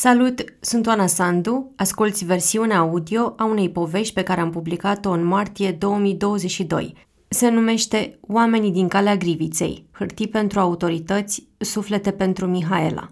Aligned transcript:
Salut, 0.00 0.44
sunt 0.60 0.86
Oana 0.86 1.06
Sandu, 1.06 1.72
asculți 1.76 2.24
versiunea 2.24 2.78
audio 2.78 3.34
a 3.36 3.44
unei 3.44 3.70
povești 3.70 4.14
pe 4.14 4.22
care 4.22 4.40
am 4.40 4.50
publicat-o 4.50 5.10
în 5.10 5.24
martie 5.24 5.72
2022. 5.72 6.94
Se 7.28 7.48
numește 7.48 8.18
Oamenii 8.20 8.70
din 8.70 8.88
calea 8.88 9.16
griviței, 9.16 9.86
hârtii 9.90 10.28
pentru 10.28 10.60
autorități, 10.60 11.46
suflete 11.56 12.10
pentru 12.10 12.46
Mihaela. 12.46 13.10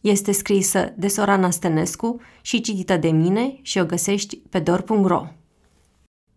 Este 0.00 0.32
scrisă 0.32 0.92
de 0.96 1.08
Sorana 1.08 1.50
Stănescu 1.50 2.20
și 2.40 2.60
citită 2.60 2.96
de 2.96 3.08
mine 3.08 3.58
și 3.62 3.78
o 3.78 3.84
găsești 3.84 4.36
pe 4.36 4.58
dor.ro. 4.58 5.26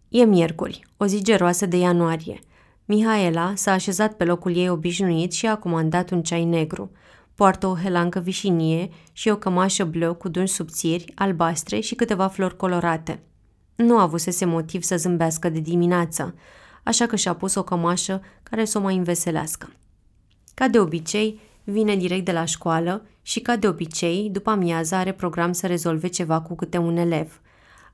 E 0.10 0.24
miercuri, 0.24 0.82
o 0.98 1.06
zi 1.06 1.24
geroasă 1.24 1.66
de 1.66 1.78
ianuarie. 1.78 2.40
Mihaela 2.86 3.54
s-a 3.56 3.72
așezat 3.72 4.14
pe 4.14 4.24
locul 4.24 4.56
ei 4.56 4.70
obișnuit 4.70 5.32
și 5.32 5.48
a 5.48 5.56
comandat 5.56 6.12
un 6.12 6.22
ceai 6.22 6.46
negru– 6.46 6.92
Poartă 7.36 7.68
o 7.68 7.76
helancă 7.76 8.20
vișinie 8.20 8.90
și 9.12 9.30
o 9.30 9.36
cămașă 9.36 9.84
bleu 9.84 10.14
cu 10.14 10.30
dungi 10.30 10.52
subțiri, 10.52 11.12
albastre 11.16 11.80
și 11.80 11.96
câteva 11.96 12.28
flori 12.28 12.58
colorate. 12.58 13.24
Nu 13.76 13.98
avusese 13.98 14.46
motiv 14.46 14.82
să 14.82 14.98
zâmbească 14.98 15.50
de 15.50 15.60
dimineață, 15.60 16.36
așa 16.84 17.06
că 17.06 17.16
și-a 17.16 17.34
pus 17.34 17.56
o 17.56 17.64
cămașă 17.64 18.22
care 18.44 18.66
să 18.66 18.78
o 18.78 18.82
mai 18.82 18.96
înveselească. 18.96 19.70
Ca 20.54 20.68
de 20.68 20.80
obicei, 20.80 21.40
vine 21.64 21.96
direct 21.96 22.26
de 22.26 22.32
la 22.32 22.46
școală 22.46 23.06
și, 23.22 23.40
ca 23.40 23.56
de 23.56 23.68
obicei, 23.68 24.30
după 24.32 24.50
amiază 24.50 24.96
are 24.96 25.12
program 25.12 25.52
să 25.52 25.68
rezolve 25.68 26.08
ceva 26.08 26.42
cu 26.42 26.56
câte 26.56 26.78
un 26.78 26.98
elev. 26.98 27.42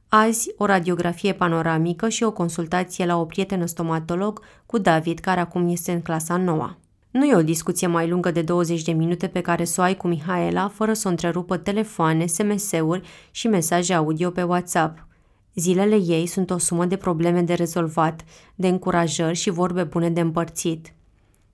Azi, 0.07 0.51
o 0.57 0.65
radiografie 0.65 1.33
panoramică 1.33 2.09
și 2.09 2.23
o 2.23 2.31
consultație 2.31 3.05
la 3.05 3.19
o 3.19 3.25
prietenă 3.25 3.65
stomatolog 3.65 4.41
cu 4.65 4.77
David, 4.77 5.19
care 5.19 5.39
acum 5.39 5.69
este 5.69 5.91
în 5.91 6.01
clasa 6.01 6.37
noua. 6.37 6.77
Nu 7.17 7.25
e 7.25 7.35
o 7.35 7.41
discuție 7.41 7.87
mai 7.87 8.07
lungă 8.07 8.31
de 8.31 8.41
20 8.41 8.81
de 8.81 8.91
minute 8.91 9.27
pe 9.27 9.41
care 9.41 9.63
să 9.63 9.81
o 9.81 9.83
ai 9.83 9.97
cu 9.97 10.07
Mihaela 10.07 10.67
fără 10.67 10.93
să 10.93 11.07
o 11.07 11.09
întrerupă 11.09 11.57
telefoane, 11.57 12.25
SMS-uri 12.25 13.01
și 13.31 13.47
mesaje 13.47 13.93
audio 13.93 14.29
pe 14.29 14.43
WhatsApp. 14.43 15.07
Zilele 15.55 15.95
ei 15.95 16.25
sunt 16.25 16.49
o 16.49 16.57
sumă 16.57 16.85
de 16.85 16.95
probleme 16.95 17.41
de 17.41 17.53
rezolvat, 17.53 18.23
de 18.55 18.67
încurajări 18.67 19.35
și 19.35 19.49
vorbe 19.49 19.83
bune 19.83 20.09
de 20.09 20.19
împărțit. 20.19 20.93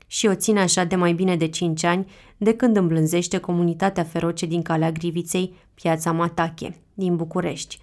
Și 0.07 0.27
o 0.27 0.35
ține 0.35 0.59
așa 0.59 0.83
de 0.83 0.95
mai 0.95 1.13
bine 1.13 1.35
de 1.35 1.47
5 1.47 1.83
ani, 1.83 2.11
de 2.37 2.53
când 2.53 2.75
îmblânzește 2.75 3.37
comunitatea 3.37 4.03
feroce 4.03 4.45
din 4.45 4.61
Calea 4.61 4.91
Griviței, 4.91 5.55
piața 5.73 6.11
Matache, 6.11 6.77
din 6.93 7.15
București, 7.15 7.79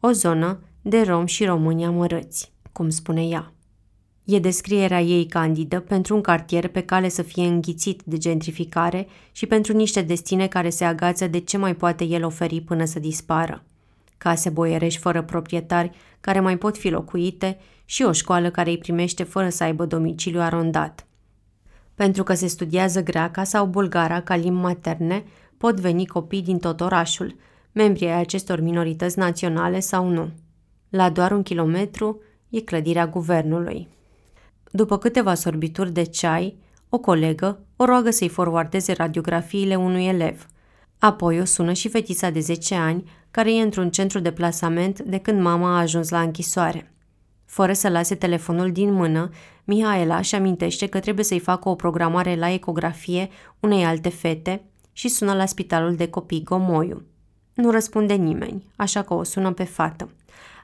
o 0.00 0.10
zonă 0.10 0.60
de 0.82 1.00
rom 1.00 1.26
și 1.26 1.44
români 1.44 1.84
amărâți, 1.84 2.52
cum 2.72 2.88
spune 2.88 3.26
ea. 3.26 3.52
E 4.24 4.38
descrierea 4.38 5.00
ei 5.00 5.26
candidă 5.26 5.80
pentru 5.80 6.14
un 6.14 6.20
cartier 6.20 6.68
pe 6.68 6.80
cale 6.80 7.08
să 7.08 7.22
fie 7.22 7.46
înghițit 7.46 8.02
de 8.04 8.16
gentrificare 8.16 9.06
și 9.32 9.46
pentru 9.46 9.72
niște 9.72 10.02
destine 10.02 10.46
care 10.46 10.70
se 10.70 10.84
agață 10.84 11.26
de 11.26 11.38
ce 11.38 11.56
mai 11.56 11.74
poate 11.74 12.04
el 12.04 12.24
oferi 12.24 12.60
până 12.60 12.84
să 12.84 12.98
dispară. 12.98 13.64
Case 14.18 14.50
boierești 14.50 15.00
fără 15.00 15.22
proprietari 15.22 15.90
care 16.20 16.40
mai 16.40 16.58
pot 16.58 16.76
fi 16.76 16.88
locuite 16.88 17.58
și 17.84 18.02
o 18.02 18.12
școală 18.12 18.50
care 18.50 18.70
îi 18.70 18.78
primește 18.78 19.22
fără 19.22 19.48
să 19.48 19.64
aibă 19.64 19.86
domiciliu 19.86 20.40
arondat. 20.40 21.06
Pentru 21.94 22.22
că 22.22 22.34
se 22.34 22.46
studiază 22.46 23.02
greaca 23.02 23.44
sau 23.44 23.66
bulgara 23.66 24.20
ca 24.20 24.36
limbi 24.36 24.60
materne, 24.60 25.24
pot 25.56 25.80
veni 25.80 26.06
copii 26.06 26.42
din 26.42 26.58
tot 26.58 26.80
orașul, 26.80 27.36
membrii 27.72 28.08
ai 28.08 28.20
acestor 28.20 28.60
minorități 28.60 29.18
naționale 29.18 29.80
sau 29.80 30.08
nu. 30.08 30.30
La 30.88 31.10
doar 31.10 31.32
un 31.32 31.42
kilometru 31.42 32.20
e 32.48 32.60
clădirea 32.60 33.06
guvernului. 33.06 33.88
După 34.76 34.98
câteva 34.98 35.34
sorbituri 35.34 35.92
de 35.92 36.02
ceai, 36.02 36.56
o 36.88 36.98
colegă 36.98 37.58
o 37.76 37.84
roagă 37.84 38.10
să-i 38.10 38.28
forwardeze 38.28 38.92
radiografiile 38.92 39.76
unui 39.76 40.06
elev. 40.06 40.46
Apoi 40.98 41.40
o 41.40 41.44
sună 41.44 41.72
și 41.72 41.88
fetița 41.88 42.30
de 42.30 42.40
10 42.40 42.74
ani, 42.74 43.10
care 43.30 43.54
e 43.54 43.62
într-un 43.62 43.90
centru 43.90 44.18
de 44.18 44.32
plasament 44.32 45.00
de 45.00 45.18
când 45.18 45.40
mama 45.40 45.74
a 45.74 45.80
ajuns 45.80 46.08
la 46.08 46.20
închisoare. 46.20 46.94
Fără 47.44 47.72
să 47.72 47.88
lase 47.88 48.14
telefonul 48.14 48.72
din 48.72 48.92
mână, 48.92 49.30
Mihaela 49.64 50.16
își 50.16 50.34
amintește 50.34 50.86
că 50.86 51.00
trebuie 51.00 51.24
să-i 51.24 51.40
facă 51.40 51.68
o 51.68 51.74
programare 51.74 52.36
la 52.36 52.50
ecografie 52.50 53.28
unei 53.60 53.84
alte 53.84 54.08
fete 54.08 54.64
și 54.92 55.08
sună 55.08 55.34
la 55.34 55.46
spitalul 55.46 55.94
de 55.94 56.08
copii 56.08 56.42
Gomoiu. 56.42 57.02
Nu 57.54 57.70
răspunde 57.70 58.14
nimeni, 58.14 58.64
așa 58.76 59.02
că 59.02 59.14
o 59.14 59.22
sună 59.22 59.52
pe 59.52 59.64
fată. 59.64 60.10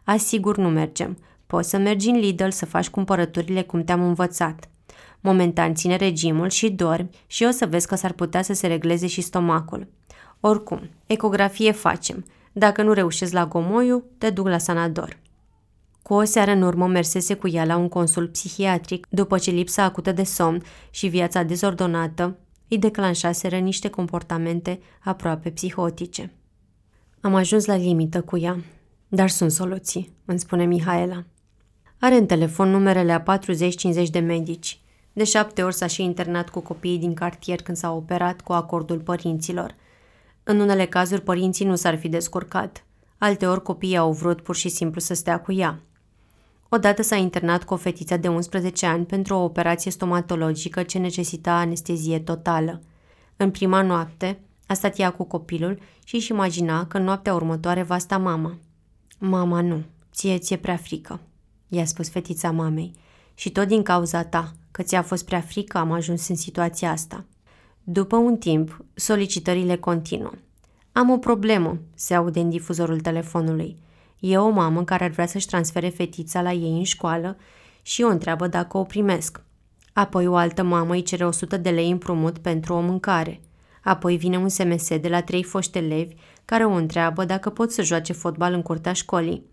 Asigur 0.05 0.57
nu 0.57 0.69
mergem. 0.69 1.19
Poți 1.51 1.69
să 1.69 1.79
mergi 1.79 2.09
în 2.09 2.19
Lidl 2.19 2.49
să 2.49 2.67
faci 2.67 2.89
cumpărăturile 2.89 3.63
cum 3.63 3.85
te-am 3.85 4.03
învățat. 4.03 4.69
Momentan 5.21 5.75
ține 5.75 5.97
regimul 5.97 6.49
și 6.49 6.71
dormi 6.71 7.09
și 7.27 7.45
o 7.45 7.51
să 7.51 7.67
vezi 7.67 7.87
că 7.87 7.95
s-ar 7.95 8.13
putea 8.13 8.43
să 8.43 8.53
se 8.53 8.67
regleze 8.67 9.07
și 9.07 9.21
stomacul. 9.21 9.89
Oricum, 10.41 10.91
ecografie 11.07 11.73
facem. 11.73 12.25
Dacă 12.53 12.83
nu 12.83 12.93
reușești 12.93 13.35
la 13.35 13.47
Gomoiu, 13.47 14.05
te 14.19 14.31
duc 14.31 14.49
la 14.49 14.59
Sanador. 14.59 15.19
Cu 16.03 16.15
o 16.15 16.25
seară 16.25 16.51
în 16.51 16.63
urmă 16.63 16.87
mersese 16.87 17.35
cu 17.35 17.49
ea 17.49 17.65
la 17.65 17.77
un 17.77 17.89
consult 17.89 18.33
psihiatric 18.33 19.07
după 19.09 19.39
ce 19.39 19.51
lipsa 19.51 19.83
acută 19.83 20.13
de 20.13 20.23
somn 20.23 20.63
și 20.91 21.07
viața 21.07 21.43
dezordonată 21.43 22.39
îi 22.69 22.79
declanșaseră 22.79 23.57
niște 23.57 23.89
comportamente 23.89 24.81
aproape 25.01 25.51
psihotice. 25.51 26.33
Am 27.21 27.35
ajuns 27.35 27.65
la 27.65 27.77
limită 27.77 28.21
cu 28.21 28.39
ea, 28.39 28.59
dar 29.09 29.29
sunt 29.29 29.51
soluții, 29.51 30.13
îmi 30.25 30.39
spune 30.39 30.65
Mihaela. 30.65 31.25
Are 32.03 32.17
în 32.17 32.27
telefon 32.27 32.71
numerele 32.71 33.13
a 33.13 33.39
40-50 34.07 34.11
de 34.11 34.19
medici. 34.19 34.81
De 35.13 35.25
șapte 35.25 35.63
ori 35.63 35.75
s-a 35.75 35.87
și 35.87 36.03
internat 36.03 36.49
cu 36.49 36.61
copiii 36.61 36.99
din 36.99 37.15
cartier 37.15 37.63
când 37.63 37.77
s-a 37.77 37.93
operat 37.93 38.41
cu 38.41 38.53
acordul 38.53 38.99
părinților. 38.99 39.75
În 40.43 40.61
unele 40.61 40.87
cazuri 40.87 41.23
părinții 41.23 41.65
nu 41.65 41.75
s-ar 41.75 41.99
fi 41.99 42.09
descurcat. 42.09 42.85
Alte 43.19 43.47
ori 43.47 43.63
copiii 43.63 43.97
au 43.97 44.13
vrut 44.13 44.41
pur 44.41 44.57
și 44.57 44.69
simplu 44.69 45.01
să 45.01 45.15
stea 45.15 45.41
cu 45.41 45.53
ea. 45.53 45.79
Odată 46.69 47.03
s-a 47.03 47.17
internat 47.17 47.65
cu 47.65 47.75
o 47.75 47.77
fetiță 47.77 48.17
de 48.17 48.29
11 48.29 48.87
ani 48.87 49.05
pentru 49.05 49.35
o 49.35 49.43
operație 49.43 49.91
stomatologică 49.91 50.83
ce 50.83 50.99
necesita 50.99 51.53
anestezie 51.53 52.19
totală. 52.19 52.81
În 53.37 53.51
prima 53.51 53.83
noapte 53.83 54.41
a 54.67 54.75
stat 54.75 54.99
ea 54.99 55.11
cu 55.11 55.25
copilul 55.25 55.79
și 56.05 56.15
își 56.15 56.31
imagina 56.31 56.87
că 56.87 56.99
noaptea 56.99 57.35
următoare 57.35 57.83
va 57.83 57.99
sta 57.99 58.19
mama. 58.19 58.59
Mama 59.19 59.61
nu, 59.61 59.83
ție 60.13 60.39
ți-e 60.39 60.57
prea 60.57 60.77
frică 60.77 61.21
i-a 61.71 61.85
spus 61.85 62.09
fetița 62.09 62.51
mamei. 62.51 62.93
Și 63.35 63.51
tot 63.51 63.69
din 63.69 63.83
cauza 63.83 64.25
ta, 64.25 64.53
că 64.71 64.83
ți-a 64.83 65.03
fost 65.03 65.25
prea 65.25 65.41
frică, 65.41 65.79
am 65.79 65.93
ajuns 65.93 66.29
în 66.29 66.37
situația 66.37 66.91
asta. 66.91 67.25
După 67.85 68.17
un 68.17 68.37
timp, 68.37 68.85
solicitările 68.95 69.77
continuă. 69.77 70.33
Am 70.93 71.11
o 71.11 71.19
problemă, 71.19 71.79
se 71.95 72.15
aude 72.15 72.41
în 72.41 72.51
difuzorul 72.51 73.01
telefonului. 73.01 73.77
E 74.19 74.39
o 74.39 74.49
mamă 74.49 74.85
care 74.85 75.05
ar 75.05 75.11
vrea 75.11 75.27
să-și 75.27 75.47
transfere 75.47 75.89
fetița 75.89 76.43
la 76.43 76.53
ei 76.53 76.77
în 76.77 76.85
școală 76.85 77.37
și 77.83 78.03
o 78.03 78.09
întreabă 78.09 78.47
dacă 78.47 78.79
o 78.79 78.83
primesc. 78.83 79.43
Apoi 79.93 80.27
o 80.27 80.37
altă 80.37 80.63
mamă 80.63 80.93
îi 80.93 81.03
cere 81.03 81.27
100 81.27 81.57
de 81.57 81.71
lei 81.71 81.91
împrumut 81.91 82.39
pentru 82.39 82.75
o 82.75 82.81
mâncare. 82.81 83.41
Apoi 83.83 84.17
vine 84.17 84.39
un 84.39 84.49
SMS 84.49 84.99
de 84.99 85.09
la 85.09 85.23
trei 85.23 85.43
foști 85.43 85.79
elevi 85.79 86.15
care 86.45 86.65
o 86.65 86.73
întreabă 86.73 87.25
dacă 87.25 87.51
pot 87.51 87.73
să 87.73 87.83
joace 87.83 88.13
fotbal 88.13 88.53
în 88.53 88.63
curtea 88.63 88.93
școlii. 88.93 89.50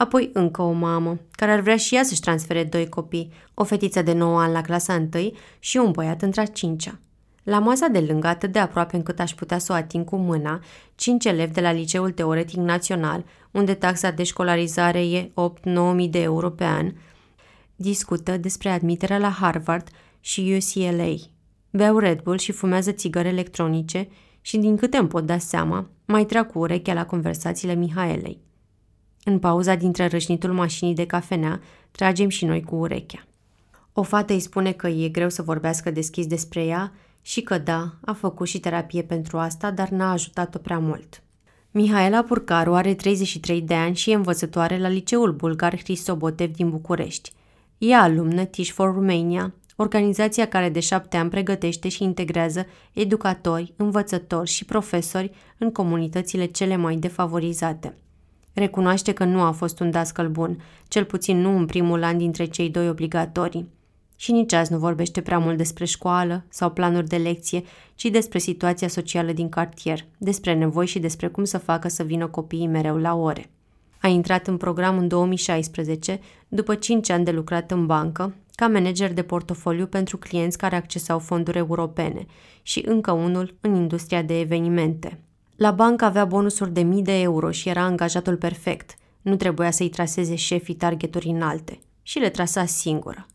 Apoi 0.00 0.30
încă 0.32 0.62
o 0.62 0.70
mamă, 0.70 1.18
care 1.30 1.52
ar 1.52 1.60
vrea 1.60 1.76
și 1.76 1.94
ea 1.94 2.02
să-și 2.02 2.20
transfere 2.20 2.64
doi 2.64 2.88
copii, 2.88 3.32
o 3.54 3.64
fetiță 3.64 4.02
de 4.02 4.12
9 4.12 4.40
ani 4.40 4.52
la 4.52 4.60
clasa 4.60 5.06
1 5.14 5.32
și 5.58 5.76
un 5.76 5.90
băiat 5.90 6.22
într-a 6.22 6.44
cincea. 6.44 6.98
La 7.42 7.58
masa 7.58 7.86
de 7.86 8.00
lângă, 8.00 8.26
atât 8.26 8.52
de 8.52 8.58
aproape 8.58 8.96
încât 8.96 9.20
aș 9.20 9.34
putea 9.34 9.58
să 9.58 9.72
o 9.72 9.74
ating 9.74 10.04
cu 10.04 10.16
mâna, 10.16 10.60
cinci 10.94 11.24
elevi 11.24 11.52
de 11.52 11.60
la 11.60 11.72
Liceul 11.72 12.10
Teoretic 12.10 12.56
Național, 12.56 13.24
unde 13.50 13.74
taxa 13.74 14.10
de 14.10 14.22
școlarizare 14.22 15.06
e 15.06 15.32
8-9 16.04 16.10
de 16.10 16.22
euro 16.22 16.50
pe 16.50 16.64
an, 16.64 16.92
discută 17.76 18.36
despre 18.36 18.68
admiterea 18.68 19.18
la 19.18 19.30
Harvard 19.30 19.88
și 20.20 20.60
UCLA. 20.60 21.14
Beau 21.70 21.98
Red 21.98 22.20
Bull 22.20 22.38
și 22.38 22.52
fumează 22.52 22.92
țigări 22.92 23.28
electronice 23.28 24.08
și, 24.40 24.56
din 24.56 24.76
câte 24.76 24.96
îmi 24.96 25.08
pot 25.08 25.26
da 25.26 25.38
seama, 25.38 25.90
mai 26.06 26.24
trag 26.24 26.50
cu 26.50 26.58
urechea 26.58 26.94
la 26.94 27.06
conversațiile 27.06 27.74
Mihaelei. 27.74 28.48
În 29.24 29.38
pauza 29.38 29.74
dintre 29.74 30.06
rășnitul 30.06 30.52
mașinii 30.52 30.94
de 30.94 31.06
cafenea, 31.06 31.60
tragem 31.90 32.28
și 32.28 32.44
noi 32.44 32.62
cu 32.62 32.74
urechea. 32.74 33.24
O 33.92 34.02
fată 34.02 34.32
îi 34.32 34.40
spune 34.40 34.72
că 34.72 34.88
e 34.88 35.08
greu 35.08 35.28
să 35.28 35.42
vorbească 35.42 35.90
deschis 35.90 36.26
despre 36.26 36.64
ea 36.64 36.92
și 37.22 37.40
că 37.40 37.58
da, 37.58 37.94
a 38.00 38.12
făcut 38.12 38.46
și 38.46 38.60
terapie 38.60 39.02
pentru 39.02 39.38
asta, 39.38 39.70
dar 39.70 39.88
n-a 39.88 40.12
ajutat-o 40.12 40.58
prea 40.58 40.78
mult. 40.78 41.22
Mihaela 41.70 42.22
Purcaru 42.22 42.74
are 42.74 42.94
33 42.94 43.60
de 43.60 43.74
ani 43.74 43.96
și 43.96 44.10
e 44.10 44.14
învățătoare 44.14 44.78
la 44.78 44.88
Liceul 44.88 45.32
Bulgar 45.32 45.78
Hristobotev 45.78 46.54
din 46.54 46.70
București. 46.70 47.32
E 47.78 47.94
alumnă 47.94 48.44
Teach 48.44 48.70
for 48.70 48.94
Romania, 48.94 49.54
organizația 49.76 50.46
care 50.46 50.68
de 50.68 50.80
șapte 50.80 51.16
ani 51.16 51.30
pregătește 51.30 51.88
și 51.88 52.02
integrează 52.02 52.66
educatori, 52.92 53.72
învățători 53.76 54.50
și 54.50 54.64
profesori 54.64 55.30
în 55.58 55.72
comunitățile 55.72 56.44
cele 56.44 56.76
mai 56.76 56.96
defavorizate– 56.96 57.94
Recunoaște 58.60 59.12
că 59.12 59.24
nu 59.24 59.40
a 59.40 59.50
fost 59.50 59.80
un 59.80 59.90
dascăl 59.90 60.28
bun, 60.28 60.62
cel 60.88 61.04
puțin 61.04 61.40
nu 61.40 61.56
în 61.56 61.66
primul 61.66 62.02
an 62.02 62.18
dintre 62.18 62.44
cei 62.44 62.70
doi 62.70 62.88
obligatorii. 62.88 63.68
Și 64.16 64.32
nici 64.32 64.52
azi 64.52 64.72
nu 64.72 64.78
vorbește 64.78 65.20
prea 65.20 65.38
mult 65.38 65.56
despre 65.56 65.84
școală 65.84 66.44
sau 66.48 66.70
planuri 66.70 67.08
de 67.08 67.16
lecție, 67.16 67.62
ci 67.94 68.04
despre 68.04 68.38
situația 68.38 68.88
socială 68.88 69.32
din 69.32 69.48
cartier, 69.48 70.04
despre 70.18 70.54
nevoi 70.54 70.86
și 70.86 70.98
despre 70.98 71.26
cum 71.26 71.44
să 71.44 71.58
facă 71.58 71.88
să 71.88 72.02
vină 72.02 72.26
copiii 72.26 72.66
mereu 72.66 72.96
la 72.96 73.14
ore. 73.14 73.50
A 74.00 74.08
intrat 74.08 74.46
în 74.46 74.56
program 74.56 74.98
în 74.98 75.08
2016, 75.08 76.20
după 76.48 76.74
5 76.74 77.10
ani 77.10 77.24
de 77.24 77.30
lucrat 77.30 77.70
în 77.70 77.86
bancă, 77.86 78.34
ca 78.54 78.68
manager 78.68 79.12
de 79.12 79.22
portofoliu 79.22 79.86
pentru 79.86 80.16
clienți 80.16 80.58
care 80.58 80.76
accesau 80.76 81.18
fonduri 81.18 81.58
europene 81.58 82.26
și 82.62 82.82
încă 82.86 83.12
unul 83.12 83.54
în 83.60 83.74
industria 83.74 84.22
de 84.22 84.40
evenimente. 84.40 85.18
La 85.60 85.70
bancă 85.70 86.04
avea 86.04 86.24
bonusuri 86.24 86.72
de 86.72 86.80
mii 86.80 87.02
de 87.02 87.20
euro 87.20 87.50
și 87.50 87.68
era 87.68 87.82
angajatul 87.82 88.36
perfect. 88.36 88.94
Nu 89.22 89.36
trebuia 89.36 89.70
să-i 89.70 89.88
traseze 89.88 90.34
șefii 90.34 90.74
targeturi 90.74 91.28
înalte 91.28 91.78
și 92.02 92.18
le 92.18 92.28
trasa 92.28 92.66
singură. 92.66 93.26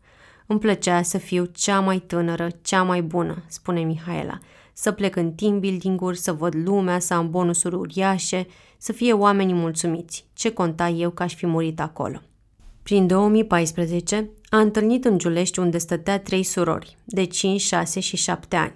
Îmi 0.46 0.58
plăcea 0.58 1.02
să 1.02 1.18
fiu 1.18 1.44
cea 1.44 1.80
mai 1.80 1.98
tânără, 1.98 2.48
cea 2.62 2.82
mai 2.82 3.02
bună, 3.02 3.44
spune 3.46 3.80
Mihaela, 3.80 4.38
să 4.72 4.92
plec 4.92 5.16
în 5.16 5.32
team 5.32 5.60
building-uri, 5.60 6.18
să 6.18 6.32
văd 6.32 6.54
lumea, 6.54 6.98
să 6.98 7.14
am 7.14 7.30
bonusuri 7.30 7.74
uriașe, 7.74 8.46
să 8.78 8.92
fie 8.92 9.12
oamenii 9.12 9.54
mulțumiți. 9.54 10.26
Ce 10.32 10.52
conta 10.52 10.88
eu 10.88 11.10
că 11.10 11.22
aș 11.22 11.34
fi 11.34 11.46
murit 11.46 11.80
acolo? 11.80 12.20
Prin 12.82 13.06
2014 13.06 14.30
a 14.48 14.58
întâlnit 14.58 15.04
în 15.04 15.18
Giulești 15.18 15.58
unde 15.58 15.78
stătea 15.78 16.18
trei 16.18 16.42
surori, 16.42 16.96
de 17.04 17.24
5, 17.24 17.60
6 17.60 18.00
și 18.00 18.16
7 18.16 18.56
ani. 18.56 18.74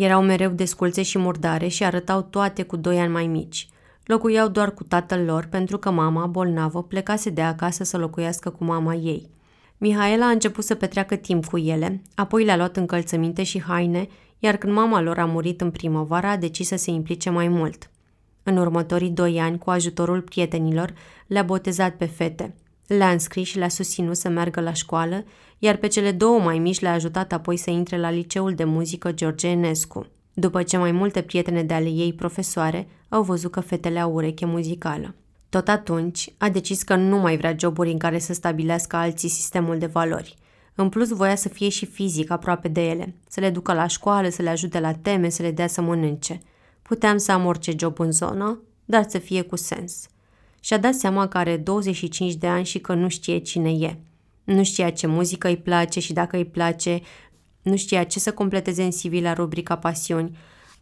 Erau 0.00 0.22
mereu 0.22 0.50
desculțe 0.50 1.02
și 1.02 1.18
murdare 1.18 1.68
și 1.68 1.84
arătau 1.84 2.22
toate 2.22 2.62
cu 2.62 2.76
doi 2.76 2.98
ani 2.98 3.12
mai 3.12 3.26
mici. 3.26 3.68
Locuiau 4.04 4.48
doar 4.48 4.74
cu 4.74 4.84
tatăl 4.84 5.24
lor 5.24 5.46
pentru 5.50 5.78
că 5.78 5.90
mama, 5.90 6.26
bolnavă, 6.26 6.82
plecase 6.82 7.30
de 7.30 7.42
acasă 7.42 7.84
să 7.84 7.96
locuiască 7.96 8.50
cu 8.50 8.64
mama 8.64 8.94
ei. 8.94 9.30
Mihaela 9.78 10.26
a 10.26 10.30
început 10.30 10.64
să 10.64 10.74
petreacă 10.74 11.16
timp 11.16 11.46
cu 11.46 11.58
ele, 11.58 12.02
apoi 12.14 12.44
le-a 12.44 12.56
luat 12.56 12.76
încălțăminte 12.76 13.42
și 13.42 13.62
haine, 13.62 14.08
iar 14.38 14.56
când 14.56 14.72
mama 14.72 15.00
lor 15.00 15.18
a 15.18 15.24
murit 15.24 15.60
în 15.60 15.70
primăvară, 15.70 16.26
a 16.26 16.36
decis 16.36 16.66
să 16.66 16.76
se 16.76 16.90
implice 16.90 17.30
mai 17.30 17.48
mult. 17.48 17.90
În 18.42 18.56
următorii 18.56 19.10
doi 19.10 19.40
ani, 19.40 19.58
cu 19.58 19.70
ajutorul 19.70 20.20
prietenilor, 20.20 20.92
le-a 21.26 21.42
botezat 21.42 21.94
pe 21.94 22.04
fete. 22.04 22.54
Le-a 22.88 23.10
înscris 23.10 23.48
și 23.48 23.58
le-a 23.58 23.68
susținut 23.68 24.16
să 24.16 24.28
meargă 24.28 24.60
la 24.60 24.72
școală, 24.72 25.24
iar 25.58 25.76
pe 25.76 25.86
cele 25.86 26.12
două 26.12 26.38
mai 26.40 26.58
mici 26.58 26.80
le-a 26.80 26.92
ajutat 26.92 27.32
apoi 27.32 27.56
să 27.56 27.70
intre 27.70 27.98
la 27.98 28.10
liceul 28.10 28.54
de 28.54 28.64
muzică 28.64 29.12
George 29.12 29.48
Enescu. 29.48 30.06
După 30.34 30.62
ce 30.62 30.76
mai 30.76 30.92
multe 30.92 31.22
prietene 31.22 31.62
de 31.62 31.74
ale 31.74 31.88
ei 31.88 32.12
profesoare 32.12 32.88
au 33.08 33.22
văzut 33.22 33.50
că 33.50 33.60
fetele 33.60 33.98
au 33.98 34.12
ureche 34.12 34.46
muzicală. 34.46 35.14
Tot 35.48 35.68
atunci 35.68 36.32
a 36.38 36.48
decis 36.48 36.82
că 36.82 36.94
nu 36.94 37.18
mai 37.18 37.36
vrea 37.36 37.54
joburi 37.58 37.90
în 37.90 37.98
care 37.98 38.18
să 38.18 38.32
stabilească 38.32 38.96
alții 38.96 39.28
sistemul 39.28 39.78
de 39.78 39.86
valori. 39.86 40.34
În 40.74 40.88
plus 40.88 41.08
voia 41.08 41.34
să 41.36 41.48
fie 41.48 41.68
și 41.68 41.86
fizic 41.86 42.30
aproape 42.30 42.68
de 42.68 42.88
ele, 42.88 43.14
să 43.28 43.40
le 43.40 43.50
ducă 43.50 43.72
la 43.72 43.86
școală, 43.86 44.28
să 44.28 44.42
le 44.42 44.48
ajute 44.48 44.80
la 44.80 44.92
teme, 44.92 45.28
să 45.28 45.42
le 45.42 45.50
dea 45.50 45.66
să 45.66 45.80
mănânce. 45.80 46.40
Puteam 46.82 47.16
să 47.16 47.32
am 47.32 47.46
orice 47.46 47.72
job 47.78 48.00
în 48.00 48.12
zonă, 48.12 48.62
dar 48.84 49.04
să 49.08 49.18
fie 49.18 49.42
cu 49.42 49.56
sens. 49.56 50.08
Și-a 50.68 50.78
dat 50.78 50.94
seama 50.94 51.28
că 51.28 51.38
are 51.38 51.56
25 51.56 52.34
de 52.34 52.46
ani 52.46 52.64
și 52.64 52.78
că 52.78 52.94
nu 52.94 53.08
știe 53.08 53.38
cine 53.38 53.70
e. 53.70 53.98
Nu 54.44 54.64
știa 54.64 54.90
ce 54.90 55.06
muzică 55.06 55.48
îi 55.48 55.56
place 55.56 56.00
și 56.00 56.12
dacă 56.12 56.36
îi 56.36 56.44
place, 56.44 57.00
nu 57.62 57.76
știa 57.76 58.04
ce 58.04 58.18
să 58.18 58.32
completeze 58.32 58.82
în 58.82 58.90
CV 58.90 59.22
la 59.22 59.32
rubrica 59.32 59.76
pasiuni. 59.76 60.36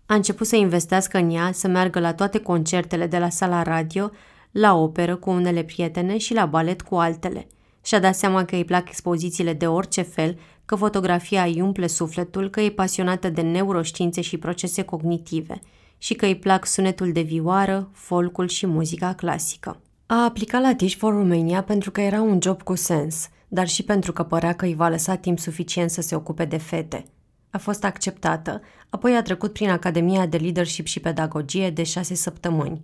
A 0.06 0.14
început 0.14 0.46
să 0.46 0.56
investească 0.56 1.18
în 1.18 1.30
ea, 1.30 1.52
să 1.52 1.68
meargă 1.68 2.00
la 2.00 2.14
toate 2.14 2.38
concertele 2.38 3.06
de 3.06 3.18
la 3.18 3.28
sala 3.28 3.62
radio, 3.62 4.10
la 4.50 4.74
operă 4.74 5.16
cu 5.16 5.30
unele 5.30 5.62
prietene 5.62 6.18
și 6.18 6.34
la 6.34 6.46
balet 6.46 6.82
cu 6.82 6.94
altele. 6.94 7.46
Și-a 7.84 7.98
dat 7.98 8.14
seama 8.14 8.44
că 8.44 8.54
îi 8.54 8.64
plac 8.64 8.88
expozițiile 8.88 9.52
de 9.52 9.66
orice 9.66 10.02
fel, 10.02 10.38
că 10.64 10.74
fotografia 10.74 11.42
îi 11.42 11.60
umple 11.60 11.86
sufletul, 11.86 12.50
că 12.50 12.60
e 12.60 12.70
pasionată 12.70 13.28
de 13.28 13.40
neuroștiințe 13.40 14.20
și 14.20 14.38
procese 14.38 14.82
cognitive 14.82 15.60
și 15.98 16.14
că 16.14 16.26
îi 16.26 16.36
plac 16.36 16.66
sunetul 16.66 17.12
de 17.12 17.20
vioară, 17.20 17.88
folcul 17.92 18.48
și 18.48 18.66
muzica 18.66 19.14
clasică. 19.14 19.80
A 20.06 20.24
aplicat 20.24 20.62
la 20.62 20.74
Teach 20.74 20.94
for 20.94 21.12
Romania 21.12 21.62
pentru 21.62 21.90
că 21.90 22.00
era 22.00 22.20
un 22.20 22.38
job 22.42 22.62
cu 22.62 22.74
sens, 22.74 23.28
dar 23.48 23.68
și 23.68 23.82
pentru 23.82 24.12
că 24.12 24.22
părea 24.22 24.52
că 24.52 24.64
îi 24.64 24.74
va 24.74 24.88
lăsa 24.88 25.14
timp 25.14 25.38
suficient 25.38 25.90
să 25.90 26.00
se 26.00 26.14
ocupe 26.14 26.44
de 26.44 26.56
fete. 26.56 27.04
A 27.50 27.58
fost 27.58 27.84
acceptată, 27.84 28.60
apoi 28.88 29.16
a 29.16 29.22
trecut 29.22 29.52
prin 29.52 29.70
Academia 29.70 30.26
de 30.26 30.36
Leadership 30.36 30.86
și 30.86 31.00
Pedagogie 31.00 31.70
de 31.70 31.82
șase 31.82 32.14
săptămâni, 32.14 32.80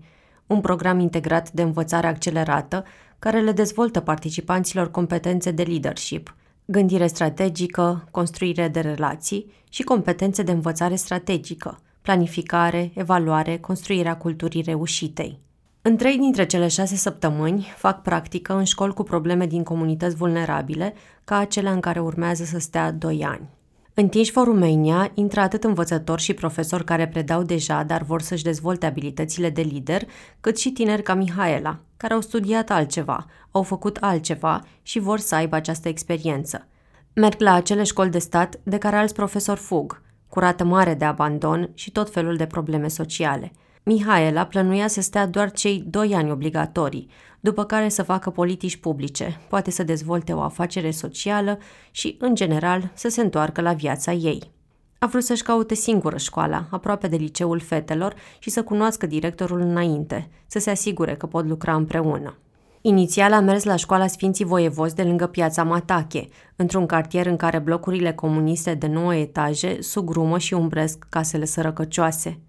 un 0.47 0.61
program 0.61 0.99
integrat 0.99 1.51
de 1.51 1.63
învățare 1.63 2.07
accelerată 2.07 2.85
care 3.19 3.41
le 3.41 3.53
dezvoltă 3.53 4.01
participanților 4.01 4.91
competențe 4.91 5.51
de 5.51 5.63
leadership, 5.63 6.35
gândire 6.65 7.07
strategică, 7.07 8.09
construire 8.11 8.69
de 8.69 8.81
relații 8.81 9.53
și 9.69 9.83
competențe 9.83 10.43
de 10.43 10.53
învățare 10.53 10.95
strategică, 10.95 11.81
planificare, 12.03 12.91
evaluare, 12.95 13.59
construirea 13.59 14.17
culturii 14.17 14.63
reușitei. 14.63 15.41
În 15.83 15.97
trei 15.97 16.17
dintre 16.19 16.47
cele 16.47 16.69
șase 16.69 16.97
săptămâni 16.97 17.73
fac 17.77 18.03
practică 18.03 18.55
în 18.55 18.65
școli 18.65 18.95
cu 18.95 19.03
probleme 19.03 19.47
din 19.47 19.63
comunități 19.63 20.17
vulnerabile, 20.17 20.95
ca 21.25 21.37
acelea 21.37 21.73
în 21.73 21.81
care 21.81 22.01
urmează 22.01 22.45
să 22.45 22.59
stea 22.59 22.93
doi 22.93 23.25
ani. 23.25 23.49
În 23.95 24.09
Teach 24.09 24.29
for 24.29 24.45
Romania 24.45 25.11
intră 25.15 25.41
atât 25.41 25.65
învățători 25.65 26.23
și 26.23 26.35
profesori 26.35 26.85
care 26.85 27.09
predau 27.09 27.43
deja, 27.43 27.83
dar 27.83 28.03
vor 28.03 28.23
să-și 28.23 28.43
dezvolte 28.43 28.87
abilitățile 28.87 29.51
de 29.51 29.63
lider, 29.63 30.03
cât 30.41 30.59
și 30.59 30.71
tineri 30.71 31.03
ca 31.03 31.15
Mihaela, 31.15 31.79
care 31.97 32.15
au 32.15 32.21
studiat 32.21 32.71
altceva, 32.71 33.27
au 33.51 33.63
făcut 33.63 33.97
altceva 34.01 34.65
și 34.83 34.99
vor 34.99 35.19
să 35.19 35.35
aibă 35.35 35.57
această 35.57 35.89
experiență. 35.89 36.67
Merg 37.15 37.41
la 37.41 37.53
acele 37.53 37.83
școli 37.83 38.11
de 38.11 38.19
stat 38.19 38.61
de 38.63 38.79
care 38.79 38.97
alți 38.97 39.15
profesori 39.15 39.61
fug, 39.61 40.03
cu 40.33 40.39
rată 40.39 40.65
mare 40.65 40.95
de 40.95 41.05
abandon 41.05 41.71
și 41.75 41.91
tot 41.91 42.11
felul 42.11 42.37
de 42.37 42.47
probleme 42.47 42.89
sociale– 42.89 43.53
Mihaela 43.85 44.47
plănuia 44.47 44.89
să 44.89 45.01
stea 45.01 45.27
doar 45.27 45.51
cei 45.51 45.85
doi 45.87 46.15
ani 46.15 46.31
obligatorii, 46.31 47.09
după 47.41 47.65
care 47.65 47.89
să 47.89 48.03
facă 48.03 48.31
politici 48.31 48.77
publice, 48.77 49.41
poate 49.49 49.71
să 49.71 49.83
dezvolte 49.83 50.33
o 50.33 50.41
afacere 50.41 50.91
socială 50.91 51.59
și, 51.91 52.17
în 52.21 52.35
general, 52.35 52.91
să 52.95 53.09
se 53.09 53.21
întoarcă 53.21 53.61
la 53.61 53.73
viața 53.73 54.13
ei. 54.13 54.51
A 54.99 55.07
vrut 55.07 55.25
să-și 55.25 55.43
caute 55.43 55.75
singură 55.75 56.17
școala, 56.17 56.67
aproape 56.71 57.09
de 57.09 57.17
liceul 57.17 57.61
fetelor, 57.61 58.15
și 58.39 58.51
să 58.51 58.63
cunoască 58.63 59.07
directorul 59.07 59.61
înainte, 59.61 60.31
să 60.47 60.59
se 60.59 60.71
asigure 60.71 61.15
că 61.15 61.27
pot 61.27 61.47
lucra 61.47 61.75
împreună. 61.75 62.37
Inițial 62.85 63.33
a 63.33 63.41
mers 63.41 63.65
la 63.65 63.77
școala 63.77 64.07
Sfinții 64.07 64.45
Voievozi 64.45 64.95
de 64.95 65.03
lângă 65.03 65.27
piața 65.27 65.63
Matache, 65.63 66.29
într-un 66.57 66.87
cartier 66.87 67.27
în 67.27 67.37
care 67.37 67.59
blocurile 67.59 68.13
comuniste 68.13 68.75
de 68.75 68.87
9 68.87 69.15
etaje 69.15 69.81
sugrumă 69.81 70.39
și 70.39 70.55
umbresc 70.55 71.07
casele 71.09 71.45
sărăcăcioase– 71.45 72.39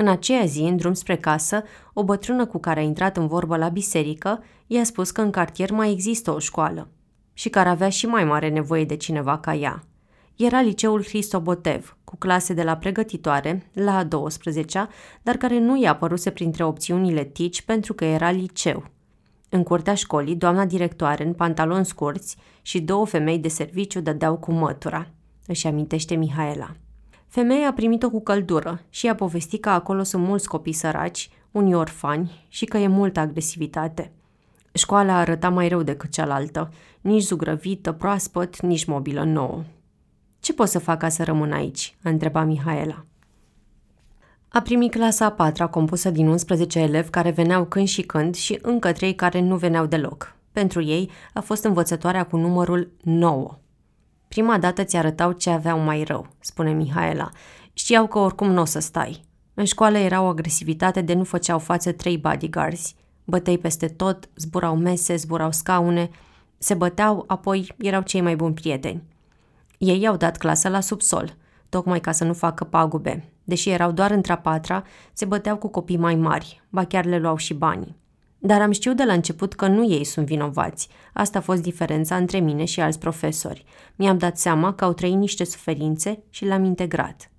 în 0.00 0.08
aceea 0.08 0.44
zi, 0.44 0.60
în 0.60 0.76
drum 0.76 0.92
spre 0.92 1.16
casă, 1.16 1.62
o 1.92 2.04
bătrână 2.04 2.46
cu 2.46 2.58
care 2.58 2.80
a 2.80 2.82
intrat 2.82 3.16
în 3.16 3.26
vorbă 3.26 3.56
la 3.56 3.68
biserică 3.68 4.44
i-a 4.66 4.84
spus 4.84 5.10
că 5.10 5.20
în 5.20 5.30
cartier 5.30 5.70
mai 5.70 5.90
există 5.90 6.34
o 6.34 6.38
școală 6.38 6.88
și 7.32 7.48
care 7.48 7.68
avea 7.68 7.88
și 7.88 8.06
mai 8.06 8.24
mare 8.24 8.48
nevoie 8.48 8.84
de 8.84 8.96
cineva 8.96 9.38
ca 9.38 9.54
ea. 9.54 9.82
Era 10.36 10.60
liceul 10.60 11.04
Hristobotev, 11.04 11.96
cu 12.04 12.16
clase 12.16 12.52
de 12.54 12.62
la 12.62 12.76
pregătitoare, 12.76 13.70
la 13.72 13.96
a 13.96 14.04
12-a, 14.04 14.88
dar 15.22 15.36
care 15.36 15.58
nu 15.58 15.80
i-a 15.80 15.90
apăruse 15.90 16.30
printre 16.30 16.64
opțiunile 16.64 17.24
TICI 17.24 17.64
pentru 17.64 17.94
că 17.94 18.04
era 18.04 18.30
liceu. 18.30 18.84
În 19.48 19.62
curtea 19.62 19.94
școlii, 19.94 20.36
doamna 20.36 20.64
directoare, 20.64 21.26
în 21.26 21.32
pantaloni 21.32 21.84
scurți 21.84 22.36
și 22.62 22.80
două 22.80 23.06
femei 23.06 23.38
de 23.38 23.48
serviciu 23.48 24.00
dădeau 24.00 24.36
cu 24.36 24.52
mătura, 24.52 25.10
își 25.46 25.66
amintește 25.66 26.14
Mihaela. 26.14 26.76
Femeia 27.26 27.68
a 27.68 27.72
primit-o 27.72 28.10
cu 28.10 28.20
căldură 28.20 28.82
și 28.90 29.06
i-a 29.06 29.14
povestit 29.14 29.60
că 29.60 29.68
acolo 29.68 30.02
sunt 30.02 30.26
mulți 30.26 30.48
copii 30.48 30.72
săraci, 30.72 31.30
unii 31.50 31.74
orfani 31.74 32.46
și 32.48 32.64
că 32.64 32.76
e 32.76 32.86
multă 32.86 33.20
agresivitate. 33.20 34.12
Școala 34.72 35.18
arăta 35.18 35.48
mai 35.48 35.68
rău 35.68 35.82
decât 35.82 36.10
cealaltă, 36.10 36.72
nici 37.00 37.22
zugrăvită, 37.22 37.92
proaspăt, 37.92 38.60
nici 38.60 38.84
mobilă 38.84 39.24
nouă. 39.24 39.64
Ce 40.40 40.52
pot 40.52 40.68
să 40.68 40.78
fac 40.78 40.98
ca 40.98 41.08
să 41.08 41.24
rămân 41.24 41.52
aici?" 41.52 41.96
a 42.02 42.08
întrebat 42.08 42.46
Mihaela. 42.46 43.04
A 44.50 44.60
primit 44.60 44.90
clasa 44.90 45.24
a 45.24 45.30
patra, 45.30 45.66
compusă 45.66 46.10
din 46.10 46.28
11 46.28 46.78
elevi 46.78 47.10
care 47.10 47.30
veneau 47.30 47.64
când 47.64 47.88
și 47.88 48.02
când 48.02 48.34
și 48.34 48.58
încă 48.62 48.92
trei 48.92 49.14
care 49.14 49.40
nu 49.40 49.56
veneau 49.56 49.86
deloc. 49.86 50.36
Pentru 50.52 50.82
ei 50.82 51.10
a 51.32 51.40
fost 51.40 51.64
învățătoarea 51.64 52.24
cu 52.24 52.36
numărul 52.36 52.92
9. 53.02 53.58
Prima 54.28 54.58
dată 54.58 54.84
ți 54.84 54.96
arătau 54.96 55.32
ce 55.32 55.50
aveau 55.50 55.78
mai 55.78 56.02
rău, 56.02 56.26
spune 56.38 56.72
Mihaela. 56.72 57.28
Știau 57.72 58.06
că 58.06 58.18
oricum 58.18 58.50
nu 58.50 58.60
o 58.60 58.64
să 58.64 58.78
stai. 58.78 59.24
În 59.54 59.64
școală 59.64 59.98
era 59.98 60.22
o 60.22 60.26
agresivitate 60.26 61.00
de 61.00 61.14
nu 61.14 61.24
făceau 61.24 61.58
față 61.58 61.92
trei 61.92 62.18
bodyguards. 62.18 62.94
Bătei 63.24 63.58
peste 63.58 63.86
tot, 63.86 64.28
zburau 64.36 64.76
mese, 64.76 65.16
zburau 65.16 65.52
scaune, 65.52 66.10
se 66.58 66.74
băteau, 66.74 67.24
apoi 67.26 67.74
erau 67.78 68.02
cei 68.02 68.20
mai 68.20 68.36
buni 68.36 68.54
prieteni. 68.54 69.02
Ei 69.78 70.06
au 70.06 70.16
dat 70.16 70.36
clasa 70.36 70.68
la 70.68 70.80
subsol, 70.80 71.36
tocmai 71.68 72.00
ca 72.00 72.12
să 72.12 72.24
nu 72.24 72.32
facă 72.32 72.64
pagube. 72.64 73.32
Deși 73.44 73.70
erau 73.70 73.90
doar 73.90 74.10
între 74.10 74.32
a 74.32 74.38
patra, 74.38 74.82
se 75.12 75.24
băteau 75.24 75.56
cu 75.56 75.68
copii 75.68 75.96
mai 75.96 76.14
mari, 76.14 76.62
ba 76.68 76.84
chiar 76.84 77.04
le 77.04 77.18
luau 77.18 77.36
și 77.36 77.54
banii. 77.54 77.96
Dar 78.38 78.60
am 78.60 78.70
știut 78.70 78.96
de 78.96 79.04
la 79.04 79.12
început 79.12 79.54
că 79.54 79.66
nu 79.66 79.90
ei 79.90 80.04
sunt 80.04 80.26
vinovați. 80.26 80.88
Asta 81.12 81.38
a 81.38 81.42
fost 81.42 81.62
diferența 81.62 82.16
între 82.16 82.38
mine 82.38 82.64
și 82.64 82.80
alți 82.80 82.98
profesori. 82.98 83.64
Mi-am 83.96 84.18
dat 84.18 84.38
seama 84.38 84.74
că 84.74 84.84
au 84.84 84.92
trăit 84.92 85.16
niște 85.16 85.44
suferințe 85.44 86.22
și 86.30 86.44
le-am 86.44 86.64
integrat. 86.64 87.30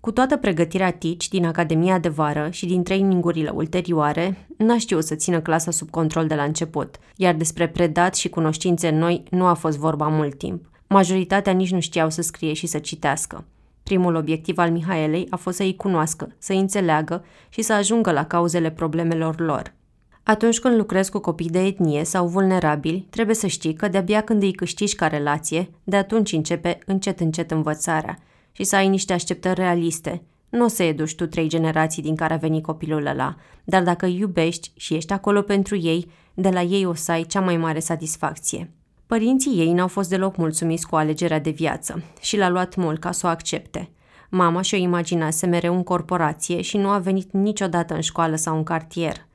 Cu 0.00 0.12
toată 0.12 0.36
pregătirea 0.36 0.90
TICI 0.90 1.28
din 1.28 1.46
Academia 1.46 1.98
de 1.98 2.08
Vară 2.08 2.48
și 2.50 2.66
din 2.66 2.82
trainingurile 2.82 3.50
ulterioare, 3.50 4.46
n-a 4.56 4.78
știut 4.78 5.04
să 5.04 5.14
țină 5.14 5.40
clasa 5.40 5.70
sub 5.70 5.90
control 5.90 6.26
de 6.26 6.34
la 6.34 6.42
început, 6.42 6.96
iar 7.16 7.34
despre 7.34 7.68
predat 7.68 8.14
și 8.14 8.28
cunoștințe 8.28 8.90
noi 8.90 9.22
nu 9.30 9.46
a 9.46 9.54
fost 9.54 9.78
vorba 9.78 10.08
mult 10.08 10.38
timp. 10.38 10.70
Majoritatea 10.86 11.52
nici 11.52 11.70
nu 11.70 11.80
știau 11.80 12.10
să 12.10 12.22
scrie 12.22 12.52
și 12.52 12.66
să 12.66 12.78
citească. 12.78 13.44
Primul 13.90 14.14
obiectiv 14.14 14.58
al 14.58 14.70
Mihaelei 14.70 15.26
a 15.30 15.36
fost 15.36 15.56
să 15.56 15.62
îi 15.62 15.76
cunoască, 15.76 16.34
să 16.38 16.52
îi 16.52 16.58
înțeleagă 16.58 17.24
și 17.48 17.62
să 17.62 17.72
ajungă 17.72 18.12
la 18.12 18.24
cauzele 18.24 18.70
problemelor 18.70 19.40
lor. 19.40 19.74
Atunci 20.22 20.58
când 20.58 20.76
lucrezi 20.76 21.10
cu 21.10 21.18
copii 21.18 21.48
de 21.48 21.58
etnie 21.58 22.04
sau 22.04 22.26
vulnerabili, 22.26 23.06
trebuie 23.10 23.34
să 23.34 23.46
știi 23.46 23.74
că 23.74 23.88
de-abia 23.88 24.20
când 24.20 24.42
îi 24.42 24.52
câștigi 24.52 24.94
ca 24.94 25.06
relație, 25.06 25.70
de 25.84 25.96
atunci 25.96 26.32
începe 26.32 26.78
încet 26.86 27.20
încet 27.20 27.50
învățarea 27.50 28.18
și 28.52 28.64
să 28.64 28.76
ai 28.76 28.88
niște 28.88 29.12
așteptări 29.12 29.60
realiste. 29.60 30.22
Nu 30.48 30.64
o 30.64 30.68
să 30.68 30.82
educi 30.82 31.14
tu 31.14 31.26
trei 31.26 31.48
generații 31.48 32.02
din 32.02 32.14
care 32.14 32.34
a 32.34 32.36
venit 32.36 32.62
copilul 32.62 33.06
ăla, 33.06 33.36
dar 33.64 33.82
dacă 33.82 34.06
îi 34.06 34.18
iubești 34.18 34.72
și 34.76 34.94
ești 34.94 35.12
acolo 35.12 35.42
pentru 35.42 35.76
ei, 35.76 36.10
de 36.34 36.48
la 36.48 36.62
ei 36.62 36.84
o 36.84 36.94
să 36.94 37.12
ai 37.12 37.22
cea 37.22 37.40
mai 37.40 37.56
mare 37.56 37.78
satisfacție. 37.78 38.70
Părinții 39.10 39.58
ei 39.58 39.72
n-au 39.72 39.88
fost 39.88 40.08
deloc 40.08 40.36
mulțumiți 40.36 40.86
cu 40.86 40.96
alegerea 40.96 41.40
de 41.40 41.50
viață 41.50 42.02
și 42.20 42.36
l-a 42.36 42.48
luat 42.48 42.76
mult 42.76 43.00
ca 43.00 43.12
să 43.12 43.26
o 43.26 43.28
accepte. 43.28 43.90
Mama 44.28 44.60
și-o 44.60 44.78
imaginase 44.78 45.46
mereu 45.46 45.74
în 45.74 45.82
corporație 45.82 46.60
și 46.60 46.76
nu 46.76 46.88
a 46.88 46.98
venit 46.98 47.32
niciodată 47.32 47.94
în 47.94 48.00
școală 48.00 48.36
sau 48.36 48.56
în 48.56 48.62
cartier. 48.62 49.26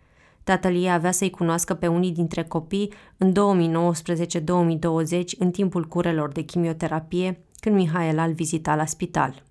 Tatăl 0.44 0.76
ei 0.76 0.92
avea 0.92 1.12
să-i 1.12 1.30
cunoască 1.30 1.74
pe 1.74 1.88
unii 1.88 2.12
dintre 2.12 2.44
copii 2.44 2.94
în 3.18 3.34
2019-2020 3.34 5.22
în 5.40 5.52
timpul 5.52 5.88
curelor 5.88 6.32
de 6.32 6.42
chimioterapie, 6.42 7.40
când 7.60 7.76
Mihaela 7.76 8.24
îl 8.24 8.34
vizita 8.34 8.76
la 8.76 8.86
spital. 8.86 9.44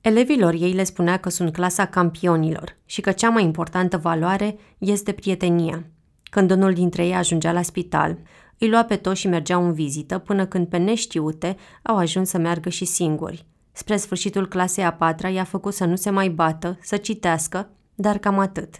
Elevilor 0.00 0.52
ei 0.52 0.72
le 0.72 0.84
spunea 0.84 1.16
că 1.16 1.28
sunt 1.28 1.52
clasa 1.52 1.86
campionilor 1.86 2.76
și 2.84 3.00
că 3.00 3.12
cea 3.12 3.30
mai 3.30 3.44
importantă 3.44 3.96
valoare 3.96 4.56
este 4.78 5.12
prietenia. 5.12 5.84
Când 6.30 6.50
unul 6.50 6.72
dintre 6.72 7.06
ei 7.06 7.14
ajungea 7.14 7.52
la 7.52 7.62
spital, 7.62 8.18
îi 8.58 8.68
lua 8.68 8.84
pe 8.84 8.96
toți 8.96 9.20
și 9.20 9.28
mergeau 9.28 9.64
în 9.64 9.72
vizită 9.72 10.18
până 10.18 10.46
când 10.46 10.66
pe 10.66 10.76
neștiute 10.76 11.56
au 11.82 11.96
ajuns 11.96 12.28
să 12.28 12.38
meargă 12.38 12.68
și 12.68 12.84
singuri. 12.84 13.46
Spre 13.72 13.96
sfârșitul 13.96 14.48
clasei 14.48 14.84
a 14.84 14.92
patra 14.92 15.28
i-a 15.28 15.44
făcut 15.44 15.74
să 15.74 15.84
nu 15.84 15.96
se 15.96 16.10
mai 16.10 16.28
bată, 16.28 16.78
să 16.82 16.96
citească, 16.96 17.70
dar 17.94 18.18
cam 18.18 18.38
atât. 18.38 18.74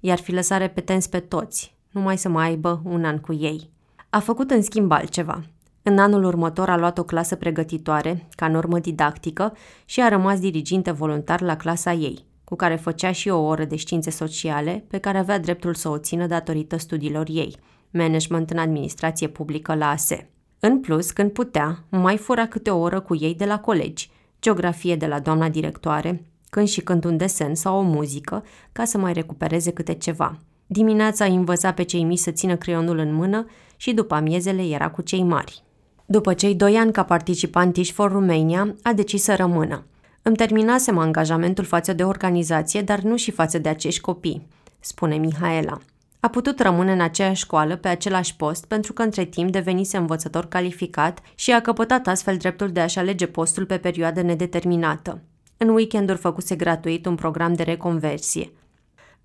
Iar 0.00 0.18
fi 0.18 0.32
lăsat 0.32 0.58
repetenți 0.58 1.10
pe 1.10 1.20
toți, 1.20 1.76
numai 1.90 2.18
să 2.18 2.28
mai 2.28 2.46
aibă 2.46 2.82
un 2.84 3.04
an 3.04 3.18
cu 3.18 3.32
ei. 3.32 3.70
A 4.10 4.18
făcut 4.18 4.50
în 4.50 4.62
schimb 4.62 4.92
altceva. 4.92 5.44
În 5.82 5.98
anul 5.98 6.24
următor 6.24 6.68
a 6.68 6.76
luat 6.76 6.98
o 6.98 7.02
clasă 7.02 7.34
pregătitoare, 7.34 8.28
ca 8.30 8.48
normă 8.48 8.78
didactică, 8.78 9.56
și 9.84 10.02
a 10.02 10.08
rămas 10.08 10.40
diriginte 10.40 10.90
voluntar 10.90 11.40
la 11.40 11.56
clasa 11.56 11.92
ei, 11.92 12.24
cu 12.44 12.56
care 12.56 12.76
făcea 12.76 13.12
și 13.12 13.28
o 13.28 13.42
oră 13.42 13.64
de 13.64 13.76
științe 13.76 14.10
sociale, 14.10 14.84
pe 14.88 14.98
care 14.98 15.18
avea 15.18 15.38
dreptul 15.38 15.74
să 15.74 15.88
o 15.88 15.98
țină 15.98 16.26
datorită 16.26 16.76
studiilor 16.76 17.26
ei– 17.28 17.56
management 17.94 18.50
în 18.50 18.58
administrație 18.58 19.28
publică 19.28 19.74
la 19.74 19.88
ASE. 19.88 20.28
În 20.60 20.80
plus, 20.80 21.10
când 21.10 21.30
putea, 21.30 21.84
mai 21.88 22.16
fura 22.16 22.46
câte 22.46 22.70
o 22.70 22.78
oră 22.78 23.00
cu 23.00 23.16
ei 23.16 23.34
de 23.34 23.44
la 23.44 23.58
colegi, 23.58 24.10
geografie 24.40 24.96
de 24.96 25.06
la 25.06 25.18
doamna 25.18 25.48
directoare, 25.48 26.24
când 26.50 26.68
și 26.68 26.80
când 26.80 27.04
un 27.04 27.16
desen 27.16 27.54
sau 27.54 27.78
o 27.78 27.82
muzică, 27.82 28.44
ca 28.72 28.84
să 28.84 28.98
mai 28.98 29.12
recupereze 29.12 29.70
câte 29.70 29.94
ceva. 29.94 30.38
Dimineața 30.66 31.24
îi 31.24 31.34
învăța 31.34 31.72
pe 31.72 31.82
cei 31.82 32.04
mici 32.04 32.18
să 32.18 32.30
țină 32.30 32.56
creionul 32.56 32.98
în 32.98 33.14
mână 33.14 33.46
și 33.76 33.92
după 33.92 34.14
amiezele 34.14 34.62
era 34.62 34.90
cu 34.90 35.02
cei 35.02 35.22
mari. 35.22 35.62
După 36.06 36.34
cei 36.34 36.54
doi 36.54 36.76
ani 36.76 36.92
ca 36.92 37.02
participant 37.04 37.72
Tish 37.72 37.92
for 37.92 38.12
Romania, 38.12 38.74
a 38.82 38.92
decis 38.92 39.22
să 39.22 39.34
rămână. 39.34 39.84
Îmi 40.22 40.36
terminasem 40.36 40.98
angajamentul 40.98 41.64
față 41.64 41.92
de 41.92 42.04
organizație, 42.04 42.82
dar 42.82 43.00
nu 43.00 43.16
și 43.16 43.30
față 43.30 43.58
de 43.58 43.68
acești 43.68 44.00
copii, 44.00 44.46
spune 44.80 45.16
Mihaela. 45.16 45.80
A 46.24 46.28
putut 46.28 46.60
rămâne 46.60 46.92
în 46.92 47.00
aceeași 47.00 47.40
școală, 47.40 47.76
pe 47.76 47.88
același 47.88 48.36
post, 48.36 48.66
pentru 48.66 48.92
că 48.92 49.02
între 49.02 49.24
timp 49.24 49.50
devenise 49.50 49.96
învățător 49.96 50.46
calificat 50.46 51.20
și 51.34 51.52
a 51.52 51.60
căpătat 51.60 52.06
astfel 52.06 52.36
dreptul 52.36 52.72
de 52.72 52.80
a-și 52.80 52.98
alege 52.98 53.26
postul 53.26 53.66
pe 53.66 53.78
perioadă 53.78 54.22
nedeterminată. 54.22 55.22
În 55.56 55.68
weekenduri 55.68 56.18
făcuse 56.18 56.56
gratuit 56.56 57.06
un 57.06 57.14
program 57.14 57.54
de 57.54 57.62
reconversie. 57.62 58.52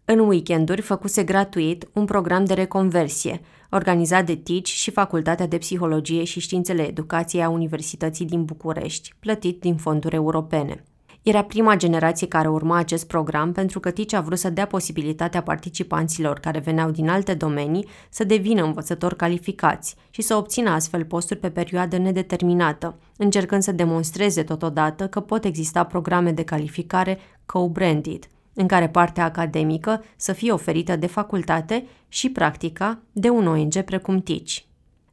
În 0.06 0.20
weekenduri 0.20 0.82
făcuse 0.82 1.24
gratuit 1.24 1.88
un 1.94 2.06
program 2.06 2.46
de 2.46 2.54
reconversie, 2.54 3.42
organizat 3.70 4.26
de 4.26 4.36
TICI 4.36 4.76
și 4.76 4.92
Facultatea 4.92 5.48
de 5.48 5.58
Psihologie 5.58 6.24
și 6.24 6.40
Științele 6.40 6.88
Educației 6.88 7.44
a 7.44 7.50
Universității 7.50 8.26
din 8.26 8.46
București, 8.46 9.14
plătit 9.20 9.60
din 9.60 9.76
fonduri 9.76 10.16
europene. 10.16 10.84
Era 11.24 11.44
prima 11.44 11.76
generație 11.76 12.28
care 12.28 12.48
urma 12.48 12.78
acest 12.78 13.08
program 13.08 13.52
pentru 13.52 13.80
că 13.80 13.92
TIC 13.92 14.14
a 14.14 14.22
vrut 14.22 14.38
să 14.38 14.50
dea 14.50 14.66
posibilitatea 14.66 15.42
participanților 15.42 16.40
care 16.40 16.60
veneau 16.60 16.92
din 16.92 17.10
alte 17.10 17.34
domenii 17.34 17.88
să 18.10 18.24
devină 18.24 18.64
învățători 18.64 19.16
calificați 19.16 19.96
și 20.10 20.22
să 20.22 20.36
obțină 20.36 20.70
astfel 20.70 21.06
posturi 21.06 21.40
pe 21.40 21.50
perioadă 21.50 21.98
nedeterminată, 21.98 22.96
încercând 23.18 23.62
să 23.62 23.72
demonstreze 23.72 24.44
totodată 24.44 25.08
că 25.08 25.20
pot 25.20 25.46
exista 25.46 25.84
programe 25.84 26.32
de 26.32 26.44
calificare 26.44 27.20
co-branded, 27.46 28.24
în 28.54 28.68
care 28.68 28.90
partea 28.90 29.24
academică 29.24 30.04
să 30.16 30.34
fie 30.34 30.52
oferită 30.52 30.96
de 30.96 31.08
facultate 31.08 31.86
și 32.08 32.30
practica 32.30 33.00
de 33.12 33.30
un 33.30 33.48
ONG 33.48 33.82
precum 33.82 34.20
TICI. 34.20 34.68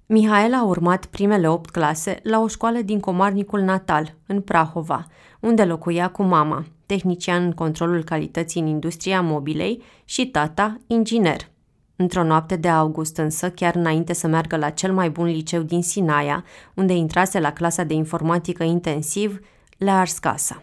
Mihaela 0.06 0.56
a 0.56 0.64
urmat 0.64 1.06
primele 1.06 1.48
opt 1.48 1.70
clase 1.70 2.18
la 2.22 2.40
o 2.40 2.46
școală 2.46 2.78
din 2.78 3.00
comarnicul 3.00 3.60
natal, 3.60 4.14
în 4.26 4.40
Prahova, 4.40 5.06
unde 5.46 5.64
locuia 5.64 6.08
cu 6.08 6.22
mama, 6.22 6.64
tehnician 6.86 7.44
în 7.44 7.52
controlul 7.52 8.04
calității 8.04 8.60
în 8.60 8.66
industria 8.66 9.20
mobilei 9.20 9.82
și 10.04 10.26
tata, 10.26 10.76
inginer. 10.86 11.50
Într-o 11.96 12.24
noapte 12.24 12.56
de 12.56 12.68
august 12.68 13.16
însă, 13.16 13.50
chiar 13.50 13.74
înainte 13.74 14.12
să 14.12 14.26
meargă 14.26 14.56
la 14.56 14.70
cel 14.70 14.92
mai 14.92 15.10
bun 15.10 15.26
liceu 15.26 15.62
din 15.62 15.82
Sinaia, 15.82 16.44
unde 16.74 16.92
intrase 16.92 17.40
la 17.40 17.52
clasa 17.52 17.82
de 17.82 17.94
informatică 17.94 18.62
intensiv, 18.62 19.40
le-a 19.78 19.98
ars 19.98 20.18
casa. 20.18 20.62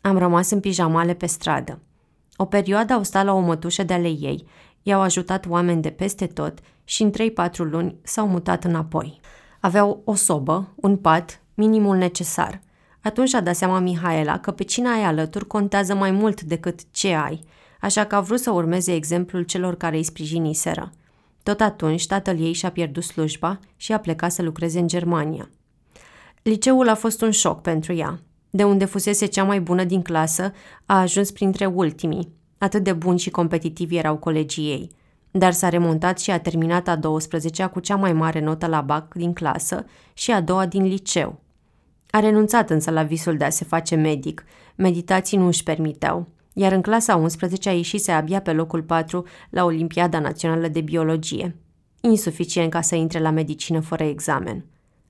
Am 0.00 0.18
rămas 0.18 0.50
în 0.50 0.60
pijamale 0.60 1.14
pe 1.14 1.26
stradă. 1.26 1.78
O 2.36 2.44
perioadă 2.44 2.92
au 2.92 3.02
stat 3.02 3.24
la 3.24 3.32
o 3.32 3.40
mătușă 3.40 3.82
de 3.82 3.92
ale 3.92 4.08
ei, 4.08 4.46
i-au 4.82 5.00
ajutat 5.00 5.46
oameni 5.48 5.82
de 5.82 5.90
peste 5.90 6.26
tot 6.26 6.58
și 6.84 7.02
în 7.02 7.10
3-4 7.10 7.12
luni 7.56 7.96
s-au 8.02 8.28
mutat 8.28 8.64
înapoi. 8.64 9.20
Aveau 9.60 10.02
o 10.04 10.14
sobă, 10.14 10.72
un 10.74 10.96
pat, 10.96 11.42
minimul 11.54 11.96
necesar. 11.96 12.60
Atunci 13.08 13.34
a 13.34 13.40
dat 13.40 13.56
seama 13.56 13.78
Mihaela 13.78 14.38
că 14.38 14.50
pe 14.50 14.64
cine 14.64 14.88
ai 14.88 15.04
alături 15.04 15.46
contează 15.46 15.94
mai 15.94 16.10
mult 16.10 16.42
decât 16.42 16.80
ce 16.90 17.14
ai, 17.14 17.44
așa 17.80 18.04
că 18.04 18.14
a 18.14 18.20
vrut 18.20 18.40
să 18.40 18.50
urmeze 18.50 18.94
exemplul 18.94 19.42
celor 19.42 19.76
care 19.76 19.96
îi 19.96 20.02
sprijiniseră. 20.02 20.92
Tot 21.42 21.60
atunci, 21.60 22.06
tatăl 22.06 22.40
ei 22.40 22.52
și-a 22.52 22.70
pierdut 22.70 23.02
slujba 23.02 23.58
și 23.76 23.92
a 23.92 23.98
plecat 23.98 24.32
să 24.32 24.42
lucreze 24.42 24.78
în 24.78 24.88
Germania. 24.88 25.50
Liceul 26.42 26.88
a 26.88 26.94
fost 26.94 27.22
un 27.22 27.30
șoc 27.30 27.60
pentru 27.60 27.92
ea. 27.92 28.20
De 28.50 28.64
unde 28.64 28.84
fusese 28.84 29.26
cea 29.26 29.44
mai 29.44 29.60
bună 29.60 29.84
din 29.84 30.02
clasă, 30.02 30.52
a 30.86 31.00
ajuns 31.00 31.30
printre 31.30 31.66
ultimii. 31.66 32.32
Atât 32.58 32.82
de 32.82 32.92
buni 32.92 33.18
și 33.18 33.30
competitivi 33.30 33.96
erau 33.96 34.16
colegii 34.16 34.70
ei. 34.70 34.90
Dar 35.30 35.52
s-a 35.52 35.68
remontat 35.68 36.18
și 36.18 36.30
a 36.30 36.40
terminat 36.40 36.88
a 36.88 36.98
12-a 36.98 37.68
cu 37.68 37.80
cea 37.80 37.96
mai 37.96 38.12
mare 38.12 38.40
notă 38.40 38.66
la 38.66 38.80
BAC 38.80 39.14
din 39.14 39.32
clasă 39.32 39.84
și 40.12 40.30
a 40.30 40.40
doua 40.40 40.66
din 40.66 40.82
liceu. 40.82 41.46
A 42.10 42.20
renunțat 42.20 42.70
însă 42.70 42.90
la 42.90 43.02
visul 43.02 43.36
de 43.36 43.44
a 43.44 43.50
se 43.50 43.64
face 43.64 43.94
medic. 43.94 44.44
Meditații 44.74 45.36
nu 45.38 45.46
își 45.46 45.62
permiteau. 45.62 46.26
Iar 46.52 46.72
în 46.72 46.82
clasa 46.82 47.16
11 47.16 47.68
a 47.68 47.72
ieșise 47.72 48.12
abia 48.12 48.40
pe 48.40 48.52
locul 48.52 48.82
4 48.82 49.26
la 49.50 49.64
Olimpiada 49.64 50.18
Națională 50.18 50.68
de 50.68 50.80
Biologie. 50.80 51.56
Insuficient 52.00 52.70
ca 52.70 52.80
să 52.80 52.94
intre 52.94 53.18
la 53.18 53.30
medicină 53.30 53.80
fără 53.80 54.04
examen. 54.04 54.64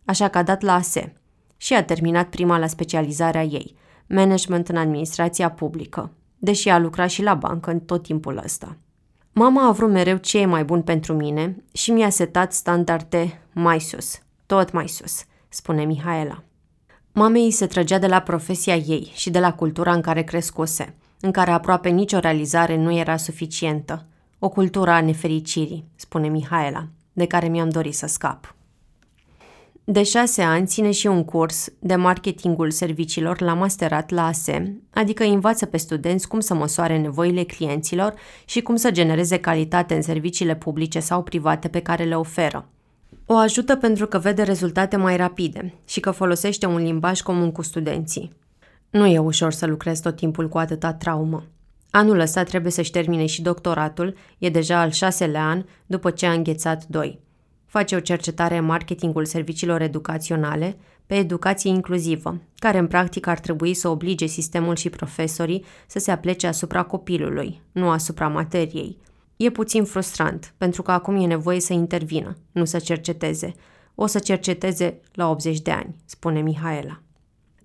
Așa 0.05 0.29
că 0.29 0.39
a 0.39 0.43
dat 0.43 0.63
la 0.63 0.75
ASE 0.75 1.13
și 1.57 1.75
a 1.75 1.85
terminat 1.85 2.29
prima 2.29 2.59
la 2.59 2.67
specializarea 2.67 3.43
ei, 3.43 3.75
management 4.07 4.69
în 4.69 4.77
administrația 4.77 5.51
publică, 5.51 6.13
deși 6.39 6.69
a 6.69 6.79
lucrat 6.79 7.09
și 7.09 7.23
la 7.23 7.35
bancă 7.35 7.71
în 7.71 7.81
tot 7.81 8.03
timpul 8.03 8.41
ăsta. 8.45 8.77
Mama 9.33 9.67
a 9.67 9.73
vrut 9.73 9.91
mereu 9.91 10.17
ce 10.17 10.39
e 10.39 10.47
mai 10.47 10.65
bun 10.65 10.83
pentru 10.83 11.15
mine 11.15 11.65
și 11.73 11.91
mi-a 11.91 12.11
setat 12.11 12.53
standarde 12.53 13.43
mai 13.53 13.81
sus, 13.81 14.19
tot 14.47 14.73
mai 14.73 14.89
sus, 14.89 15.25
spune 15.49 15.85
Mihaela. 15.85 16.43
Mamei 17.19 17.51
se 17.51 17.67
trăgea 17.67 17.99
de 17.99 18.07
la 18.07 18.21
profesia 18.21 18.75
ei 18.75 19.13
și 19.15 19.31
de 19.31 19.39
la 19.39 19.53
cultura 19.53 19.93
în 19.93 20.01
care 20.01 20.23
crescuse, 20.23 20.95
în 21.21 21.31
care 21.31 21.51
aproape 21.51 21.89
nicio 21.89 22.19
realizare 22.19 22.77
nu 22.77 22.97
era 22.97 23.17
suficientă. 23.17 24.07
O 24.39 24.49
cultură 24.49 24.91
a 24.91 25.01
nefericirii, 25.01 25.85
spune 25.97 26.29
Mihaela, 26.29 26.87
de 27.13 27.27
care 27.27 27.49
mi-am 27.49 27.69
dorit 27.69 27.95
să 27.95 28.07
scap. 28.07 28.55
De 29.85 30.03
șase 30.03 30.43
ani 30.43 30.67
ține 30.67 30.91
și 30.91 31.07
un 31.07 31.25
curs 31.25 31.69
de 31.79 31.95
marketingul 31.95 32.71
serviciilor 32.71 33.41
la 33.41 33.55
masterat 33.55 34.11
la 34.11 34.27
ASE, 34.27 34.81
adică 34.91 35.25
învață 35.25 35.67
pe 35.67 35.77
studenți 35.77 36.29
cum 36.29 36.41
să 36.41 36.55
măsoare 36.55 36.99
nevoile 36.99 37.43
clienților 37.43 38.15
și 38.45 38.61
cum 38.61 38.77
să 38.77 38.91
genereze 38.91 39.39
calitate 39.39 39.95
în 39.95 40.03
serviciile 40.03 40.57
publice 40.57 41.01
sau 41.01 41.23
private 41.23 41.69
pe 41.69 41.81
care 41.81 42.05
le 42.05 42.17
oferă. 42.17 42.69
O 43.31 43.35
ajută 43.35 43.77
pentru 43.77 44.07
că 44.07 44.19
vede 44.19 44.43
rezultate 44.43 44.97
mai 44.97 45.17
rapide 45.17 45.75
și 45.85 46.01
că 46.01 46.11
folosește 46.11 46.67
un 46.67 46.77
limbaj 46.77 47.21
comun 47.21 47.53
cu 47.53 47.63
studenții. 47.63 48.33
Nu 48.91 49.07
e 49.07 49.19
ușor 49.19 49.53
să 49.53 49.67
lucrezi 49.67 50.03
tot 50.03 50.17
timpul 50.17 50.49
cu 50.49 50.59
atâta 50.59 50.93
traumă. 50.93 51.45
Anul 51.91 52.19
ăsta 52.19 52.43
trebuie 52.43 52.73
să-și 52.73 52.91
termine 52.91 53.27
și 53.27 53.43
doctoratul, 53.43 54.15
e 54.39 54.49
deja 54.49 54.81
al 54.81 54.91
șaselea 54.91 55.45
an 55.45 55.65
după 55.87 56.11
ce 56.11 56.27
a 56.27 56.33
înghețat 56.33 56.87
doi. 56.87 57.21
Face 57.67 57.97
o 57.97 58.01
cercetare 58.01 58.57
în 58.57 58.65
marketingul 58.65 59.25
serviciilor 59.25 59.81
educaționale 59.81 60.77
pe 61.07 61.15
educație 61.15 61.71
inclusivă, 61.71 62.41
care 62.55 62.79
în 62.79 62.87
practică 62.87 63.31
ar 63.31 63.39
trebui 63.39 63.75
să 63.75 63.89
oblige 63.89 64.27
sistemul 64.27 64.77
și 64.77 64.91
profesorii 64.91 65.65
să 65.87 65.99
se 65.99 66.11
aplece 66.11 66.47
asupra 66.47 66.83
copilului, 66.83 67.63
nu 67.73 67.91
asupra 67.91 68.29
materiei. 68.29 68.99
E 69.39 69.51
puțin 69.51 69.85
frustrant, 69.85 70.55
pentru 70.57 70.83
că 70.83 70.91
acum 70.91 71.17
e 71.17 71.27
nevoie 71.27 71.61
să 71.61 71.73
intervină, 71.73 72.37
nu 72.53 72.65
să 72.65 72.79
cerceteze. 72.79 73.55
O 73.95 74.07
să 74.07 74.19
cerceteze 74.19 75.01
la 75.13 75.31
80 75.31 75.61
de 75.61 75.71
ani, 75.71 75.95
spune 76.05 76.41
Mihaela. 76.41 77.03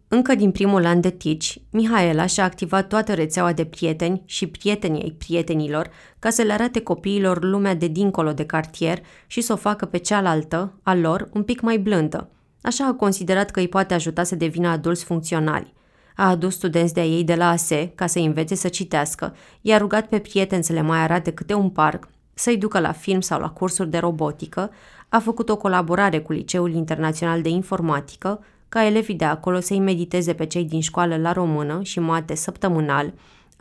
Încă 0.07 0.35
din 0.35 0.51
primul 0.51 0.85
an 0.85 1.01
de 1.01 1.09
TICI, 1.09 1.61
Mihaela 1.69 2.25
și-a 2.25 2.43
activat 2.43 2.87
toată 2.87 3.13
rețeaua 3.13 3.53
de 3.53 3.65
prieteni 3.65 4.21
și 4.25 4.47
prietenii 4.47 5.01
ei 5.01 5.11
prietenilor 5.11 5.89
ca 6.19 6.29
să 6.29 6.41
le 6.41 6.53
arate 6.53 6.81
copiilor 6.81 7.43
lumea 7.43 7.75
de 7.75 7.87
dincolo 7.87 8.33
de 8.33 8.45
cartier 8.45 8.99
și 9.27 9.41
să 9.41 9.53
o 9.53 9.55
facă 9.55 9.85
pe 9.85 9.97
cealaltă, 9.97 10.79
a 10.83 10.95
lor, 10.95 11.29
un 11.33 11.43
pic 11.43 11.61
mai 11.61 11.77
blândă. 11.77 12.29
Așa 12.61 12.87
a 12.87 12.93
considerat 12.93 13.51
că 13.51 13.59
îi 13.59 13.67
poate 13.67 13.93
ajuta 13.93 14.23
să 14.23 14.35
devină 14.35 14.67
adulți 14.67 15.03
funcționali. 15.03 15.73
A 16.15 16.29
adus 16.29 16.53
studenți 16.53 16.93
de-a 16.93 17.05
ei 17.05 17.23
de 17.23 17.35
la 17.35 17.49
ASE 17.49 17.91
ca 17.95 18.07
să 18.07 18.19
învețe 18.19 18.55
să 18.55 18.67
citească, 18.67 19.35
i-a 19.61 19.77
rugat 19.77 20.07
pe 20.07 20.19
prieteni 20.19 20.63
să 20.63 20.73
le 20.73 20.81
mai 20.81 20.99
arate 20.99 21.31
câte 21.31 21.53
un 21.53 21.69
parc, 21.69 22.07
să-i 22.33 22.57
ducă 22.57 22.79
la 22.79 22.91
film 22.91 23.21
sau 23.21 23.39
la 23.39 23.49
cursuri 23.49 23.89
de 23.89 23.97
robotică, 23.97 24.71
a 25.09 25.19
făcut 25.19 25.49
o 25.49 25.57
colaborare 25.57 26.19
cu 26.19 26.31
Liceul 26.31 26.73
Internațional 26.73 27.41
de 27.41 27.49
Informatică, 27.49 28.43
ca 28.69 28.85
elevii 28.85 29.15
de 29.15 29.25
acolo 29.25 29.59
să-i 29.59 29.79
mediteze 29.79 30.33
pe 30.33 30.45
cei 30.45 30.63
din 30.63 30.81
școală 30.81 31.17
la 31.17 31.31
română 31.31 31.79
și 31.83 31.99
mate 31.99 32.35
săptămânal, 32.35 33.13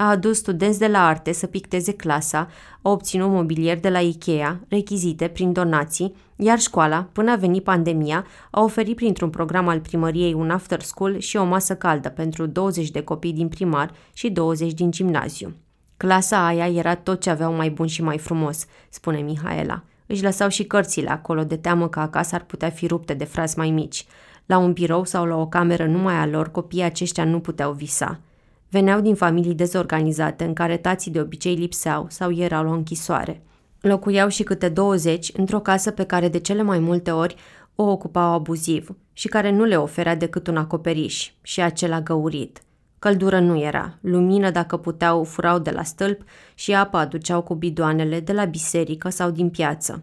a 0.02 0.08
adus 0.08 0.36
studenți 0.36 0.78
de 0.78 0.86
la 0.86 1.06
arte 1.06 1.32
să 1.32 1.46
picteze 1.46 1.92
clasa, 1.92 2.48
a 2.82 2.90
obținut 2.90 3.30
mobilier 3.30 3.80
de 3.80 3.88
la 3.88 3.98
Ikea, 3.98 4.60
rechizite 4.68 5.28
prin 5.28 5.52
donații, 5.52 6.14
iar 6.36 6.58
școala, 6.58 7.08
până 7.12 7.30
a 7.30 7.36
venit 7.36 7.64
pandemia, 7.64 8.26
a 8.50 8.62
oferit 8.62 8.96
printr-un 8.96 9.30
program 9.30 9.68
al 9.68 9.80
primăriei 9.80 10.32
un 10.32 10.50
after 10.50 10.80
school 10.80 11.18
și 11.18 11.36
o 11.36 11.44
masă 11.44 11.76
caldă 11.76 12.08
pentru 12.08 12.46
20 12.46 12.90
de 12.90 13.02
copii 13.02 13.32
din 13.32 13.48
primar 13.48 13.90
și 14.12 14.30
20 14.30 14.72
din 14.72 14.90
gimnaziu. 14.90 15.54
Clasa 15.96 16.46
aia 16.46 16.68
era 16.68 16.94
tot 16.94 17.20
ce 17.20 17.30
aveau 17.30 17.52
mai 17.52 17.70
bun 17.70 17.86
și 17.86 18.02
mai 18.02 18.18
frumos, 18.18 18.66
spune 18.88 19.18
Mihaela. 19.18 19.82
Își 20.06 20.22
lăsau 20.22 20.48
și 20.48 20.64
cărțile 20.64 21.10
acolo 21.10 21.44
de 21.44 21.56
teamă 21.56 21.88
că 21.88 22.00
acasă 22.00 22.34
ar 22.34 22.44
putea 22.44 22.70
fi 22.70 22.86
rupte 22.86 23.14
de 23.14 23.24
frați 23.24 23.58
mai 23.58 23.70
mici. 23.70 24.06
La 24.46 24.58
un 24.58 24.72
birou 24.72 25.04
sau 25.04 25.24
la 25.24 25.36
o 25.36 25.46
cameră 25.46 25.86
numai 25.86 26.14
a 26.14 26.26
lor, 26.26 26.50
copiii 26.50 26.82
aceștia 26.82 27.24
nu 27.24 27.40
puteau 27.40 27.72
visa. 27.72 28.20
Veneau 28.72 29.00
din 29.00 29.14
familii 29.14 29.54
dezorganizate, 29.54 30.44
în 30.44 30.52
care 30.52 30.76
tații 30.76 31.10
de 31.10 31.20
obicei 31.20 31.54
lipseau 31.54 32.06
sau 32.08 32.32
erau 32.32 32.64
la 32.64 32.72
închisoare. 32.72 33.42
Locuiau 33.80 34.28
și 34.28 34.42
câte 34.42 34.68
20 34.68 35.30
într-o 35.36 35.60
casă 35.60 35.90
pe 35.90 36.04
care 36.04 36.28
de 36.28 36.38
cele 36.38 36.62
mai 36.62 36.78
multe 36.78 37.10
ori 37.10 37.36
o 37.74 37.82
ocupau 37.82 38.32
abuziv 38.32 38.96
și 39.12 39.28
care 39.28 39.50
nu 39.50 39.64
le 39.64 39.76
oferea 39.76 40.16
decât 40.16 40.46
un 40.46 40.56
acoperiș 40.56 41.32
și 41.42 41.60
acela 41.60 42.00
găurit. 42.00 42.62
Căldură 42.98 43.40
nu 43.40 43.60
era, 43.60 43.98
lumină 44.00 44.50
dacă 44.50 44.76
puteau 44.76 45.24
furau 45.24 45.58
de 45.58 45.70
la 45.70 45.82
stâlp 45.82 46.22
și 46.54 46.74
apă 46.74 46.96
aduceau 46.96 47.42
cu 47.42 47.54
bidoanele 47.54 48.20
de 48.20 48.32
la 48.32 48.44
biserică 48.44 49.08
sau 49.08 49.30
din 49.30 49.50
piață. 49.50 50.02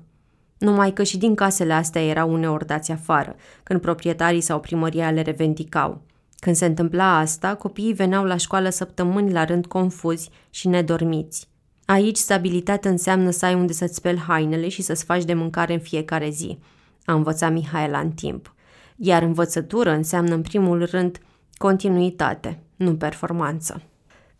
Numai 0.58 0.94
că 0.94 1.04
și 1.04 1.18
din 1.18 1.36
casele 1.36 1.74
astea 1.74 2.06
erau 2.06 2.34
uneori 2.34 2.66
dați 2.66 2.92
afară, 2.92 3.36
când 3.64 3.82
proprietarii 3.82 4.42
sau 4.42 4.60
primăria 4.60 5.12
le 5.12 5.22
revendicau. 5.22 6.02
Când 6.40 6.56
se 6.56 6.66
întâmpla 6.66 7.18
asta, 7.18 7.56
copiii 7.56 7.94
veneau 7.94 8.24
la 8.24 8.38
școală 8.38 8.70
săptămâni 8.70 9.32
la 9.32 9.44
rând 9.46 9.66
confuzi 9.66 10.30
și 10.50 10.68
nedormiți. 10.68 11.48
Aici 11.86 12.18
stabilitate 12.18 12.90
înseamnă 12.90 13.30
să 13.30 13.46
ai 13.46 13.54
unde 13.54 13.74
să-ți 13.74 13.96
speli 13.96 14.20
hainele 14.28 14.68
și 14.68 14.82
să-ți 14.82 15.04
faci 15.04 15.24
de 15.24 15.34
mâncare 15.34 15.74
în 15.74 15.80
fiecare 15.80 16.30
zi, 16.30 16.60
a 17.06 17.14
învățat 17.14 17.52
Mihaela 17.52 18.00
în 18.00 18.12
timp. 18.12 18.54
Iar 18.96 19.22
învățătură 19.22 19.92
înseamnă 19.92 20.34
în 20.34 20.42
primul 20.42 20.86
rând 20.86 21.20
continuitate, 21.58 22.60
nu 22.76 22.96
performanță. 22.96 23.82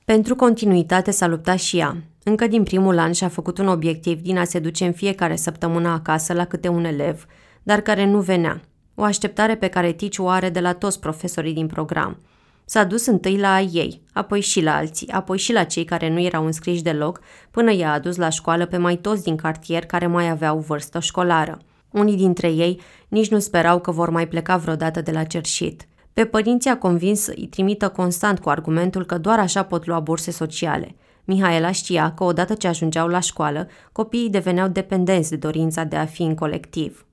Pentru 0.06 0.36
continuitate 0.36 1.12
s-a 1.12 1.28
luptat 1.28 1.58
și 1.58 1.78
ea. 1.78 1.98
Încă 2.24 2.48
din 2.48 2.64
primul 2.64 2.98
an 2.98 3.12
și-a 3.12 3.28
făcut 3.28 3.58
un 3.58 3.68
obiectiv 3.68 4.22
din 4.22 4.38
a 4.38 4.44
se 4.44 4.60
duce 4.60 4.86
în 4.86 4.92
fiecare 4.92 5.36
săptămână 5.36 5.90
acasă 5.90 6.34
la 6.34 6.46
câte 6.46 6.68
un 6.68 6.84
elev, 6.84 7.26
dar 7.64 7.82
care 7.82 8.06
nu 8.06 8.20
venea. 8.20 8.62
O 9.02 9.04
așteptare 9.04 9.56
pe 9.56 9.68
care 9.68 9.92
Ticiu 9.92 10.24
o 10.24 10.28
are 10.28 10.50
de 10.50 10.60
la 10.60 10.74
toți 10.74 11.00
profesorii 11.00 11.54
din 11.54 11.68
program. 11.68 12.18
S-a 12.66 12.84
dus 12.84 13.06
întâi 13.06 13.38
la 13.38 13.60
ei, 13.60 14.02
apoi 14.14 14.42
și 14.42 14.62
la 14.62 14.76
alții, 14.76 15.10
apoi 15.10 15.38
și 15.38 15.54
la 15.54 15.64
cei 15.64 15.84
care 15.84 16.10
nu 16.10 16.20
erau 16.20 16.46
înscriși 16.46 16.82
deloc, 16.82 17.20
până 17.52 17.74
i-a 17.74 17.92
adus 17.92 18.16
la 18.16 18.30
școală 18.30 18.66
pe 18.66 18.78
mai 18.78 18.96
toți 18.96 19.24
din 19.24 19.36
cartier 19.36 19.86
care 19.86 20.08
mai 20.08 20.30
aveau 20.30 20.58
vârstă 20.58 21.00
școlară. 21.00 21.58
Unii 21.92 22.16
dintre 22.16 22.48
ei 22.48 22.82
nici 23.08 23.30
nu 23.30 23.40
sperau 23.40 23.80
că 23.80 23.92
vor 23.92 24.10
mai 24.10 24.28
pleca 24.28 24.58
vreodată 24.58 25.02
de 25.02 25.12
la 25.12 25.24
cerșit. 25.24 25.88
Pe 26.14 26.26
părinții 26.26 26.70
a 26.70 26.78
convins 26.78 27.20
să 27.20 27.34
îi 27.36 27.48
trimită 27.48 27.90
constant 27.90 28.40
cu 28.40 28.50
argumentul 28.50 29.06
că 29.06 29.18
doar 29.18 29.40
așa 29.40 29.64
pot 29.64 29.86
lua 29.86 30.00
burse 30.00 30.32
sociale. 30.32 30.96
Mihaela 31.24 31.72
știa 31.72 32.14
că 32.14 32.24
odată 32.24 32.54
ce 32.54 32.68
ajungeau 32.68 33.08
la 33.08 33.20
școală, 33.20 33.68
copiii 33.92 34.30
deveneau 34.30 34.68
dependenți 34.68 35.30
de 35.30 35.36
dorința 35.36 35.84
de 35.84 35.96
a 35.96 36.06
fi 36.06 36.22
în 36.22 36.36
colectiv. 36.36 37.04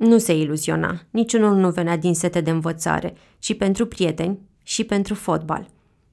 Nu 0.00 0.18
se 0.18 0.32
iluziona, 0.32 1.00
niciunul 1.10 1.56
nu 1.56 1.70
venea 1.70 1.96
din 1.96 2.14
sete 2.14 2.40
de 2.40 2.50
învățare, 2.50 3.14
ci 3.38 3.56
pentru 3.56 3.86
prieteni 3.86 4.38
și 4.62 4.84
pentru 4.84 5.14
fotbal. 5.14 5.68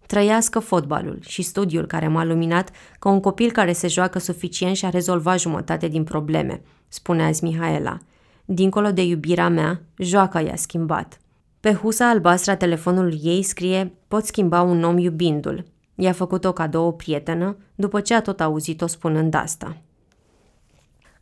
Trăiască 0.06 0.60
fotbalul 0.60 1.20
și 1.22 1.42
studiul 1.42 1.86
care 1.86 2.08
m-a 2.08 2.24
luminat 2.24 2.72
că 3.00 3.10
un 3.10 3.20
copil 3.20 3.52
care 3.52 3.72
se 3.72 3.88
joacă 3.88 4.20
suficient 4.20 4.76
și-a 4.76 4.90
rezolvat 4.90 5.40
jumătate 5.40 5.88
din 5.88 6.04
probleme, 6.04 6.62
spune 6.88 7.24
azi 7.24 7.44
Mihaela. 7.44 7.98
Dincolo 8.46 8.92
de 8.92 9.04
iubirea 9.04 9.50
mea, 9.50 9.82
joaca 9.98 10.42
i-a 10.42 10.56
schimbat. 10.56 11.20
Pe 11.60 11.74
husa 11.74 12.10
albastră 12.10 12.52
a 12.52 12.56
telefonului 12.56 13.20
ei 13.24 13.42
scrie 13.42 13.94
Pot 14.08 14.26
schimba 14.26 14.62
un 14.62 14.84
om 14.84 14.98
iubindu-l. 14.98 15.66
I-a 15.96 16.12
făcut-o 16.12 16.52
cadou 16.52 16.88
o 16.88 16.92
prietenă, 16.92 17.58
după 17.76 18.02
ce 18.02 18.14
a 18.14 18.22
tot 18.22 18.42
auzit-o 18.42 18.88
spunând 18.88 19.34
asta. 19.34 19.78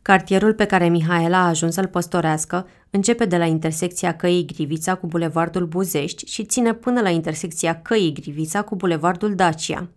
Cartierul 0.06 0.54
pe 0.54 0.64
care 0.64 0.88
Mihaela 0.88 1.38
a 1.38 1.48
ajuns 1.48 1.74
să-l 1.74 1.86
păstorească 1.86 2.66
începe 2.90 3.24
de 3.24 3.36
la 3.36 3.44
intersecția 3.44 4.16
căii 4.16 4.46
Grivița 4.46 4.94
cu 4.94 5.06
bulevardul 5.06 5.66
Buzești 5.66 6.26
și 6.26 6.44
ține 6.44 6.74
până 6.74 7.00
la 7.00 7.08
intersecția 7.08 7.82
căii 7.82 8.12
Grivița 8.12 8.62
cu 8.62 8.76
bulevardul 8.76 9.34
Dacia. 9.34 9.88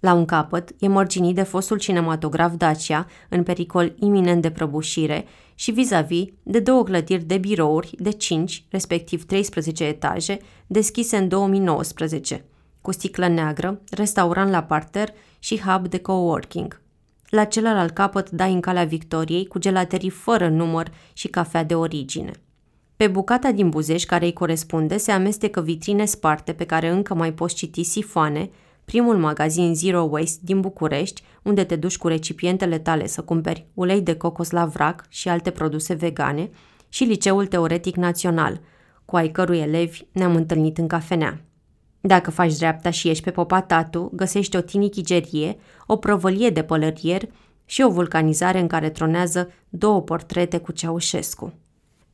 La 0.00 0.12
un 0.12 0.24
capăt 0.24 0.70
e 0.78 0.88
mărginit 0.88 1.34
de 1.34 1.42
fostul 1.42 1.78
cinematograf 1.78 2.54
Dacia, 2.56 3.06
în 3.28 3.42
pericol 3.42 3.94
iminent 3.98 4.42
de 4.42 4.50
prăbușire, 4.50 5.24
și 5.54 5.70
vis-a-vis 5.70 6.24
de 6.42 6.60
două 6.60 6.84
clădiri 6.84 7.24
de 7.24 7.38
birouri 7.38 7.94
de 7.98 8.10
5, 8.10 8.64
respectiv 8.68 9.24
13 9.24 9.84
etaje, 9.84 10.38
deschise 10.66 11.16
în 11.16 11.28
2019, 11.28 12.44
cu 12.80 12.92
sticlă 12.92 13.28
neagră, 13.28 13.80
restaurant 13.90 14.50
la 14.50 14.62
parter 14.62 15.14
și 15.38 15.60
hub 15.60 15.88
de 15.88 15.98
coworking. 15.98 16.82
La 17.34 17.44
celălalt 17.44 17.92
capăt 17.92 18.30
dai 18.30 18.52
în 18.52 18.60
calea 18.60 18.84
Victoriei 18.84 19.46
cu 19.46 19.58
gelaterii 19.58 20.10
fără 20.10 20.48
număr 20.48 20.92
și 21.12 21.28
cafea 21.28 21.64
de 21.64 21.74
origine. 21.74 22.30
Pe 22.96 23.06
bucata 23.06 23.52
din 23.52 23.68
Buzeș 23.68 24.04
care 24.04 24.24
îi 24.24 24.32
corespunde 24.32 24.96
se 24.96 25.12
amestecă 25.12 25.60
vitrine 25.60 26.04
sparte 26.04 26.52
pe 26.52 26.64
care 26.64 26.88
încă 26.88 27.14
mai 27.14 27.32
poți 27.32 27.54
citi 27.54 27.82
sifoane, 27.82 28.50
primul 28.84 29.16
magazin 29.16 29.74
Zero 29.74 30.02
Waste 30.10 30.40
din 30.42 30.60
București, 30.60 31.22
unde 31.42 31.64
te 31.64 31.76
duci 31.76 31.98
cu 31.98 32.08
recipientele 32.08 32.78
tale 32.78 33.06
să 33.06 33.22
cumperi 33.22 33.66
ulei 33.74 34.00
de 34.00 34.16
cocos 34.16 34.50
la 34.50 34.66
vrac 34.66 35.04
și 35.08 35.28
alte 35.28 35.50
produse 35.50 35.94
vegane, 35.94 36.50
și 36.88 37.04
Liceul 37.04 37.46
Teoretic 37.46 37.96
Național, 37.96 38.60
cu 39.04 39.16
ai 39.16 39.28
cărui 39.28 39.58
elevi 39.58 40.06
ne-am 40.12 40.34
întâlnit 40.34 40.78
în 40.78 40.86
cafenea. 40.86 41.40
Dacă 42.06 42.30
faci 42.30 42.56
dreapta 42.56 42.90
și 42.90 43.08
ești 43.08 43.24
pe 43.24 43.30
Popatatu, 43.30 44.10
găsești 44.14 44.56
o 44.56 44.60
tinichigerie, 44.60 45.56
o 45.86 45.96
prăvălie 45.96 46.50
de 46.50 46.62
pălărier 46.62 47.22
și 47.64 47.82
o 47.82 47.90
vulcanizare 47.90 48.60
în 48.60 48.66
care 48.66 48.90
tronează 48.90 49.52
două 49.68 50.00
portrete 50.00 50.58
cu 50.58 50.72
Ceaușescu. 50.72 51.52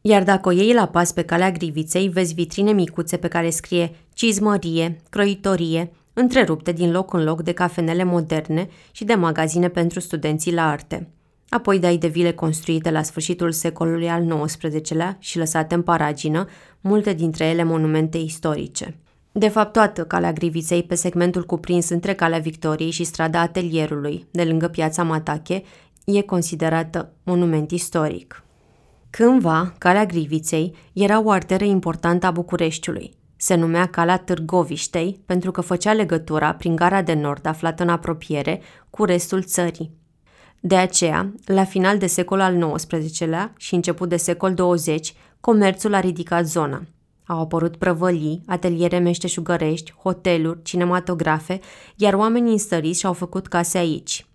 Iar 0.01 0.23
dacă 0.23 0.49
o 0.49 0.53
iei 0.53 0.73
la 0.73 0.87
pas 0.87 1.13
pe 1.13 1.23
calea 1.23 1.51
griviței, 1.51 2.09
vezi 2.09 2.35
vitrine 2.35 2.73
micuțe 2.73 3.17
pe 3.17 3.29
care 3.29 3.51
scrie 3.51 3.95
cizmărie, 4.15 4.97
croitorie, 5.09 5.93
întrerupte 6.13 6.73
din 6.73 6.91
loc 6.91 7.13
în 7.13 7.25
loc 7.25 7.43
de 7.43 7.53
cafenele 7.53 8.05
moderne 8.05 8.69
și 8.91 9.05
de 9.05 9.15
magazine 9.15 9.69
pentru 9.69 10.01
studenții 10.01 10.55
la 10.55 10.71
arte. 10.71 11.09
apoi 11.49 11.79
dai 11.79 11.97
de 11.97 12.09
vile 12.09 12.33
construite 12.33 12.91
la 12.91 13.03
sfârșitul 13.03 13.53
secolului 13.53 14.09
al 14.09 14.45
XIX-lea 14.45 15.17
și 15.19 15.39
lăsate 15.39 15.75
în 15.75 15.83
paragină, 15.83 16.47
multe 16.81 17.13
dintre 17.13 17.45
ele 17.45 17.65
monumente 17.65 18.19
istorice. 18.19 18.95
De 19.33 19.49
fapt, 19.49 19.73
toată 19.73 20.05
calea 20.05 20.33
Griviței, 20.33 20.83
pe 20.83 20.95
segmentul 20.95 21.45
cuprins 21.45 21.89
între 21.89 22.15
calea 22.15 22.39
Victoriei 22.39 22.91
și 22.91 23.05
strada 23.05 23.41
Atelierului, 23.41 24.27
de 24.31 24.45
lângă 24.45 24.69
piața 24.69 25.03
Matache, 25.03 25.63
e 26.05 26.21
considerată 26.21 27.13
monument 27.23 27.71
istoric. 27.71 28.45
Cândva, 29.11 29.75
calea 29.79 30.07
Griviței 30.07 30.75
era 30.93 31.21
o 31.21 31.31
arteră 31.31 31.65
importantă 31.65 32.27
a 32.27 32.31
Bucureștiului. 32.31 33.19
Se 33.37 33.55
numea 33.55 33.87
Calea 33.87 34.19
Târgoviștei 34.19 35.21
pentru 35.27 35.51
că 35.51 35.61
făcea 35.61 35.93
legătura 35.93 36.55
prin 36.55 36.77
gara 36.77 37.03
de 37.03 37.15
nord 37.15 37.47
aflată 37.47 37.83
în 37.83 37.89
apropiere 37.89 38.61
cu 38.91 39.05
restul 39.05 39.43
țării. 39.43 39.91
De 40.61 40.77
aceea, 40.77 41.35
la 41.45 41.65
final 41.65 41.99
de 41.99 42.07
secol 42.07 42.41
al 42.41 42.75
XIX-lea 42.75 43.53
și 43.57 43.75
început 43.75 44.09
de 44.09 44.17
secol 44.17 44.55
20, 44.55 45.15
comerțul 45.41 45.95
a 45.95 46.01
ridicat 46.01 46.47
zona. 46.47 46.83
Au 47.31 47.41
apărut 47.41 47.77
prăvălii, 47.77 48.43
ateliere 48.47 48.99
meșteșugărești, 48.99 49.95
hoteluri, 50.03 50.63
cinematografe, 50.63 51.61
iar 51.97 52.15
oamenii 52.15 52.53
înstăriți 52.53 52.99
și-au 52.99 53.13
făcut 53.13 53.47
case 53.47 53.79
aici. 53.79 54.27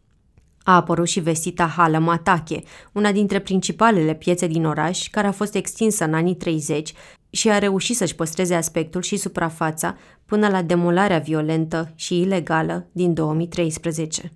A 0.64 0.76
apărut 0.76 1.08
și 1.08 1.20
vestita 1.20 1.66
hală 1.66 2.00
Matache, 2.00 2.64
una 2.92 3.12
dintre 3.12 3.40
principalele 3.40 4.14
piețe 4.14 4.48
din 4.48 4.66
oraș, 4.66 5.08
care 5.08 5.28
a 5.28 5.32
fost 5.32 5.56
extinsă 5.56 6.04
în 6.04 6.14
anii 6.14 6.36
30 6.36 6.94
și 7.30 7.50
a 7.50 7.58
reușit 7.58 7.96
să-și 7.96 8.16
păstreze 8.16 8.56
aspectul 8.56 9.02
și 9.02 9.18
suprafața 9.18 9.98
până 10.26 10.48
la 10.48 10.62
demolarea 10.62 11.20
violentă 11.20 11.92
și 11.96 12.20
ilegală 12.20 12.88
din 12.92 13.14
2013. 13.14 14.32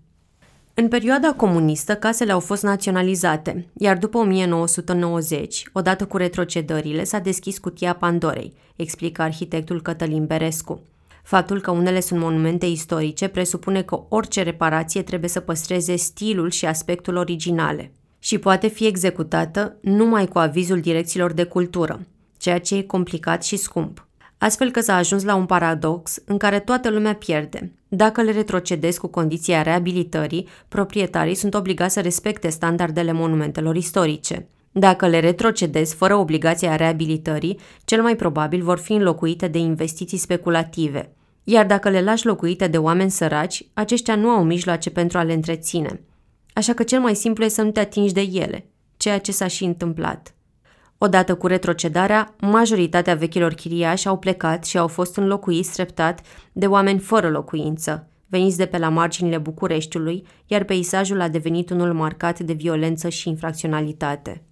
În 0.79 0.87
perioada 0.87 1.33
comunistă, 1.33 1.95
casele 1.95 2.31
au 2.31 2.39
fost 2.39 2.63
naționalizate, 2.63 3.67
iar 3.77 3.97
după 3.97 4.17
1990, 4.17 5.63
odată 5.73 6.05
cu 6.05 6.17
retrocedările, 6.17 7.03
s-a 7.03 7.19
deschis 7.19 7.57
cutia 7.57 7.93
Pandorei, 7.93 8.53
explică 8.75 9.21
arhitectul 9.21 9.81
Cătălin 9.81 10.25
Berescu. 10.25 10.81
Faptul 11.23 11.61
că 11.61 11.71
unele 11.71 11.99
sunt 11.99 12.19
monumente 12.19 12.65
istorice 12.65 13.27
presupune 13.27 13.81
că 13.81 13.99
orice 14.09 14.41
reparație 14.41 15.01
trebuie 15.01 15.29
să 15.29 15.39
păstreze 15.39 15.95
stilul 15.95 16.49
și 16.49 16.65
aspectul 16.65 17.15
originale 17.15 17.91
și 18.19 18.37
poate 18.37 18.67
fi 18.67 18.85
executată 18.85 19.77
numai 19.81 20.27
cu 20.27 20.37
avizul 20.37 20.79
direcțiilor 20.79 21.31
de 21.31 21.43
cultură, 21.43 21.99
ceea 22.37 22.59
ce 22.59 22.75
e 22.75 22.81
complicat 22.81 23.43
și 23.43 23.57
scump 23.57 24.07
astfel 24.39 24.71
că 24.71 24.81
s-a 24.81 24.95
ajuns 24.95 25.23
la 25.23 25.35
un 25.35 25.45
paradox 25.45 26.17
în 26.25 26.37
care 26.37 26.59
toată 26.59 26.89
lumea 26.89 27.15
pierde. 27.15 27.71
Dacă 27.87 28.21
le 28.21 28.31
retrocedezi 28.31 28.99
cu 28.99 29.07
condiția 29.07 29.61
reabilitării, 29.61 30.47
proprietarii 30.67 31.35
sunt 31.35 31.53
obligați 31.53 31.93
să 31.93 32.01
respecte 32.01 32.49
standardele 32.49 33.11
monumentelor 33.11 33.75
istorice. 33.75 34.47
Dacă 34.71 35.07
le 35.07 35.19
retrocedezi 35.19 35.95
fără 35.95 36.15
obligația 36.15 36.75
reabilitării, 36.75 37.59
cel 37.85 38.01
mai 38.01 38.15
probabil 38.15 38.63
vor 38.63 38.77
fi 38.77 38.93
înlocuite 38.93 39.47
de 39.47 39.57
investiții 39.57 40.17
speculative. 40.17 41.13
Iar 41.43 41.65
dacă 41.65 41.89
le 41.89 42.01
lași 42.01 42.25
locuite 42.25 42.67
de 42.67 42.77
oameni 42.77 43.11
săraci, 43.11 43.65
aceștia 43.73 44.15
nu 44.15 44.29
au 44.29 44.43
mijloace 44.43 44.89
pentru 44.89 45.17
a 45.17 45.23
le 45.23 45.33
întreține. 45.33 46.01
Așa 46.53 46.73
că 46.73 46.83
cel 46.83 46.99
mai 46.99 47.15
simplu 47.15 47.43
e 47.43 47.47
să 47.47 47.61
nu 47.61 47.71
te 47.71 47.79
atingi 47.79 48.13
de 48.13 48.21
ele, 48.21 48.65
ceea 48.97 49.19
ce 49.19 49.31
s-a 49.31 49.47
și 49.47 49.63
întâmplat. 49.63 50.33
Odată 51.01 51.35
cu 51.35 51.47
retrocedarea, 51.47 52.35
majoritatea 52.39 53.15
vechilor 53.15 53.53
chiriași 53.53 54.07
au 54.07 54.17
plecat 54.17 54.65
și 54.65 54.77
au 54.77 54.87
fost 54.87 55.17
înlocuiți 55.17 55.71
treptat 55.71 56.21
de 56.51 56.67
oameni 56.67 56.99
fără 56.99 57.29
locuință, 57.29 58.07
veniți 58.27 58.57
de 58.57 58.65
pe 58.65 58.77
la 58.77 58.89
marginile 58.89 59.37
Bucureștiului, 59.37 60.25
iar 60.45 60.63
peisajul 60.63 61.21
a 61.21 61.27
devenit 61.27 61.69
unul 61.69 61.93
marcat 61.93 62.39
de 62.39 62.53
violență 62.53 63.09
și 63.09 63.29
infracționalitate. 63.29 64.43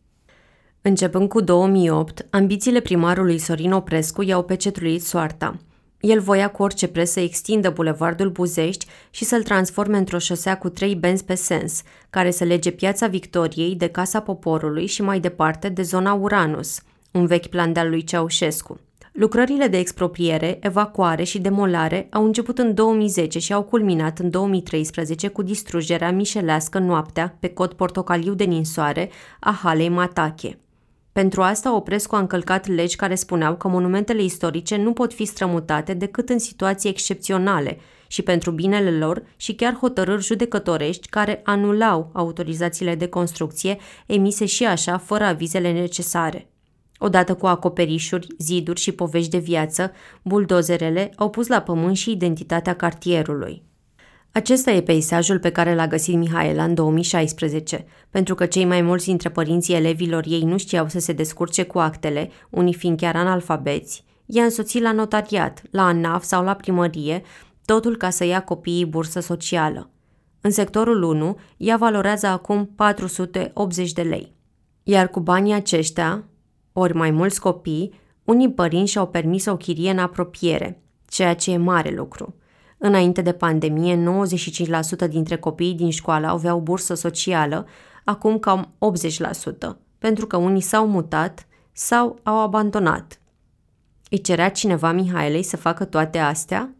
Începând 0.81 1.29
cu 1.29 1.41
2008, 1.41 2.25
ambițiile 2.29 2.79
primarului 2.79 3.37
Sorin 3.37 3.71
Oprescu 3.71 4.21
i-au 4.21 4.43
pecetruit 4.43 5.03
soarta– 5.03 5.55
el 5.99 6.19
voia 6.19 6.47
cu 6.47 6.63
orice 6.63 6.87
preț 6.87 7.09
să 7.09 7.19
extindă 7.19 7.69
bulevardul 7.69 8.29
Buzești 8.29 8.85
și 9.09 9.23
să-l 9.23 9.43
transforme 9.43 9.97
într-o 9.97 10.17
șosea 10.17 10.57
cu 10.57 10.69
trei 10.69 10.95
benzi 10.95 11.23
pe 11.23 11.35
sens, 11.35 11.81
care 12.09 12.31
să 12.31 12.43
lege 12.43 12.71
piața 12.71 13.07
Victoriei 13.07 13.75
de 13.75 13.87
Casa 13.87 14.19
Poporului 14.19 14.85
și 14.85 15.01
mai 15.01 15.19
departe 15.19 15.69
de 15.69 15.81
zona 15.81 16.13
Uranus, 16.13 16.81
un 17.11 17.25
vechi 17.25 17.47
plan 17.47 17.73
de-al 17.73 17.89
lui 17.89 18.03
Ceaușescu. 18.03 18.79
Lucrările 19.11 19.67
de 19.67 19.77
expropriere, 19.77 20.57
evacuare 20.61 21.23
și 21.23 21.39
demolare 21.39 22.07
au 22.11 22.25
început 22.25 22.57
în 22.57 22.73
2010 22.73 23.39
și 23.39 23.53
au 23.53 23.63
culminat 23.63 24.19
în 24.19 24.29
2013 24.29 25.27
cu 25.27 25.41
distrugerea 25.41 26.11
mișelească 26.11 26.79
noaptea 26.79 27.37
pe 27.39 27.47
cod 27.47 27.73
portocaliu 27.73 28.33
de 28.33 28.43
ninsoare 28.43 29.09
a 29.39 29.59
halei 29.63 29.89
Matache. 29.89 30.59
Pentru 31.17 31.41
asta 31.41 31.75
Oprescu 31.75 32.15
a 32.15 32.19
încălcat 32.19 32.67
legi 32.67 32.95
care 32.95 33.15
spuneau 33.15 33.55
că 33.55 33.67
monumentele 33.67 34.23
istorice 34.23 34.75
nu 34.75 34.93
pot 34.93 35.13
fi 35.13 35.25
strămutate 35.25 35.93
decât 35.93 36.29
în 36.29 36.39
situații 36.39 36.89
excepționale 36.89 37.77
și 38.07 38.21
pentru 38.21 38.51
binele 38.51 38.97
lor 38.97 39.23
și 39.35 39.55
chiar 39.55 39.75
hotărâri 39.75 40.23
judecătorești 40.23 41.07
care 41.07 41.41
anulau 41.43 42.09
autorizațiile 42.13 42.95
de 42.95 43.07
construcție 43.07 43.77
emise 44.05 44.45
și 44.45 44.65
așa 44.65 44.97
fără 44.97 45.23
avizele 45.23 45.71
necesare. 45.71 46.49
Odată 46.97 47.35
cu 47.35 47.45
acoperișuri, 47.45 48.27
ziduri 48.37 48.79
și 48.79 48.91
povești 48.91 49.31
de 49.31 49.37
viață, 49.37 49.91
buldozerele 50.21 51.11
au 51.15 51.29
pus 51.29 51.47
la 51.47 51.61
pământ 51.61 51.97
și 51.97 52.11
identitatea 52.11 52.75
cartierului. 52.75 53.66
Acesta 54.37 54.71
e 54.71 54.81
peisajul 54.81 55.39
pe 55.39 55.49
care 55.49 55.75
l-a 55.75 55.87
găsit 55.87 56.15
Mihaela 56.15 56.63
în 56.63 56.73
2016, 56.73 57.85
pentru 58.09 58.35
că 58.35 58.45
cei 58.45 58.65
mai 58.65 58.81
mulți 58.81 59.05
dintre 59.05 59.29
părinții 59.29 59.75
elevilor 59.75 60.23
ei 60.27 60.41
nu 60.41 60.57
știau 60.57 60.87
să 60.87 60.99
se 60.99 61.13
descurce 61.13 61.63
cu 61.63 61.79
actele, 61.79 62.29
unii 62.49 62.73
fiind 62.73 62.97
chiar 62.97 63.15
analfabeți, 63.15 64.03
i-a 64.25 64.43
însoțit 64.43 64.81
la 64.81 64.91
notariat, 64.91 65.61
la 65.71 65.85
ANAF 65.85 66.23
sau 66.23 66.43
la 66.43 66.53
primărie, 66.53 67.21
totul 67.65 67.95
ca 67.95 68.09
să 68.09 68.25
ia 68.25 68.43
copiii 68.43 68.85
bursă 68.85 69.19
socială. 69.19 69.89
În 70.41 70.51
sectorul 70.51 71.01
1, 71.01 71.37
ea 71.57 71.77
valorează 71.77 72.27
acum 72.27 72.65
480 72.75 73.93
de 73.93 74.01
lei. 74.01 74.35
Iar 74.83 75.07
cu 75.07 75.19
banii 75.19 75.53
aceștia, 75.53 76.23
ori 76.73 76.93
mai 76.93 77.11
mulți 77.11 77.39
copii, 77.39 77.93
unii 78.23 78.51
părinți 78.51 78.91
și-au 78.91 79.07
permis 79.07 79.45
o 79.45 79.57
chirie 79.57 79.91
în 79.91 79.99
apropiere, 79.99 80.81
ceea 81.07 81.35
ce 81.35 81.51
e 81.51 81.57
mare 81.57 81.89
lucru– 81.89 82.35
Înainte 82.77 83.21
de 83.21 83.31
pandemie, 83.31 84.23
95% 85.05 85.09
dintre 85.09 85.37
copiii 85.37 85.73
din 85.73 85.89
școală 85.89 86.27
aveau 86.27 86.59
bursă 86.59 86.93
socială, 86.93 87.67
acum 88.03 88.39
cam 88.39 88.73
80%, 89.73 89.75
pentru 89.97 90.27
că 90.27 90.37
unii 90.37 90.61
s-au 90.61 90.87
mutat 90.87 91.47
sau 91.71 92.19
au 92.23 92.41
abandonat. 92.41 93.19
Îi 94.09 94.21
cerea 94.21 94.51
cineva 94.51 94.91
Mihaelei 94.91 95.43
să 95.43 95.57
facă 95.57 95.85
toate 95.85 96.17
astea? 96.17 96.71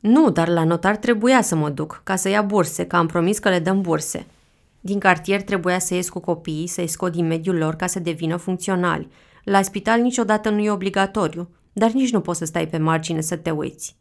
Nu, 0.00 0.30
dar 0.30 0.48
la 0.48 0.64
notar 0.64 0.96
trebuia 0.96 1.42
să 1.42 1.54
mă 1.56 1.70
duc, 1.70 2.00
ca 2.04 2.16
să 2.16 2.28
ia 2.28 2.42
burse, 2.42 2.86
că 2.86 2.96
am 2.96 3.06
promis 3.06 3.38
că 3.38 3.48
le 3.48 3.58
dăm 3.58 3.80
burse. 3.80 4.26
Din 4.80 4.98
cartier 4.98 5.42
trebuia 5.42 5.78
să 5.78 5.94
ies 5.94 6.08
cu 6.08 6.18
copiii, 6.18 6.66
să-i 6.66 6.86
scot 6.86 7.12
din 7.12 7.26
mediul 7.26 7.56
lor 7.56 7.74
ca 7.74 7.86
să 7.86 7.98
devină 7.98 8.36
funcționali. 8.36 9.08
La 9.44 9.62
spital 9.62 10.00
niciodată 10.00 10.50
nu 10.50 10.58
e 10.58 10.70
obligatoriu, 10.70 11.48
dar 11.72 11.90
nici 11.90 12.12
nu 12.12 12.20
poți 12.20 12.38
să 12.38 12.44
stai 12.44 12.68
pe 12.68 12.78
margine 12.78 13.20
să 13.20 13.36
te 13.36 13.50
uiți. 13.50 13.96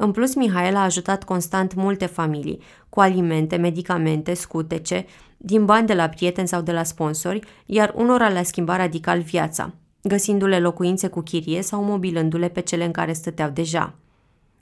În 0.00 0.10
plus, 0.10 0.34
Mihail 0.34 0.76
a 0.76 0.82
ajutat 0.82 1.24
constant 1.24 1.74
multe 1.74 2.06
familii, 2.06 2.62
cu 2.88 3.00
alimente, 3.00 3.56
medicamente, 3.56 4.34
scutece, 4.34 5.06
din 5.36 5.64
bani 5.64 5.86
de 5.86 5.94
la 5.94 6.08
prieteni 6.08 6.48
sau 6.48 6.60
de 6.60 6.72
la 6.72 6.82
sponsori, 6.82 7.40
iar 7.66 7.92
unora 7.96 8.28
le-a 8.28 8.42
schimbat 8.42 8.76
radical 8.76 9.20
viața, 9.20 9.74
găsindu-le 10.02 10.58
locuințe 10.58 11.08
cu 11.08 11.20
chirie 11.20 11.62
sau 11.62 11.82
mobilându-le 11.82 12.48
pe 12.48 12.60
cele 12.60 12.84
în 12.84 12.90
care 12.90 13.12
stăteau 13.12 13.50
deja. 13.50 13.94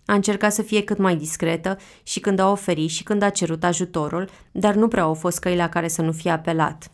A 0.07 0.15
încercat 0.15 0.53
să 0.53 0.63
fie 0.63 0.83
cât 0.83 0.99
mai 0.99 1.17
discretă 1.17 1.79
și 2.03 2.21
când 2.21 2.39
a 2.39 2.51
oferit 2.51 2.91
și 2.91 3.03
când 3.03 3.23
a 3.23 3.31
cerut 3.31 3.65
ajutorul, 3.65 4.29
dar 4.53 4.75
nu 4.75 4.89
prea 4.89 5.03
au 5.03 5.15
fost 5.15 5.39
căi 5.39 5.57
la 5.57 5.69
care 5.69 5.89
să 5.89 6.03
nu 6.03 6.13
fie 6.13 6.31
apelat 6.31 6.91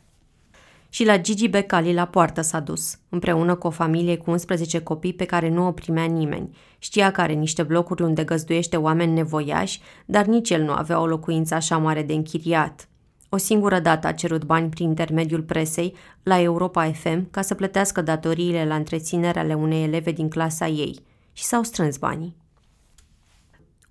și 0.95 1.05
la 1.05 1.19
Gigi 1.19 1.49
Becali 1.49 1.95
la 1.95 2.07
poartă 2.07 2.41
s-a 2.41 2.61
dus, 2.61 2.99
împreună 3.09 3.55
cu 3.55 3.67
o 3.67 3.71
familie 3.71 4.17
cu 4.17 4.31
11 4.31 4.81
copii 4.81 5.13
pe 5.13 5.25
care 5.25 5.49
nu 5.49 5.67
o 5.67 5.73
primea 5.73 6.05
nimeni. 6.05 6.57
Știa 6.79 7.11
că 7.11 7.21
are 7.21 7.33
niște 7.33 7.63
blocuri 7.63 8.03
unde 8.03 8.25
găzduiește 8.25 8.77
oameni 8.77 9.13
nevoiași, 9.13 9.81
dar 10.07 10.25
nici 10.25 10.51
el 10.51 10.63
nu 10.63 10.73
avea 10.73 11.01
o 11.01 11.07
locuință 11.07 11.55
așa 11.55 11.79
mare 11.79 12.03
de 12.03 12.13
închiriat. 12.13 12.89
O 13.29 13.37
singură 13.37 13.81
dată 13.81 14.07
a 14.07 14.13
cerut 14.13 14.45
bani 14.45 14.69
prin 14.69 14.89
intermediul 14.89 15.43
presei 15.43 15.95
la 16.23 16.41
Europa 16.41 16.93
FM 16.93 17.31
ca 17.31 17.43
să 17.43 17.55
plătească 17.55 18.03
datoriile 18.03 18.65
la 18.65 18.75
întreținere 18.75 19.39
ale 19.39 19.55
unei 19.55 19.83
eleve 19.83 20.13
din 20.13 20.29
clasa 20.29 20.67
ei 20.67 20.99
și 21.33 21.45
s-au 21.45 21.63
strâns 21.63 21.97
banii. 21.97 22.37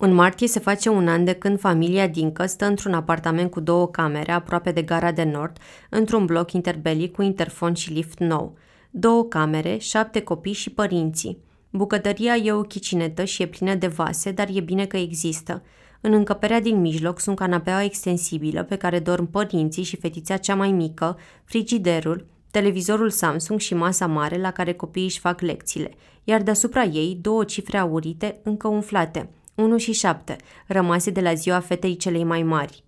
În 0.03 0.13
martie 0.13 0.47
se 0.47 0.59
face 0.59 0.89
un 0.89 1.07
an 1.07 1.23
de 1.23 1.33
când 1.33 1.59
familia 1.59 2.07
Dincă 2.07 2.45
stă 2.45 2.65
într-un 2.65 2.93
apartament 2.93 3.51
cu 3.51 3.59
două 3.59 3.87
camere 3.87 4.31
aproape 4.31 4.71
de 4.71 4.81
gara 4.81 5.11
de 5.11 5.23
nord, 5.23 5.57
într-un 5.89 6.25
bloc 6.25 6.51
interbelic 6.51 7.11
cu 7.11 7.21
interfon 7.21 7.73
și 7.73 7.93
lift 7.93 8.19
nou. 8.19 8.57
Două 8.91 9.23
camere, 9.23 9.77
șapte 9.77 10.21
copii 10.21 10.53
și 10.53 10.69
părinții. 10.69 11.37
Bucătăria 11.69 12.35
e 12.35 12.51
o 12.51 12.61
chicinetă 12.61 13.23
și 13.23 13.41
e 13.41 13.47
plină 13.47 13.75
de 13.75 13.87
vase, 13.87 14.31
dar 14.31 14.47
e 14.53 14.59
bine 14.59 14.85
că 14.85 14.97
există. 14.97 15.63
În 16.01 16.13
încăperea 16.13 16.61
din 16.61 16.81
mijloc 16.81 17.19
sunt 17.19 17.35
canapeaua 17.35 17.83
extensibilă 17.83 18.63
pe 18.63 18.75
care 18.75 18.99
dorm 18.99 19.29
părinții 19.29 19.83
și 19.83 19.97
fetița 19.97 20.37
cea 20.37 20.55
mai 20.55 20.71
mică, 20.71 21.17
frigiderul, 21.43 22.25
televizorul 22.51 23.09
Samsung 23.09 23.59
și 23.59 23.73
masa 23.73 24.07
mare 24.07 24.37
la 24.37 24.51
care 24.51 24.73
copiii 24.73 25.05
își 25.05 25.19
fac 25.19 25.41
lecțiile, 25.41 25.91
iar 26.23 26.41
deasupra 26.41 26.83
ei 26.83 27.17
două 27.21 27.43
cifre 27.43 27.77
aurite 27.77 28.39
încă 28.43 28.67
umflate, 28.67 29.29
1 29.61 29.77
și 29.77 29.91
7, 29.91 30.35
rămase 30.67 31.11
de 31.11 31.21
la 31.21 31.33
ziua 31.33 31.59
fetei 31.59 31.95
celei 31.95 32.23
mai 32.23 32.43
mari. 32.43 32.83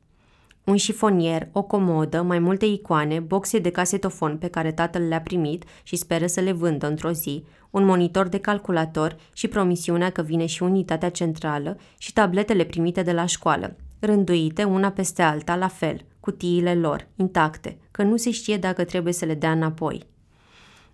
Un 0.63 0.75
șifonier, 0.75 1.47
o 1.51 1.61
comodă, 1.61 2.21
mai 2.21 2.39
multe 2.39 2.65
icoane, 2.65 3.19
boxe 3.19 3.59
de 3.59 3.69
casetofon 3.69 4.37
pe 4.37 4.47
care 4.47 4.71
tatăl 4.71 5.07
le-a 5.07 5.21
primit 5.21 5.63
și 5.83 5.95
speră 5.95 6.25
să 6.25 6.39
le 6.39 6.51
vândă 6.51 6.87
într-o 6.87 7.11
zi, 7.11 7.43
un 7.69 7.85
monitor 7.85 8.27
de 8.27 8.37
calculator 8.37 9.15
și 9.33 9.47
promisiunea 9.47 10.09
că 10.09 10.21
vine 10.21 10.45
și 10.45 10.63
unitatea 10.63 11.09
centrală 11.09 11.77
și 11.97 12.13
tabletele 12.13 12.63
primite 12.63 13.01
de 13.01 13.11
la 13.11 13.25
școală, 13.25 13.75
rânduite 13.99 14.63
una 14.63 14.89
peste 14.91 15.21
alta 15.21 15.55
la 15.55 15.67
fel, 15.67 16.05
cutiile 16.19 16.75
lor, 16.75 17.07
intacte, 17.15 17.77
că 17.91 18.03
nu 18.03 18.17
se 18.17 18.31
știe 18.31 18.57
dacă 18.57 18.83
trebuie 18.83 19.13
să 19.13 19.25
le 19.25 19.33
dea 19.33 19.51
înapoi. 19.51 20.05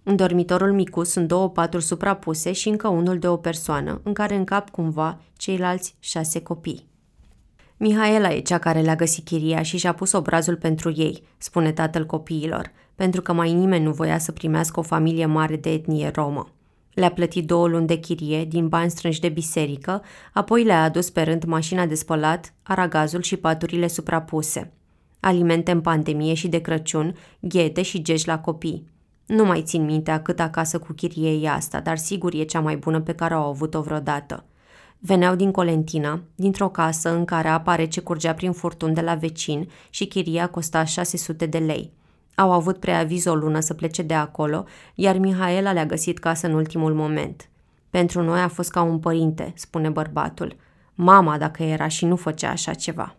În 0.03 0.15
dormitorul 0.15 0.73
micuț 0.73 1.09
sunt 1.09 1.27
două 1.27 1.49
paturi 1.49 1.83
suprapuse 1.83 2.51
și 2.51 2.69
încă 2.69 2.87
unul 2.87 3.19
de 3.19 3.27
o 3.27 3.37
persoană, 3.37 4.01
în 4.03 4.13
care 4.13 4.35
încap 4.35 4.69
cumva 4.69 5.19
ceilalți 5.37 5.95
șase 5.99 6.41
copii. 6.41 6.87
Mihaela 7.77 8.33
e 8.33 8.39
cea 8.39 8.57
care 8.57 8.81
le-a 8.81 8.95
găsit 8.95 9.25
chiria 9.25 9.61
și 9.61 9.77
și-a 9.77 9.93
pus 9.93 10.11
obrazul 10.11 10.55
pentru 10.55 10.93
ei, 10.95 11.23
spune 11.37 11.71
tatăl 11.71 12.05
copiilor, 12.05 12.71
pentru 12.95 13.21
că 13.21 13.33
mai 13.33 13.53
nimeni 13.53 13.83
nu 13.83 13.91
voia 13.91 14.17
să 14.17 14.31
primească 14.31 14.79
o 14.79 14.83
familie 14.83 15.25
mare 15.25 15.55
de 15.55 15.71
etnie 15.71 16.11
romă. 16.13 16.53
Le-a 16.93 17.11
plătit 17.11 17.47
două 17.47 17.67
luni 17.67 17.87
de 17.87 17.95
chirie 17.95 18.45
din 18.45 18.67
bani 18.67 18.89
strânși 18.89 19.19
de 19.19 19.29
biserică, 19.29 20.01
apoi 20.33 20.63
le-a 20.63 20.83
adus 20.83 21.09
pe 21.09 21.21
rând 21.21 21.43
mașina 21.43 21.85
de 21.85 21.95
spălat, 21.95 22.53
aragazul 22.63 23.21
și 23.21 23.37
paturile 23.37 23.87
suprapuse. 23.87 24.73
Alimente 25.19 25.71
în 25.71 25.81
pandemie 25.81 26.33
și 26.33 26.47
de 26.47 26.59
Crăciun, 26.59 27.15
ghete 27.39 27.81
și 27.81 28.01
gești 28.01 28.27
la 28.27 28.39
copii. 28.39 28.87
Nu 29.29 29.45
mai 29.45 29.61
țin 29.61 29.85
minte 29.85 30.11
a 30.11 30.21
cât 30.21 30.39
acasă 30.39 30.79
cu 30.79 30.93
chirie 30.93 31.31
e 31.31 31.49
asta, 31.49 31.79
dar 31.79 31.97
sigur 31.97 32.33
e 32.33 32.43
cea 32.43 32.59
mai 32.59 32.77
bună 32.77 33.01
pe 33.01 33.13
care 33.13 33.33
au 33.33 33.49
avut-o 33.49 33.81
vreodată. 33.81 34.43
Veneau 34.99 35.35
din 35.35 35.51
Colentina, 35.51 36.21
dintr-o 36.35 36.69
casă 36.69 37.13
în 37.13 37.25
care 37.25 37.47
apa 37.47 37.75
rece 37.75 38.01
curgea 38.01 38.33
prin 38.33 38.51
furtun 38.51 38.93
de 38.93 39.01
la 39.01 39.15
vecin 39.15 39.69
și 39.89 40.05
chiria 40.05 40.47
costa 40.47 40.83
600 40.83 41.45
de 41.45 41.57
lei. 41.57 41.91
Au 42.35 42.51
avut 42.51 42.77
preaviz 42.77 43.25
o 43.25 43.35
lună 43.35 43.59
să 43.59 43.73
plece 43.73 44.01
de 44.01 44.13
acolo, 44.13 44.65
iar 44.95 45.17
Mihaela 45.17 45.71
le-a 45.71 45.85
găsit 45.85 46.19
casă 46.19 46.47
în 46.47 46.53
ultimul 46.53 46.93
moment. 46.93 47.49
Pentru 47.89 48.21
noi 48.21 48.39
a 48.39 48.47
fost 48.47 48.71
ca 48.71 48.81
un 48.81 48.99
părinte, 48.99 49.53
spune 49.55 49.89
bărbatul. 49.89 50.55
Mama 50.95 51.37
dacă 51.37 51.63
era 51.63 51.87
și 51.87 52.05
nu 52.05 52.15
făcea 52.15 52.49
așa 52.49 52.73
ceva. 52.73 53.15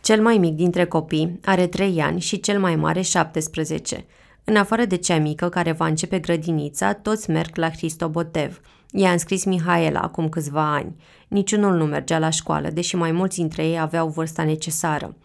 Cel 0.00 0.22
mai 0.22 0.38
mic 0.38 0.54
dintre 0.54 0.84
copii 0.84 1.40
are 1.44 1.66
3 1.66 2.00
ani 2.00 2.20
și 2.20 2.40
cel 2.40 2.60
mai 2.60 2.76
mare 2.76 3.00
17. 3.00 4.04
În 4.44 4.56
afară 4.56 4.84
de 4.84 4.96
cea 4.96 5.18
mică 5.18 5.48
care 5.48 5.72
va 5.72 5.86
începe 5.86 6.18
grădinița, 6.18 6.92
toți 6.92 7.30
merg 7.30 7.56
la 7.56 7.70
Hristobotev. 7.70 8.60
I-a 8.90 9.12
înscris 9.12 9.44
Mihaela 9.44 10.00
acum 10.00 10.28
câțiva 10.28 10.72
ani. 10.72 10.96
Niciunul 11.28 11.76
nu 11.76 11.84
mergea 11.84 12.18
la 12.18 12.30
școală, 12.30 12.70
deși 12.70 12.96
mai 12.96 13.12
mulți 13.12 13.36
dintre 13.36 13.66
ei 13.66 13.80
aveau 13.80 14.08
vârsta 14.08 14.44
necesară. 14.44 15.16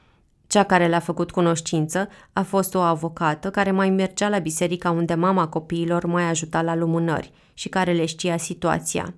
Cea 0.47 0.63
care 0.63 0.87
le-a 0.87 0.99
făcut 0.99 1.31
cunoștință 1.31 2.07
a 2.33 2.41
fost 2.41 2.75
o 2.75 2.79
avocată 2.79 3.49
care 3.49 3.71
mai 3.71 3.89
mergea 3.89 4.29
la 4.29 4.39
biserica 4.39 4.91
unde 4.91 5.13
mama 5.13 5.47
copiilor 5.47 6.05
mai 6.05 6.23
ajuta 6.23 6.61
la 6.61 6.75
lumânări 6.75 7.31
și 7.53 7.69
care 7.69 7.93
le 7.93 8.05
știa 8.05 8.37
situația. 8.37 9.13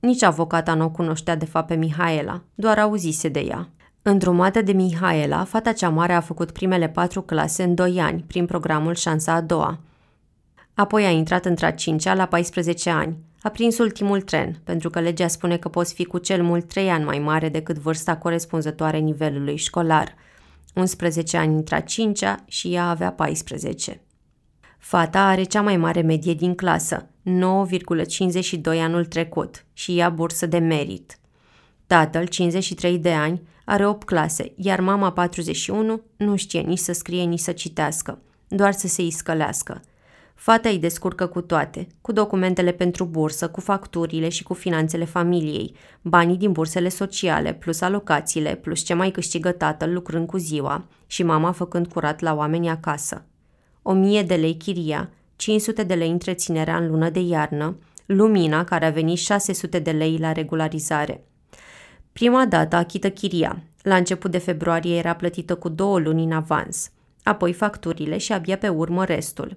Nici 0.00 0.22
avocata 0.22 0.74
nu 0.74 0.84
o 0.84 0.90
cunoștea 0.90 1.36
de 1.36 1.44
fapt 1.44 1.66
pe 1.66 1.74
Mihaela, 1.74 2.42
doar 2.54 2.78
auzise 2.78 3.28
de 3.28 3.40
ea. 3.40 3.68
Îndrumată 4.08 4.62
de 4.62 4.72
Mihaela, 4.72 5.44
fata 5.44 5.72
cea 5.72 5.88
mare 5.88 6.12
a 6.12 6.20
făcut 6.20 6.50
primele 6.50 6.88
patru 6.88 7.22
clase 7.22 7.62
în 7.62 7.74
doi 7.74 8.00
ani, 8.00 8.24
prin 8.26 8.46
programul 8.46 8.94
Șansa 8.94 9.32
a 9.32 9.40
doua. 9.40 9.78
Apoi 10.74 11.04
a 11.04 11.10
intrat 11.10 11.44
într-a 11.44 11.70
cincea 11.70 12.14
la 12.14 12.26
14 12.26 12.90
ani. 12.90 13.16
A 13.42 13.48
prins 13.48 13.78
ultimul 13.78 14.20
tren, 14.20 14.60
pentru 14.64 14.90
că 14.90 15.00
legea 15.00 15.28
spune 15.28 15.56
că 15.56 15.68
poți 15.68 15.94
fi 15.94 16.04
cu 16.04 16.18
cel 16.18 16.42
mult 16.42 16.68
3 16.68 16.90
ani 16.90 17.04
mai 17.04 17.18
mare 17.18 17.48
decât 17.48 17.78
vârsta 17.78 18.16
corespunzătoare 18.16 18.98
nivelului 18.98 19.56
școlar. 19.56 20.14
11 20.74 21.36
ani 21.36 21.54
intra 21.54 21.80
5 21.80 22.22
și 22.46 22.74
ea 22.74 22.88
avea 22.88 23.12
14. 23.12 24.00
Fata 24.78 25.20
are 25.20 25.42
cea 25.42 25.62
mai 25.62 25.76
mare 25.76 26.00
medie 26.00 26.34
din 26.34 26.54
clasă, 26.54 27.08
9,52 27.22 28.80
anul 28.80 29.04
trecut 29.04 29.64
și 29.72 29.94
ia 29.94 30.08
bursă 30.08 30.46
de 30.46 30.58
merit. 30.58 31.18
Tatăl, 31.86 32.26
53 32.26 32.98
de 32.98 33.12
ani, 33.12 33.42
are 33.68 33.86
8 33.86 34.04
clase, 34.04 34.52
iar 34.56 34.80
mama 34.80 35.12
41 35.12 36.00
nu 36.16 36.36
știe 36.36 36.60
nici 36.60 36.78
să 36.78 36.92
scrie, 36.92 37.22
nici 37.22 37.38
să 37.38 37.52
citească, 37.52 38.18
doar 38.48 38.72
să 38.72 38.86
se 38.86 39.02
iscălească. 39.02 39.80
Fata 40.34 40.68
îi 40.68 40.78
descurcă 40.78 41.26
cu 41.26 41.40
toate, 41.40 41.86
cu 42.00 42.12
documentele 42.12 42.72
pentru 42.72 43.04
bursă, 43.04 43.48
cu 43.48 43.60
facturile 43.60 44.28
și 44.28 44.42
cu 44.42 44.54
finanțele 44.54 45.04
familiei, 45.04 45.74
banii 46.02 46.36
din 46.36 46.52
bursele 46.52 46.88
sociale, 46.88 47.52
plus 47.54 47.80
alocațiile, 47.80 48.54
plus 48.54 48.80
ce 48.80 48.94
mai 48.94 49.10
câștigă 49.10 49.50
tatăl 49.50 49.92
lucrând 49.92 50.26
cu 50.26 50.36
ziua 50.36 50.84
și 51.06 51.22
mama 51.22 51.52
făcând 51.52 51.86
curat 51.86 52.20
la 52.20 52.34
oameni 52.34 52.68
acasă. 52.68 53.24
O 53.82 53.92
mie 53.92 54.22
de 54.22 54.34
lei 54.34 54.56
chiria, 54.56 55.10
500 55.36 55.82
de 55.82 55.94
lei 55.94 56.10
întreținerea 56.10 56.76
în 56.76 56.90
lună 56.90 57.10
de 57.10 57.20
iarnă, 57.20 57.78
lumina 58.06 58.64
care 58.64 58.86
a 58.86 58.90
venit 58.90 59.18
600 59.18 59.78
de 59.78 59.90
lei 59.90 60.18
la 60.18 60.32
regularizare– 60.32 61.20
Prima 62.16 62.46
dată 62.46 62.76
achită 62.76 63.10
chiria. 63.10 63.62
La 63.82 63.96
început 63.96 64.30
de 64.30 64.38
februarie 64.38 64.96
era 64.96 65.14
plătită 65.14 65.54
cu 65.54 65.68
două 65.68 65.98
luni 65.98 66.24
în 66.24 66.32
avans, 66.32 66.90
apoi 67.22 67.52
facturile 67.52 68.18
și 68.18 68.32
abia 68.32 68.56
pe 68.56 68.68
urmă 68.68 69.04
restul. 69.04 69.56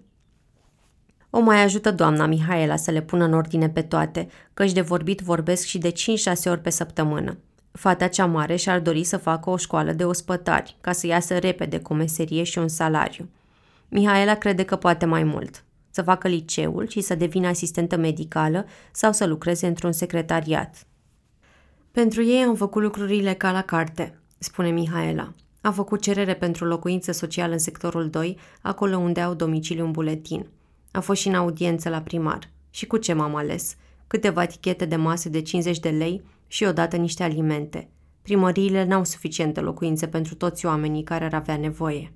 O 1.30 1.40
mai 1.40 1.64
ajută 1.64 1.92
doamna 1.92 2.26
Mihaela 2.26 2.76
să 2.76 2.92
le 2.92 3.02
pună 3.02 3.24
în 3.24 3.34
ordine 3.34 3.70
pe 3.70 3.82
toate, 3.82 4.28
căci 4.54 4.72
de 4.72 4.82
vorbit 4.82 5.20
vorbesc 5.20 5.66
și 5.66 5.78
de 5.78 5.92
5-6 5.92 5.94
ori 6.46 6.62
pe 6.62 6.70
săptămână. 6.70 7.38
Fata 7.72 8.08
cea 8.08 8.26
mare 8.26 8.56
și-ar 8.56 8.80
dori 8.80 9.04
să 9.04 9.18
facă 9.18 9.50
o 9.50 9.58
școală 9.58 9.92
de 9.92 10.06
ospătari, 10.06 10.76
ca 10.82 10.92
să 10.92 11.08
iasă 11.08 11.38
repede 11.38 11.80
cu 11.80 11.94
meserie 11.94 12.44
și 12.44 12.58
un 12.58 12.68
salariu. 12.68 13.30
Mihaela 13.88 14.36
crede 14.36 14.64
că 14.64 14.76
poate 14.76 15.06
mai 15.06 15.24
mult. 15.24 15.64
Să 15.90 16.02
facă 16.02 16.28
liceul 16.28 16.88
și 16.88 17.02
să 17.02 17.16
devină 17.16 17.48
asistentă 17.48 17.98
medicală 17.98 18.66
sau 18.92 19.12
să 19.12 19.26
lucreze 19.26 19.68
într-un 19.68 19.92
secretariat. 19.92 20.84
Pentru 21.92 22.24
ei 22.24 22.44
am 22.44 22.56
făcut 22.56 22.82
lucrurile 22.82 23.34
ca 23.34 23.52
la 23.52 23.62
carte, 23.62 24.20
spune 24.38 24.70
Mihaela. 24.70 25.34
A 25.62 25.72
făcut 25.72 26.02
cerere 26.02 26.36
pentru 26.36 26.66
locuință 26.66 27.12
socială 27.12 27.54
în 27.54 27.60
sectorul 27.60 28.10
2, 28.10 28.38
acolo 28.62 28.98
unde 28.98 29.22
au 29.22 29.34
domiciliu 29.34 29.86
un 29.86 29.92
buletin. 29.92 30.48
A 30.92 31.00
fost 31.00 31.22
și 31.22 31.28
în 31.28 31.34
audiență 31.34 31.90
la 31.90 32.02
primar. 32.02 32.50
Și 32.70 32.88
cu 32.88 32.98
ce 32.98 33.14
m-am 33.14 33.36
ales? 33.36 33.76
Câteva 34.08 34.44
etichete 34.44 34.86
de 34.86 34.96
masă 34.96 35.30
de 35.30 35.42
50 35.42 35.80
de 35.80 35.90
lei 35.90 36.24
și 36.48 36.64
odată 36.64 36.96
niște 36.96 37.24
alimente. 37.24 37.90
Primăriile 38.22 38.84
n-au 38.84 39.04
suficiente 39.04 39.60
locuințe 39.60 40.08
pentru 40.08 40.36
toți 40.36 40.66
oamenii 40.66 41.04
care 41.04 41.26
ar 41.26 41.34
avea 41.34 41.58
nevoie. 41.58 42.14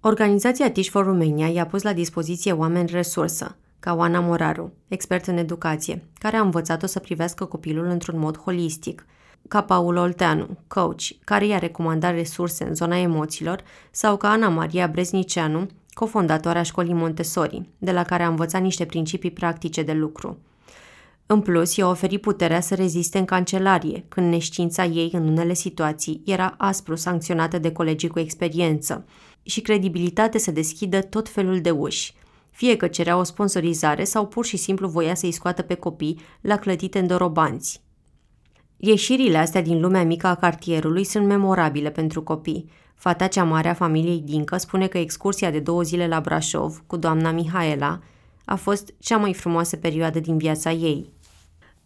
Organizația 0.00 0.70
Tish 0.70 0.90
for 0.90 1.04
Romania 1.04 1.48
i-a 1.48 1.66
pus 1.66 1.82
la 1.82 1.92
dispoziție 1.92 2.52
oameni 2.52 2.90
resursă– 2.90 3.56
ca 3.80 3.94
Oana 3.94 4.20
Moraru, 4.20 4.72
expert 4.88 5.26
în 5.26 5.36
educație, 5.36 6.04
care 6.18 6.36
a 6.36 6.40
învățat-o 6.40 6.86
să 6.86 6.98
privească 6.98 7.44
copilul 7.44 7.86
într-un 7.86 8.18
mod 8.18 8.38
holistic, 8.38 9.06
ca 9.48 9.62
Paul 9.62 9.96
Olteanu, 9.96 10.58
coach, 10.66 11.02
care 11.24 11.46
i-a 11.46 11.58
recomandat 11.58 12.14
resurse 12.14 12.64
în 12.64 12.74
zona 12.74 12.98
emoțiilor, 12.98 13.62
sau 13.90 14.16
ca 14.16 14.30
Ana 14.30 14.48
Maria 14.48 14.86
Breznicianu, 14.86 15.66
cofondatoarea 15.90 16.62
școlii 16.62 16.92
Montessori, 16.92 17.68
de 17.78 17.92
la 17.92 18.02
care 18.02 18.22
a 18.22 18.28
învățat 18.28 18.62
niște 18.62 18.84
principii 18.84 19.30
practice 19.30 19.82
de 19.82 19.92
lucru. 19.92 20.38
În 21.26 21.40
plus, 21.40 21.76
i-a 21.76 21.88
oferit 21.88 22.20
puterea 22.20 22.60
să 22.60 22.74
reziste 22.74 23.18
în 23.18 23.24
cancelarie, 23.24 24.04
când 24.08 24.30
neștiința 24.32 24.84
ei 24.84 25.10
în 25.12 25.28
unele 25.28 25.54
situații 25.54 26.22
era 26.24 26.54
aspru 26.58 26.94
sancționată 26.94 27.58
de 27.58 27.72
colegii 27.72 28.08
cu 28.08 28.18
experiență, 28.18 29.04
și 29.42 29.60
credibilitate 29.60 30.38
să 30.38 30.50
deschidă 30.50 31.00
tot 31.00 31.28
felul 31.28 31.60
de 31.60 31.70
uși– 31.70 32.14
fie 32.58 32.76
că 32.76 32.86
cerea 32.86 33.16
o 33.16 33.22
sponsorizare 33.22 34.04
sau 34.04 34.26
pur 34.26 34.44
și 34.44 34.56
simplu 34.56 34.88
voia 34.88 35.14
să-i 35.14 35.32
scoată 35.32 35.62
pe 35.62 35.74
copii 35.74 36.20
la 36.40 36.56
clătite 36.56 36.98
îndorobanți. 36.98 37.82
Ieșirile 38.76 39.38
astea 39.38 39.62
din 39.62 39.80
lumea 39.80 40.04
mică 40.04 40.26
a 40.26 40.34
cartierului 40.34 41.04
sunt 41.04 41.26
memorabile 41.26 41.90
pentru 41.90 42.22
copii. 42.22 42.70
Fata 42.94 43.26
cea 43.26 43.44
mare 43.44 43.68
a 43.68 43.74
familiei 43.74 44.20
Dincă 44.20 44.56
spune 44.56 44.86
că 44.86 44.98
excursia 44.98 45.50
de 45.50 45.58
două 45.58 45.82
zile 45.82 46.08
la 46.08 46.20
Brașov 46.20 46.82
cu 46.86 46.96
doamna 46.96 47.30
Mihaela 47.30 48.00
a 48.44 48.54
fost 48.54 48.94
cea 48.98 49.16
mai 49.16 49.34
frumoasă 49.34 49.76
perioadă 49.76 50.20
din 50.20 50.36
viața 50.38 50.70
ei. 50.70 51.12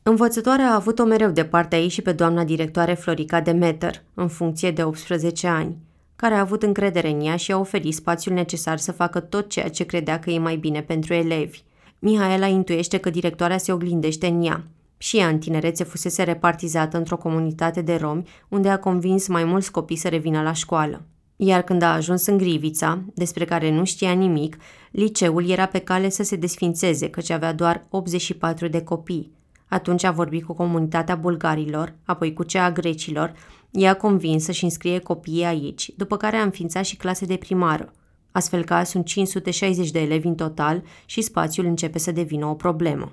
Învățătoarea 0.02 0.70
a 0.70 0.74
avut-o 0.74 1.04
mereu 1.04 1.30
de 1.30 1.44
partea 1.44 1.80
ei 1.80 1.88
și 1.88 2.02
pe 2.02 2.12
doamna 2.12 2.44
directoare 2.44 2.94
Florica 2.94 3.40
Demeter, 3.40 4.02
în 4.14 4.28
funcție 4.28 4.70
de 4.70 4.84
18 4.84 5.46
ani– 5.46 5.76
care 6.22 6.34
a 6.34 6.40
avut 6.40 6.62
încredere 6.62 7.10
în 7.10 7.20
ea 7.20 7.36
și 7.36 7.52
a 7.52 7.58
oferit 7.58 7.94
spațiul 7.94 8.34
necesar 8.34 8.78
să 8.78 8.92
facă 8.92 9.20
tot 9.20 9.48
ceea 9.48 9.68
ce 9.68 9.84
credea 9.84 10.18
că 10.18 10.30
e 10.30 10.38
mai 10.38 10.56
bine 10.56 10.82
pentru 10.82 11.14
elevi. 11.14 11.62
Mihaela 11.98 12.46
intuiește 12.46 12.98
că 12.98 13.10
directoarea 13.10 13.58
se 13.58 13.72
oglindește 13.72 14.26
în 14.26 14.44
ea. 14.44 14.64
Și 14.98 15.18
ea 15.18 15.28
în 15.28 15.38
tinerețe 15.38 15.84
fusese 15.84 16.22
repartizată 16.22 16.96
într-o 16.96 17.16
comunitate 17.16 17.80
de 17.80 17.94
romi 17.94 18.28
unde 18.48 18.68
a 18.68 18.78
convins 18.78 19.28
mai 19.28 19.44
mulți 19.44 19.70
copii 19.70 19.96
să 19.96 20.08
revină 20.08 20.42
la 20.42 20.52
școală. 20.52 21.04
Iar 21.36 21.62
când 21.62 21.82
a 21.82 21.92
ajuns 21.92 22.26
în 22.26 22.36
Grivița, 22.36 23.02
despre 23.14 23.44
care 23.44 23.70
nu 23.70 23.84
știa 23.84 24.12
nimic, 24.12 24.56
liceul 24.90 25.50
era 25.50 25.66
pe 25.66 25.78
cale 25.78 26.08
să 26.08 26.22
se 26.22 26.36
desfințeze, 26.36 27.08
căci 27.08 27.30
avea 27.30 27.52
doar 27.52 27.86
84 27.88 28.68
de 28.68 28.82
copii. 28.82 29.32
Atunci 29.68 30.04
a 30.04 30.10
vorbit 30.10 30.44
cu 30.44 30.52
comunitatea 30.52 31.14
bulgarilor, 31.14 31.94
apoi 32.04 32.32
cu 32.32 32.42
cea 32.42 32.64
a 32.64 32.72
grecilor, 32.72 33.32
ea 33.72 33.94
convins 33.94 34.44
să-și 34.44 34.64
înscrie 34.64 34.98
copiii 34.98 35.44
aici, 35.44 35.90
după 35.96 36.16
care 36.16 36.36
a 36.36 36.42
înființat 36.42 36.84
și 36.84 36.96
clase 36.96 37.24
de 37.24 37.36
primară. 37.36 37.92
Astfel 38.32 38.64
că 38.64 38.82
sunt 38.84 39.04
560 39.04 39.90
de 39.90 40.00
elevi 40.00 40.26
în 40.26 40.34
total 40.34 40.82
și 41.04 41.20
spațiul 41.20 41.66
începe 41.66 41.98
să 41.98 42.12
devină 42.12 42.46
o 42.46 42.54
problemă. 42.54 43.12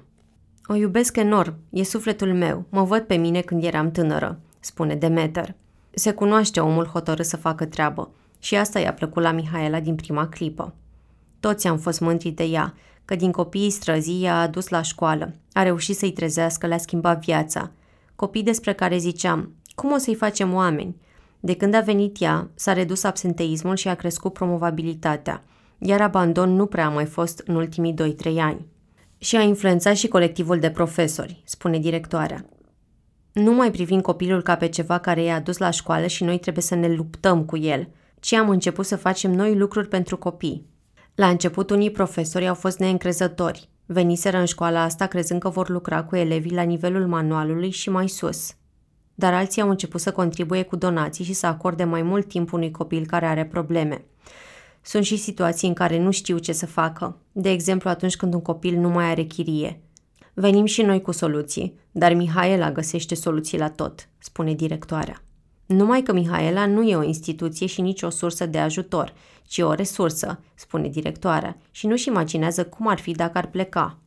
O 0.66 0.76
iubesc 0.76 1.18
enorm, 1.18 1.56
e 1.70 1.84
sufletul 1.84 2.34
meu, 2.34 2.66
mă 2.70 2.84
văd 2.84 3.02
pe 3.02 3.16
mine 3.16 3.42
când 3.42 3.64
eram 3.64 3.92
tânără, 3.92 4.40
spune 4.60 4.96
Demeter. 4.96 5.56
Se 5.90 6.12
cunoaște 6.12 6.60
omul 6.60 6.86
hotărât 6.86 7.26
să 7.26 7.38
facă 7.38 7.66
treabă 7.66 8.12
și 8.40 8.56
asta 8.56 8.80
i-a 8.80 8.94
plăcut 8.94 9.24
la 9.24 9.32
Mihaela 9.32 9.80
din 9.80 9.96
prima 9.96 10.28
clipă. 10.28 10.74
Toți 11.40 11.68
am 11.68 11.78
fost 11.78 12.00
mândri 12.00 12.30
de 12.30 12.44
ea, 12.44 12.74
că 13.06 13.16
din 13.16 13.32
copiii 13.32 13.70
străzii 13.70 14.22
i-a 14.22 14.40
adus 14.40 14.68
la 14.68 14.82
școală, 14.82 15.36
a 15.54 15.64
reușit 15.64 15.96
să-i 15.96 16.12
trezească, 16.12 16.68
le-a 16.68 16.78
schimbat 16.78 17.26
viața. 17.26 17.72
Copii 18.16 18.44
despre 18.44 18.74
care 18.74 18.98
ziceam, 18.98 19.54
cum 19.80 19.92
o 19.92 19.98
să-i 19.98 20.16
facem 20.16 20.54
oameni? 20.54 20.96
De 21.40 21.56
când 21.56 21.74
a 21.74 21.80
venit 21.80 22.22
ea, 22.22 22.50
s-a 22.56 22.74
redus 22.74 23.04
absenteismul 23.04 23.76
și 23.76 23.88
a 23.88 23.96
crescut 23.96 24.34
promovabilitatea, 24.34 25.44
iar 25.78 26.02
abandon 26.02 26.54
nu 26.54 26.66
prea 26.66 26.86
a 26.86 26.90
mai 26.90 27.06
fost 27.06 27.42
în 27.46 27.56
ultimii 27.56 27.94
2-3 27.94 27.96
ani. 28.38 28.66
Și 29.18 29.36
a 29.36 29.42
influențat 29.42 29.96
și 29.96 30.08
colectivul 30.08 30.60
de 30.60 30.70
profesori, 30.70 31.42
spune 31.46 31.80
directoarea. 31.80 32.46
Nu 33.32 33.54
mai 33.54 33.72
privim 33.72 34.02
copilul 34.02 34.42
ca 34.42 34.56
pe 34.56 34.68
ceva 34.68 34.98
care 34.98 35.24
i-a 35.24 35.36
adus 35.36 35.58
la 35.58 35.70
școală 35.70 36.08
și 36.08 36.24
noi 36.24 36.40
trebuie 36.40 36.64
să 36.64 36.76
ne 36.76 36.94
luptăm 36.94 37.44
cu 37.46 37.58
el, 37.58 37.90
ci 38.20 38.34
am 38.34 38.50
început 38.50 38.86
să 38.86 38.96
facem 38.96 39.32
noi 39.32 39.56
lucruri 39.56 39.88
pentru 39.88 40.18
copii. 40.18 40.66
La 41.16 41.28
început, 41.30 41.70
unii 41.70 41.92
profesori 41.92 42.48
au 42.48 42.56
fost 42.56 42.80
neîncrezători. 42.80 43.70
Veniseră 43.86 44.38
în 44.38 44.46
școala 44.46 44.82
asta 44.82 45.06
crezând 45.06 45.40
că 45.40 45.50
vor 45.50 45.70
lucra 45.70 46.04
cu 46.04 46.16
elevii 46.16 46.56
la 46.56 46.62
nivelul 46.62 47.08
manualului 47.08 47.70
și 47.70 47.90
mai 47.90 48.08
sus. 48.08 48.54
Dar 49.20 49.34
alții 49.34 49.62
au 49.62 49.70
început 49.70 50.02
să 50.02 50.12
contribuie 50.12 50.64
cu 50.64 50.76
donații 50.76 51.26
și 51.26 51.34
să 51.34 51.46
acorde 51.46 51.84
mai 51.84 52.02
mult 52.02 52.28
timp 52.28 52.54
unui 52.54 52.72
copil 52.72 53.06
care 53.06 53.26
are 53.26 53.46
probleme. 53.46 54.06
Sunt 54.82 55.04
și 55.04 55.18
situații 55.18 55.68
în 55.68 55.74
care 55.74 56.00
nu 56.00 56.12
știu 56.12 56.38
ce 56.38 56.52
să 56.52 56.66
facă, 56.66 57.18
de 57.32 57.50
exemplu 57.50 57.90
atunci 57.90 58.16
când 58.16 58.34
un 58.34 58.42
copil 58.42 58.78
nu 58.78 58.90
mai 58.90 59.06
are 59.06 59.24
chirie. 59.24 59.82
Venim 60.34 60.66
și 60.66 60.82
noi 60.82 61.02
cu 61.02 61.12
soluții, 61.12 61.80
dar 61.92 62.14
Mihaela 62.14 62.72
găsește 62.72 63.16
soluții 63.16 63.58
la 63.58 63.70
tot, 63.70 64.08
spune 64.18 64.54
directoarea. 64.54 65.22
Numai 65.66 66.02
că 66.02 66.14
Mihaela 66.14 66.66
nu 66.66 66.84
e 66.84 66.96
o 66.96 67.04
instituție 67.04 67.66
și 67.66 67.82
nici 67.82 68.02
o 68.02 68.10
sursă 68.10 68.46
de 68.46 68.58
ajutor, 68.58 69.14
ci 69.48 69.58
o 69.58 69.74
resursă, 69.74 70.40
spune 70.56 70.88
directoarea, 70.88 71.58
și 71.72 71.88
nu-și 71.88 72.08
imaginează 72.08 72.66
cum 72.66 72.88
ar 72.88 73.00
fi 73.00 73.12
dacă 73.12 73.38
ar 73.38 73.48
pleca. 73.48 73.98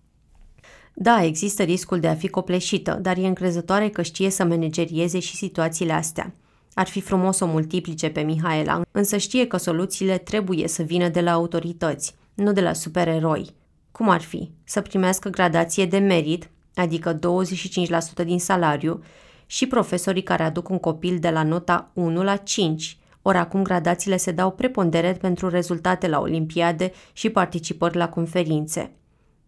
Da, 0.94 1.24
există 1.24 1.62
riscul 1.62 2.00
de 2.00 2.08
a 2.08 2.14
fi 2.14 2.28
copleșită, 2.28 2.98
dar 3.02 3.16
e 3.16 3.26
încrezătoare 3.26 3.88
că 3.88 4.02
știe 4.02 4.30
să 4.30 4.44
managerieze 4.44 5.18
și 5.18 5.36
situațiile 5.36 5.92
astea. 5.92 6.34
Ar 6.74 6.86
fi 6.86 7.00
frumos 7.00 7.36
să 7.36 7.44
o 7.44 7.46
multiplice 7.46 8.08
pe 8.08 8.20
Mihaela, 8.20 8.80
însă 8.90 9.16
știe 9.16 9.46
că 9.46 9.56
soluțiile 9.56 10.18
trebuie 10.18 10.68
să 10.68 10.82
vină 10.82 11.08
de 11.08 11.20
la 11.20 11.32
autorități, 11.32 12.14
nu 12.34 12.52
de 12.52 12.60
la 12.60 12.72
supereroi. 12.72 13.54
Cum 13.92 14.08
ar 14.08 14.20
fi? 14.20 14.50
Să 14.64 14.80
primească 14.80 15.28
gradație 15.28 15.86
de 15.86 15.98
merit, 15.98 16.50
adică 16.74 17.18
25% 17.18 17.18
din 18.24 18.38
salariu, 18.38 19.02
și 19.46 19.66
profesorii 19.66 20.22
care 20.22 20.42
aduc 20.42 20.68
un 20.68 20.78
copil 20.78 21.18
de 21.18 21.30
la 21.30 21.42
nota 21.42 21.90
1 21.94 22.22
la 22.22 22.36
5, 22.36 22.96
ori 23.22 23.36
acum 23.36 23.62
gradațiile 23.62 24.16
se 24.16 24.30
dau 24.30 24.50
preponderent 24.50 25.18
pentru 25.18 25.48
rezultate 25.48 26.08
la 26.08 26.20
olimpiade 26.20 26.92
și 27.12 27.30
participări 27.30 27.96
la 27.96 28.08
conferințe. 28.08 28.92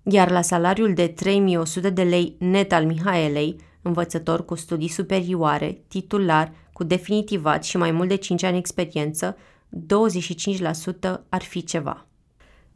Iar 0.06 0.30
la 0.30 0.42
salariul 0.42 0.94
de 0.94 1.06
3100 1.06 1.90
de 1.90 2.02
lei 2.02 2.36
net 2.38 2.72
al 2.72 2.86
Mihaelei, 2.86 3.56
învățător 3.82 4.44
cu 4.44 4.54
studii 4.54 4.88
superioare, 4.88 5.82
titular, 5.88 6.52
cu 6.72 6.84
definitivat 6.84 7.64
și 7.64 7.76
mai 7.76 7.90
mult 7.90 8.08
de 8.08 8.14
5 8.14 8.42
ani 8.42 8.56
experiență, 8.56 9.36
25% 9.76 11.20
ar 11.28 11.42
fi 11.42 11.64
ceva. 11.64 12.06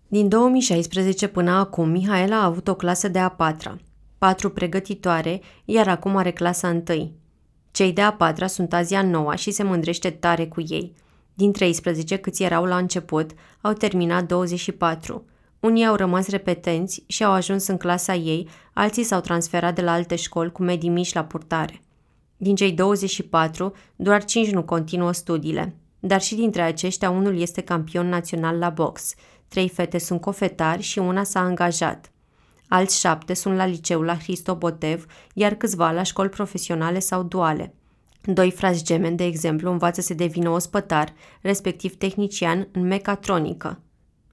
Din 0.09 0.29
2016 0.29 1.27
până 1.29 1.51
acum, 1.51 1.89
Mihaela 1.89 2.37
a 2.37 2.45
avut 2.45 2.69
o 2.69 2.75
clasă 2.75 3.09
de 3.09 3.19
a 3.19 3.29
patra, 3.29 3.77
patru 4.19 4.51
pregătitoare, 4.51 5.41
iar 5.65 5.89
acum 5.89 6.17
are 6.17 6.31
clasa 6.31 6.69
întâi. 6.69 7.13
Cei 7.71 7.93
de 7.93 8.01
a 8.01 8.13
patra 8.13 8.47
sunt 8.47 8.73
azi 8.73 8.95
a 8.95 9.03
noua 9.03 9.35
și 9.35 9.51
se 9.51 9.63
mândrește 9.63 10.11
tare 10.11 10.47
cu 10.47 10.61
ei. 10.69 10.95
Din 11.35 11.53
13 11.53 12.17
câți 12.17 12.43
erau 12.43 12.65
la 12.65 12.77
început, 12.77 13.31
au 13.61 13.73
terminat 13.73 14.27
24. 14.27 15.25
Unii 15.61 15.87
au 15.87 15.95
rămas 15.95 16.29
repetenți 16.29 17.05
și 17.07 17.25
au 17.25 17.33
ajuns 17.33 17.67
în 17.67 17.77
clasa 17.77 18.15
ei, 18.15 18.49
alții 18.73 19.03
s-au 19.03 19.21
transferat 19.21 19.75
de 19.75 19.83
la 19.83 19.93
alte 19.93 20.17
școli 20.17 20.53
cu 20.53 20.63
medii 20.63 20.89
mici 20.89 21.13
la 21.13 21.25
purtare. 21.25 21.81
Din 22.37 22.55
cei 22.55 22.73
24, 22.73 23.73
doar 23.97 24.25
5 24.25 24.51
nu 24.51 24.63
continuă 24.63 25.13
studiile, 25.13 25.75
dar 26.01 26.21
și 26.21 26.35
dintre 26.35 26.63
aceștia 26.63 27.11
unul 27.11 27.41
este 27.41 27.61
campion 27.61 28.09
național 28.09 28.59
la 28.59 28.71
box. 28.71 29.15
Trei 29.49 29.69
fete 29.69 29.99
sunt 29.99 30.21
cofetari 30.21 30.83
și 30.83 30.99
una 30.99 31.25
s-a 31.25 31.41
angajat. 31.41 32.11
Alți 32.69 32.99
șapte 33.01 33.35
sunt 33.35 33.57
la 33.57 33.67
liceu 33.67 34.03
la 34.03 34.19
Hristobotev, 34.19 35.07
iar 35.35 35.55
câțiva 35.55 35.91
la 35.91 36.03
școli 36.03 36.29
profesionale 36.29 36.99
sau 36.99 37.23
duale. 37.23 37.75
Doi 38.23 38.51
frați 38.51 38.85
gemeni, 38.85 39.17
de 39.17 39.25
exemplu, 39.25 39.71
învață 39.71 40.01
să 40.01 40.15
devină 40.15 40.51
ospătar, 40.51 41.13
respectiv 41.41 41.97
tehnician 41.97 42.69
în 42.73 42.83
mecatronică. 42.83 43.81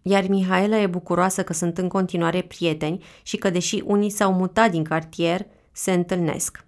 Iar 0.08 0.28
Mihaela 0.28 0.78
e 0.78 0.88
bucuroasă 0.88 1.44
că 1.44 1.54
sunt 1.54 1.78
în 1.78 1.88
continuare 1.88 2.42
prieteni 2.42 3.04
și 3.24 3.38
că, 3.38 3.50
deși 3.50 3.82
unii 3.86 4.10
s-au 4.10 4.34
mutat 4.34 4.72
din 4.72 4.84
cartier, 4.84 5.46
se 5.72 5.92
întâlnesc. 5.92 6.66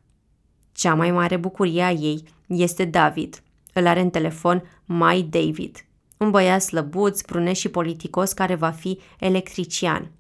Cea 0.71 0.93
mai 0.93 1.12
mare 1.12 1.38
bucurie 1.38 1.82
a 1.82 1.91
ei 1.91 2.23
este 2.47 2.86
David. 2.86 3.43
Îl 3.73 3.88
are 3.88 4.00
în 4.00 4.10
telefon 4.10 4.63
Mai 4.86 5.21
David, 5.21 5.86
un 6.17 6.32
băiat 6.32 6.62
slăbuț, 6.62 7.21
brunet 7.21 7.56
și 7.56 7.69
politicos 7.69 8.34
care 8.34 8.56
va 8.56 8.69
fi 8.69 9.00
electrician– 9.19 10.12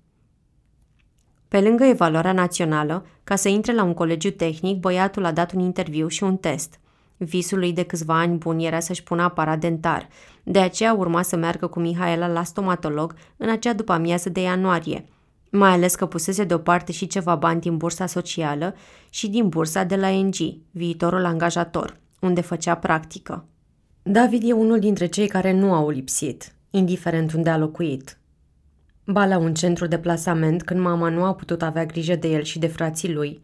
pe 1.47 1.61
lângă 1.61 1.83
evaluarea 1.83 2.31
națională, 2.31 3.05
ca 3.23 3.35
să 3.35 3.47
intre 3.47 3.73
la 3.73 3.83
un 3.83 3.93
colegiu 3.93 4.31
tehnic, 4.31 4.79
băiatul 4.79 5.25
a 5.25 5.31
dat 5.31 5.51
un 5.51 5.59
interviu 5.59 6.07
și 6.07 6.23
un 6.23 6.37
test. 6.37 6.79
Visul 7.17 7.59
lui 7.59 7.73
de 7.73 7.83
câțiva 7.83 8.19
ani 8.19 8.37
buni 8.37 8.65
era 8.65 8.79
să-și 8.79 9.03
pună 9.03 9.21
aparat 9.21 9.59
dentar. 9.59 10.07
De 10.43 10.59
aceea 10.59 10.93
urma 10.93 11.21
să 11.21 11.35
meargă 11.35 11.67
cu 11.67 11.79
Mihaela 11.79 12.27
la 12.27 12.43
stomatolog 12.43 13.15
în 13.37 13.49
acea 13.49 13.73
după 13.73 13.91
amiază 13.91 14.29
de 14.29 14.41
ianuarie, 14.41 15.05
mai 15.51 15.71
ales 15.71 15.95
că 15.95 16.05
pusese 16.05 16.43
deoparte 16.43 16.91
și 16.91 17.07
ceva 17.07 17.35
bani 17.35 17.61
din 17.61 17.77
bursa 17.77 18.05
socială 18.05 18.75
și 19.09 19.29
din 19.29 19.49
bursa 19.49 19.83
de 19.83 19.95
la 19.95 20.09
NG, 20.09 20.35
viitorul 20.71 21.25
angajator, 21.25 21.97
unde 22.19 22.41
făcea 22.41 22.75
practică. 22.75 23.45
David 24.03 24.41
e 24.45 24.53
unul 24.53 24.79
dintre 24.79 25.05
cei 25.05 25.27
care 25.27 25.51
nu 25.51 25.73
au 25.73 25.89
lipsit, 25.89 26.53
indiferent 26.69 27.33
unde 27.33 27.49
a 27.49 27.57
locuit. 27.57 28.17
Ba 29.05 29.25
la 29.25 29.37
un 29.37 29.53
centru 29.53 29.87
de 29.87 29.97
plasament 29.97 30.63
când 30.63 30.79
mama 30.79 31.09
nu 31.09 31.23
a 31.23 31.33
putut 31.33 31.61
avea 31.61 31.85
grijă 31.85 32.15
de 32.15 32.27
el 32.27 32.43
și 32.43 32.59
de 32.59 32.67
frații 32.67 33.13
lui. 33.13 33.41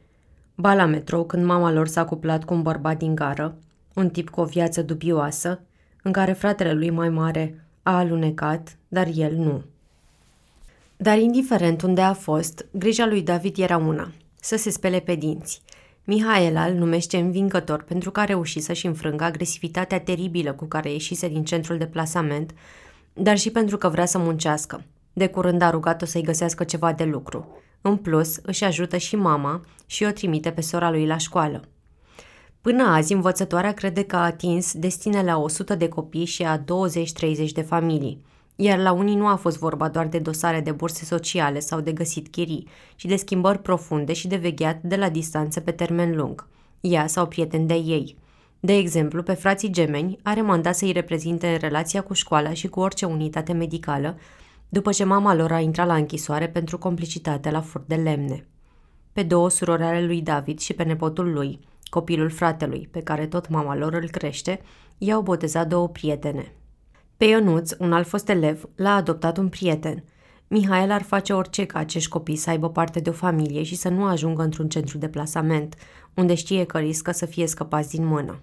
Ba 0.55 0.73
la 0.73 0.85
metrou 0.85 1.25
când 1.25 1.45
mama 1.45 1.71
lor 1.71 1.87
s-a 1.87 2.05
cuplat 2.05 2.43
cu 2.43 2.53
un 2.53 2.61
bărbat 2.61 2.97
din 2.97 3.15
gară, 3.15 3.55
un 3.93 4.09
tip 4.09 4.29
cu 4.29 4.41
o 4.41 4.45
viață 4.45 4.81
dubioasă, 4.81 5.59
în 6.03 6.11
care 6.11 6.33
fratele 6.33 6.73
lui 6.73 6.89
mai 6.89 7.09
mare 7.09 7.65
a 7.83 7.97
alunecat, 7.97 8.77
dar 8.87 9.07
el 9.15 9.35
nu. 9.35 9.63
Dar 10.97 11.17
indiferent 11.17 11.81
unde 11.81 12.01
a 12.01 12.13
fost, 12.13 12.65
grija 12.71 13.05
lui 13.05 13.21
David 13.21 13.57
era 13.57 13.77
una, 13.77 14.11
să 14.39 14.57
se 14.57 14.69
spele 14.69 14.99
pe 14.99 15.15
dinți. 15.15 15.61
Mihaela 16.03 16.65
îl 16.65 16.73
numește 16.73 17.17
învingător 17.17 17.83
pentru 17.83 18.11
că 18.11 18.19
a 18.19 18.23
reușit 18.23 18.63
să-și 18.63 18.85
înfrângă 18.85 19.23
agresivitatea 19.23 19.99
teribilă 19.99 20.53
cu 20.53 20.65
care 20.65 20.91
ieșise 20.91 21.27
din 21.27 21.43
centrul 21.43 21.77
de 21.77 21.85
plasament, 21.85 22.51
dar 23.13 23.37
și 23.37 23.51
pentru 23.51 23.77
că 23.77 23.89
vrea 23.89 24.05
să 24.05 24.17
muncească, 24.17 24.83
de 25.13 25.27
curând 25.27 25.61
a 25.61 25.69
rugat-o 25.69 26.05
să-i 26.05 26.21
găsească 26.21 26.63
ceva 26.63 26.93
de 26.93 27.03
lucru. 27.03 27.62
În 27.85 27.97
plus, 27.97 28.39
își 28.43 28.63
ajută 28.63 28.97
și 28.97 29.15
mama 29.15 29.61
și 29.85 30.03
o 30.03 30.11
trimite 30.11 30.51
pe 30.51 30.61
sora 30.61 30.89
lui 30.89 31.05
la 31.05 31.17
școală. 31.17 31.61
Până 32.61 32.83
azi, 32.83 33.13
învățătoarea 33.13 33.73
crede 33.73 34.03
că 34.03 34.15
a 34.15 34.23
atins 34.23 34.73
destinele 34.73 35.31
a 35.31 35.37
100 35.37 35.75
de 35.75 35.87
copii 35.87 36.25
și 36.25 36.43
a 36.43 36.57
20-30 36.59 36.63
de 37.53 37.61
familii. 37.61 38.25
Iar 38.55 38.79
la 38.79 38.91
unii 38.91 39.15
nu 39.15 39.27
a 39.27 39.35
fost 39.35 39.57
vorba 39.57 39.87
doar 39.89 40.07
de 40.07 40.19
dosare 40.19 40.61
de 40.61 40.71
burse 40.71 41.05
sociale 41.05 41.59
sau 41.59 41.79
de 41.79 41.91
găsit 41.91 42.27
chirii, 42.27 42.67
ci 42.95 43.05
de 43.05 43.15
schimbări 43.15 43.59
profunde 43.59 44.13
și 44.13 44.27
de 44.27 44.35
vegheat 44.35 44.81
de 44.81 44.95
la 44.95 45.09
distanță 45.09 45.59
pe 45.59 45.71
termen 45.71 46.15
lung. 46.15 46.47
Ea 46.81 47.07
sau 47.07 47.27
prieteni 47.27 47.67
de 47.67 47.73
ei. 47.73 48.17
De 48.59 48.73
exemplu, 48.73 49.23
pe 49.23 49.33
frații 49.33 49.71
gemeni 49.71 50.17
are 50.21 50.41
mandat 50.41 50.75
să-i 50.75 50.91
reprezinte 50.91 51.47
în 51.47 51.57
relația 51.57 52.01
cu 52.01 52.13
școala 52.13 52.53
și 52.53 52.67
cu 52.67 52.79
orice 52.79 53.05
unitate 53.05 53.53
medicală, 53.53 54.17
după 54.73 54.91
ce 54.91 55.03
mama 55.03 55.33
lor 55.33 55.51
a 55.51 55.59
intrat 55.59 55.87
la 55.87 55.95
închisoare 55.95 56.47
pentru 56.49 56.77
complicitate 56.77 57.51
la 57.51 57.61
furt 57.61 57.87
de 57.87 57.95
lemne. 57.95 58.47
pe 59.11 59.23
două 59.23 59.49
surori 59.49 59.83
ale 59.83 60.05
lui 60.05 60.21
David 60.21 60.59
și 60.59 60.73
pe 60.73 60.83
nepotul 60.83 61.33
lui, 61.33 61.59
copilul 61.89 62.29
fratelui, 62.29 62.87
pe 62.91 62.99
care 62.99 63.27
tot 63.27 63.49
mama 63.49 63.75
lor 63.75 63.93
îl 63.93 64.09
crește, 64.09 64.61
i-au 64.97 65.21
botezat 65.21 65.67
două 65.67 65.87
prietene. 65.89 66.53
Pe 67.17 67.25
Ionuț, 67.25 67.71
un 67.79 67.93
alt 67.93 68.07
fost 68.07 68.29
elev, 68.29 68.69
l-a 68.75 68.95
adoptat 68.95 69.37
un 69.37 69.49
prieten. 69.49 70.03
Mihail 70.47 70.91
ar 70.91 71.01
face 71.01 71.33
orice 71.33 71.65
ca 71.65 71.79
acești 71.79 72.09
copii 72.09 72.35
să 72.35 72.49
aibă 72.49 72.69
parte 72.69 72.99
de 72.99 73.09
o 73.09 73.13
familie 73.13 73.63
și 73.63 73.75
să 73.75 73.89
nu 73.89 74.05
ajungă 74.05 74.43
într-un 74.43 74.69
centru 74.69 74.97
de 74.97 75.09
plasament, 75.09 75.75
unde 76.13 76.33
știe 76.33 76.63
că 76.63 76.77
riscă 76.77 77.11
să 77.11 77.25
fie 77.25 77.47
scăpați 77.47 77.89
din 77.89 78.05
mână. 78.05 78.41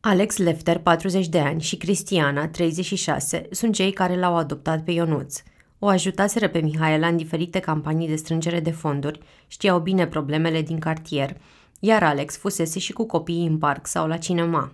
Alex 0.00 0.36
Lefter, 0.36 0.78
40 0.78 1.28
de 1.28 1.38
ani, 1.38 1.60
și 1.60 1.76
Cristiana, 1.76 2.48
36, 2.48 3.48
sunt 3.50 3.74
cei 3.74 3.92
care 3.92 4.18
l-au 4.18 4.36
adoptat 4.36 4.84
pe 4.84 4.90
Ionuț. 4.90 5.42
O 5.78 5.86
ajutaseră 5.86 6.48
pe 6.48 6.58
Mihaela 6.58 7.06
în 7.06 7.16
diferite 7.16 7.58
campanii 7.58 8.08
de 8.08 8.16
strângere 8.16 8.60
de 8.60 8.70
fonduri, 8.70 9.20
știau 9.46 9.80
bine 9.80 10.06
problemele 10.06 10.62
din 10.62 10.78
cartier, 10.78 11.36
iar 11.80 12.02
Alex 12.02 12.36
fusese 12.36 12.78
și 12.78 12.92
cu 12.92 13.06
copiii 13.06 13.46
în 13.46 13.58
parc 13.58 13.86
sau 13.86 14.06
la 14.06 14.16
cinema. 14.16 14.72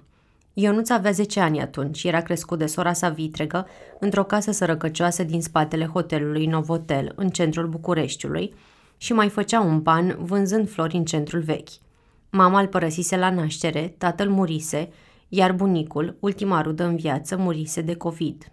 Ionuț 0.54 0.90
avea 0.90 1.10
10 1.10 1.40
ani 1.40 1.60
atunci 1.60 1.96
și 1.96 2.08
era 2.08 2.20
crescut 2.20 2.58
de 2.58 2.66
sora 2.66 2.92
sa 2.92 3.08
vitregă 3.08 3.66
într-o 4.00 4.24
casă 4.24 4.50
sărăcăcioasă 4.50 5.22
din 5.22 5.42
spatele 5.42 5.86
hotelului 5.86 6.46
Novotel, 6.46 7.12
în 7.16 7.28
centrul 7.28 7.66
Bucureștiului, 7.66 8.54
și 8.96 9.12
mai 9.12 9.28
făcea 9.28 9.60
un 9.60 9.82
ban 9.82 10.16
vânzând 10.18 10.70
flori 10.70 10.96
în 10.96 11.04
centrul 11.04 11.40
vechi. 11.40 11.70
Mama 12.30 12.60
îl 12.60 12.66
părăsise 12.66 13.16
la 13.16 13.30
naștere, 13.30 13.94
tatăl 13.98 14.28
murise, 14.28 14.88
iar 15.28 15.52
bunicul, 15.52 16.16
ultima 16.20 16.60
rudă 16.60 16.84
în 16.84 16.96
viață, 16.96 17.36
murise 17.36 17.80
de 17.80 17.94
COVID. 17.94 18.48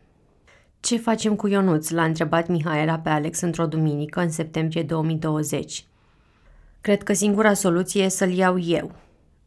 Ce 0.80 0.98
facem 0.98 1.36
cu 1.36 1.48
Ionuț?" 1.48 1.90
l-a 1.90 2.04
întrebat 2.04 2.48
Mihaela 2.48 3.00
pe 3.00 3.10
Alex 3.10 3.42
într-o 3.42 3.66
duminică 3.66 4.20
în 4.22 4.30
septembrie 4.30 4.84
2020. 4.84 5.86
Cred 6.82 7.04
că 7.04 7.14
singura 7.14 7.54
soluție 7.54 8.04
e 8.04 8.08
să-l 8.08 8.32
iau 8.32 8.60
eu. 8.60 8.92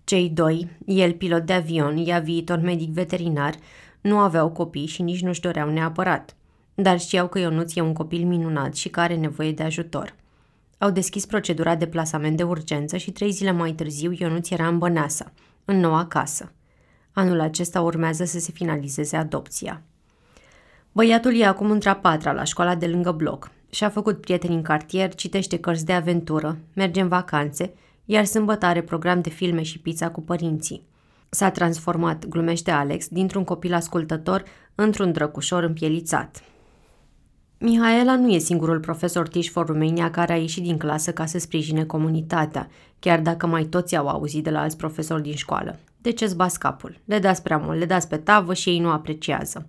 Cei 0.05 0.29
doi, 0.29 0.69
el 0.87 1.13
pilot 1.13 1.47
de 1.47 1.53
avion, 1.53 2.03
ea 2.07 2.19
viitor 2.19 2.59
medic 2.59 2.91
veterinar, 2.91 3.55
nu 4.01 4.19
aveau 4.19 4.51
copii 4.51 4.87
și 4.87 5.03
nici 5.03 5.23
nu-și 5.23 5.41
doreau 5.41 5.71
neapărat. 5.71 6.37
Dar 6.75 7.01
știau 7.01 7.29
că 7.29 7.39
Ionuț 7.39 7.75
e 7.75 7.81
un 7.81 7.93
copil 7.93 8.27
minunat 8.27 8.75
și 8.75 8.89
care 8.89 9.13
are 9.13 9.21
nevoie 9.21 9.53
de 9.53 9.63
ajutor. 9.63 10.15
Au 10.79 10.91
deschis 10.91 11.27
procedura 11.27 11.75
de 11.75 11.87
plasament 11.87 12.37
de 12.37 12.43
urgență 12.43 12.97
și 12.97 13.11
trei 13.11 13.31
zile 13.31 13.51
mai 13.51 13.73
târziu 13.73 14.13
Ionuț 14.19 14.51
era 14.51 14.67
în 14.67 14.79
Băneasa, 14.79 15.33
în 15.65 15.81
noua 15.81 16.07
casă. 16.07 16.53
Anul 17.17 17.41
acesta 17.41 17.81
urmează 17.81 18.25
să 18.25 18.39
se 18.39 18.53
finalizeze 18.53 19.17
adopția. 19.17 19.83
Băiatul 20.93 21.37
e 21.37 21.45
acum 21.45 21.71
într-a 21.71 21.95
patra 21.95 22.33
la 22.33 22.45
școala 22.45 22.75
de 22.75 22.87
lângă 22.87 23.13
bloc. 23.13 23.51
Și-a 23.71 23.89
făcut 23.89 24.21
prieteni 24.21 24.55
în 24.55 24.63
cartier, 24.63 25.15
citește 25.15 25.59
cărți 25.59 25.85
de 25.85 25.93
aventură, 25.93 26.59
merge 26.75 27.01
în 27.01 27.09
vacanțe, 27.09 27.75
iar 28.05 28.25
sâmbătă 28.25 28.67
are 28.67 28.83
program 28.83 29.21
de 29.21 29.31
filme 29.31 29.63
și 29.63 29.79
pizza 29.79 30.11
cu 30.11 30.21
părinții. 30.21 30.87
S-a 31.29 31.51
transformat, 31.51 32.27
glumește 32.27 32.71
Alex, 32.71 33.09
dintr-un 33.09 33.45
copil 33.45 33.75
ascultător 33.75 34.45
într-un 34.75 35.13
drăcușor 35.13 35.63
împielițat. 35.63 36.43
Mihaela 37.59 38.17
nu 38.17 38.31
e 38.31 38.39
singurul 38.39 38.81
profesor 38.81 39.29
Tiș 39.29 39.49
for 39.49 39.67
Romania 39.67 40.11
care 40.11 40.33
a 40.33 40.37
ieșit 40.37 40.63
din 40.63 40.79
clasă 40.79 41.13
ca 41.13 41.27
să 41.27 41.39
sprijine 41.39 41.85
comunitatea, 41.85 42.69
chiar 42.99 43.21
dacă 43.21 43.47
mai 43.47 43.65
toți 43.65 43.97
au 43.97 44.09
auzit 44.09 44.45
de 44.45 44.51
la 44.51 44.61
alți 44.61 44.77
profesori 44.77 45.23
din 45.23 45.35
școală. 45.35 45.79
De 46.05 46.13
ce-ți 46.13 46.37
bas 46.37 46.57
capul? 46.57 47.01
Le 47.05 47.19
dați 47.19 47.43
prea 47.43 47.57
mult, 47.57 47.79
le 47.79 47.85
dați 47.85 48.09
pe 48.09 48.17
tavă 48.17 48.55
și 48.55 48.69
ei 48.69 48.79
nu 48.79 48.91
apreciază 48.91 49.67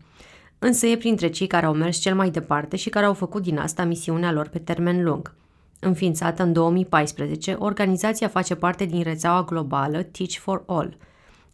însă 0.60 0.88
e 0.88 0.98
printre 0.98 1.30
cei 1.30 1.48
care 1.48 1.66
au 1.66 1.74
mers 1.74 1.98
cel 1.98 2.16
mai 2.16 2.30
departe 2.30 2.76
și 2.76 2.90
care 2.90 3.06
au 3.06 3.14
făcut 3.14 3.42
din 3.42 3.58
asta 3.58 3.84
misiunea 3.84 4.32
lor 4.32 4.48
pe 4.48 4.60
termen 4.60 5.04
lung. 5.04 5.36
Înființată 5.80 6.44
în 6.44 6.54
2014, 6.54 7.56
organizația 7.60 8.28
face 8.28 8.56
parte 8.56 8.86
din 8.86 9.04
rețeaua 9.04 9.44
globală 9.44 10.04
Teach 10.04 10.34
for 10.34 10.64
All, 10.68 10.98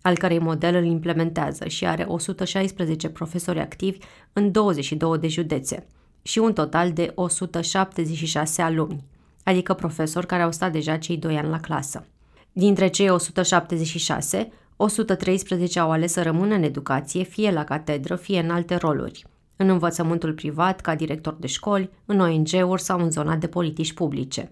al 0.02 0.18
cărei 0.18 0.40
model 0.40 0.76
îl 0.76 0.84
implementează 0.84 1.68
și 1.68 1.86
are 1.86 2.04
116 2.08 3.10
profesori 3.10 3.60
activi 3.60 3.98
în 4.34 4.52
22 4.52 5.18
de 5.18 5.28
județe 5.28 5.88
și 6.22 6.40
un 6.40 6.54
total 6.54 6.92
de 6.92 7.12
176 7.16 8.62
alumni, 8.62 9.04
adică 9.44 9.74
profesori 9.74 10.26
care 10.26 10.42
au 10.42 10.52
stat 10.52 10.72
deja 10.72 10.98
cei 10.98 11.18
2 11.18 11.38
ani 11.38 11.50
la 11.50 11.60
clasă. 11.60 12.06
Dintre 12.52 12.88
cei 12.88 13.10
176, 13.10 14.52
113 14.76 15.80
au 15.80 15.92
ales 15.92 16.12
să 16.12 16.22
rămână 16.22 16.56
în 16.56 16.64
educație, 16.64 17.24
fie 17.24 17.52
la 17.52 17.64
catedră, 17.64 18.16
fie 18.16 18.40
în 18.40 18.50
alte 18.50 18.76
roluri, 18.76 19.26
în 19.56 19.70
învățământul 19.70 20.34
privat, 20.34 20.82
ca 20.82 20.96
director 20.96 21.34
de 21.34 21.48
școli, 21.48 21.90
în 22.06 22.20
ONG-uri 22.20 22.82
sau 22.82 23.00
în 23.00 23.12
zona 23.12 23.36
de 23.36 23.48
politici 23.48 23.94
publice. 23.94 24.52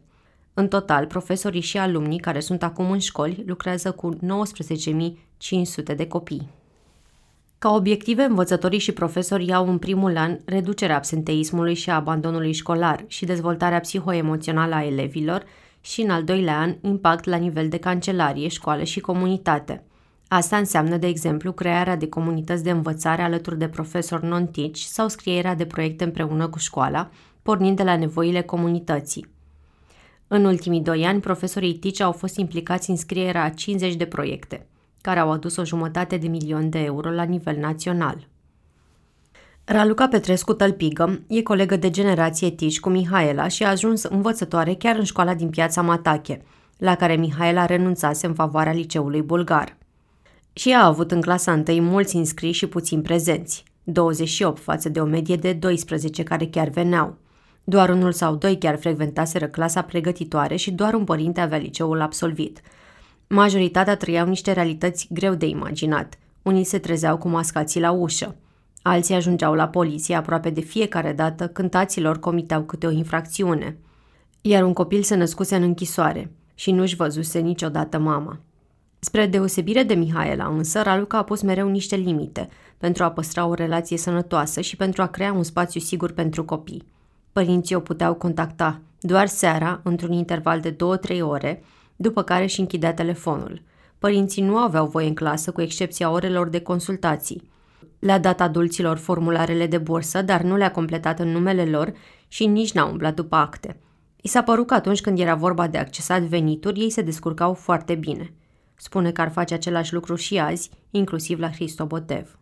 În 0.53 0.67
total, 0.67 1.05
profesorii 1.05 1.61
și 1.61 1.77
alumnii 1.77 2.19
care 2.19 2.39
sunt 2.39 2.63
acum 2.63 2.91
în 2.91 2.99
școli 2.99 3.43
lucrează 3.45 3.91
cu 3.91 4.09
19.500 4.15 5.95
de 5.95 6.07
copii. 6.07 6.49
Ca 7.59 7.69
obiective, 7.69 8.23
învățătorii 8.23 8.79
și 8.79 8.91
profesorii 8.91 9.53
au 9.53 9.69
în 9.69 9.77
primul 9.77 10.17
an 10.17 10.37
reducerea 10.45 10.95
absenteismului 10.95 11.73
și 11.73 11.89
a 11.89 11.95
abandonului 11.95 12.51
școlar 12.51 13.03
și 13.07 13.25
dezvoltarea 13.25 13.79
psihoemoțională 13.79 14.75
a 14.75 14.85
elevilor 14.85 15.43
și, 15.81 16.01
în 16.01 16.09
al 16.09 16.23
doilea 16.23 16.59
an, 16.59 16.75
impact 16.81 17.25
la 17.25 17.37
nivel 17.37 17.69
de 17.69 17.77
cancelarie, 17.77 18.47
școală 18.47 18.83
și 18.83 18.99
comunitate– 18.99 19.83
Asta 20.31 20.57
înseamnă, 20.57 20.97
de 20.97 21.07
exemplu, 21.07 21.51
crearea 21.51 21.95
de 21.95 22.07
comunități 22.07 22.63
de 22.63 22.69
învățare 22.69 23.21
alături 23.21 23.57
de 23.57 23.67
profesori 23.67 24.25
non-teach 24.25 24.75
sau 24.75 25.07
scrierea 25.07 25.55
de 25.55 25.65
proiecte 25.65 26.03
împreună 26.03 26.47
cu 26.47 26.57
școala, 26.57 27.09
pornind 27.41 27.77
de 27.77 27.83
la 27.83 27.97
nevoile 27.97 28.41
comunității. 28.41 29.27
În 30.27 30.45
ultimii 30.45 30.81
doi 30.81 31.05
ani, 31.05 31.19
profesorii 31.19 31.73
TIC 31.73 32.01
au 32.01 32.11
fost 32.11 32.37
implicați 32.37 32.89
în 32.89 32.95
scrierea 32.95 33.43
a 33.43 33.49
50 33.49 33.95
de 33.95 34.05
proiecte, 34.05 34.67
care 35.01 35.19
au 35.19 35.31
adus 35.31 35.55
o 35.55 35.65
jumătate 35.65 36.17
de 36.17 36.27
milion 36.27 36.69
de 36.69 36.79
euro 36.79 37.11
la 37.11 37.23
nivel 37.23 37.57
național. 37.57 38.27
Raluca 39.63 40.07
Petrescu 40.07 40.53
Tălpigă 40.53 41.21
e 41.27 41.41
colegă 41.41 41.75
de 41.75 41.89
generație 41.89 42.49
TIC 42.49 42.79
cu 42.79 42.89
Mihaela 42.89 43.47
și 43.47 43.63
a 43.63 43.69
ajuns 43.69 44.03
învățătoare 44.03 44.73
chiar 44.73 44.95
în 44.95 45.03
școala 45.03 45.33
din 45.33 45.49
piața 45.49 45.81
Matache, 45.81 46.41
la 46.77 46.95
care 46.95 47.15
Mihaela 47.15 47.65
renunțase 47.65 48.27
în 48.27 48.33
favoarea 48.33 48.73
liceului 48.73 49.21
bulgar. 49.21 49.77
Și 50.59 50.71
a 50.71 50.85
avut 50.85 51.11
în 51.11 51.21
clasa 51.21 51.51
întâi 51.51 51.81
mulți 51.81 52.15
înscriși 52.15 52.57
și 52.57 52.67
puțin 52.67 53.01
prezenți, 53.01 53.63
28 53.83 54.61
față 54.61 54.89
de 54.89 54.99
o 54.99 55.05
medie 55.05 55.35
de 55.35 55.53
12 55.53 56.23
care 56.23 56.47
chiar 56.47 56.69
veneau. 56.69 57.17
Doar 57.63 57.89
unul 57.89 58.11
sau 58.11 58.35
doi 58.35 58.57
chiar 58.57 58.77
frecventaseră 58.79 59.47
clasa 59.47 59.81
pregătitoare 59.81 60.55
și 60.55 60.71
doar 60.71 60.93
un 60.93 61.03
părinte 61.03 61.39
avea 61.41 61.57
liceul 61.57 62.01
absolvit. 62.01 62.61
Majoritatea 63.27 63.95
trăiau 63.95 64.27
niște 64.27 64.51
realități 64.51 65.07
greu 65.09 65.33
de 65.33 65.45
imaginat. 65.45 66.17
Unii 66.41 66.63
se 66.63 66.79
trezeau 66.79 67.17
cu 67.17 67.27
mascații 67.27 67.81
la 67.81 67.91
ușă. 67.91 68.35
Alții 68.81 69.15
ajungeau 69.15 69.53
la 69.53 69.67
poliție 69.67 70.15
aproape 70.15 70.49
de 70.49 70.61
fiecare 70.61 71.13
dată 71.13 71.47
când 71.47 71.69
taților 71.69 72.19
comiteau 72.19 72.61
câte 72.61 72.87
o 72.87 72.91
infracțiune. 72.91 73.77
Iar 74.41 74.63
un 74.63 74.73
copil 74.73 75.03
se 75.03 75.15
născuse 75.15 75.55
în 75.55 75.63
închisoare 75.63 76.31
și 76.55 76.71
nu-și 76.71 76.95
văzuse 76.95 77.39
niciodată 77.39 77.99
mama. 77.99 78.39
Spre 79.01 79.25
deosebire 79.25 79.83
de 79.83 79.93
Mihaela 79.93 80.47
însă, 80.47 80.81
Raluca 80.81 81.17
a 81.17 81.23
pus 81.23 81.41
mereu 81.41 81.69
niște 81.69 81.95
limite 81.95 82.49
pentru 82.77 83.03
a 83.03 83.11
păstra 83.11 83.45
o 83.45 83.53
relație 83.53 83.97
sănătoasă 83.97 84.61
și 84.61 84.75
pentru 84.75 85.01
a 85.01 85.07
crea 85.07 85.33
un 85.33 85.43
spațiu 85.43 85.79
sigur 85.79 86.11
pentru 86.11 86.45
copii. 86.45 86.87
Părinții 87.31 87.75
o 87.75 87.79
puteau 87.79 88.13
contacta 88.13 88.81
doar 88.99 89.27
seara, 89.27 89.79
într-un 89.83 90.11
interval 90.11 90.59
de 90.59 90.75
2-3 90.75 91.21
ore, 91.21 91.63
după 91.95 92.23
care 92.23 92.45
și 92.45 92.59
închidea 92.59 92.93
telefonul. 92.93 93.61
Părinții 93.99 94.43
nu 94.43 94.57
aveau 94.57 94.87
voie 94.87 95.07
în 95.07 95.13
clasă, 95.13 95.51
cu 95.51 95.61
excepția 95.61 96.11
orelor 96.11 96.49
de 96.49 96.59
consultații. 96.59 97.49
Le-a 97.99 98.19
dat 98.19 98.41
adulților 98.41 98.97
formularele 98.97 99.67
de 99.67 99.77
bursă, 99.77 100.21
dar 100.21 100.41
nu 100.41 100.55
le-a 100.55 100.71
completat 100.71 101.19
în 101.19 101.27
numele 101.27 101.65
lor 101.65 101.93
și 102.27 102.45
nici 102.45 102.71
n-a 102.71 102.85
umblat 102.85 103.15
după 103.15 103.35
acte. 103.35 103.79
I 104.21 104.27
s-a 104.27 104.43
părut 104.43 104.67
că 104.67 104.73
atunci 104.73 105.01
când 105.01 105.19
era 105.19 105.35
vorba 105.35 105.67
de 105.67 105.77
accesat 105.77 106.21
venituri, 106.21 106.79
ei 106.79 106.89
se 106.89 107.01
descurcau 107.01 107.53
foarte 107.53 107.95
bine– 107.95 108.33
Spune 108.81 109.11
că 109.11 109.21
ar 109.21 109.31
face 109.31 109.53
același 109.53 109.93
lucru 109.93 110.15
și 110.15 110.37
azi, 110.37 110.69
inclusiv 110.91 111.39
la 111.39 111.51
Hristobotev. 111.51 112.39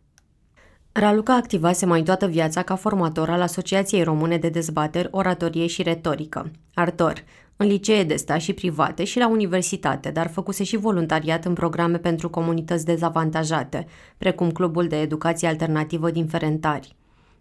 Raluca 0.92 1.36
activase 1.36 1.86
mai 1.86 2.04
toată 2.04 2.28
viața 2.28 2.62
ca 2.62 2.76
formator 2.76 3.30
al 3.30 3.42
Asociației 3.42 4.04
Române 4.04 4.38
de 4.38 4.50
Dezbateri, 4.50 5.08
Oratorie 5.12 5.68
și 5.68 5.84
Retorică, 5.84 6.52
Artor, 6.74 7.24
în 7.56 7.68
licee 7.68 8.04
de 8.04 8.16
stat 8.16 8.40
și 8.40 8.54
private 8.54 9.04
și 9.04 9.18
la 9.18 9.28
universitate, 9.28 10.10
dar 10.10 10.28
făcuse 10.28 10.64
și 10.64 10.78
voluntariat 10.78 11.46
în 11.46 11.54
programe 11.54 11.98
pentru 11.98 12.30
comunități 12.30 12.86
dezavantajate, 12.86 13.88
precum 14.18 14.52
Clubul 14.52 14.88
de 14.88 15.02
Educație 15.02 15.48
Alternativă 15.48 16.12
din 16.12 16.28
Ferentari. 16.28 16.96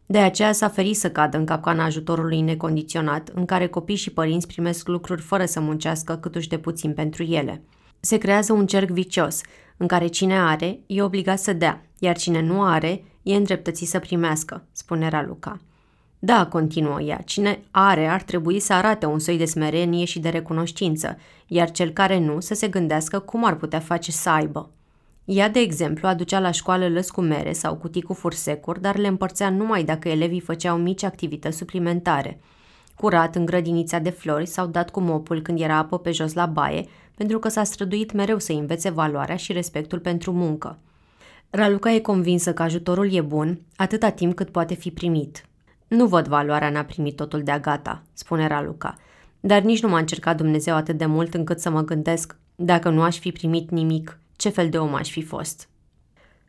De 0.07 0.19
aceea 0.19 0.53
s-a 0.53 0.69
ferit 0.69 0.97
să 0.97 1.11
cadă 1.11 1.37
în 1.37 1.45
capcana 1.45 1.85
ajutorului 1.85 2.41
necondiționat, 2.41 3.31
în 3.35 3.45
care 3.45 3.67
copii 3.67 3.97
și 3.97 4.13
părinți 4.13 4.47
primesc 4.47 4.89
lucruri 4.89 5.23
fără 5.23 5.45
să 5.45 5.61
muncească 5.61 6.17
câtuși 6.17 6.49
de 6.49 6.59
puțin 6.59 6.93
pentru 6.93 7.23
ele– 7.23 7.63
se 8.07 8.17
creează 8.19 8.53
un 8.53 8.67
cerc 8.67 8.89
vicios, 8.89 9.41
în 9.77 9.87
care 9.87 10.07
cine 10.07 10.41
are 10.41 10.79
e 10.87 11.03
obligat 11.03 11.39
să 11.39 11.53
dea, 11.53 11.87
iar 11.99 12.17
cine 12.17 12.41
nu 12.41 12.63
are 12.63 13.05
e 13.23 13.35
îndreptățit 13.35 13.89
să 13.89 13.99
primească, 13.99 14.65
spune 14.73 15.09
Raluca. 15.09 15.61
Da, 16.19 16.47
continuă 16.47 17.01
ea, 17.01 17.23
cine 17.25 17.61
are 17.71 18.07
ar 18.07 18.23
trebui 18.23 18.61
să 18.61 18.73
arate 18.73 19.07
un 19.07 19.19
soi 19.19 19.37
de 19.37 19.45
smerenie 19.45 20.05
și 20.05 20.19
de 20.19 20.29
recunoștință, 20.29 21.19
iar 21.47 21.71
cel 21.71 21.91
care 21.91 22.19
nu 22.19 22.41
să 22.41 22.55
se 22.55 22.69
gândească 22.69 23.19
cum 23.19 23.45
ar 23.45 23.55
putea 23.55 23.81
face 23.81 24.13
să 24.13 24.31
aibă. 24.31 24.71
Ea, 25.25 25.49
de 25.49 25.59
exemplu, 25.59 26.09
aducea 26.09 26.41
la 26.41 26.51
școală 26.51 26.89
lăs 26.89 27.11
cu 27.11 27.21
mere 27.21 27.53
sau 27.53 27.75
cutii 27.75 28.03
cu 28.03 28.13
fursecuri, 28.13 28.81
dar 28.81 28.97
le 28.97 29.07
împărțea 29.07 29.51
numai 29.51 29.85
dacă 29.85 30.09
elevii 30.09 30.41
făceau 30.41 30.77
mici 30.77 31.03
activități 31.03 31.57
suplimentare. 31.57 32.41
Curat 32.97 33.35
în 33.35 33.45
grădinița 33.45 33.99
de 33.99 34.11
flori 34.11 34.47
sau 34.47 34.67
dat 34.67 34.91
cu 34.91 35.01
mopul 35.01 35.43
când 35.43 35.61
era 35.61 35.77
apă 35.77 35.99
pe 35.99 36.11
jos 36.11 36.33
la 36.33 36.47
baie, 36.47 36.85
pentru 37.15 37.39
că 37.39 37.49
s-a 37.49 37.65
străduit 37.65 38.13
mereu 38.13 38.39
să 38.39 38.53
învețe 38.53 38.91
valoarea 38.91 39.37
și 39.37 39.53
respectul 39.53 39.99
pentru 39.99 40.33
muncă. 40.33 40.79
Raluca 41.51 41.91
e 41.91 41.99
convinsă 41.99 42.53
că 42.53 42.63
ajutorul 42.63 43.15
e 43.15 43.21
bun 43.21 43.61
atâta 43.77 44.11
timp 44.11 44.35
cât 44.35 44.51
poate 44.51 44.75
fi 44.75 44.91
primit. 44.91 45.45
Nu 45.89 46.07
văd 46.07 46.27
valoarea 46.27 46.71
n-a 46.71 46.85
primit 46.85 47.17
totul 47.17 47.43
de-a 47.43 47.59
gata, 47.59 48.03
spune 48.13 48.47
Raluca, 48.47 48.95
dar 49.41 49.63
nici 49.63 49.83
nu 49.83 49.89
m-a 49.89 49.99
încercat 49.99 50.37
Dumnezeu 50.37 50.75
atât 50.75 50.99
de 50.99 51.07
mult 51.07 51.35
încât 51.35 51.61
să 51.61 51.71
mă 51.71 51.85
gândesc, 51.85 52.37
dacă 52.55 52.89
nu 52.89 53.03
aș 53.03 53.19
fi 53.19 53.33
primit 53.33 53.71
nimic, 53.71 54.19
ce 54.37 54.49
fel 54.49 54.69
de 54.69 54.79
om 54.79 54.95
aș 54.95 55.11
fi 55.11 55.23
fost. 55.23 55.69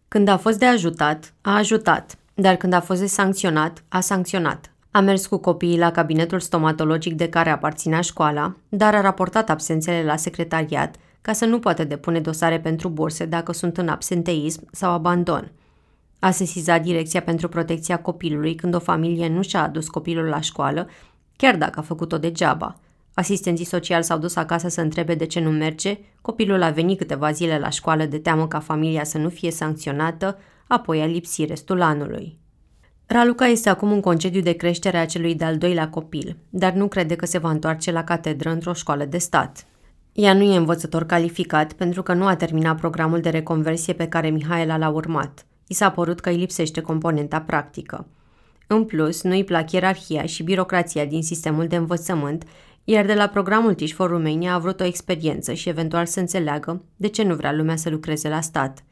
Când 0.07 0.27
a 0.27 0.37
fost 0.37 0.59
de 0.59 0.65
ajutat, 0.65 1.33
a 1.41 1.55
ajutat, 1.55 2.17
dar 2.33 2.55
când 2.55 2.73
a 2.73 2.81
fost 2.81 2.99
de 2.99 3.07
sancționat, 3.07 3.83
a 3.87 3.99
sancționat. 3.99 4.71
A 4.91 4.99
mers 4.99 5.25
cu 5.27 5.37
copiii 5.37 5.77
la 5.77 5.91
cabinetul 5.91 6.39
stomatologic 6.39 7.13
de 7.13 7.29
care 7.29 7.49
aparținea 7.49 8.01
școala, 8.01 8.55
dar 8.69 8.95
a 8.95 9.01
raportat 9.01 9.49
absențele 9.49 10.03
la 10.03 10.15
secretariat 10.15 10.95
ca 11.21 11.33
să 11.33 11.45
nu 11.45 11.59
poată 11.59 11.83
depune 11.83 12.19
dosare 12.19 12.59
pentru 12.59 12.89
burse 12.89 13.25
dacă 13.25 13.53
sunt 13.53 13.77
în 13.77 13.87
absenteism 13.87 14.67
sau 14.71 14.91
abandon. 14.91 15.51
A 16.19 16.31
sesizat 16.31 16.81
Direcția 16.81 17.21
pentru 17.21 17.49
Protecția 17.49 18.01
Copilului 18.01 18.55
când 18.55 18.75
o 18.75 18.79
familie 18.79 19.27
nu 19.27 19.41
și-a 19.41 19.63
adus 19.63 19.87
copilul 19.87 20.25
la 20.25 20.41
școală, 20.41 20.89
chiar 21.35 21.55
dacă 21.55 21.79
a 21.79 21.83
făcut-o 21.83 22.17
degeaba– 22.17 22.75
Asistenții 23.19 23.65
sociali 23.65 24.03
s-au 24.03 24.17
dus 24.17 24.35
acasă 24.35 24.67
să 24.67 24.81
întrebe 24.81 25.15
de 25.15 25.25
ce 25.25 25.39
nu 25.39 25.49
merge, 25.49 25.97
copilul 26.21 26.61
a 26.61 26.69
venit 26.69 26.97
câteva 26.97 27.31
zile 27.31 27.59
la 27.59 27.69
școală 27.69 28.05
de 28.05 28.19
teamă 28.19 28.47
ca 28.47 28.59
familia 28.59 29.03
să 29.03 29.17
nu 29.17 29.29
fie 29.29 29.51
sancționată, 29.51 30.39
apoi 30.67 31.01
a 31.01 31.05
lipsit 31.05 31.49
restul 31.49 31.81
anului. 31.81 32.37
Raluca 33.09 33.45
este 33.45 33.69
acum 33.69 33.91
în 33.91 33.99
concediu 33.99 34.41
de 34.41 34.51
creștere 34.51 34.97
a 34.97 35.05
celui 35.05 35.35
de-al 35.35 35.57
doilea 35.57 35.89
copil, 35.89 36.37
dar 36.49 36.73
nu 36.73 36.87
crede 36.87 37.15
că 37.15 37.25
se 37.25 37.37
va 37.37 37.49
întoarce 37.49 37.91
la 37.91 38.03
catedră 38.03 38.49
într-o 38.49 38.73
școală 38.73 39.05
de 39.05 39.17
stat. 39.17 39.65
Ea 40.13 40.33
nu 40.33 40.41
e 40.41 40.57
învățător 40.57 41.05
calificat 41.05 41.73
pentru 41.73 42.03
că 42.03 42.13
nu 42.13 42.25
a 42.25 42.35
terminat 42.35 42.77
programul 42.77 43.19
de 43.19 43.29
reconversie 43.29 43.93
pe 43.93 44.07
care 44.07 44.29
Mihaela 44.29 44.77
l-a 44.77 44.89
urmat. 44.89 45.45
I 45.67 45.73
s-a 45.73 45.91
părut 45.91 46.19
că 46.19 46.29
îi 46.29 46.37
lipsește 46.37 46.81
componenta 46.81 47.41
practică. 47.41 48.05
În 48.67 48.83
plus, 48.85 49.21
nu 49.23 49.31
îi 49.31 49.43
plac 49.43 49.71
ierarhia 49.71 50.25
și 50.25 50.43
birocrația 50.43 51.05
din 51.05 51.23
sistemul 51.23 51.67
de 51.67 51.75
învățământ, 51.75 52.43
iar 52.83 53.05
de 53.05 53.13
la 53.13 53.27
programul 53.27 53.73
Teach 53.73 53.93
for 53.93 54.09
Romania 54.09 54.53
a 54.53 54.59
vrut 54.59 54.79
o 54.79 54.85
experiență 54.85 55.53
și 55.53 55.69
eventual 55.69 56.05
să 56.05 56.19
înțeleagă 56.19 56.83
de 56.95 57.07
ce 57.07 57.23
nu 57.23 57.35
vrea 57.35 57.51
lumea 57.51 57.75
să 57.75 57.89
lucreze 57.89 58.29
la 58.29 58.41
stat. 58.41 58.83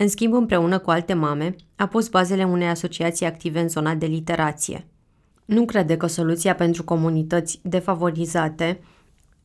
În 0.00 0.08
schimb, 0.08 0.34
împreună 0.34 0.78
cu 0.78 0.90
alte 0.90 1.14
mame, 1.14 1.56
a 1.76 1.86
pus 1.86 2.08
bazele 2.08 2.44
unei 2.44 2.68
asociații 2.68 3.26
active 3.26 3.60
în 3.60 3.68
zona 3.68 3.94
de 3.94 4.06
literație. 4.06 4.86
Nu 5.44 5.64
crede 5.64 5.96
că 5.96 6.06
soluția 6.06 6.54
pentru 6.54 6.84
comunități 6.84 7.60
defavorizate 7.62 8.80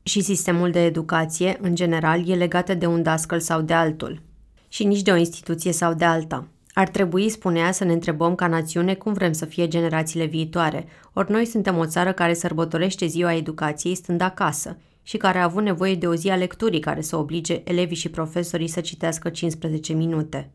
și 0.04 0.22
sistemul 0.22 0.72
de 0.72 0.86
educație, 0.86 1.58
în 1.62 1.76
general, 1.76 2.30
e 2.30 2.36
legată 2.36 2.74
de 2.74 2.86
un 2.86 3.04
dascăl 3.04 3.39
sau 3.39 3.62
de 3.62 3.74
altul, 3.74 4.22
și 4.68 4.84
nici 4.84 5.01
de 5.01 5.12
o 5.12 5.16
instituție 5.16 5.72
sau 5.72 5.93
de 5.93 6.06
alta. 6.06 6.47
Ar 6.74 6.88
trebui, 6.88 7.30
spunea, 7.30 7.72
să 7.72 7.84
ne 7.84 7.93
întrebăm 7.93 8.36
ca 8.36 8.47
națiune 8.47 8.93
cum 8.93 9.14
vrem 9.14 9.32
să 9.32 9.45
fie 9.45 9.68
generațiile 9.68 10.26
viitoare, 10.26 10.86
ori 11.14 11.32
noi 11.32 11.45
suntem 11.45 11.78
o 11.78 11.86
țară 11.86 12.12
care 12.12 12.34
sărbătorește 12.34 13.06
ziua 13.06 13.34
educației 13.34 13.95
stând 13.95 14.22
acasă 14.22 14.78
și 15.04 15.18
care 15.18 15.38
a 15.38 15.43
avut 15.43 15.64
nevoie 15.64 15.95
de 15.95 16.08
o 16.08 16.16
zi 16.16 16.30
a 16.30 16.36
lecturii 16.36 16.80
care 16.80 17.01
să 17.01 17.16
oblige 17.16 17.62
elevii 17.64 17.95
și 17.95 18.10
profesorii 18.10 18.68
să 18.68 18.82
citească 18.82 19.30
15 19.30 19.93
minute. 19.93 20.49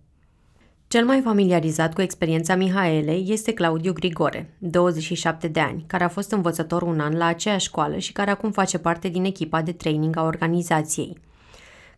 Cel 0.89 1.05
mai 1.05 1.21
familiarizat 1.21 1.95
cu 1.95 2.01
experiența 2.01 2.55
Mihaelei 2.55 3.27
este 3.29 3.53
Claudiu 3.53 3.93
Grigore, 3.93 4.55
27 4.59 5.49
de 5.49 5.61
ani, 5.61 5.85
care 5.87 6.05
a 6.05 6.09
fost 6.09 6.33
învățător 6.33 6.83
un 6.83 7.01
an 7.01 7.17
la 7.17 7.25
aceeași 7.25 7.67
școală 7.67 7.99
și 7.99 8.13
care 8.13 8.31
acum 8.31 8.51
face 8.51 8.79
parte 8.79 9.09
din 9.09 9.25
echipa 9.25 9.63
de 9.63 9.73
training 9.73 10.17
a 10.17 10.23
organizației– 10.23 11.19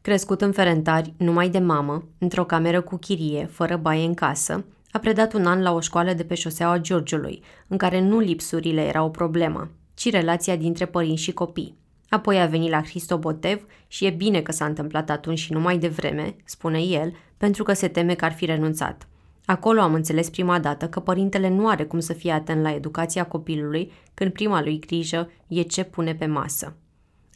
Crescut 0.03 0.40
în 0.40 0.53
Ferentari, 0.53 1.12
numai 1.16 1.48
de 1.48 1.59
mamă, 1.59 2.05
într-o 2.18 2.44
cameră 2.44 2.80
cu 2.80 2.96
chirie, 2.96 3.46
fără 3.46 3.76
baie 3.76 4.07
în 4.07 4.14
casă, 4.14 4.64
a 4.90 4.98
predat 4.98 5.32
un 5.32 5.46
an 5.46 5.62
la 5.62 5.72
o 5.72 5.80
școală 5.80 6.12
de 6.12 6.24
pe 6.24 6.34
șoseaua 6.34 6.78
Giurgiului, 6.78 7.42
în 7.68 7.76
care 7.76 8.01
nu 8.01 8.18
lipsurile 8.18 8.80
erau 8.80 9.07
o 9.07 9.11
problemă, 9.11 9.70
ci 9.94 10.11
relația 10.11 10.57
dintre 10.57 10.86
părinți 10.86 11.22
și 11.22 11.32
copii. 11.32 11.78
Apoi 12.11 12.40
a 12.40 12.46
venit 12.46 12.70
la 12.70 12.82
Hristobotev 12.82 13.66
și 13.86 14.06
e 14.06 14.11
bine 14.11 14.40
că 14.40 14.52
s-a 14.52 14.64
întâmplat 14.64 15.11
atunci 15.11 15.38
și 15.38 15.52
numai 15.52 15.78
de 15.78 15.88
vreme, 15.88 16.36
spune 16.44 16.78
el, 16.78 17.12
pentru 17.36 17.62
că 17.62 17.72
se 17.72 17.88
teme 17.88 18.14
că 18.14 18.24
ar 18.24 18.32
fi 18.32 18.44
renunțat. 18.44 19.08
Acolo 19.44 19.80
am 19.80 19.94
înțeles 19.94 20.30
prima 20.30 20.58
dată 20.58 20.88
că 20.88 21.00
părintele 21.00 21.48
nu 21.48 21.68
are 21.68 21.84
cum 21.84 22.00
să 22.00 22.12
fie 22.12 22.32
atent 22.32 22.62
la 22.62 22.74
educația 22.74 23.24
copilului 23.24 23.92
când 24.14 24.32
prima 24.32 24.62
lui 24.62 24.78
grijă 24.78 25.30
e 25.46 25.62
ce 25.62 25.84
pune 25.84 26.14
pe 26.14 26.26
masă. 26.26 26.74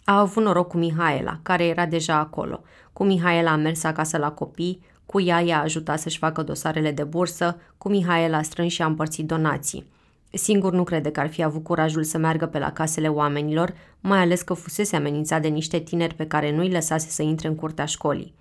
A 0.05 0.19
avut 0.19 0.43
noroc 0.43 0.69
cu 0.69 0.77
Mihaela, 0.77 1.39
care 1.43 1.65
era 1.65 1.87
deja 1.87 2.19
acolo. 2.19 2.63
Cu 2.93 3.05
Mihaela 3.05 3.51
a 3.51 3.57
mers 3.57 3.85
acasă 3.85 4.19
la 4.19 4.31
copii, 4.31 4.81
cu 5.07 5.21
ea 5.21 5.41
i-a 5.41 5.61
ajutat 5.61 5.99
să-și 5.99 6.19
facă 6.19 6.43
dosarele 6.43 6.91
de 6.91 7.05
bursă, 7.05 7.61
cu 7.79 7.89
Mihaela 7.89 8.37
a 8.37 8.43
strâns 8.43 8.73
și 8.73 8.83
a 8.83 8.87
împărțit 8.87 9.27
donații. 9.27 9.87
Singur 10.35 10.73
nu 10.73 10.85
crede 10.85 11.11
că 11.11 11.21
ar 11.21 11.29
fi 11.29 11.43
avut 11.43 11.63
curajul 11.63 12.05
să 12.05 12.19
meargă 12.19 12.47
pe 12.47 12.59
la 12.59 12.73
casele 12.73 13.09
oamenilor, 13.09 13.75
mai 14.01 14.19
ales 14.19 14.43
că 14.43 14.55
fusese 14.55 14.97
amenințat 14.97 15.43
de 15.43 15.49
niște 15.49 15.79
tineri 15.79 16.15
pe 16.15 16.27
care 16.27 16.53
nu-i 16.53 16.71
lăsase 16.71 17.09
să 17.11 17.23
intre 17.23 17.49
în 17.49 17.55
curtea 17.55 17.85
școlii. 17.85 18.35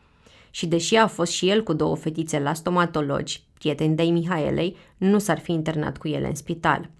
Și 0.51 0.67
deși 0.67 0.95
a 0.95 1.07
fost 1.07 1.31
și 1.31 1.49
el 1.49 1.63
cu 1.63 1.73
două 1.73 1.95
fetițe 1.95 2.39
la 2.39 2.53
stomatologi, 2.53 3.43
prieteni 3.53 3.95
de 3.95 4.03
Mihaelei, 4.03 4.75
nu 4.97 5.19
s-ar 5.19 5.39
fi 5.39 5.51
internat 5.51 5.97
cu 5.97 6.07
ele 6.07 6.27
în 6.27 6.35
spital– 6.35 6.89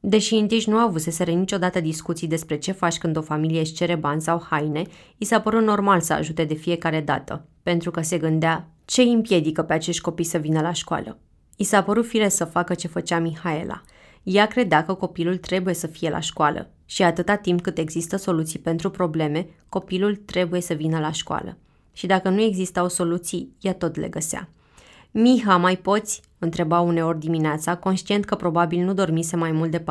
Deși 0.00 0.36
Intiș 0.36 0.66
nu 0.66 0.76
avuseseră 0.76 1.30
niciodată 1.30 1.80
discuții 1.80 2.28
despre 2.28 2.58
ce 2.58 2.72
faci 2.72 2.98
când 2.98 3.16
o 3.16 3.20
familie 3.20 3.60
își 3.60 3.72
cere 3.72 3.94
bani 3.94 4.20
sau 4.20 4.46
haine, 4.50 4.82
i 5.16 5.24
s-a 5.24 5.40
părut 5.40 5.62
normal 5.62 6.00
să 6.00 6.12
ajute 6.12 6.44
de 6.44 6.54
fiecare 6.54 7.00
dată, 7.00 7.44
pentru 7.62 7.90
că 7.90 8.00
se 8.00 8.18
gândea 8.18 8.68
ce 8.84 9.02
îi 9.02 9.12
împiedică 9.12 9.62
pe 9.62 9.72
acești 9.72 10.00
copii 10.00 10.24
să 10.24 10.38
vină 10.38 10.60
la 10.60 10.72
școală. 10.72 11.18
I 11.56 11.64
s-a 11.64 11.82
părut 11.82 12.06
fire 12.06 12.28
să 12.28 12.44
facă 12.44 12.74
ce 12.74 12.88
făcea 12.88 13.18
Mihaela. 13.18 13.82
Ea 14.22 14.46
credea 14.46 14.84
că 14.84 14.94
copilul 14.94 15.36
trebuie 15.36 15.74
să 15.74 15.86
fie 15.86 16.10
la 16.10 16.20
școală 16.20 16.70
și 16.84 17.02
atâta 17.02 17.36
timp 17.36 17.60
cât 17.60 17.78
există 17.78 18.16
soluții 18.16 18.58
pentru 18.58 18.90
probleme, 18.90 19.46
copilul 19.68 20.16
trebuie 20.16 20.60
să 20.60 20.74
vină 20.74 20.98
la 20.98 21.12
școală. 21.12 21.56
Și 21.92 22.06
dacă 22.06 22.28
nu 22.28 22.40
existau 22.40 22.88
soluții, 22.88 23.52
ea 23.60 23.74
tot 23.74 23.96
le 23.96 24.08
găsea. 24.08 24.48
Miha, 25.10 25.56
mai 25.56 25.76
poți?" 25.76 26.20
întreba 26.38 26.80
uneori 26.80 27.18
dimineața, 27.18 27.76
conștient 27.76 28.24
că 28.24 28.34
probabil 28.34 28.84
nu 28.84 28.94
dormise 28.94 29.36
mai 29.36 29.52
mult 29.52 29.70
de 29.70 29.80
4-5 29.80 29.84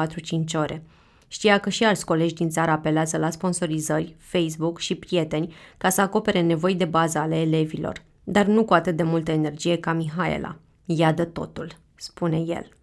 ore. 0.54 0.84
Știa 1.28 1.58
că 1.58 1.70
și 1.70 1.84
alți 1.84 2.06
colegi 2.06 2.34
din 2.34 2.50
țară 2.50 2.72
apelează 2.72 3.18
la 3.18 3.30
sponsorizări, 3.30 4.16
Facebook 4.20 4.80
și 4.80 4.96
prieteni 4.96 5.54
ca 5.78 5.90
să 5.90 6.02
acopere 6.02 6.42
nevoi 6.42 6.76
de 6.76 6.86
bază 6.86 7.18
ale 7.18 7.36
elevilor, 7.36 8.04
dar 8.24 8.46
nu 8.46 8.66
cu 8.66 8.74
atât 8.74 8.96
de 8.96 9.04
multă 9.04 9.32
energie 9.32 9.78
ca 9.78 9.94
Mihaela. 9.94 10.56
Ea 10.86 11.14
de 11.14 11.26
totul, 11.26 11.68
spune 11.96 12.38
el. 12.38 12.79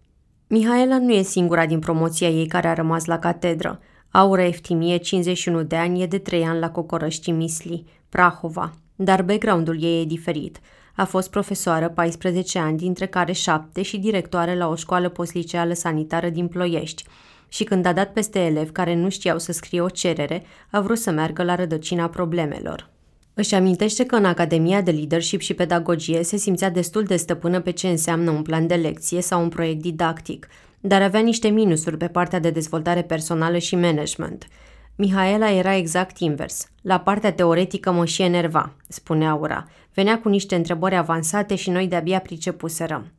Mihaela 0.47 0.97
nu 0.97 1.11
e 1.11 1.21
singura 1.21 1.65
din 1.65 1.79
promoția 1.79 2.29
ei 2.29 2.47
care 2.47 2.67
a 2.67 2.73
rămas 2.73 3.05
la 3.05 3.19
catedră. 3.19 3.79
Aura 4.11 4.43
Eftimie, 4.43 4.97
51 4.97 5.63
de 5.63 5.75
ani, 5.75 6.01
e 6.01 6.05
de 6.05 6.17
3 6.17 6.43
ani 6.43 6.59
la 6.59 6.71
Cocorăști 6.71 7.31
Misli, 7.31 7.85
Prahova, 8.09 8.73
dar 8.95 9.23
background-ul 9.23 9.83
ei 9.83 10.01
e 10.01 10.05
diferit– 10.05 10.59
a 10.97 11.05
fost 11.05 11.29
profesoară 11.29 11.89
14 11.89 12.59
ani, 12.59 12.77
dintre 12.77 13.05
care 13.05 13.31
7 13.31 13.81
și 13.81 13.97
directoare 13.97 14.55
la 14.55 14.67
o 14.67 14.75
școală 14.75 15.09
postliceală 15.09 15.73
sanitară 15.73 16.29
din 16.29 16.47
Ploiești. 16.47 17.03
Și 17.47 17.63
când 17.63 17.85
a 17.85 17.93
dat 17.93 18.13
peste 18.13 18.39
elevi 18.39 18.71
care 18.71 18.95
nu 18.95 19.09
știau 19.09 19.39
să 19.39 19.51
scrie 19.51 19.81
o 19.81 19.89
cerere, 19.89 20.43
a 20.71 20.81
vrut 20.81 20.97
să 20.97 21.11
meargă 21.11 21.43
la 21.43 21.55
rădăcina 21.55 22.07
problemelor. 22.09 22.89
Își 23.39 23.55
amintește 23.55 24.05
că 24.05 24.15
în 24.15 24.25
Academia 24.25 24.81
de 24.81 24.91
Leadership 24.91 25.41
și 25.41 25.53
Pedagogie 25.53 26.23
se 26.23 26.37
simțea 26.37 26.69
destul 26.69 27.03
de 27.03 27.15
stăpână 27.15 27.61
pe 27.61 27.71
ce 27.71 27.87
înseamnă 27.87 28.31
un 28.31 28.41
plan 28.41 28.67
de 28.67 28.75
lecție 28.75 29.21
sau 29.21 29.41
un 29.41 29.49
proiect 29.49 29.81
didactic, 29.81 30.47
dar 30.79 31.01
avea 31.01 31.19
niște 31.19 31.47
minusuri 31.47 31.97
pe 31.97 32.07
partea 32.07 32.39
de 32.39 32.49
dezvoltare 32.49 33.01
personală 33.01 33.57
și 33.57 33.75
management– 33.75 34.47
Mihaela 34.99 35.51
era 35.51 35.75
exact 35.75 36.17
invers. 36.19 36.67
La 36.81 36.99
partea 36.99 37.33
teoretică 37.33 37.91
mă 37.91 38.05
și 38.05 38.21
enerva, 38.21 38.73
spune 38.87 39.27
Aura. 39.27 39.67
Venea 39.93 40.19
cu 40.19 40.29
niște 40.29 40.55
întrebări 40.55 40.95
avansate 40.95 41.55
și 41.55 41.69
noi 41.69 41.87
de-abia 41.87 42.19
pricepuserăm. 42.19 43.11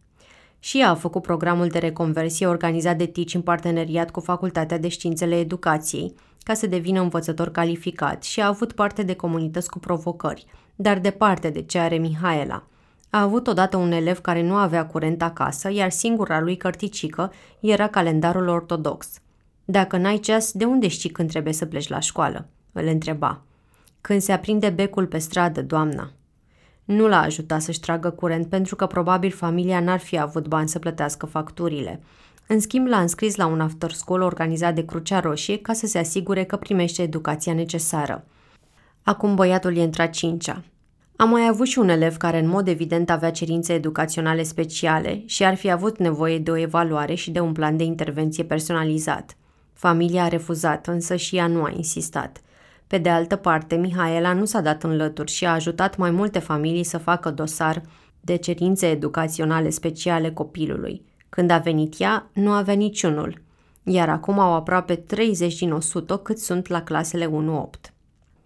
Și 0.58 0.80
ea 0.80 0.90
a 0.90 0.94
făcut 0.94 1.22
programul 1.22 1.68
de 1.68 1.78
reconversie 1.78 2.46
organizat 2.46 2.96
de 2.96 3.06
TICI 3.06 3.36
în 3.36 3.42
parteneriat 3.42 4.10
cu 4.10 4.20
Facultatea 4.20 4.78
de 4.78 4.88
Științele 4.88 5.38
Educației, 5.38 6.14
ca 6.42 6.54
să 6.54 6.66
devină 6.66 7.00
învățător 7.00 7.50
calificat 7.50 8.22
și 8.22 8.40
a 8.40 8.46
avut 8.46 8.72
parte 8.72 9.02
de 9.02 9.14
comunități 9.14 9.70
cu 9.70 9.78
provocări, 9.78 10.46
dar 10.76 10.98
departe 10.98 11.50
de 11.50 11.62
ce 11.62 11.78
are 11.78 11.96
Mihaela. 11.96 12.66
A 13.10 13.20
avut 13.20 13.46
odată 13.46 13.76
un 13.76 13.92
elev 13.92 14.18
care 14.18 14.42
nu 14.42 14.54
avea 14.54 14.86
curent 14.86 15.22
acasă, 15.22 15.72
iar 15.72 15.90
singura 15.90 16.40
lui 16.40 16.56
cărticică 16.56 17.32
era 17.60 17.88
calendarul 17.88 18.48
ortodox. 18.48 19.08
Dacă 19.64 19.96
n-ai 19.96 20.18
ceas, 20.18 20.52
de 20.52 20.64
unde 20.64 20.88
știi 20.88 21.10
când 21.10 21.28
trebuie 21.28 21.52
să 21.52 21.66
pleci 21.66 21.88
la 21.88 22.00
școală?" 22.00 22.48
îl 22.72 22.86
întreba. 22.86 23.42
Când 24.00 24.20
se 24.20 24.32
aprinde 24.32 24.68
becul 24.68 25.06
pe 25.06 25.18
stradă, 25.18 25.62
doamna." 25.62 26.12
Nu 26.88 27.06
l-a 27.06 27.20
ajutat 27.20 27.62
să-și 27.62 27.80
tragă 27.80 28.10
curent 28.10 28.46
pentru 28.46 28.76
că 28.76 28.86
probabil 28.86 29.30
familia 29.30 29.80
n-ar 29.80 29.98
fi 29.98 30.18
avut 30.18 30.48
bani 30.48 30.68
să 30.68 30.78
plătească 30.78 31.26
facturile. 31.26 32.00
În 32.46 32.60
schimb, 32.60 32.86
l-a 32.86 33.00
înscris 33.00 33.36
la 33.36 33.46
un 33.46 33.60
after 33.60 33.90
school 33.90 34.20
organizat 34.20 34.74
de 34.74 34.84
Crucea 34.84 35.20
Roșie 35.20 35.58
ca 35.58 35.72
să 35.72 35.86
se 35.86 35.98
asigure 35.98 36.44
că 36.44 36.56
primește 36.56 37.02
educația 37.02 37.54
necesară. 37.54 38.24
Acum 39.02 39.34
băiatul 39.34 39.76
e 39.76 39.82
într-a 39.82 40.06
cincea. 40.06 40.62
Am 41.16 41.28
mai 41.28 41.46
avut 41.46 41.66
și 41.66 41.78
un 41.78 41.88
elev 41.88 42.16
care 42.16 42.38
în 42.38 42.48
mod 42.48 42.68
evident 42.68 43.10
avea 43.10 43.30
cerințe 43.30 43.72
educaționale 43.72 44.42
speciale 44.42 45.22
și 45.26 45.44
ar 45.44 45.54
fi 45.54 45.70
avut 45.70 45.98
nevoie 45.98 46.38
de 46.38 46.50
o 46.50 46.56
evaluare 46.56 47.14
și 47.14 47.30
de 47.30 47.40
un 47.40 47.52
plan 47.52 47.76
de 47.76 47.84
intervenție 47.84 48.44
personalizat. 48.44 49.36
Familia 49.72 50.22
a 50.22 50.28
refuzat, 50.28 50.86
însă 50.86 51.16
și 51.16 51.36
ea 51.36 51.46
nu 51.46 51.62
a 51.62 51.72
insistat. 51.76 52.40
Pe 52.88 52.98
de 52.98 53.08
altă 53.08 53.36
parte, 53.36 53.76
Mihaela 53.76 54.32
nu 54.32 54.44
s-a 54.44 54.60
dat 54.60 54.82
în 54.82 54.96
lături 54.96 55.30
și 55.30 55.46
a 55.46 55.52
ajutat 55.52 55.96
mai 55.96 56.10
multe 56.10 56.38
familii 56.38 56.84
să 56.84 56.98
facă 56.98 57.30
dosar 57.30 57.82
de 58.20 58.36
cerințe 58.36 58.86
educaționale 58.86 59.70
speciale 59.70 60.30
copilului. 60.30 61.04
Când 61.28 61.50
a 61.50 61.58
venit 61.58 61.94
ea, 61.98 62.30
nu 62.32 62.50
avea 62.50 62.74
niciunul, 62.74 63.42
iar 63.82 64.08
acum 64.08 64.38
au 64.38 64.52
aproape 64.52 64.94
30 64.94 65.58
din 65.58 65.72
100 65.72 66.16
cât 66.16 66.38
sunt 66.38 66.68
la 66.68 66.82
clasele 66.82 67.26
1-8. 67.26 67.90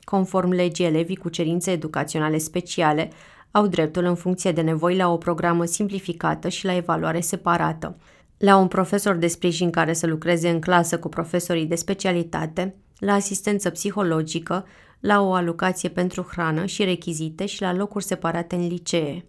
Conform 0.04 0.50
legii, 0.50 0.84
elevii 0.84 1.16
cu 1.16 1.28
cerințe 1.28 1.70
educaționale 1.70 2.38
speciale 2.38 3.10
au 3.50 3.66
dreptul 3.66 4.04
în 4.04 4.14
funcție 4.14 4.52
de 4.52 4.60
nevoi 4.60 4.96
la 4.96 5.12
o 5.12 5.16
programă 5.16 5.64
simplificată 5.64 6.48
și 6.48 6.64
la 6.64 6.76
evaluare 6.76 7.20
separată, 7.20 7.96
la 8.38 8.56
un 8.56 8.68
profesor 8.68 9.16
de 9.16 9.26
sprijin 9.26 9.70
care 9.70 9.92
să 9.92 10.06
lucreze 10.06 10.48
în 10.48 10.60
clasă 10.60 10.98
cu 10.98 11.08
profesorii 11.08 11.66
de 11.66 11.74
specialitate, 11.74 12.74
la 13.04 13.12
asistență 13.12 13.70
psihologică, 13.70 14.66
la 15.00 15.20
o 15.20 15.32
alocație 15.32 15.88
pentru 15.88 16.26
hrană 16.30 16.66
și 16.66 16.84
rechizite 16.84 17.46
și 17.46 17.62
la 17.62 17.74
locuri 17.74 18.04
separate 18.04 18.54
în 18.54 18.66
licee. 18.66 19.24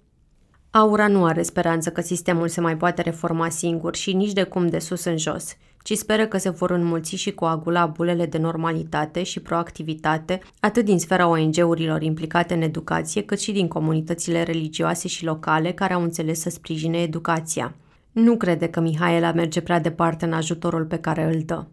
Aura 0.71 1.07
nu 1.07 1.25
are 1.25 1.41
speranță 1.41 1.89
că 1.89 2.01
sistemul 2.01 2.47
se 2.47 2.61
mai 2.61 2.77
poate 2.77 3.01
reforma 3.01 3.49
singur 3.49 3.95
și 3.95 4.13
nici 4.13 4.33
de 4.33 4.43
cum 4.43 4.67
de 4.67 4.79
sus 4.79 5.03
în 5.03 5.17
jos, 5.17 5.55
ci 5.83 5.93
speră 5.93 6.27
că 6.27 6.37
se 6.37 6.49
vor 6.49 6.71
înmulți 6.71 7.15
și 7.15 7.31
coagula 7.31 7.85
bulele 7.85 8.25
de 8.25 8.37
normalitate 8.37 9.23
și 9.23 9.39
proactivitate, 9.39 10.39
atât 10.59 10.85
din 10.85 10.99
sfera 10.99 11.27
ONG-urilor 11.27 12.01
implicate 12.01 12.53
în 12.53 12.61
educație, 12.61 13.23
cât 13.23 13.39
și 13.39 13.51
din 13.51 13.67
comunitățile 13.67 14.43
religioase 14.43 15.07
și 15.07 15.25
locale 15.25 15.71
care 15.71 15.93
au 15.93 16.01
înțeles 16.01 16.39
să 16.39 16.49
sprijine 16.49 16.97
educația. 16.97 17.75
Nu 18.11 18.37
crede 18.37 18.67
că 18.67 18.79
Mihaela 18.79 19.31
merge 19.31 19.61
prea 19.61 19.79
departe 19.79 20.25
în 20.25 20.33
ajutorul 20.33 20.85
pe 20.85 20.97
care 20.97 21.23
îl 21.23 21.41
dă. 21.45 21.65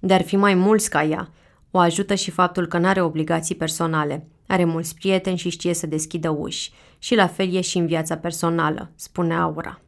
De 0.00 0.14
ar 0.14 0.22
fi 0.22 0.36
mai 0.36 0.54
mulți 0.54 0.90
ca 0.90 1.04
ea. 1.04 1.30
O 1.70 1.78
ajută 1.78 2.14
și 2.14 2.30
faptul 2.30 2.66
că 2.66 2.78
nu 2.78 2.86
are 2.86 3.02
obligații 3.02 3.54
personale. 3.54 4.26
Are 4.46 4.64
mulți 4.64 4.94
prieteni 4.94 5.36
și 5.36 5.48
știe 5.48 5.74
să 5.74 5.86
deschidă 5.86 6.30
uși. 6.30 6.72
Și 6.98 7.14
la 7.14 7.26
fel 7.26 7.54
e 7.54 7.60
și 7.60 7.78
în 7.78 7.86
viața 7.86 8.16
personală, 8.16 8.90
spune 8.94 9.34
Aura. 9.34 9.80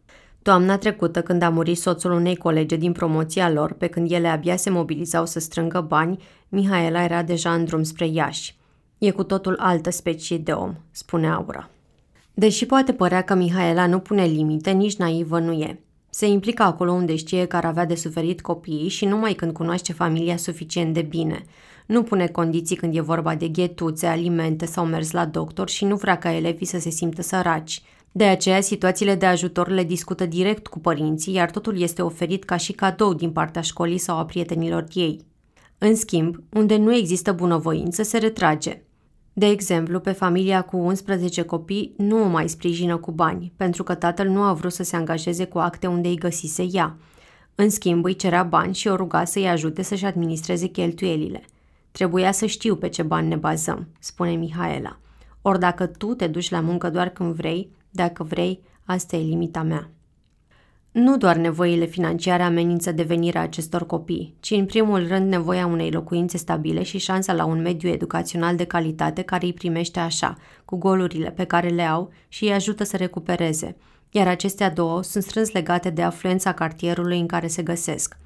Toamna 0.43 0.77
trecută, 0.77 1.23
când 1.23 1.43
a 1.43 1.49
murit 1.49 1.79
soțul 1.79 2.11
unei 2.11 2.37
colege 2.37 2.77
din 2.77 2.93
promoția 2.93 3.51
lor, 3.51 3.73
pe 3.73 3.87
când 3.87 4.11
ele 4.11 4.29
abia 4.29 4.57
se 4.57 4.71
mobilizau 4.71 5.27
să 5.27 5.41
strângă 5.41 5.81
bani, 5.81 6.23
Mihaela 6.49 7.03
era 7.03 7.23
deja 7.23 7.55
în 7.55 7.65
drum 7.65 7.83
spre 7.83 8.07
Iași. 8.07 8.57
E 8.99 9.11
cu 9.11 9.23
totul 9.23 9.57
altă 9.59 9.91
specie 9.91 10.39
de 10.39 10.53
om, 10.53 10.75
spune 10.91 11.31
Aura. 11.31 11.71
Deși 12.35 12.67
poate 12.67 12.93
părea 12.93 13.23
că 13.23 13.35
Mihaela 13.35 13.87
nu 13.87 13.99
pune 13.99 14.25
limite, 14.25 14.71
nici 14.71 14.97
naivă 14.97 15.39
nu 15.39 15.53
e. 15.53 15.81
Se 16.15 16.27
implică 16.27 16.63
acolo 16.63 16.93
unde 16.93 17.17
știe 17.17 17.45
că 17.45 17.57
ar 17.57 17.65
avea 17.65 17.85
de 17.87 17.95
suferit 17.95 18.41
copiii 18.41 18.89
și 18.89 19.05
numai 19.05 19.33
când 19.33 19.53
cunoaște 19.53 19.93
familia 19.93 20.37
suficient 20.37 20.95
de 20.95 21.03
bine. 21.03 21.45
Nu 21.87 22.03
pune 22.03 22.27
condiții 22.27 22.77
când 22.77 22.97
e 22.97 23.01
vorba 23.01 23.35
de 23.35 23.49
ghetuțe, 23.49 24.07
alimente 24.07 24.67
sau 24.67 24.87
mers 24.87 25.11
la 25.11 25.25
doctor 25.25 25.69
și 25.69 25.85
nu 25.85 25.97
vrea 25.97 26.19
ca 26.19 26.35
elevii 26.35 26.67
să 26.67 26.79
se 26.79 26.91
simtă 26.91 27.23
săraci. 27.23 27.83
De 28.13 28.25
aceea, 28.25 28.61
situațiile 28.61 29.15
de 29.15 29.27
ajutor 29.27 29.69
le 29.69 29.85
discută 29.85 30.27
direct 30.27 30.67
cu 30.67 30.79
părinții, 30.79 31.35
iar 31.35 31.51
totul 31.51 31.81
este 31.81 32.03
oferit 32.03 32.45
ca 32.45 32.57
și 32.57 32.73
cadou 32.73 33.15
din 33.15 33.31
partea 33.31 33.63
școlii 33.63 33.99
sau 33.99 34.17
a 34.17 34.25
prietenilor 34.25 34.85
ei. 34.93 35.25
În 35.79 35.97
schimb, 35.97 36.37
unde 36.53 36.77
nu 36.77 36.95
există 36.95 37.33
bunăvoință, 37.33 38.03
se 38.03 38.19
retrage. 38.19 38.83
De 39.33 39.47
exemplu, 39.47 40.01
pe 40.01 40.13
familia 40.13 40.63
cu 40.63 40.77
11 40.77 41.43
copii 41.43 41.95
nu 41.97 42.23
o 42.23 42.27
mai 42.27 42.49
sprijină 42.49 42.97
cu 42.97 43.13
bani, 43.13 43.53
pentru 43.57 43.83
că 43.83 43.95
tatăl 43.95 44.29
nu 44.29 44.43
a 44.43 44.53
vrut 44.53 44.73
să 44.73 44.83
se 44.83 44.97
angajeze 44.97 45.45
cu 45.45 45.59
acte 45.59 45.87
unde 45.87 46.09
îi 46.09 46.19
găsise 46.19 46.67
ea. 46.73 46.97
În 47.55 47.71
schimb, 47.71 48.05
îi 48.05 48.17
cerea 48.17 48.43
bani 48.43 48.75
și 48.75 48.89
o 48.89 48.97
ruga 48.97 49.25
să-i 49.25 49.49
ajute 49.49 49.83
să-și 49.83 50.05
administreze 50.05 50.67
cheltuielile. 50.67 51.45
Trebuia 51.91 52.33
să 52.33 52.47
știu 52.47 52.77
pe 52.77 52.89
ce 52.89 53.03
bani 53.03 53.29
ne 53.29 53.37
bazăm, 53.37 53.89
spune 53.99 54.31
Mihaela. 54.31 54.97
Ori 55.43 55.59
dacă 55.59 55.87
tu 55.87 56.15
te 56.15 56.27
duci 56.27 56.51
la 56.51 56.61
muncă 56.61 56.91
doar 56.91 57.09
când 57.09 57.35
vrei, 57.35 57.71
dacă 57.91 58.23
vrei, 58.23 58.61
asta 58.85 59.17
e 59.17 59.23
limita 59.23 59.63
mea. 59.63 59.91
Nu 60.93 61.17
doar 61.17 61.37
nevoile 61.37 61.85
financiare 61.85 62.43
amenință 62.43 62.93
devenirea 62.93 63.41
acestor 63.41 63.87
copii, 63.87 64.35
ci 64.41 64.51
în 64.51 64.67
primul 64.67 65.07
rând 65.07 65.29
nevoia 65.29 65.67
unei 65.67 65.91
locuințe 65.91 66.37
stabile 66.37 66.83
și 66.83 66.99
șansa 66.99 67.33
la 67.33 67.45
un 67.45 67.61
mediu 67.63 67.89
educațional 67.89 68.57
de 68.57 68.65
calitate 68.65 69.23
care 69.23 69.47
îi 69.47 69.53
primește 69.53 70.01
așa, 70.01 70.37
cu 70.65 70.77
golurile 70.77 71.31
pe 71.31 71.45
care 71.45 71.69
le 71.69 71.83
au 71.83 72.13
și 72.29 72.45
îi 72.45 72.53
ajută 72.53 72.85
să 72.85 72.97
recupereze, 72.97 73.77
iar 74.11 74.27
acestea 74.27 74.71
două 74.71 75.03
sunt 75.03 75.25
strâns 75.25 75.53
legate 75.53 75.91
de 75.91 76.03
afluența 76.03 76.53
cartierului 76.53 77.19
în 77.19 77.27
care 77.27 77.47
se 77.47 77.63
găsesc. 77.63 78.17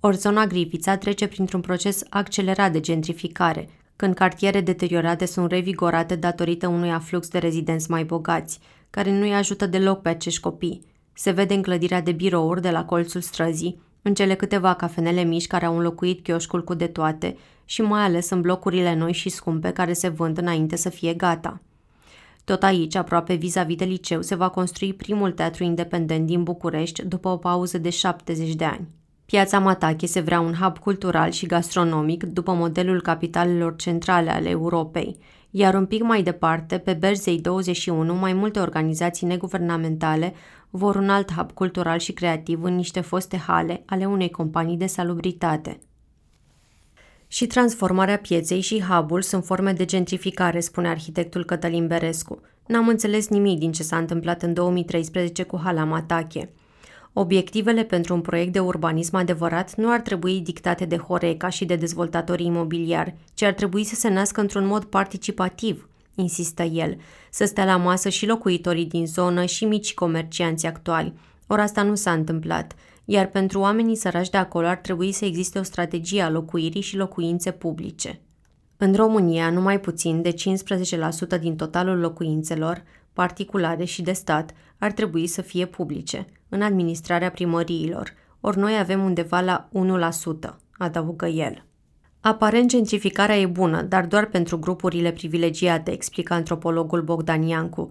Ori 0.00 0.16
zona 0.16 0.46
Grivița 0.46 0.96
trece 0.96 1.26
printr-un 1.26 1.60
proces 1.60 2.02
accelerat 2.08 2.72
de 2.72 2.80
gentrificare, 2.80 3.68
când 3.96 4.14
cartiere 4.14 4.60
deteriorate 4.60 5.26
sunt 5.26 5.50
revigorate 5.50 6.16
datorită 6.16 6.68
unui 6.68 6.90
aflux 6.90 7.28
de 7.28 7.38
rezidenți 7.38 7.90
mai 7.90 8.04
bogați, 8.04 8.58
care 8.90 9.12
nu 9.12 9.22
îi 9.22 9.34
ajută 9.34 9.66
deloc 9.66 10.02
pe 10.02 10.08
acești 10.08 10.40
copii– 10.40 10.82
se 11.20 11.30
vede 11.30 11.54
în 11.54 11.62
clădirea 11.62 12.02
de 12.02 12.12
birouri 12.12 12.60
de 12.60 12.70
la 12.70 12.84
colțul 12.84 13.20
străzii, 13.20 13.80
în 14.02 14.14
cele 14.14 14.34
câteva 14.34 14.74
cafenele 14.74 15.22
mici 15.22 15.46
care 15.46 15.64
au 15.64 15.76
înlocuit 15.76 16.22
chioșcul 16.22 16.64
cu 16.64 16.74
de 16.74 16.86
toate 16.86 17.36
și 17.64 17.82
mai 17.82 18.02
ales 18.02 18.30
în 18.30 18.40
blocurile 18.40 18.94
noi 18.94 19.12
și 19.12 19.28
scumpe 19.28 19.70
care 19.70 19.92
se 19.92 20.08
vând 20.08 20.38
înainte 20.38 20.76
să 20.76 20.88
fie 20.88 21.14
gata. 21.14 21.60
Tot 22.44 22.62
aici, 22.62 22.94
aproape 22.94 23.34
vis-a-vis 23.34 23.76
de 23.76 23.84
liceu, 23.84 24.22
se 24.22 24.34
va 24.34 24.48
construi 24.48 24.94
primul 24.94 25.32
teatru 25.32 25.64
independent 25.64 26.26
din 26.26 26.42
București 26.42 27.06
după 27.06 27.28
o 27.28 27.36
pauză 27.36 27.78
de 27.78 27.90
70 27.90 28.54
de 28.54 28.64
ani. 28.64 28.88
Piața 29.26 29.58
Matache 29.58 30.06
se 30.06 30.20
vrea 30.20 30.40
un 30.40 30.54
hub 30.54 30.78
cultural 30.78 31.30
și 31.30 31.46
gastronomic 31.46 32.24
după 32.24 32.52
modelul 32.52 33.02
capitalelor 33.02 33.76
centrale 33.76 34.30
ale 34.30 34.48
Europei, 34.48 35.18
iar 35.50 35.74
un 35.74 35.86
pic 35.86 36.02
mai 36.02 36.22
departe, 36.22 36.78
pe 36.78 36.92
Berzei 36.92 37.40
21, 37.40 38.14
mai 38.14 38.32
multe 38.32 38.58
organizații 38.58 39.26
neguvernamentale 39.26 40.34
vor 40.70 40.96
un 40.96 41.08
alt 41.08 41.32
hub 41.32 41.52
cultural 41.52 41.98
și 41.98 42.12
creativ 42.12 42.62
în 42.62 42.74
niște 42.74 43.00
foste 43.00 43.36
hale 43.36 43.82
ale 43.86 44.06
unei 44.06 44.30
companii 44.30 44.76
de 44.76 44.86
salubritate. 44.86 45.78
Și 47.26 47.46
transformarea 47.46 48.18
pieței 48.18 48.60
și 48.60 48.82
hubul 48.82 49.22
sunt 49.22 49.44
forme 49.44 49.72
de 49.72 49.84
gentrificare, 49.84 50.60
spune 50.60 50.88
arhitectul 50.88 51.44
Cătălin 51.44 51.86
Berescu. 51.86 52.40
N-am 52.66 52.88
înțeles 52.88 53.28
nimic 53.28 53.58
din 53.58 53.72
ce 53.72 53.82
s-a 53.82 53.96
întâmplat 53.96 54.42
în 54.42 54.54
2013 54.54 55.42
cu 55.42 55.60
hala 55.64 55.84
Matache. 55.84 56.50
Obiectivele 57.12 57.84
pentru 57.84 58.14
un 58.14 58.20
proiect 58.20 58.52
de 58.52 58.60
urbanism 58.60 59.16
adevărat 59.16 59.74
nu 59.74 59.90
ar 59.90 60.00
trebui 60.00 60.40
dictate 60.40 60.84
de 60.84 60.96
Horeca 60.96 61.48
și 61.48 61.64
de 61.64 61.76
dezvoltatorii 61.76 62.46
imobiliari, 62.46 63.14
ci 63.34 63.42
ar 63.42 63.52
trebui 63.52 63.84
să 63.84 63.94
se 63.94 64.08
nască 64.08 64.40
într-un 64.40 64.66
mod 64.66 64.84
participativ, 64.84 65.88
insistă 66.20 66.62
el, 66.62 66.96
să 67.30 67.44
stea 67.44 67.64
la 67.64 67.76
masă 67.76 68.08
și 68.08 68.26
locuitorii 68.26 68.86
din 68.86 69.06
zonă 69.06 69.44
și 69.44 69.64
mici 69.64 69.94
comercianți 69.94 70.66
actuali. 70.66 71.12
Ori 71.46 71.60
asta 71.60 71.82
nu 71.82 71.94
s-a 71.94 72.12
întâmplat, 72.12 72.74
iar 73.04 73.26
pentru 73.26 73.60
oamenii 73.60 73.96
sărași 73.96 74.30
de 74.30 74.36
acolo 74.36 74.66
ar 74.66 74.76
trebui 74.76 75.12
să 75.12 75.24
existe 75.24 75.58
o 75.58 75.62
strategie 75.62 76.22
a 76.22 76.30
locuirii 76.30 76.80
și 76.80 76.96
locuințe 76.96 77.50
publice. 77.50 78.20
În 78.76 78.94
România, 78.94 79.50
numai 79.50 79.80
puțin 79.80 80.22
de 80.22 80.34
15% 81.36 81.40
din 81.40 81.56
totalul 81.56 81.98
locuințelor, 81.98 82.82
particulare 83.12 83.84
și 83.84 84.02
de 84.02 84.12
stat, 84.12 84.50
ar 84.78 84.92
trebui 84.92 85.26
să 85.26 85.42
fie 85.42 85.66
publice, 85.66 86.26
în 86.48 86.62
administrarea 86.62 87.30
primăriilor, 87.30 88.12
ori 88.40 88.58
noi 88.58 88.78
avem 88.78 89.04
undeva 89.04 89.40
la 89.40 89.68
1%, 90.48 90.56
adăugă 90.78 91.26
el. 91.26 91.67
Aparent, 92.20 92.68
gentrificarea 92.68 93.38
e 93.38 93.46
bună, 93.46 93.82
dar 93.82 94.06
doar 94.06 94.26
pentru 94.26 94.58
grupurile 94.58 95.12
privilegiate, 95.12 95.92
explică 95.92 96.34
antropologul 96.34 97.02
Bogdan 97.02 97.42
Iancu. 97.42 97.90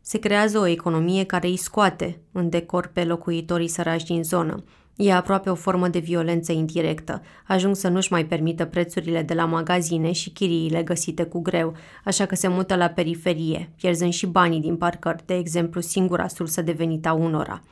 Se 0.00 0.18
creează 0.18 0.58
o 0.58 0.66
economie 0.66 1.24
care 1.24 1.46
îi 1.46 1.56
scoate 1.56 2.18
în 2.32 2.48
decor 2.48 2.90
pe 2.92 3.04
locuitorii 3.04 3.68
sărași 3.68 4.04
din 4.04 4.24
zonă, 4.24 4.64
E 4.96 5.12
aproape 5.12 5.50
o 5.50 5.54
formă 5.54 5.88
de 5.88 5.98
violență 5.98 6.52
indirectă. 6.52 7.22
Ajung 7.46 7.76
să 7.76 7.88
nu-și 7.88 8.12
mai 8.12 8.24
permită 8.24 8.64
prețurile 8.64 9.22
de 9.22 9.34
la 9.34 9.44
magazine 9.44 10.12
și 10.12 10.30
chiriile 10.30 10.82
găsite 10.82 11.24
cu 11.24 11.40
greu, 11.40 11.74
așa 12.04 12.26
că 12.26 12.34
se 12.34 12.48
mută 12.48 12.76
la 12.76 12.88
periferie, 12.88 13.70
pierzând 13.76 14.12
și 14.12 14.26
banii 14.26 14.60
din 14.60 14.76
parcări, 14.76 15.26
de 15.26 15.34
exemplu 15.34 15.80
singura 15.80 16.28
sursă 16.28 16.62
de 16.62 16.72
venit 16.72 17.06
a 17.06 17.12
unora. 17.12 17.62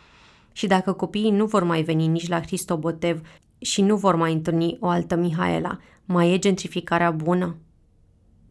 Și 0.53 0.67
dacă 0.67 0.93
copiii 0.93 1.31
nu 1.31 1.45
vor 1.45 1.63
mai 1.63 1.83
veni 1.83 2.07
nici 2.07 2.29
la 2.29 2.41
Hristobotev 2.41 3.21
și 3.59 3.83
nu 3.83 3.97
vor 3.97 4.15
mai 4.15 4.33
întâlni 4.33 4.77
o 4.81 4.89
altă 4.89 5.17
Mihaela, 5.17 5.79
mai 6.05 6.33
e 6.33 6.39
gentrificarea 6.39 7.11
bună? 7.11 7.57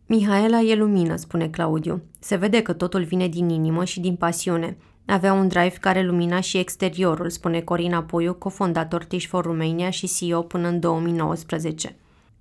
Mihaela 0.06 0.60
e 0.60 0.76
lumină, 0.76 1.16
spune 1.16 1.48
Claudiu. 1.48 2.04
Se 2.20 2.36
vede 2.36 2.62
că 2.62 2.74
totul 2.74 3.04
vine 3.04 3.28
din 3.28 3.50
inimă 3.50 3.86
și 3.86 4.00
din 4.00 4.16
pasiune. 4.16 4.78
Avea 5.06 5.34
un 5.34 5.48
drive 5.48 5.76
care 5.80 6.04
lumina 6.04 6.40
și 6.40 6.58
exteriorul, 6.58 7.30
spune 7.30 7.62
Corina 7.62 8.04
Puiu, 8.04 8.34
cofondator 8.34 9.04
Tish 9.04 9.28
for 9.28 9.44
Romania 9.44 9.90
și 9.90 10.08
CEO 10.08 10.42
până 10.42 10.68
în 10.68 10.80
2019. 10.80 11.96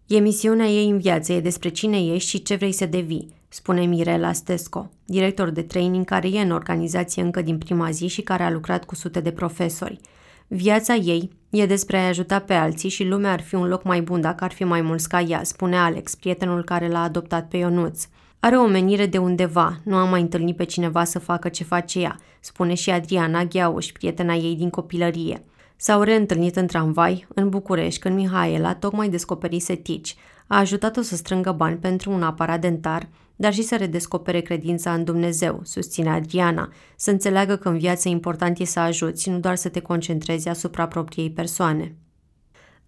E 0.06 0.18
misiunea 0.18 0.66
ei 0.66 0.90
în 0.90 0.98
viață, 0.98 1.32
e 1.32 1.40
despre 1.40 1.68
cine 1.68 2.04
ești 2.04 2.28
și 2.28 2.42
ce 2.42 2.54
vrei 2.54 2.72
să 2.72 2.86
devii, 2.86 3.34
spune 3.48 3.84
Mirela 3.84 4.32
Stesco, 4.32 4.90
director 5.04 5.50
de 5.50 5.62
training 5.62 6.04
care 6.04 6.28
e 6.28 6.40
în 6.40 6.50
organizație 6.50 7.22
încă 7.22 7.42
din 7.42 7.58
prima 7.58 7.90
zi 7.90 8.06
și 8.06 8.22
care 8.22 8.42
a 8.42 8.50
lucrat 8.50 8.84
cu 8.84 8.94
sute 8.94 9.20
de 9.20 9.30
profesori. 9.30 10.00
Viața 10.48 10.94
ei 10.94 11.30
e 11.50 11.66
despre 11.66 11.96
a 11.96 12.06
ajuta 12.06 12.38
pe 12.38 12.54
alții 12.54 12.88
și 12.88 13.04
lumea 13.04 13.32
ar 13.32 13.40
fi 13.40 13.54
un 13.54 13.68
loc 13.68 13.84
mai 13.84 14.00
bun 14.00 14.20
dacă 14.20 14.44
ar 14.44 14.52
fi 14.52 14.64
mai 14.64 14.80
mulți 14.80 15.08
ca 15.08 15.20
ea, 15.20 15.42
spune 15.42 15.78
Alex, 15.78 16.14
prietenul 16.14 16.64
care 16.64 16.88
l-a 16.88 17.02
adoptat 17.02 17.48
pe 17.48 17.56
Ionuț. 17.56 18.06
Are 18.40 18.56
o 18.56 18.66
menire 18.66 19.06
de 19.06 19.18
undeva, 19.18 19.80
nu 19.84 19.96
am 19.96 20.08
mai 20.08 20.20
întâlnit 20.20 20.56
pe 20.56 20.64
cineva 20.64 21.04
să 21.04 21.18
facă 21.18 21.48
ce 21.48 21.64
face 21.64 22.00
ea, 22.00 22.16
spune 22.40 22.74
și 22.74 22.90
Adriana 22.90 23.44
Gheauș, 23.44 23.92
prietena 23.92 24.34
ei 24.34 24.56
din 24.56 24.70
copilărie. 24.70 25.44
S-au 25.76 26.02
reîntâlnit 26.02 26.56
în 26.56 26.66
tramvai, 26.66 27.26
în 27.34 27.48
București, 27.48 28.00
când 28.00 28.14
Mihaela 28.14 28.74
tocmai 28.74 29.08
descoperise 29.08 29.74
Tici. 29.74 30.14
A 30.46 30.58
ajutat-o 30.58 31.02
să 31.02 31.16
strângă 31.16 31.52
bani 31.52 31.76
pentru 31.76 32.10
un 32.10 32.22
aparat 32.22 32.60
dentar, 32.60 33.08
dar 33.40 33.52
și 33.52 33.62
să 33.62 33.76
redescopere 33.76 34.40
credința 34.40 34.92
în 34.92 35.04
Dumnezeu, 35.04 35.60
susține 35.64 36.10
Adriana, 36.10 36.72
să 36.96 37.10
înțeleagă 37.10 37.56
că 37.56 37.68
în 37.68 37.78
viață 37.78 38.08
important 38.08 38.58
e 38.58 38.64
să 38.64 38.80
ajuți, 38.80 39.30
nu 39.30 39.38
doar 39.38 39.56
să 39.56 39.68
te 39.68 39.80
concentrezi 39.80 40.48
asupra 40.48 40.86
propriei 40.86 41.30
persoane. 41.30 41.94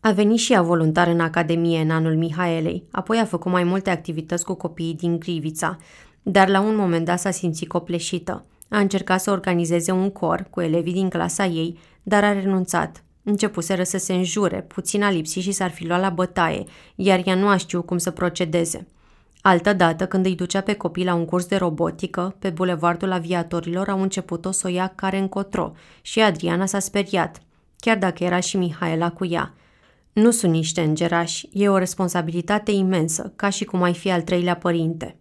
A 0.00 0.10
venit 0.10 0.38
și 0.38 0.52
ea 0.52 0.62
voluntar 0.62 1.08
în 1.08 1.20
Academie 1.20 1.80
în 1.80 1.90
anul 1.90 2.16
Mihaelei, 2.16 2.84
apoi 2.90 3.18
a 3.18 3.24
făcut 3.24 3.52
mai 3.52 3.64
multe 3.64 3.90
activități 3.90 4.44
cu 4.44 4.54
copiii 4.54 4.94
din 4.94 5.18
Grivița, 5.18 5.76
dar 6.22 6.48
la 6.48 6.60
un 6.60 6.76
moment 6.76 7.04
dat 7.04 7.20
s-a 7.20 7.30
simțit 7.30 7.68
copleșită. 7.68 8.44
A 8.68 8.78
încercat 8.78 9.20
să 9.20 9.30
organizeze 9.30 9.90
un 9.92 10.10
cor 10.10 10.46
cu 10.50 10.60
elevii 10.60 10.92
din 10.92 11.08
clasa 11.08 11.46
ei, 11.46 11.78
dar 12.02 12.24
a 12.24 12.32
renunțat. 12.32 13.04
Începuseră 13.22 13.82
să 13.82 13.98
se 13.98 14.14
înjure, 14.14 14.62
puțin 14.62 15.02
a 15.02 15.10
lipsit 15.10 15.42
și 15.42 15.52
s-ar 15.52 15.70
fi 15.70 15.86
luat 15.86 16.00
la 16.00 16.10
bătaie, 16.10 16.64
iar 16.94 17.22
ea 17.26 17.34
nu 17.34 17.48
a 17.48 17.56
știut 17.56 17.86
cum 17.86 17.98
să 17.98 18.10
procedeze. 18.10 18.86
Altă 19.44 19.72
dată, 19.72 20.06
când 20.06 20.26
îi 20.26 20.34
ducea 20.34 20.60
pe 20.60 20.74
copii 20.74 21.04
la 21.04 21.14
un 21.14 21.24
curs 21.24 21.46
de 21.46 21.56
robotică, 21.56 22.36
pe 22.38 22.50
bulevardul 22.50 23.12
aviatorilor 23.12 23.88
au 23.88 24.02
început-o 24.02 24.50
să 24.50 24.66
o 24.66 24.70
ia 24.70 24.92
care 24.94 25.18
încotro 25.18 25.72
și 26.00 26.20
Adriana 26.20 26.66
s-a 26.66 26.78
speriat, 26.78 27.42
chiar 27.78 27.98
dacă 27.98 28.24
era 28.24 28.40
și 28.40 28.56
Mihaela 28.56 29.10
cu 29.10 29.26
ea. 29.26 29.54
Nu 30.12 30.30
sunt 30.30 30.52
niște 30.52 30.80
îngerași, 30.80 31.48
e 31.52 31.68
o 31.68 31.78
responsabilitate 31.78 32.70
imensă, 32.70 33.32
ca 33.36 33.48
și 33.48 33.64
cum 33.64 33.82
ai 33.82 33.94
fi 33.94 34.10
al 34.10 34.22
treilea 34.22 34.56
părinte. 34.56 35.16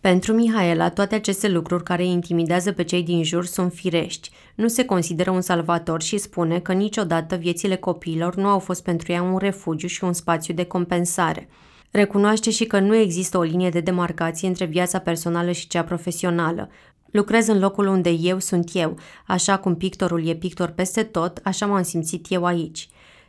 Pentru 0.00 0.32
Mihaela, 0.32 0.90
toate 0.90 1.14
aceste 1.14 1.48
lucruri 1.48 1.82
care 1.82 2.02
îi 2.02 2.10
intimidează 2.10 2.72
pe 2.72 2.82
cei 2.82 3.02
din 3.02 3.22
jur 3.22 3.44
sunt 3.44 3.72
firești. 3.72 4.30
Nu 4.54 4.68
se 4.68 4.84
consideră 4.84 5.30
un 5.30 5.40
salvator 5.40 6.02
și 6.02 6.18
spune 6.18 6.58
că 6.58 6.72
niciodată 6.72 7.36
viețile 7.36 7.76
copiilor 7.76 8.34
nu 8.34 8.46
au 8.48 8.58
fost 8.58 8.82
pentru 8.82 9.12
ea 9.12 9.22
un 9.22 9.38
refugiu 9.38 9.86
și 9.86 10.04
un 10.04 10.12
spațiu 10.12 10.54
de 10.54 10.64
compensare. 10.64 11.48
Recunoaște 11.96 12.50
și 12.50 12.64
că 12.64 12.78
nu 12.78 12.94
există 12.94 13.38
o 13.38 13.42
linie 13.42 13.68
de 13.68 13.80
demarcație 13.80 14.48
între 14.48 14.64
viața 14.64 14.98
personală 14.98 15.52
și 15.52 15.66
cea 15.66 15.84
profesională. 15.84 16.70
Lucrez 17.10 17.46
în 17.46 17.58
locul 17.58 17.86
unde 17.86 18.10
eu 18.10 18.38
sunt 18.38 18.70
eu, 18.72 18.98
așa 19.26 19.58
cum 19.58 19.76
pictorul 19.76 20.28
e 20.28 20.34
pictor 20.34 20.68
peste 20.68 21.02
tot, 21.02 21.40
așa 21.42 21.66
m-am 21.66 21.82
simțit 21.82 22.26
eu 22.30 22.44
aici 22.44 22.88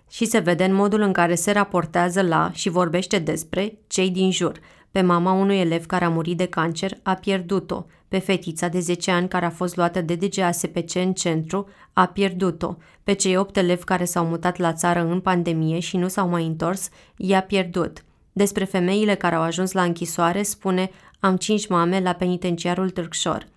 și 0.09 0.25
se 0.25 0.39
vede 0.39 0.63
în 0.63 0.73
modul 0.73 1.01
în 1.01 1.11
care 1.11 1.35
se 1.35 1.51
raportează 1.51 2.21
la 2.21 2.51
și 2.53 2.69
vorbește 2.69 3.19
despre 3.19 3.77
cei 3.87 4.09
din 4.09 4.31
jur. 4.31 4.59
Pe 4.91 5.01
mama 5.01 5.31
unui 5.31 5.59
elev 5.59 5.85
care 5.85 6.05
a 6.05 6.09
murit 6.09 6.37
de 6.37 6.45
cancer 6.45 6.97
a 7.03 7.13
pierdut-o, 7.13 7.85
pe 8.07 8.19
fetița 8.19 8.67
de 8.67 8.79
10 8.79 9.11
ani 9.11 9.27
care 9.27 9.45
a 9.45 9.49
fost 9.49 9.75
luată 9.75 10.01
de 10.01 10.15
DGASPC 10.15 10.95
în 10.95 11.13
centru 11.13 11.67
a 11.93 12.05
pierdut-o, 12.05 12.77
pe 13.03 13.13
cei 13.13 13.37
8 13.37 13.57
elevi 13.57 13.83
care 13.83 14.05
s-au 14.05 14.25
mutat 14.25 14.57
la 14.57 14.73
țară 14.73 14.99
în 14.99 15.19
pandemie 15.19 15.79
și 15.79 15.97
nu 15.97 16.07
s-au 16.07 16.29
mai 16.29 16.45
întors, 16.45 16.89
i-a 17.15 17.41
pierdut. 17.41 18.03
Despre 18.37 18.63
femeile 18.63 19.15
care 19.15 19.35
au 19.35 19.41
ajuns 19.41 19.71
la 19.71 19.83
închisoare 19.83 20.43
spune 20.43 20.89
am 21.19 21.35
cinci 21.35 21.67
mame 21.67 21.99
la 21.99 22.13
penitenciarul 22.13 22.89
Târgșor. 22.89 23.47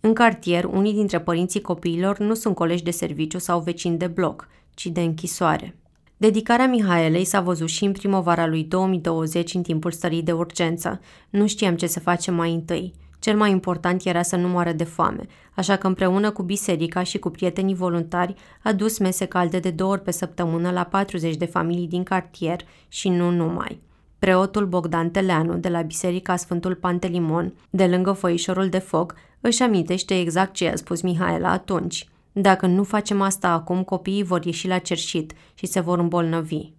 În 0.00 0.14
cartier, 0.14 0.64
unii 0.64 0.92
dintre 0.92 1.20
părinții 1.20 1.60
copiilor 1.60 2.18
nu 2.18 2.34
sunt 2.34 2.54
colegi 2.54 2.82
de 2.82 2.90
serviciu 2.90 3.38
sau 3.38 3.60
vecini 3.60 3.98
de 3.98 4.06
bloc, 4.06 4.48
ci 4.74 4.86
de 4.86 5.00
închisoare. 5.00 5.76
Dedicarea 6.16 6.66
Mihaelei 6.66 7.24
s-a 7.24 7.40
văzut 7.40 7.68
și 7.68 7.84
în 7.84 7.92
primăvara 7.92 8.46
lui 8.46 8.64
2020 8.64 9.54
în 9.54 9.62
timpul 9.62 9.90
stării 9.90 10.22
de 10.22 10.32
urgență. 10.32 11.00
Nu 11.30 11.46
știam 11.46 11.76
ce 11.76 11.86
să 11.86 12.00
facem 12.00 12.34
mai 12.34 12.52
întâi. 12.52 12.92
Cel 13.18 13.36
mai 13.36 13.50
important 13.50 14.04
era 14.04 14.22
să 14.22 14.36
nu 14.36 14.48
moară 14.48 14.72
de 14.72 14.84
foame, 14.84 15.26
așa 15.54 15.76
că 15.76 15.86
împreună 15.86 16.30
cu 16.30 16.42
biserica 16.42 17.02
și 17.02 17.18
cu 17.18 17.30
prietenii 17.30 17.74
voluntari 17.74 18.34
a 18.62 18.72
dus 18.72 18.98
mese 18.98 19.24
calde 19.24 19.58
de 19.58 19.70
două 19.70 19.92
ori 19.92 20.02
pe 20.02 20.10
săptămână 20.10 20.70
la 20.70 20.84
40 20.84 21.36
de 21.36 21.44
familii 21.44 21.88
din 21.88 22.02
cartier 22.02 22.60
și 22.88 23.08
nu 23.08 23.30
numai. 23.30 23.80
Preotul 24.22 24.66
Bogdan 24.66 25.10
Teleanu 25.10 25.56
de 25.56 25.68
la 25.68 25.80
Biserica 25.80 26.36
Sfântul 26.36 26.74
Pantelimon, 26.74 27.52
de 27.70 27.86
lângă 27.86 28.12
foișorul 28.12 28.68
de 28.68 28.78
foc, 28.78 29.14
își 29.40 29.62
amintește 29.62 30.18
exact 30.18 30.52
ce 30.52 30.68
a 30.68 30.76
spus 30.76 31.00
Mihaela 31.00 31.50
atunci. 31.50 32.08
Dacă 32.32 32.66
nu 32.66 32.82
facem 32.82 33.20
asta 33.20 33.48
acum, 33.48 33.82
copiii 33.82 34.22
vor 34.22 34.44
ieși 34.44 34.68
la 34.68 34.78
cerșit 34.78 35.32
și 35.54 35.66
se 35.66 35.80
vor 35.80 35.98
îmbolnăvi. 35.98 36.72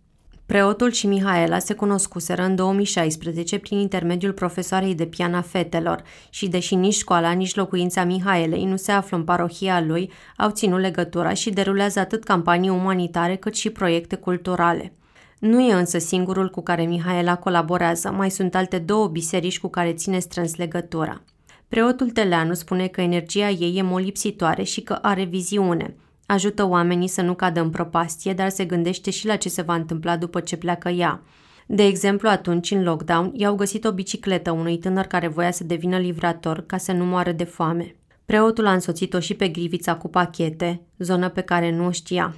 Preotul 0.45 0.91
și 0.91 1.07
Mihaela 1.07 1.59
se 1.59 1.73
cunoscuseră 1.73 2.43
în 2.43 2.55
2016 2.55 3.59
prin 3.59 3.77
intermediul 3.77 4.33
profesoarei 4.33 4.95
de 4.95 5.05
pian 5.05 5.33
a 5.33 5.41
fetelor 5.41 6.03
și 6.29 6.47
deși 6.47 6.75
nici 6.75 6.95
școala, 6.95 7.31
nici 7.31 7.55
locuința 7.55 8.03
Mihaelei 8.03 8.65
nu 8.65 8.75
se 8.75 8.91
află 8.91 9.17
în 9.17 9.23
parohia 9.23 9.81
lui, 9.81 10.11
au 10.37 10.49
ținut 10.49 10.79
legătura 10.79 11.33
și 11.33 11.49
derulează 11.49 11.99
atât 11.99 12.23
campanii 12.23 12.69
umanitare 12.69 13.35
cât 13.35 13.55
și 13.55 13.69
proiecte 13.69 14.15
culturale. 14.15 14.93
Nu 15.45 15.61
e 15.61 15.73
însă 15.73 15.97
singurul 15.97 16.49
cu 16.49 16.61
care 16.61 16.83
Mihaela 16.83 17.35
colaborează, 17.35 18.11
mai 18.11 18.31
sunt 18.31 18.55
alte 18.55 18.77
două 18.77 19.07
biserici 19.07 19.59
cu 19.59 19.67
care 19.67 19.93
ține 19.93 20.19
strâns 20.19 20.55
legătura. 20.55 21.21
Preotul 21.67 22.09
Teleanu 22.09 22.53
spune 22.53 22.87
că 22.87 23.01
energia 23.01 23.49
ei 23.49 23.77
e 23.77 23.81
molipsitoare 23.81 24.63
și 24.63 24.81
că 24.81 24.93
are 24.93 25.23
viziune. 25.23 25.95
Ajută 26.25 26.67
oamenii 26.67 27.07
să 27.07 27.21
nu 27.21 27.33
cadă 27.33 27.61
în 27.61 27.69
propastie, 27.69 28.33
dar 28.33 28.49
se 28.49 28.65
gândește 28.65 29.09
și 29.09 29.25
la 29.25 29.35
ce 29.35 29.49
se 29.49 29.61
va 29.61 29.75
întâmpla 29.75 30.17
după 30.17 30.39
ce 30.39 30.57
pleacă 30.57 30.89
ea. 30.89 31.21
De 31.65 31.83
exemplu, 31.83 32.29
atunci, 32.29 32.71
în 32.71 32.83
lockdown, 32.83 33.31
i-au 33.35 33.55
găsit 33.55 33.85
o 33.85 33.91
bicicletă 33.91 34.51
unui 34.51 34.77
tânăr 34.77 35.05
care 35.05 35.27
voia 35.27 35.51
să 35.51 35.63
devină 35.63 35.97
livrator 35.97 36.65
ca 36.65 36.77
să 36.77 36.91
nu 36.91 37.05
moară 37.05 37.31
de 37.31 37.43
foame. 37.43 37.95
Preotul 38.25 38.67
a 38.67 38.73
însoțit-o 38.73 39.19
și 39.19 39.33
pe 39.33 39.47
grivița 39.47 39.95
cu 39.95 40.07
pachete, 40.07 40.81
zonă 40.97 41.29
pe 41.29 41.41
care 41.41 41.75
nu 41.75 41.85
o 41.85 41.91
știa. 41.91 42.35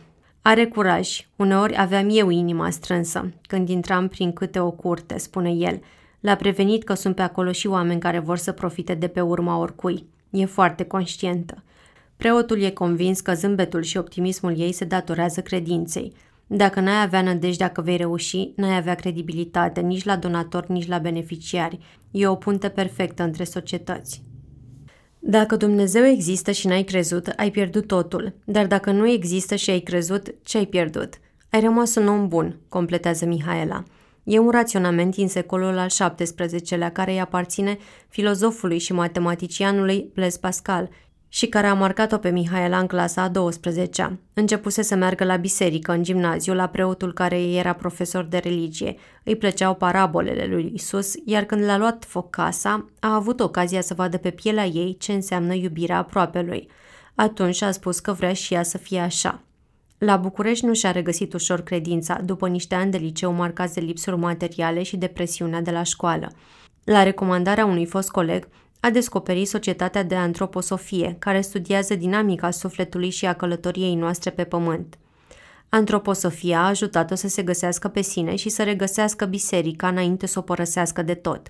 Are 0.48 0.66
curaj. 0.68 1.28
Uneori 1.36 1.78
aveam 1.78 2.08
eu 2.12 2.30
inima 2.30 2.70
strânsă, 2.70 3.34
când 3.48 3.70
intram 3.70 4.08
prin 4.08 4.34
câte 4.34 4.60
o 4.60 4.72
curte, 4.72 5.18
spune 5.18 5.50
el, 5.50 5.82
L-a 6.20 6.36
prevenit 6.36 6.84
că 6.84 6.94
sunt 6.94 7.16
pe 7.16 7.22
acolo 7.22 7.52
și 7.52 7.68
oameni 7.68 8.00
care 8.00 8.20
vor 8.20 8.38
să 8.38 8.52
profite 8.52 8.94
de 8.94 9.08
pe 9.08 9.22
urma 9.22 9.58
oricui. 9.58 10.06
E 10.30 10.46
foarte 10.46 10.84
conștientă. 10.84 11.64
Preotul 12.18 12.62
e 12.62 12.70
convins 12.70 13.20
că 13.20 13.34
zâmbetul 13.34 13.82
și 13.82 13.98
optimismul 13.98 14.60
ei 14.60 14.72
se 14.72 14.86
datorează 14.86 15.42
credinței. 15.42 16.14
Dacă 16.48 16.80
n-ai 16.80 17.02
avea 17.02 17.22
nădejdea 17.22 17.70
că 17.70 17.82
vei 17.82 17.98
reuși, 17.98 18.52
n-ai 18.56 18.78
avea 18.78 18.96
credibilitate 18.96 19.82
nici 19.82 20.04
la 20.04 20.16
donatori, 20.16 20.72
nici 20.72 20.88
la 20.88 20.98
beneficiari. 20.98 21.80
E 22.12 22.28
o 22.28 22.36
punte 22.36 22.70
perfectă 22.70 23.24
între 23.24 23.44
societăți. 23.44 24.24
Dacă 25.28 25.56
Dumnezeu 25.56 26.06
există 26.06 26.52
și 26.52 26.68
n-ai 26.68 26.84
crezut, 26.84 27.28
ai 27.28 27.52
pierdut 27.52 27.88
totul. 27.88 28.34
Dar 28.44 28.68
dacă 28.68 28.92
nu 28.92 29.10
există 29.10 29.56
și 29.56 29.70
ai 29.70 29.80
crezut, 29.80 30.36
ce 30.44 30.58
ai 30.58 30.66
pierdut? 30.66 31.14
Ai 31.50 31.60
rămas 31.60 31.96
un 31.96 32.08
om 32.08 32.28
bun, 32.28 32.60
completează 32.70 33.26
Mihaela. 33.26 33.84
E 34.24 34.40
un 34.40 34.50
raționament 34.50 35.16
din 35.16 35.28
secolul 35.28 35.78
al 35.78 35.90
XVII-lea 36.16 36.92
care 36.92 37.12
îi 37.12 37.20
aparține 37.20 37.78
filozofului 38.10 38.80
și 38.80 38.94
matematicianului 38.94 40.12
Blaise 40.14 40.38
Pascal 40.40 40.90
și 41.36 41.48
care 41.48 41.68
a 41.68 41.74
marcat-o 41.74 42.18
pe 42.18 42.30
Mihaela 42.30 42.80
în 42.80 42.88
clasa 42.88 43.22
a 43.22 43.32
12-a. 43.32 44.18
Începuse 44.34 44.82
să 44.82 44.96
meargă 44.96 45.24
la 45.24 45.36
biserică, 45.36 45.92
în 45.92 46.04
gimnaziu, 46.04 46.54
la 46.54 46.68
preotul 46.68 47.14
care 47.14 47.42
era 47.42 47.74
profesor 47.74 48.24
de 48.24 48.38
religie. 48.38 48.96
Îi 49.24 49.36
plăceau 49.36 49.76
parabolele 49.76 50.46
lui 50.46 50.72
Isus, 50.74 51.14
iar 51.26 51.44
când 51.44 51.64
l-a 51.64 51.78
luat 51.78 52.06
foc 52.08 52.30
casa, 52.30 52.86
a 53.00 53.14
avut 53.16 53.40
ocazia 53.40 53.82
să 53.82 53.94
vadă 53.94 54.18
pe 54.18 54.30
pielea 54.30 54.66
ei 54.66 54.98
ce 55.00 55.12
înseamnă 55.14 55.54
iubirea 55.54 55.98
aproapelui. 55.98 56.70
Atunci 57.16 57.62
a 57.62 57.72
spus 57.72 58.00
că 58.00 58.12
vrea 58.12 58.34
și 58.34 58.54
ea 58.54 58.64
să 58.64 58.78
fie 58.78 59.00
așa. 59.00 59.42
La 59.98 60.18
București 60.18 60.66
nu 60.66 60.74
și-a 60.74 60.92
regăsit 60.92 61.34
ușor 61.34 61.62
credința 61.62 62.22
după 62.26 62.48
niște 62.48 62.76
ani 62.76 62.92
de 62.92 62.98
liceu 62.98 63.32
marcați 63.32 63.74
de 63.74 63.80
lipsuri 63.80 64.18
materiale 64.18 64.84
și 64.84 64.98
depresiunea 64.98 65.62
de 65.62 65.72
la 65.72 65.84
școală. 65.84 66.32
La 66.84 67.04
recomandarea 67.04 67.66
unui 67.66 67.86
fost 67.86 68.10
coleg, 68.10 68.48
a 68.80 68.90
descoperit 68.90 69.48
Societatea 69.48 70.04
de 70.04 70.16
Antroposofie, 70.16 71.16
care 71.20 71.42
studiază 71.42 71.96
dinamica 71.96 72.52
sufletului 72.52 73.10
și 73.10 73.26
a 73.26 73.34
călătoriei 73.34 73.96
noastre 73.96 74.30
pe 74.30 74.44
pământ. 74.44 74.98
Antroposofia 75.70 76.60
a 76.60 76.68
ajutat-o 76.68 77.16
să 77.16 77.28
se 77.28 77.44
găsească 77.44 77.88
pe 77.88 78.02
sine 78.02 78.36
și 78.36 78.50
să 78.50 78.64
regăsească 78.64 79.26
biserica 79.26 79.88
înainte 79.88 80.26
să 80.26 80.40
o 80.40 80.42
părăsească 80.42 81.02
de 81.02 81.14
tot. 81.14 81.48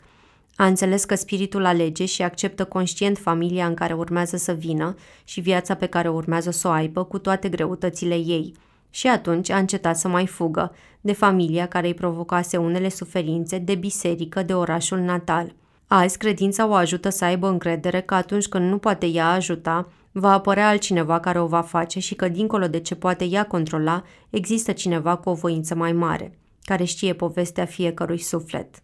A 0.56 0.66
înțeles 0.66 1.06
că 1.06 1.16
spiritul 1.16 1.66
alege 1.66 2.06
și 2.06 2.22
acceptă 2.22 2.66
conștient 2.66 3.18
familia 3.18 3.66
în 3.66 3.74
care 3.74 3.94
urmează 3.94 4.38
să 4.38 4.52
vină 4.52 4.96
și 5.24 5.40
viața 5.40 5.76
pe 5.76 5.86
care 5.86 6.10
urmează 6.10 6.52
să 6.52 6.68
o 6.68 6.72
aibă 6.72 7.04
cu 7.04 7.18
toate 7.18 7.50
greutățile 7.50 8.16
ei. 8.16 8.54
Și 8.90 9.08
atunci 9.08 9.50
a 9.50 9.58
încetat 9.58 9.98
să 9.98 10.08
mai 10.08 10.28
fugă, 10.28 10.76
de 11.02 11.14
familia 11.14 11.68
care 11.68 11.88
îi 11.88 11.94
provocase 11.94 12.58
unele 12.58 12.90
suferințe, 12.90 13.58
de 13.58 13.76
biserică, 13.76 14.44
de 14.44 14.54
orașul 14.54 15.00
natal– 15.00 15.54
Azi, 15.88 16.18
credința 16.18 16.68
o 16.68 16.74
ajută 16.74 17.10
să 17.10 17.26
aibă 17.26 17.48
încredere 17.48 18.02
că 18.02 18.14
atunci 18.14 18.48
când 18.48 18.70
nu 18.70 18.78
poate 18.78 19.06
ea 19.06 19.30
ajuta, 19.30 19.88
va 20.12 20.32
apărea 20.34 20.68
altcineva 20.68 21.20
care 21.20 21.40
o 21.40 21.46
va 21.46 21.62
face 21.62 22.00
și 22.00 22.16
că, 22.16 22.28
dincolo 22.28 22.68
de 22.68 22.80
ce 22.80 22.96
poate 22.96 23.26
ea 23.26 23.46
controla, 23.46 24.04
există 24.30 24.72
cineva 24.72 25.16
cu 25.16 25.30
o 25.30 25.34
voință 25.34 25.76
mai 25.76 25.92
mare, 25.92 26.38
care 26.62 26.84
știe 26.84 27.14
povestea 27.14 27.66
fiecărui 27.66 28.18
suflet. 28.18 28.76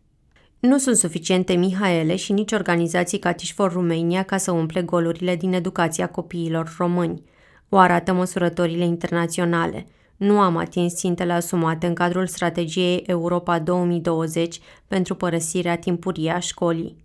Nu 0.60 0.78
sunt 0.78 0.96
suficiente 0.96 1.54
Mihaele 1.54 2.16
și 2.16 2.34
nici 2.34 2.52
organizații 2.52 3.20
ca 3.20 3.32
Tish 3.32 3.52
for 3.52 3.72
Romania 3.72 4.24
ca 4.24 4.38
să 4.38 4.52
umple 4.52 4.82
golurile 4.82 5.36
din 5.36 5.54
educația 5.54 6.08
copiilor 6.08 6.76
români. 6.78 7.24
O 7.70 7.78
arată 7.78 8.14
măsurătorile 8.14 8.84
internaționale. 8.84 9.88
Nu 10.22 10.40
am 10.40 10.58
atins 10.58 10.96
țintele 10.96 11.34
asumate 11.34 11.88
în 11.88 11.94
cadrul 11.94 12.28
strategiei 12.28 13.04
Europa 13.06 13.60
2020 13.60 14.60
pentru 14.88 15.16
părăsirea 15.16 15.78
timpurie 15.78 16.32
a 16.32 16.40
școlii. 16.40 17.04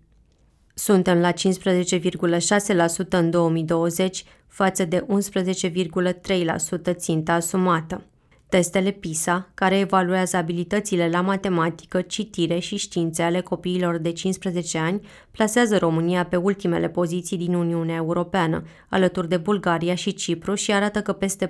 Suntem 0.74 1.18
la 1.18 1.32
15,6% 1.32 1.36
în 3.08 3.30
2020 3.30 4.24
față 4.46 4.84
de 4.84 5.06
11,3% 6.90 6.94
ținta 6.94 7.32
asumată. 7.32 8.04
Testele 8.48 8.90
PISA, 8.90 9.50
care 9.54 9.78
evaluează 9.78 10.36
abilitățile 10.36 11.08
la 11.08 11.20
matematică, 11.20 12.00
citire 12.00 12.58
și 12.58 12.76
științe 12.76 13.22
ale 13.22 13.40
copiilor 13.40 13.98
de 13.98 14.12
15 14.12 14.78
ani, 14.78 15.00
plasează 15.30 15.78
România 15.78 16.24
pe 16.24 16.36
ultimele 16.36 16.88
poziții 16.88 17.36
din 17.36 17.54
Uniunea 17.54 17.96
Europeană, 17.96 18.62
alături 18.88 19.28
de 19.28 19.36
Bulgaria 19.36 19.94
și 19.94 20.14
Cipru 20.14 20.54
și 20.54 20.72
arată 20.72 21.02
că 21.02 21.12
peste 21.12 21.46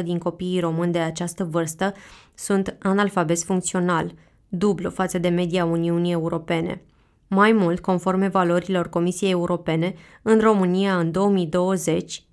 40% 0.00 0.02
din 0.04 0.18
copiii 0.18 0.60
români 0.60 0.92
de 0.92 0.98
această 0.98 1.44
vârstă 1.44 1.92
sunt 2.34 2.76
analfabeti 2.82 3.44
funcțional, 3.44 4.14
dublu 4.48 4.90
față 4.90 5.18
de 5.18 5.28
media 5.28 5.64
Uniunii 5.64 6.12
Europene. 6.12 6.82
Mai 7.28 7.52
mult, 7.52 7.80
conform 7.80 8.30
valorilor 8.30 8.88
Comisiei 8.88 9.30
Europene, 9.30 9.94
în 10.22 10.40
România 10.40 10.98
în 10.98 11.10
2020, 11.10 12.24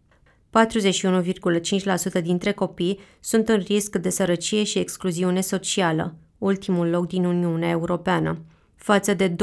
41,5% 0.52 2.22
dintre 2.22 2.52
copii 2.52 3.00
sunt 3.20 3.50
în 3.50 3.58
risc 3.58 3.96
de 3.96 4.10
sărăcie 4.10 4.64
și 4.64 4.80
excluziune 4.80 5.42
socială, 5.42 6.16
ultimul 6.38 6.90
loc 6.90 7.08
din 7.08 7.26
Uniunea 7.26 7.70
Europeană, 7.70 8.42
față 8.76 9.14
de 9.14 9.30
24,2% 9.30 9.36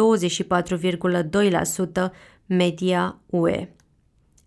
media 2.46 3.18
UE. 3.26 3.68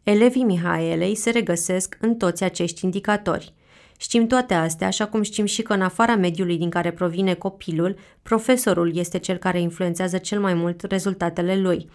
Elevii 0.03 0.43
Mihaelei 0.43 1.15
se 1.15 1.29
regăsesc 1.29 1.97
în 2.01 2.15
toți 2.15 2.43
acești 2.43 2.85
indicatori. 2.85 3.53
Știm 3.97 4.27
toate 4.27 4.53
astea, 4.53 4.87
așa 4.87 5.07
cum 5.07 5.21
știm 5.21 5.45
și 5.45 5.61
că 5.61 5.73
în 5.73 5.81
afara 5.81 6.15
mediului 6.15 6.57
din 6.57 6.69
care 6.69 6.91
provine 6.91 7.33
copilul, 7.33 7.97
profesorul 8.21 8.95
este 8.95 9.17
cel 9.17 9.37
care 9.37 9.61
influențează 9.61 10.17
cel 10.17 10.39
mai 10.39 10.53
mult 10.53 10.81
rezultatele 10.81 11.59
lui– 11.59 11.89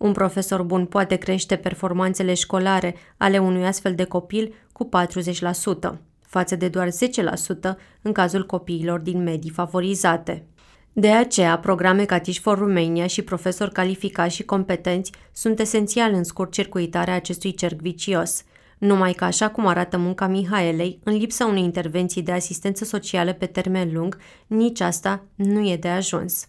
un 0.00 0.12
profesor 0.12 0.62
bun 0.62 0.84
poate 0.84 1.16
crește 1.16 1.56
performanțele 1.56 2.34
școlare 2.34 2.94
ale 3.16 3.38
unui 3.38 3.66
astfel 3.66 3.94
de 3.94 4.04
copil 4.04 4.54
cu 4.72 4.88
40%, 5.92 5.98
față 6.20 6.56
de 6.56 6.68
doar 6.68 6.88
10% 6.88 6.90
în 8.02 8.12
cazul 8.12 8.46
copiilor 8.46 8.98
din 8.98 9.22
medii 9.22 9.50
favorizate. 9.50 10.44
De 10.92 11.10
aceea, 11.10 11.58
programe 11.58 12.04
ca 12.04 12.18
Teach 12.18 12.38
for 12.38 12.58
Romania 12.58 13.06
și 13.06 13.22
profesori 13.22 13.72
calificați 13.72 14.34
și 14.34 14.42
competenți 14.42 15.12
sunt 15.32 15.60
esențiali 15.60 16.14
în 16.14 16.24
scurt 16.24 16.52
circuitarea 16.52 17.14
acestui 17.14 17.54
cerc 17.54 17.80
vicios. 17.80 18.44
Numai 18.78 19.12
că, 19.12 19.24
așa 19.24 19.50
cum 19.50 19.66
arată 19.66 19.96
munca 19.96 20.26
Mihaelei, 20.26 21.00
în 21.04 21.16
lipsa 21.16 21.46
unei 21.46 21.62
intervenții 21.62 22.22
de 22.22 22.32
asistență 22.32 22.84
socială 22.84 23.32
pe 23.32 23.46
termen 23.46 23.92
lung, 23.92 24.18
nici 24.46 24.80
asta 24.80 25.24
nu 25.34 25.68
e 25.68 25.76
de 25.76 25.88
ajuns. 25.88 26.48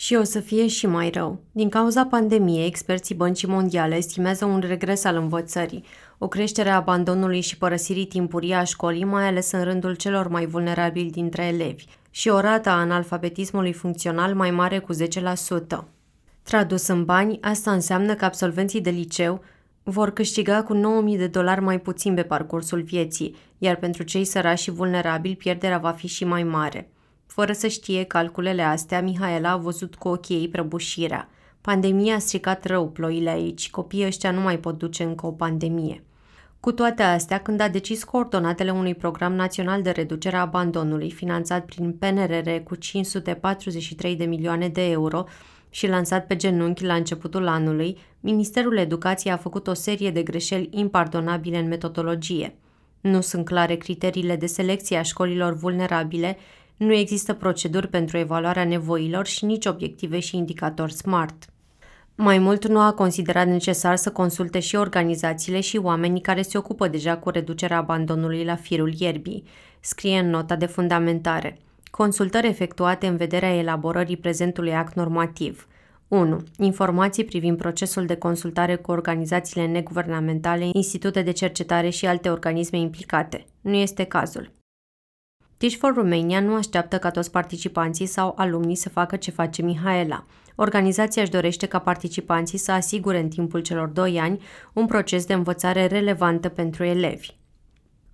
Și 0.00 0.14
o 0.14 0.22
să 0.22 0.40
fie 0.40 0.66
și 0.66 0.86
mai 0.86 1.10
rău. 1.10 1.40
Din 1.52 1.68
cauza 1.68 2.04
pandemiei, 2.04 2.66
experții 2.66 3.14
Băncii 3.14 3.48
Mondiale 3.48 3.96
estimează 3.96 4.44
un 4.44 4.62
regres 4.66 5.04
al 5.04 5.16
învățării, 5.16 5.84
o 6.18 6.28
creștere 6.28 6.68
a 6.68 6.74
abandonului 6.74 7.40
și 7.40 7.58
părăsirii 7.58 8.06
timpurii 8.06 8.52
a 8.52 8.64
școlii, 8.64 9.04
mai 9.04 9.26
ales 9.26 9.52
în 9.52 9.64
rândul 9.64 9.94
celor 9.94 10.28
mai 10.28 10.46
vulnerabili 10.46 11.10
dintre 11.10 11.44
elevi, 11.44 11.84
și 12.10 12.28
o 12.28 12.40
rată 12.40 12.68
a 12.68 12.78
analfabetismului 12.78 13.72
funcțional 13.72 14.34
mai 14.34 14.50
mare 14.50 14.78
cu 14.78 14.94
10%. 14.94 14.96
Tradus 16.42 16.86
în 16.86 17.04
bani, 17.04 17.38
asta 17.40 17.72
înseamnă 17.72 18.14
că 18.14 18.24
absolvenții 18.24 18.80
de 18.80 18.90
liceu 18.90 19.42
vor 19.82 20.10
câștiga 20.10 20.62
cu 20.62 20.74
9.000 21.12 21.16
de 21.16 21.26
dolari 21.26 21.60
mai 21.60 21.80
puțin 21.80 22.14
pe 22.14 22.22
parcursul 22.22 22.82
vieții, 22.82 23.36
iar 23.58 23.76
pentru 23.76 24.02
cei 24.02 24.24
sărași 24.24 24.62
și 24.62 24.70
vulnerabili 24.70 25.36
pierderea 25.36 25.78
va 25.78 25.90
fi 25.90 26.06
și 26.06 26.24
mai 26.24 26.42
mare– 26.42 26.88
fără 27.28 27.52
să 27.52 27.66
știe 27.66 28.04
calculele 28.04 28.62
astea, 28.62 29.02
Mihaela 29.02 29.50
a 29.50 29.56
văzut 29.56 29.94
cu 29.94 30.08
ochii 30.08 30.36
ei 30.36 30.48
prăbușirea. 30.48 31.28
Pandemia 31.60 32.14
a 32.14 32.18
stricat 32.18 32.64
rău 32.64 32.88
ploile 32.88 33.30
aici, 33.30 33.70
copiii 33.70 34.06
ăștia 34.06 34.30
nu 34.30 34.40
mai 34.40 34.58
pot 34.58 34.78
duce 34.78 35.02
încă 35.02 35.26
o 35.26 35.30
pandemie. 35.30 36.02
Cu 36.60 36.72
toate 36.72 37.02
astea, 37.02 37.38
când 37.38 37.60
a 37.60 37.68
decis 37.68 38.04
coordonatele 38.04 38.70
unui 38.70 38.94
program 38.94 39.34
național 39.34 39.82
de 39.82 39.90
reducere 39.90 40.36
a 40.36 40.40
abandonului, 40.40 41.10
finanțat 41.10 41.64
prin 41.64 41.92
PNRR 41.92 42.50
cu 42.64 42.74
543 42.74 44.16
de 44.16 44.24
milioane 44.24 44.68
de 44.68 44.90
euro 44.90 45.24
și 45.70 45.88
lansat 45.88 46.26
pe 46.26 46.36
genunchi 46.36 46.84
la 46.84 46.94
începutul 46.94 47.46
anului, 47.46 47.98
Ministerul 48.20 48.76
Educației 48.76 49.32
a 49.32 49.36
făcut 49.36 49.66
o 49.66 49.74
serie 49.74 50.10
de 50.10 50.22
greșeli 50.22 50.68
impardonabile 50.72 51.58
în 51.58 51.68
metodologie. 51.68 52.54
Nu 53.00 53.20
sunt 53.20 53.44
clare 53.44 53.76
criteriile 53.76 54.36
de 54.36 54.46
selecție 54.46 54.96
a 54.96 55.02
școlilor 55.02 55.52
vulnerabile 55.52 56.36
nu 56.78 56.92
există 56.92 57.34
proceduri 57.34 57.88
pentru 57.88 58.18
evaluarea 58.18 58.64
nevoilor 58.64 59.26
și 59.26 59.44
nici 59.44 59.66
obiective 59.66 60.18
și 60.18 60.36
indicatori 60.36 60.92
SMART. 60.92 61.44
Mai 62.14 62.38
mult, 62.38 62.66
nu 62.66 62.80
a 62.80 62.92
considerat 62.92 63.46
necesar 63.46 63.96
să 63.96 64.10
consulte 64.10 64.60
și 64.60 64.76
organizațiile 64.76 65.60
și 65.60 65.76
oamenii 65.76 66.20
care 66.20 66.42
se 66.42 66.58
ocupă 66.58 66.88
deja 66.88 67.16
cu 67.16 67.30
reducerea 67.30 67.76
abandonului 67.76 68.44
la 68.44 68.54
firul 68.54 68.94
ierbii, 68.98 69.44
scrie 69.80 70.18
în 70.18 70.30
nota 70.30 70.56
de 70.56 70.66
fundamentare. 70.66 71.58
Consultări 71.90 72.46
efectuate 72.46 73.06
în 73.06 73.16
vederea 73.16 73.56
elaborării 73.56 74.16
prezentului 74.16 74.74
act 74.74 74.94
normativ. 74.94 75.66
1. 76.08 76.42
Informații 76.58 77.24
privind 77.24 77.56
procesul 77.56 78.06
de 78.06 78.16
consultare 78.16 78.76
cu 78.76 78.90
organizațiile 78.90 79.66
neguvernamentale, 79.66 80.68
institute 80.72 81.22
de 81.22 81.30
cercetare 81.30 81.88
și 81.90 82.06
alte 82.06 82.28
organisme 82.28 82.78
implicate. 82.78 83.44
Nu 83.60 83.74
este 83.74 84.04
cazul. 84.04 84.57
Teach 85.58 85.74
for 85.74 85.94
Romania 85.94 86.40
nu 86.40 86.54
așteaptă 86.54 86.98
ca 86.98 87.10
toți 87.10 87.30
participanții 87.30 88.06
sau 88.06 88.34
alumnii 88.36 88.76
să 88.76 88.88
facă 88.88 89.16
ce 89.16 89.30
face 89.30 89.62
Mihaela. 89.62 90.24
Organizația 90.54 91.22
își 91.22 91.30
dorește 91.30 91.66
ca 91.66 91.78
participanții 91.78 92.58
să 92.58 92.72
asigure 92.72 93.18
în 93.18 93.28
timpul 93.28 93.60
celor 93.60 93.88
doi 93.88 94.18
ani 94.18 94.42
un 94.72 94.86
proces 94.86 95.24
de 95.24 95.32
învățare 95.32 95.86
relevantă 95.86 96.48
pentru 96.48 96.84
elevi. 96.84 97.30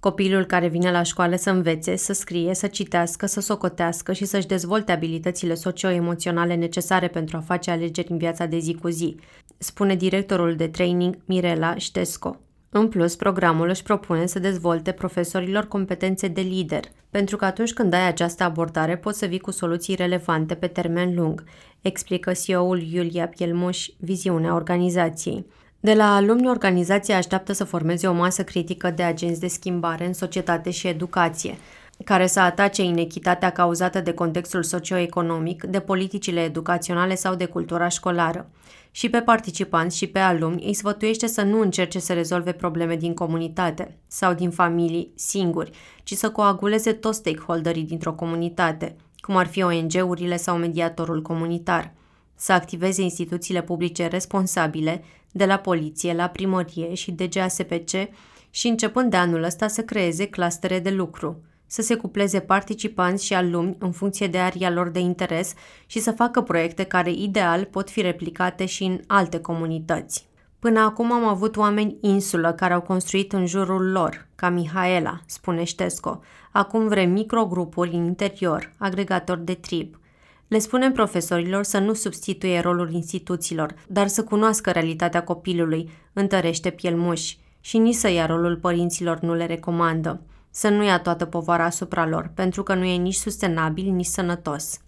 Copilul 0.01 0.45
care 0.45 0.68
vine 0.68 0.90
la 0.90 1.03
școală 1.03 1.36
să 1.36 1.51
învețe, 1.51 1.97
să 1.97 2.12
scrie, 2.12 2.55
să 2.55 2.66
citească, 2.66 3.26
să 3.26 3.40
socotească 3.40 4.12
și 4.12 4.24
să-și 4.24 4.47
dezvolte 4.47 4.92
abilitățile 4.92 5.55
socio-emoționale 5.55 6.55
necesare 6.55 7.09
pentru 7.09 7.36
a 7.36 7.40
face 7.40 7.70
alegeri 7.70 8.11
în 8.11 8.18
viața 8.18 8.47
de 8.47 8.59
zi 8.59 8.74
cu 8.74 8.88
zi, 8.88 9.16
spune 9.59 9.95
directorul 9.95 10.57
de 10.57 10.68
training 10.68 11.16
Mirela 11.24 11.76
Ștesco. 11.76 12.36
În 12.77 12.89
plus, 12.89 13.16
programul 13.16 13.68
își 13.68 13.83
propune 13.83 14.27
să 14.27 14.39
dezvolte 14.39 14.93
profesorilor 14.93 15.68
competențe 15.68 16.29
de 16.29 16.41
lider, 16.41 16.81
pentru 17.11 17.37
că 17.37 17.45
atunci 17.45 17.72
când 17.72 17.93
ai 17.93 18.07
această 18.07 18.45
abordare 18.45 18.97
poți 18.97 19.18
să 19.18 19.27
vii 19.27 19.39
cu 19.39 19.51
soluții 19.51 19.95
relevante 19.95 20.55
pe 20.55 20.66
termen 20.66 21.14
lung, 21.14 21.45
explică 21.81 22.33
CEO-ul 22.33 22.83
Iulia 22.83 23.29
Pielmuș 23.29 23.87
viziunea 23.99 24.55
organizației. 24.55 25.47
De 25.81 25.95
la 25.95 26.14
alumni, 26.14 26.49
organizația 26.49 27.16
așteaptă 27.16 27.53
să 27.53 27.64
formeze 27.64 28.07
o 28.07 28.12
masă 28.12 28.45
critică 28.45 28.91
de 28.91 29.03
agenți 29.03 29.41
de 29.41 29.49
schimbare 29.49 30.07
în 30.07 30.12
societate 30.12 30.70
și 30.70 30.87
educație, 30.87 31.57
care 32.05 32.27
să 32.27 32.41
atace 32.41 32.83
inechitatea 32.83 33.51
cauzată 33.51 34.01
de 34.01 34.12
contextul 34.12 34.62
socioeconomic, 34.62 35.64
de 35.64 35.81
politicile 35.81 36.41
educaționale 36.41 37.14
sau 37.14 37.35
de 37.35 37.45
cultura 37.45 37.89
școlară. 37.89 38.49
Și 38.97 39.09
pe 39.11 39.20
participanți 39.20 39.97
și 39.97 40.07
pe 40.07 40.18
alumni 40.18 40.66
îi 40.66 40.74
sfătuiește 40.74 41.26
să 41.26 41.42
nu 41.42 41.61
încerce 41.61 41.99
să 41.99 42.12
rezolve 42.12 42.53
probleme 42.53 42.97
din 42.97 43.14
comunitate 43.14 43.99
sau 44.07 44.34
din 44.34 44.51
familii 44.51 45.12
singuri, 45.14 45.70
ci 46.03 46.12
să 46.14 46.30
coaguleze 46.30 46.92
toți 46.92 47.18
stakeholderii 47.18 47.82
dintr-o 47.82 48.12
comunitate, 48.12 48.97
cum 49.16 49.36
ar 49.36 49.47
fi 49.47 49.62
ONG-urile 49.62 50.36
sau 50.36 50.57
mediatorul 50.57 51.22
comunitar, 51.22 51.92
să 52.34 52.53
activeze 52.53 53.03
instituțiile 53.03 53.62
publice 53.62 54.07
responsabile, 54.07 55.05
de 55.32 55.45
la 55.45 55.57
poliție 55.57 56.12
la 56.12 56.28
primărie 56.28 56.95
și 56.95 57.12
DGASPC, 57.12 57.90
și 58.51 58.68
începând 58.68 59.11
de 59.11 59.16
anul 59.16 59.42
ăsta 59.42 59.68
să 59.68 59.82
creeze 59.82 60.26
clustere 60.26 60.78
de 60.78 60.90
lucru, 60.90 61.42
să 61.67 61.83
se 61.83 61.95
cupleze 61.95 62.41
participanți 62.41 63.25
și 63.25 63.35
alumni 63.35 63.77
în 63.79 63.93
funcție 63.93 64.27
de 64.27 64.39
aria 64.39 64.71
lor 64.71 64.89
de 64.89 64.99
interes 64.99 65.55
și 65.87 65.99
să 66.01 66.11
facă 66.11 66.43
proiecte 66.43 66.85
care 66.85 67.11
ideal 67.12 67.65
pot 67.65 67.91
fi 67.91 68.01
replicate 68.01 68.67
și 68.67 68.85
în 68.85 69.01
alte 69.07 69.41
comunități. 69.41 70.29
Până 70.59 70.81
acum 70.81 71.12
am 71.12 71.25
avut 71.25 71.57
oameni 71.57 71.97
insulă 72.01 72.53
care 72.53 72.73
au 72.73 72.81
construit 72.81 73.33
în 73.33 73.47
jurul 73.47 73.91
lor, 73.91 74.27
ca 74.35 74.49
Mihaela, 74.49 75.21
spune 75.27 75.65
Ștesco. 75.65 76.21
Acum 76.53 76.89
vrem 76.89 77.11
microgrupuri 77.11 77.95
în 77.95 78.05
interior, 78.05 78.73
agregatori 78.79 79.45
de 79.45 79.55
trib. 79.55 79.99
Le 80.49 80.59
spunem 80.59 80.93
profesorilor 80.93 81.62
să 81.62 81.79
nu 81.79 81.95
substituie 81.95 82.61
rolul 82.61 82.93
instituțiilor, 82.93 83.75
dar 83.87 84.07
să 84.07 84.25
cunoască 84.25 84.71
realitatea 84.71 85.25
copilului, 85.25 85.91
întărește 86.12 86.71
pielmuși 86.71 87.39
și 87.61 87.79
nici 87.79 87.95
să 87.95 88.09
ia 88.09 88.27
rolul 88.27 88.57
părinților 88.57 89.19
nu 89.21 89.35
le 89.35 89.47
recomandă. 89.47 90.21
Să 90.57 90.68
nu 90.68 90.84
ia 90.84 90.98
toată 90.98 91.24
povara 91.24 91.64
asupra 91.64 92.07
lor, 92.07 92.30
pentru 92.34 92.62
că 92.62 92.74
nu 92.74 92.84
e 92.84 92.96
nici 92.96 93.14
sustenabil, 93.14 93.92
nici 93.92 94.07
sănătos. 94.07 94.78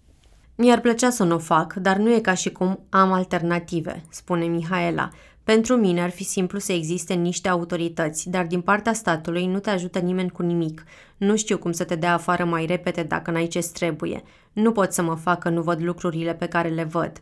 Mi-ar 0.55 0.79
plăcea 0.79 1.09
să 1.09 1.23
nu 1.23 1.35
o 1.35 1.37
fac, 1.37 1.73
dar 1.73 1.97
nu 1.97 2.13
e 2.13 2.19
ca 2.19 2.33
și 2.33 2.51
cum 2.51 2.79
am 2.89 3.11
alternative, 3.11 4.03
spune 4.09 4.45
Mihaela. 4.45 5.09
Pentru 5.43 5.75
mine 5.75 6.01
ar 6.01 6.09
fi 6.09 6.23
simplu 6.23 6.59
să 6.59 6.71
existe 6.71 7.13
niște 7.13 7.49
autorități, 7.49 8.29
dar 8.29 8.45
din 8.45 8.61
partea 8.61 8.93
statului 8.93 9.45
nu 9.45 9.59
te 9.59 9.69
ajută 9.69 9.99
nimeni 9.99 10.29
cu 10.29 10.41
nimic. 10.41 10.83
Nu 11.17 11.35
știu 11.35 11.57
cum 11.57 11.71
să 11.71 11.83
te 11.83 11.95
dea 11.95 12.13
afară 12.13 12.45
mai 12.45 12.65
repede 12.65 13.03
dacă 13.03 13.31
n-ai 13.31 13.47
ce 13.47 13.59
trebuie. 13.73 14.23
Nu 14.53 14.71
pot 14.71 14.93
să 14.93 15.01
mă 15.01 15.15
fac 15.15 15.39
că 15.39 15.49
nu 15.49 15.61
văd 15.61 15.81
lucrurile 15.81 16.33
pe 16.33 16.47
care 16.47 16.69
le 16.69 16.83
văd. 16.83 17.21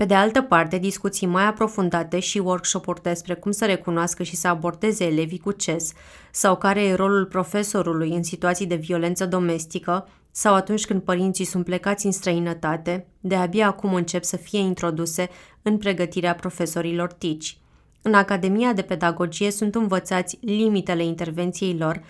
Pe 0.00 0.06
de 0.06 0.14
altă 0.14 0.42
parte, 0.42 0.78
discuții 0.78 1.26
mai 1.26 1.46
aprofundate 1.46 2.18
și 2.18 2.38
workshop-uri 2.38 3.02
despre 3.02 3.34
cum 3.34 3.50
să 3.50 3.66
recunoască 3.66 4.22
și 4.22 4.36
să 4.36 4.48
abordeze 4.48 5.04
elevii 5.04 5.38
cu 5.38 5.52
CES 5.52 5.92
sau 6.30 6.56
care 6.56 6.82
e 6.82 6.94
rolul 6.94 7.26
profesorului 7.26 8.10
în 8.10 8.22
situații 8.22 8.66
de 8.66 8.74
violență 8.74 9.26
domestică 9.26 10.08
sau 10.30 10.54
atunci 10.54 10.86
când 10.86 11.02
părinții 11.02 11.44
sunt 11.44 11.64
plecați 11.64 12.06
în 12.06 12.12
străinătate, 12.12 13.06
de 13.20 13.34
abia 13.34 13.66
acum 13.66 13.94
încep 13.94 14.24
să 14.24 14.36
fie 14.36 14.58
introduse 14.58 15.28
în 15.62 15.76
pregătirea 15.78 16.34
profesorilor 16.34 17.12
TICI. 17.12 17.58
În 18.02 18.14
Academia 18.14 18.72
de 18.72 18.82
Pedagogie 18.82 19.50
sunt 19.50 19.74
învățați 19.74 20.38
limitele 20.40 21.04
intervenției 21.04 21.76
lor, 21.78 22.02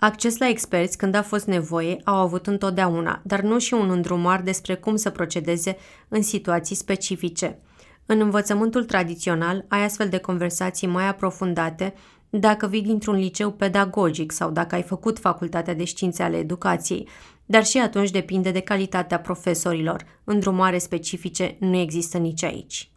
Acces 0.00 0.38
la 0.38 0.48
experți 0.48 0.96
când 0.96 1.14
a 1.14 1.22
fost 1.22 1.46
nevoie 1.46 2.00
au 2.04 2.14
avut 2.16 2.46
întotdeauna, 2.46 3.20
dar 3.24 3.40
nu 3.40 3.58
și 3.58 3.74
un 3.74 3.90
îndrumar 3.90 4.42
despre 4.42 4.74
cum 4.74 4.96
să 4.96 5.10
procedeze 5.10 5.76
în 6.08 6.22
situații 6.22 6.76
specifice. 6.76 7.58
În 8.06 8.20
învățământul 8.20 8.84
tradițional 8.84 9.64
ai 9.68 9.84
astfel 9.84 10.08
de 10.08 10.18
conversații 10.18 10.86
mai 10.86 11.08
aprofundate 11.08 11.94
dacă 12.30 12.66
vii 12.66 12.82
dintr-un 12.82 13.14
liceu 13.14 13.52
pedagogic 13.52 14.32
sau 14.32 14.50
dacă 14.50 14.74
ai 14.74 14.82
făcut 14.82 15.18
facultatea 15.18 15.74
de 15.74 15.84
științe 15.84 16.22
ale 16.22 16.36
educației, 16.36 17.08
dar 17.46 17.64
și 17.64 17.78
atunci 17.78 18.10
depinde 18.10 18.50
de 18.50 18.60
calitatea 18.60 19.20
profesorilor. 19.20 20.04
Îndrumare 20.24 20.78
specifice 20.78 21.56
nu 21.60 21.76
există 21.76 22.18
nici 22.18 22.42
aici. 22.42 22.90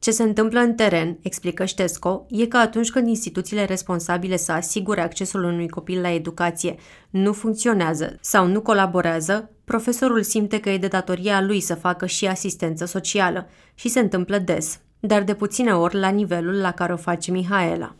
Ce 0.00 0.10
se 0.10 0.22
întâmplă 0.22 0.60
în 0.60 0.74
teren, 0.74 1.18
explică 1.22 1.64
Ștesco, 1.64 2.26
e 2.28 2.46
că 2.46 2.56
atunci 2.56 2.90
când 2.90 3.08
instituțiile 3.08 3.64
responsabile 3.64 4.36
să 4.36 4.52
asigure 4.52 5.00
accesul 5.00 5.44
unui 5.44 5.68
copil 5.68 6.00
la 6.00 6.10
educație 6.10 6.76
nu 7.10 7.32
funcționează 7.32 8.16
sau 8.20 8.46
nu 8.46 8.60
colaborează, 8.60 9.50
profesorul 9.64 10.22
simte 10.22 10.60
că 10.60 10.70
e 10.70 10.78
de 10.78 10.86
datoria 10.86 11.40
lui 11.40 11.60
să 11.60 11.74
facă 11.74 12.06
și 12.06 12.26
asistență 12.26 12.84
socială 12.84 13.48
și 13.74 13.88
se 13.88 14.00
întâmplă 14.00 14.38
des, 14.38 14.78
dar 15.00 15.22
de 15.22 15.34
puține 15.34 15.74
ori 15.74 15.98
la 15.98 16.08
nivelul 16.08 16.60
la 16.60 16.72
care 16.72 16.92
o 16.92 16.96
face 16.96 17.30
Mihaela. 17.30 17.94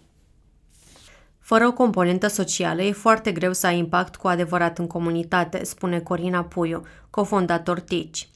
Fără 1.39 1.67
o 1.67 1.73
componentă 1.73 2.27
socială 2.27 2.83
e 2.83 2.93
foarte 2.93 3.33
greu 3.33 3.53
să 3.53 3.67
ai 3.67 3.79
impact 3.79 4.17
cu 4.17 4.29
adevărat 4.29 4.79
în 4.79 4.87
comunitate, 4.87 5.65
spune 5.65 6.01
Corina 6.01 6.45
Puiu, 6.45 6.83
cofondator 7.11 7.81
TICI. 7.81 8.30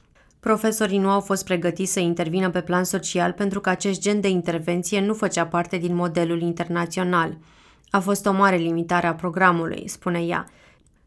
Profesorii 0.45 0.97
nu 0.97 1.09
au 1.09 1.19
fost 1.19 1.45
pregătiți 1.45 1.91
să 1.91 1.99
intervină 1.99 2.49
pe 2.49 2.61
plan 2.61 2.83
social 2.83 3.31
pentru 3.31 3.59
că 3.59 3.69
acest 3.69 4.01
gen 4.01 4.21
de 4.21 4.27
intervenție 4.27 5.01
nu 5.01 5.13
făcea 5.13 5.45
parte 5.45 5.77
din 5.77 5.95
modelul 5.95 6.41
internațional. 6.41 7.37
A 7.89 7.99
fost 7.99 8.25
o 8.25 8.31
mare 8.31 8.55
limitare 8.55 9.07
a 9.07 9.15
programului, 9.15 9.87
spune 9.87 10.19
ea. 10.19 10.45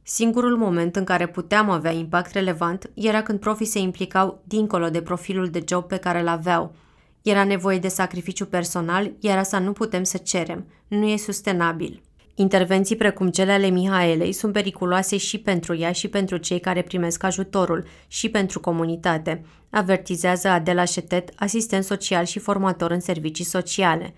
Singurul 0.02 0.56
moment 0.56 0.96
în 0.96 1.04
care 1.04 1.26
puteam 1.26 1.70
avea 1.70 1.90
impact 1.90 2.32
relevant 2.32 2.90
era 2.94 3.22
când 3.22 3.38
profii 3.40 3.66
se 3.66 3.78
implicau 3.78 4.42
dincolo 4.44 4.88
de 4.88 5.02
profilul 5.02 5.48
de 5.48 5.64
job 5.68 5.84
pe 5.84 5.96
care 5.96 6.20
îl 6.20 6.28
aveau. 6.28 6.74
Era 7.22 7.44
nevoie 7.44 7.78
de 7.78 7.88
sacrificiu 7.88 8.46
personal, 8.46 9.12
iar 9.20 9.38
asta 9.38 9.58
nu 9.58 9.72
putem 9.72 10.02
să 10.02 10.16
cerem. 10.16 10.66
Nu 10.88 11.06
e 11.06 11.16
sustenabil. 11.16 12.02
Intervenții 12.40 12.96
precum 12.96 13.30
cele 13.30 13.52
ale 13.52 13.68
Mihaelei 13.68 14.32
sunt 14.32 14.52
periculoase 14.52 15.16
și 15.16 15.38
pentru 15.38 15.76
ea 15.76 15.92
și 15.92 16.08
pentru 16.08 16.36
cei 16.36 16.60
care 16.60 16.82
primesc 16.82 17.22
ajutorul 17.22 17.84
și 18.08 18.28
pentru 18.28 18.60
comunitate, 18.60 19.44
avertizează 19.70 20.48
Adela 20.48 20.84
Șetet, 20.84 21.30
asistent 21.36 21.84
social 21.84 22.24
și 22.24 22.38
formator 22.38 22.90
în 22.90 23.00
servicii 23.00 23.44
sociale. 23.44 24.14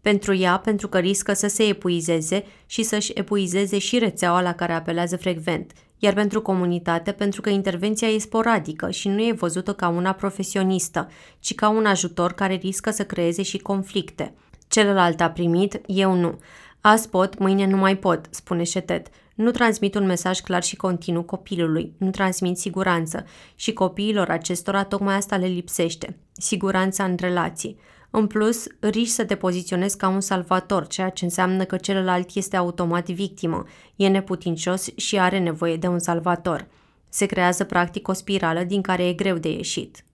Pentru 0.00 0.34
ea, 0.34 0.58
pentru 0.58 0.88
că 0.88 0.98
riscă 0.98 1.32
să 1.32 1.46
se 1.46 1.62
epuizeze 1.62 2.44
și 2.66 2.82
să-și 2.82 3.12
epuizeze 3.14 3.78
și 3.78 3.98
rețeaua 3.98 4.40
la 4.40 4.52
care 4.52 4.72
apelează 4.72 5.16
frecvent, 5.16 5.72
iar 5.98 6.14
pentru 6.14 6.42
comunitate, 6.42 7.12
pentru 7.12 7.40
că 7.40 7.48
intervenția 7.50 8.08
e 8.08 8.18
sporadică 8.18 8.90
și 8.90 9.08
nu 9.08 9.20
e 9.20 9.32
văzută 9.32 9.72
ca 9.72 9.88
una 9.88 10.12
profesionistă, 10.12 11.10
ci 11.38 11.54
ca 11.54 11.68
un 11.68 11.86
ajutor 11.86 12.32
care 12.32 12.54
riscă 12.54 12.90
să 12.90 13.04
creeze 13.04 13.42
și 13.42 13.58
conflicte. 13.58 14.34
Celălalt 14.68 15.20
a 15.20 15.30
primit, 15.30 15.80
eu 15.86 16.14
nu. 16.14 16.38
Azi 16.86 17.08
pot, 17.08 17.38
mâine 17.38 17.66
nu 17.66 17.76
mai 17.76 17.96
pot, 17.96 18.26
spune 18.30 18.62
Șetet. 18.62 19.06
Nu 19.34 19.50
transmit 19.50 19.94
un 19.94 20.06
mesaj 20.06 20.40
clar 20.40 20.62
și 20.62 20.76
continuu 20.76 21.22
copilului, 21.22 21.92
nu 21.98 22.10
transmit 22.10 22.56
siguranță 22.56 23.24
și 23.54 23.72
copiilor 23.72 24.30
acestora 24.30 24.84
tocmai 24.84 25.14
asta 25.14 25.36
le 25.36 25.46
lipsește, 25.46 26.16
siguranța 26.32 27.04
în 27.04 27.16
relații. 27.18 27.78
În 28.10 28.26
plus, 28.26 28.66
riști 28.80 29.14
să 29.14 29.24
te 29.24 29.34
poziționezi 29.34 29.96
ca 29.96 30.08
un 30.08 30.20
salvator, 30.20 30.86
ceea 30.86 31.08
ce 31.08 31.24
înseamnă 31.24 31.64
că 31.64 31.76
celălalt 31.76 32.34
este 32.34 32.56
automat 32.56 33.10
victimă, 33.10 33.64
e 33.96 34.08
neputincios 34.08 34.88
și 34.96 35.18
are 35.18 35.38
nevoie 35.38 35.76
de 35.76 35.86
un 35.86 35.98
salvator. 35.98 36.66
Se 37.08 37.26
creează 37.26 37.64
practic 37.64 38.08
o 38.08 38.12
spirală 38.12 38.62
din 38.62 38.82
care 38.82 39.06
e 39.06 39.12
greu 39.12 39.36
de 39.36 39.48
ieșit. 39.50 40.04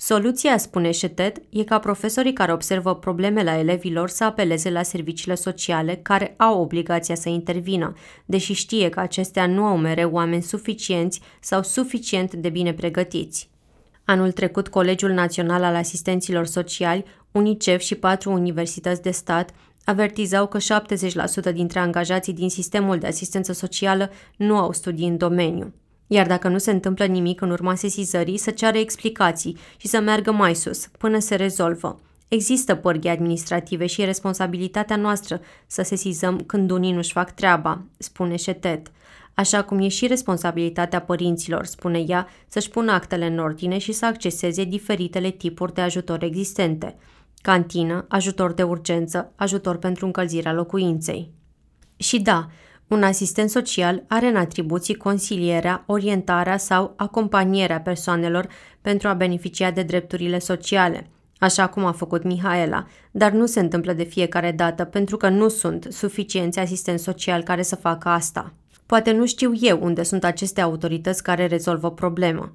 Soluția, 0.00 0.58
spune 0.58 0.90
Șetet, 0.90 1.36
e 1.48 1.64
ca 1.64 1.78
profesorii 1.78 2.32
care 2.32 2.52
observă 2.52 2.94
probleme 2.94 3.42
la 3.42 3.58
elevilor 3.58 4.08
să 4.08 4.24
apeleze 4.24 4.70
la 4.70 4.82
serviciile 4.82 5.34
sociale 5.34 5.96
care 6.02 6.34
au 6.36 6.60
obligația 6.60 7.14
să 7.14 7.28
intervină, 7.28 7.92
deși 8.24 8.52
știe 8.52 8.88
că 8.88 9.00
acestea 9.00 9.46
nu 9.46 9.64
au 9.64 9.76
mereu 9.76 10.10
oameni 10.12 10.42
suficienți 10.42 11.20
sau 11.40 11.62
suficient 11.62 12.34
de 12.34 12.48
bine 12.48 12.72
pregătiți. 12.72 13.50
Anul 14.04 14.32
trecut, 14.32 14.68
Colegiul 14.68 15.10
Național 15.10 15.62
al 15.62 15.74
Asistenților 15.74 16.46
Sociali, 16.46 17.04
UNICEF 17.32 17.80
și 17.80 17.94
patru 17.94 18.32
universități 18.32 19.02
de 19.02 19.10
stat 19.10 19.50
avertizau 19.84 20.46
că 20.46 20.58
70% 21.50 21.52
dintre 21.52 21.78
angajații 21.78 22.32
din 22.32 22.50
sistemul 22.50 22.98
de 22.98 23.06
asistență 23.06 23.52
socială 23.52 24.10
nu 24.36 24.56
au 24.56 24.72
studii 24.72 25.08
în 25.08 25.16
domeniu 25.16 25.72
iar 26.10 26.26
dacă 26.26 26.48
nu 26.48 26.58
se 26.58 26.70
întâmplă 26.70 27.04
nimic 27.04 27.40
în 27.40 27.50
urma 27.50 27.74
sesizării, 27.74 28.38
să 28.38 28.50
ceară 28.50 28.78
explicații 28.78 29.56
și 29.76 29.86
să 29.86 30.00
meargă 30.00 30.32
mai 30.32 30.54
sus, 30.54 30.86
până 30.86 31.18
se 31.18 31.34
rezolvă. 31.34 32.00
Există 32.28 32.74
părghi 32.74 33.08
administrative 33.08 33.86
și 33.86 34.02
e 34.02 34.04
responsabilitatea 34.04 34.96
noastră 34.96 35.40
să 35.66 35.82
sesizăm 35.82 36.38
când 36.40 36.70
unii 36.70 36.92
nu-și 36.92 37.12
fac 37.12 37.30
treaba, 37.30 37.82
spune 37.98 38.36
Șetet. 38.36 38.90
Așa 39.34 39.62
cum 39.62 39.78
e 39.78 39.88
și 39.88 40.06
responsabilitatea 40.06 41.00
părinților, 41.00 41.64
spune 41.64 42.04
ea, 42.06 42.28
să-și 42.48 42.68
pună 42.68 42.92
actele 42.92 43.26
în 43.26 43.38
ordine 43.38 43.78
și 43.78 43.92
să 43.92 44.06
acceseze 44.06 44.64
diferitele 44.64 45.30
tipuri 45.30 45.74
de 45.74 45.80
ajutor 45.80 46.22
existente. 46.22 46.96
Cantină, 47.42 48.04
ajutor 48.08 48.52
de 48.52 48.62
urgență, 48.62 49.32
ajutor 49.36 49.76
pentru 49.76 50.06
încălzirea 50.06 50.52
locuinței. 50.52 51.30
Și 51.96 52.20
da, 52.20 52.48
un 52.88 53.02
asistent 53.02 53.50
social 53.50 54.04
are 54.06 54.26
în 54.26 54.36
atribuții 54.36 54.94
consilierea, 54.94 55.82
orientarea 55.86 56.56
sau 56.56 56.94
acompanierea 56.96 57.80
persoanelor 57.80 58.48
pentru 58.80 59.08
a 59.08 59.14
beneficia 59.14 59.70
de 59.70 59.82
drepturile 59.82 60.38
sociale, 60.38 61.06
așa 61.38 61.66
cum 61.66 61.84
a 61.84 61.92
făcut 61.92 62.22
Mihaela, 62.22 62.86
dar 63.10 63.32
nu 63.32 63.46
se 63.46 63.60
întâmplă 63.60 63.92
de 63.92 64.02
fiecare 64.04 64.52
dată 64.52 64.84
pentru 64.84 65.16
că 65.16 65.28
nu 65.28 65.48
sunt 65.48 65.86
suficienți 65.90 66.58
asistenți 66.58 67.02
sociali 67.02 67.42
care 67.42 67.62
să 67.62 67.76
facă 67.76 68.08
asta. 68.08 68.52
Poate 68.86 69.12
nu 69.12 69.26
știu 69.26 69.52
eu 69.60 69.78
unde 69.82 70.02
sunt 70.02 70.24
aceste 70.24 70.60
autorități 70.60 71.22
care 71.22 71.46
rezolvă 71.46 71.90
problema. 71.90 72.52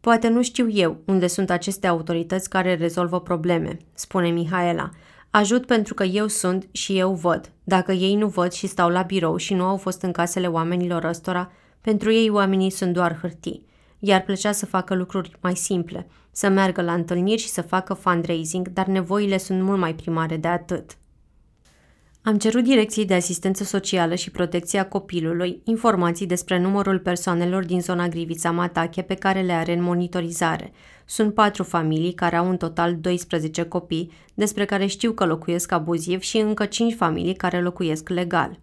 Poate 0.00 0.28
nu 0.28 0.42
știu 0.42 0.70
eu 0.70 0.96
unde 1.04 1.26
sunt 1.26 1.50
aceste 1.50 1.86
autorități 1.86 2.48
care 2.48 2.74
rezolvă 2.74 3.20
probleme, 3.20 3.78
spune 3.94 4.28
Mihaela. 4.28 4.90
Ajut 5.36 5.66
pentru 5.66 5.94
că 5.94 6.04
eu 6.04 6.26
sunt 6.26 6.68
și 6.72 6.98
eu 6.98 7.12
văd. 7.14 7.52
Dacă 7.64 7.92
ei 7.92 8.14
nu 8.14 8.26
văd 8.26 8.52
și 8.52 8.66
stau 8.66 8.88
la 8.88 9.02
birou 9.02 9.36
și 9.36 9.54
nu 9.54 9.64
au 9.64 9.76
fost 9.76 10.02
în 10.02 10.12
casele 10.12 10.46
oamenilor 10.46 11.04
ăstora, 11.04 11.52
pentru 11.80 12.12
ei 12.12 12.30
oamenii 12.30 12.70
sunt 12.70 12.92
doar 12.92 13.18
hârtii. 13.20 13.66
Iar 13.98 14.22
plăcea 14.22 14.52
să 14.52 14.66
facă 14.66 14.94
lucruri 14.94 15.36
mai 15.40 15.56
simple, 15.56 16.06
să 16.30 16.48
meargă 16.48 16.82
la 16.82 16.92
întâlniri 16.92 17.40
și 17.40 17.48
să 17.48 17.62
facă 17.62 17.94
fundraising, 17.94 18.68
dar 18.68 18.86
nevoile 18.86 19.38
sunt 19.38 19.62
mult 19.62 19.78
mai 19.78 19.94
primare 19.94 20.36
de 20.36 20.48
atât. 20.48 20.96
Am 22.26 22.38
cerut 22.38 22.64
Direcției 22.64 23.04
de 23.04 23.14
Asistență 23.14 23.64
Socială 23.64 24.14
și 24.14 24.30
Protecția 24.30 24.88
Copilului 24.88 25.60
informații 25.64 26.26
despre 26.26 26.58
numărul 26.58 26.98
persoanelor 26.98 27.64
din 27.64 27.80
zona 27.80 28.08
Grivița 28.08 28.50
Matache 28.50 29.02
pe 29.02 29.14
care 29.14 29.40
le 29.40 29.52
are 29.52 29.72
în 29.72 29.82
monitorizare. 29.82 30.72
Sunt 31.04 31.34
patru 31.34 31.62
familii 31.62 32.12
care 32.12 32.36
au 32.36 32.48
în 32.48 32.56
total 32.56 32.96
12 32.96 33.62
copii, 33.62 34.10
despre 34.34 34.64
care 34.64 34.86
știu 34.86 35.12
că 35.12 35.24
locuiesc 35.24 35.72
abuziv 35.72 36.20
și 36.20 36.38
încă 36.38 36.64
cinci 36.64 36.94
familii 36.94 37.34
care 37.34 37.62
locuiesc 37.62 38.08
legal. 38.08 38.58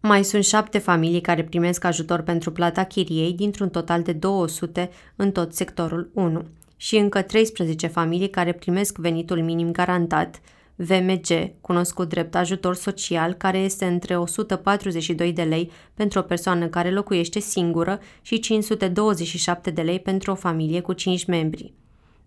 Mai 0.00 0.24
sunt 0.24 0.44
șapte 0.44 0.78
familii 0.78 1.20
care 1.20 1.44
primesc 1.44 1.84
ajutor 1.84 2.20
pentru 2.20 2.52
plata 2.52 2.84
chiriei 2.84 3.32
dintr-un 3.32 3.68
total 3.68 4.02
de 4.02 4.12
200 4.12 4.90
în 5.16 5.32
tot 5.32 5.54
sectorul 5.54 6.10
1 6.14 6.44
și 6.76 6.96
încă 6.96 7.22
13 7.22 7.86
familii 7.86 8.30
care 8.30 8.52
primesc 8.52 8.98
venitul 8.98 9.42
minim 9.42 9.70
garantat, 9.70 10.40
VMG, 10.76 11.60
cunoscut 11.60 12.08
drept 12.08 12.34
ajutor 12.34 12.74
social, 12.74 13.32
care 13.32 13.58
este 13.58 13.84
între 13.84 14.16
142 14.16 15.32
de 15.32 15.42
lei 15.42 15.70
pentru 15.94 16.18
o 16.18 16.22
persoană 16.22 16.66
care 16.66 16.90
locuiește 16.90 17.38
singură 17.38 18.00
și 18.22 18.38
527 18.38 19.70
de 19.70 19.82
lei 19.82 20.00
pentru 20.00 20.30
o 20.30 20.34
familie 20.34 20.80
cu 20.80 20.92
5 20.92 21.24
membri. 21.24 21.72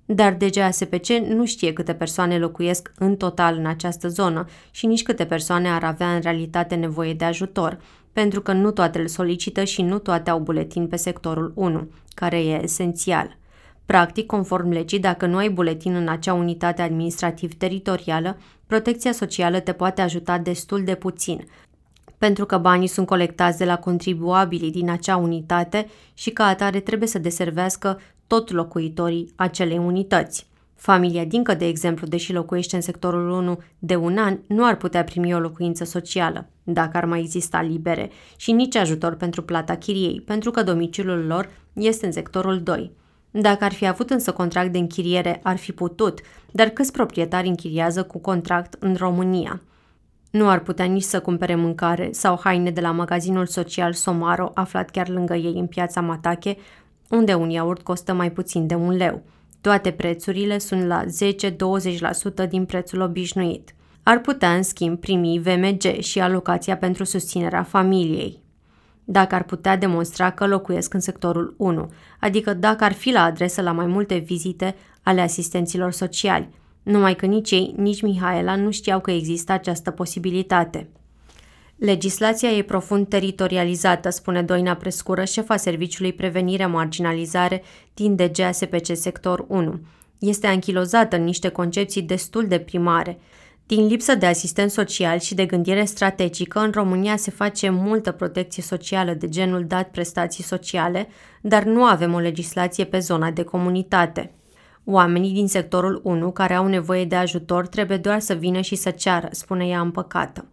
Dar 0.06 0.34
DGASPC 0.34 1.08
nu 1.08 1.46
știe 1.46 1.74
câte 1.74 1.94
persoane 1.94 2.38
locuiesc 2.38 2.92
în 2.98 3.16
total 3.16 3.58
în 3.58 3.66
această 3.66 4.08
zonă 4.08 4.46
și 4.72 4.86
nici 4.86 5.04
câte 5.04 5.26
persoane 5.26 5.70
ar 5.70 5.84
avea 5.84 6.14
în 6.14 6.22
realitate 6.22 6.76
nevoie 6.76 7.14
de 7.14 7.26
ajutor, 7.26 7.80
pentru 8.14 8.42
că 8.42 8.52
nu 8.52 8.72
toate 8.72 9.00
îl 9.00 9.08
solicită 9.08 9.64
și 9.64 9.82
nu 9.82 10.00
toate 10.00 10.30
au 10.30 10.40
buletin 10.40 10.88
pe 10.88 10.96
sectorul 10.96 11.52
1, 11.56 11.90
care 12.14 12.44
e 12.44 12.64
esențial. 12.64 13.38
Practic, 13.88 14.26
conform 14.26 14.70
legii, 14.70 15.00
dacă 15.00 15.26
nu 15.26 15.38
ai 15.38 15.50
buletin 15.50 15.96
în 15.96 16.08
acea 16.08 16.34
unitate 16.34 16.82
administrativ-teritorială, 16.82 18.38
protecția 18.66 19.12
socială 19.12 19.60
te 19.60 19.72
poate 19.72 20.02
ajuta 20.02 20.38
destul 20.38 20.84
de 20.84 20.96
puțin, 20.96 21.48
pentru 22.18 22.46
că 22.46 22.58
banii 22.58 22.88
sunt 22.88 23.08
colectați 23.08 23.58
de 23.58 23.66
la 23.66 23.78
contribuabilii 23.78 24.72
din 24.72 24.90
acea 24.90 25.18
unitate 25.18 25.88
și 26.14 26.30
ca 26.30 26.46
atare 26.46 26.80
trebuie 26.80 27.08
să 27.08 27.20
deservească 27.20 28.00
tot 28.28 28.52
locuitorii 28.52 29.34
acelei 29.36 29.78
unități. 29.78 30.48
Familia 30.76 31.26
Dincă, 31.26 31.54
de 31.54 31.68
exemplu, 31.68 32.08
deși 32.08 32.34
locuiește 32.34 32.76
în 32.76 32.82
sectorul 32.82 33.30
1 33.30 33.62
de 33.80 33.96
un 33.96 34.18
an, 34.18 34.40
nu 34.48 34.66
ar 34.66 34.76
putea 34.76 35.04
primi 35.04 35.34
o 35.34 35.40
locuință 35.40 35.84
socială, 35.84 36.48
dacă 36.64 36.98
ar 36.98 37.06
mai 37.06 37.20
exista 37.20 37.62
libere, 37.62 38.10
și 38.36 38.52
nici 38.52 38.76
ajutor 38.76 39.16
pentru 39.16 39.42
plata 39.42 39.76
chiriei, 39.76 40.22
pentru 40.22 40.52
că 40.52 40.64
domiciliul 40.64 41.26
lor 41.26 41.50
este 41.74 42.06
în 42.06 42.12
sectorul 42.12 42.62
2. 42.62 42.92
Dacă 43.32 43.64
ar 43.64 43.74
fi 43.74 43.88
avut 43.88 44.10
însă 44.10 44.32
contract 44.32 44.72
de 44.72 44.78
închiriere, 44.78 45.40
ar 45.44 45.58
fi 45.58 45.72
putut, 45.72 46.20
dar 46.52 46.70
câți 46.70 46.92
proprietari 46.92 47.48
închiriază 47.48 48.04
cu 48.04 48.18
contract 48.20 48.76
în 48.80 48.96
România? 48.96 49.62
Nu 50.32 50.50
ar 50.50 50.60
putea 50.60 50.86
nici 50.86 51.04
să 51.04 51.20
cumpere 51.20 51.56
mâncare 51.56 52.10
sau 52.12 52.40
haine 52.44 52.72
de 52.72 52.82
la 52.82 52.92
magazinul 52.92 53.46
social 53.46 53.94
Somaro, 53.94 54.52
aflat 54.54 54.90
chiar 54.90 55.10
lângă 55.10 55.34
ei 55.34 55.54
în 55.60 55.68
piața 55.68 56.02
Matache, 56.02 56.58
unde 57.10 57.34
un 57.34 57.50
iaurt 57.50 57.82
costă 57.82 58.14
mai 58.14 58.32
puțin 58.32 58.68
de 58.68 58.76
un 58.76 58.96
leu. 58.96 59.22
Toate 59.62 59.92
prețurile 59.92 60.58
sunt 60.58 60.86
la 60.86 61.04
10-20% 62.46 62.50
din 62.50 62.66
prețul 62.66 63.02
obișnuit. 63.02 63.76
Ar 64.04 64.20
putea, 64.20 64.54
în 64.54 64.64
schimb, 64.64 65.00
primi 65.00 65.40
VMG 65.40 66.00
și 66.00 66.20
alocația 66.20 66.78
pentru 66.78 67.04
susținerea 67.04 67.64
familiei 67.64 68.46
dacă 69.10 69.36
ar 69.36 69.44
putea 69.44 69.78
demonstra 69.78 70.32
că 70.32 70.48
locuiesc 70.48 70.94
în 70.94 71.00
sectorul 71.00 71.54
1, 71.58 71.92
adică 72.20 72.54
dacă 72.54 72.84
ar 72.84 72.94
fi 72.94 73.12
la 73.12 73.24
adresă 73.24 73.62
la 73.62 73.72
mai 73.72 73.86
multe 73.86 74.18
vizite 74.18 74.76
ale 75.04 75.22
asistenților 75.22 75.92
sociali, 75.92 76.50
numai 76.84 77.16
că 77.16 77.26
nici 77.26 77.52
ei, 77.52 77.74
nici 77.78 78.02
Mihaela 78.02 78.56
nu 78.56 78.72
știau 78.72 79.00
că 79.00 79.12
există 79.12 79.52
această 79.52 79.92
posibilitate. 79.92 80.90
Legislația 81.76 82.50
e 82.50 82.62
profund 82.62 83.08
teritorializată, 83.08 84.10
spune 84.10 84.42
Doina 84.42 84.74
Prescură, 84.76 85.24
șefa 85.24 85.56
Serviciului 85.56 86.14
Prevenire 86.14 86.66
Marginalizare 86.66 87.64
din 87.94 88.16
DGASPC 88.16 88.96
Sector 88.96 89.46
1. 89.48 89.80
Este 90.20 90.48
anchilozată 90.48 91.16
în 91.16 91.24
niște 91.24 91.50
concepții 91.50 92.02
destul 92.02 92.48
de 92.48 92.60
primare– 92.60 93.20
din 93.68 93.88
lipsă 93.88 94.16
de 94.16 94.26
asistent 94.26 94.72
social 94.72 95.20
și 95.20 95.36
de 95.36 95.46
gândire 95.46 95.86
strategică, 95.86 96.60
în 96.60 96.72
România 96.72 97.18
se 97.18 97.32
face 97.32 97.70
multă 97.70 98.12
protecție 98.12 98.64
socială 98.64 99.14
de 99.14 99.30
genul 99.30 99.66
dat 99.66 99.90
prestații 99.90 100.44
sociale, 100.44 101.08
dar 101.42 101.64
nu 101.64 101.84
avem 101.84 102.14
o 102.14 102.20
legislație 102.20 102.84
pe 102.84 103.00
zona 103.00 103.32
de 103.32 103.44
comunitate. 103.44 104.32
Oamenii 104.84 105.34
din 105.34 105.48
sectorul 105.48 106.02
1 106.04 106.32
care 106.32 106.54
au 106.54 106.68
nevoie 106.68 107.06
de 107.06 107.16
ajutor 107.16 107.68
trebuie 107.68 107.98
doar 107.98 108.20
să 108.20 108.34
vină 108.34 108.62
și 108.62 108.76
să 108.76 108.90
ceară, 108.90 109.28
spune 109.32 109.68
ea 109.68 109.80
împăcată. 109.80 110.46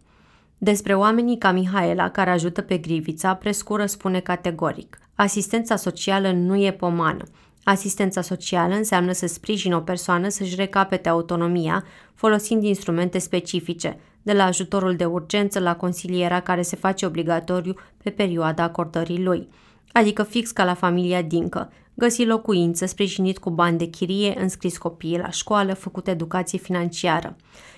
Despre 0.57 0.93
oamenii 0.93 1.37
ca 1.37 1.51
Mihaela, 1.51 2.09
care 2.09 2.29
ajută 2.29 2.61
pe 2.61 2.77
Grivița, 2.77 3.33
prescură 3.33 3.85
spune 3.85 4.19
categoric. 4.19 4.99
Asistența 5.15 5.75
socială 5.75 6.31
nu 6.31 6.55
e 6.63 6.71
pomană. 6.71 7.23
Asistența 7.67 8.21
socială 8.21 8.75
înseamnă 8.75 9.11
să 9.11 9.27
sprijin 9.27 9.73
o 9.73 9.79
persoană 9.79 10.29
să-și 10.29 10.55
recapete 10.55 11.09
autonomia 11.09 11.83
folosind 12.13 12.63
instrumente 12.63 13.17
specifice, 13.17 13.99
de 14.21 14.33
la 14.33 14.43
ajutorul 14.43 14.95
de 14.95 15.05
urgență 15.05 15.59
la 15.59 15.75
consilierea 15.75 16.39
care 16.39 16.61
se 16.61 16.75
face 16.75 17.05
obligatoriu 17.05 17.75
pe 18.03 18.09
perioada 18.09 18.63
acordării 18.63 19.23
lui, 19.23 19.47
adică 19.91 20.23
fix 20.23 20.51
ca 20.51 20.63
la 20.63 20.73
familia 20.73 21.21
Dincă, 21.21 21.71
găsi 21.93 22.25
locuință, 22.25 22.85
sprijinit 22.85 23.37
cu 23.37 23.49
bani 23.49 23.77
de 23.77 23.85
chirie, 23.85 24.39
înscris 24.39 24.77
copiii 24.77 25.17
la 25.17 25.29
școală, 25.29 25.73
făcut 25.73 26.07
educație 26.07 26.57
financiară. 26.57 27.35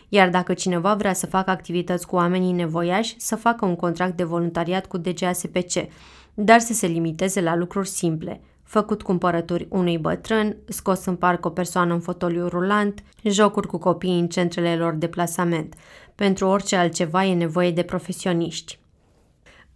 Iar 0.10 0.30
dacă 0.30 0.54
cineva 0.54 0.96
vrea 0.96 1.14
să 1.14 1.26
facă 1.26 1.50
activități 1.50 2.08
cu 2.08 2.16
oamenii 2.16 2.52
nevoiași, 2.52 3.16
să 3.18 3.36
facă 3.36 3.66
un 3.66 3.76
contract 3.76 4.18
de 4.18 4.24
voluntariat 4.24 4.86
cu 4.86 4.98
DGASPC, 4.98 5.88
dar 6.34 6.60
să 6.60 6.74
se 6.74 6.88
limiteze 6.88 7.42
la 7.42 7.56
lucruri 7.56 7.88
simple, 7.88 8.42
făcut 8.68 9.02
cumpărături 9.02 9.68
unui 9.70 9.98
bătrân, 9.98 10.58
scos 10.68 11.06
în 11.06 11.16
parc 11.16 11.46
o 11.46 11.50
persoană 11.50 11.94
în 11.94 12.00
fotoliu 12.00 12.48
rulant, 12.48 13.04
jocuri 13.24 13.68
cu 13.68 13.78
copii 13.78 14.20
în 14.20 14.28
centrele 14.28 14.76
lor 14.76 14.94
de 14.94 15.08
plasament. 15.08 15.76
Pentru 16.16 16.48
orice 16.48 16.76
altceva 16.76 17.26
e 17.26 17.34
nevoie 17.34 17.72
de 17.72 17.84
profesioniști. 17.84 18.80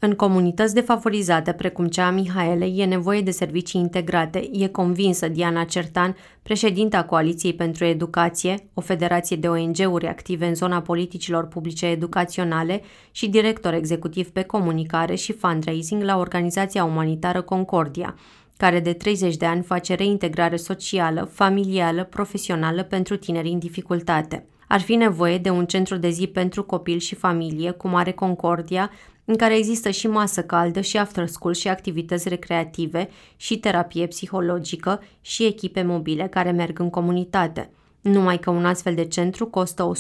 În 0.04 0.14
comunități 0.14 0.74
defavorizate, 0.74 1.52
precum 1.52 1.88
cea 1.88 2.08
a 2.08 2.12
Mihaelei, 2.12 2.78
e 2.78 2.86
nevoie 2.86 3.22
de 3.22 3.32
servicii 3.32 3.80
integrate, 3.80 4.50
e 4.52 4.68
convinsă 4.68 5.28
Diana 5.28 5.64
Certan, 5.64 6.16
președinta 6.44 7.04
Coaliției 7.04 7.54
pentru 7.54 7.86
Educație, 7.86 8.56
o 8.74 8.82
federație 8.82 9.36
de 9.36 9.48
ONG-uri 9.48 10.08
active 10.08 10.48
în 10.48 10.56
zona 10.56 10.82
politicilor 10.82 11.48
publice 11.48 11.86
educaționale 11.86 12.82
și 13.12 13.30
director 13.30 13.74
executiv 13.74 14.30
pe 14.30 14.44
comunicare 14.44 15.16
și 15.16 15.34
fundraising 15.34 16.04
la 16.04 16.18
organizația 16.18 16.84
umanitară 16.84 17.42
Concordia, 17.42 18.16
care 18.62 18.80
de 18.80 18.94
30 18.94 19.38
de 19.38 19.46
ani 19.46 19.64
face 19.64 19.94
reintegrare 19.94 20.56
socială, 20.56 21.30
familială, 21.32 22.04
profesională 22.04 22.84
pentru 22.84 23.18
tineri 23.18 23.50
în 23.50 23.60
dificultate. 23.60 24.46
Ar 24.68 24.80
fi 24.80 24.96
nevoie 24.96 25.38
de 25.38 25.50
un 25.50 25.66
centru 25.66 25.98
de 25.98 26.10
zi 26.10 26.28
pentru 26.28 26.64
copil 26.64 26.98
și 26.98 27.16
familie, 27.16 27.72
cum 27.72 27.96
are 27.96 28.12
Concordia, 28.12 28.92
în 29.26 29.36
care 29.36 29.58
există 29.58 29.90
și 29.90 30.08
masă 30.08 30.44
caldă 30.44 30.82
și 30.82 30.98
after 30.98 31.28
school 31.28 31.54
și 31.54 31.68
activități 31.68 32.30
recreative 32.30 33.10
și 33.36 33.58
terapie 33.58 34.08
psihologică 34.08 35.02
și 35.22 35.46
echipe 35.46 35.82
mobile 35.82 36.28
care 36.28 36.52
merg 36.52 36.80
în 36.80 36.90
comunitate. 36.90 37.70
Numai 38.02 38.40
că 38.40 38.50
un 38.50 38.66
astfel 38.66 38.96
de 38.96 39.06
centru 39.06 39.48
costă 39.48 39.92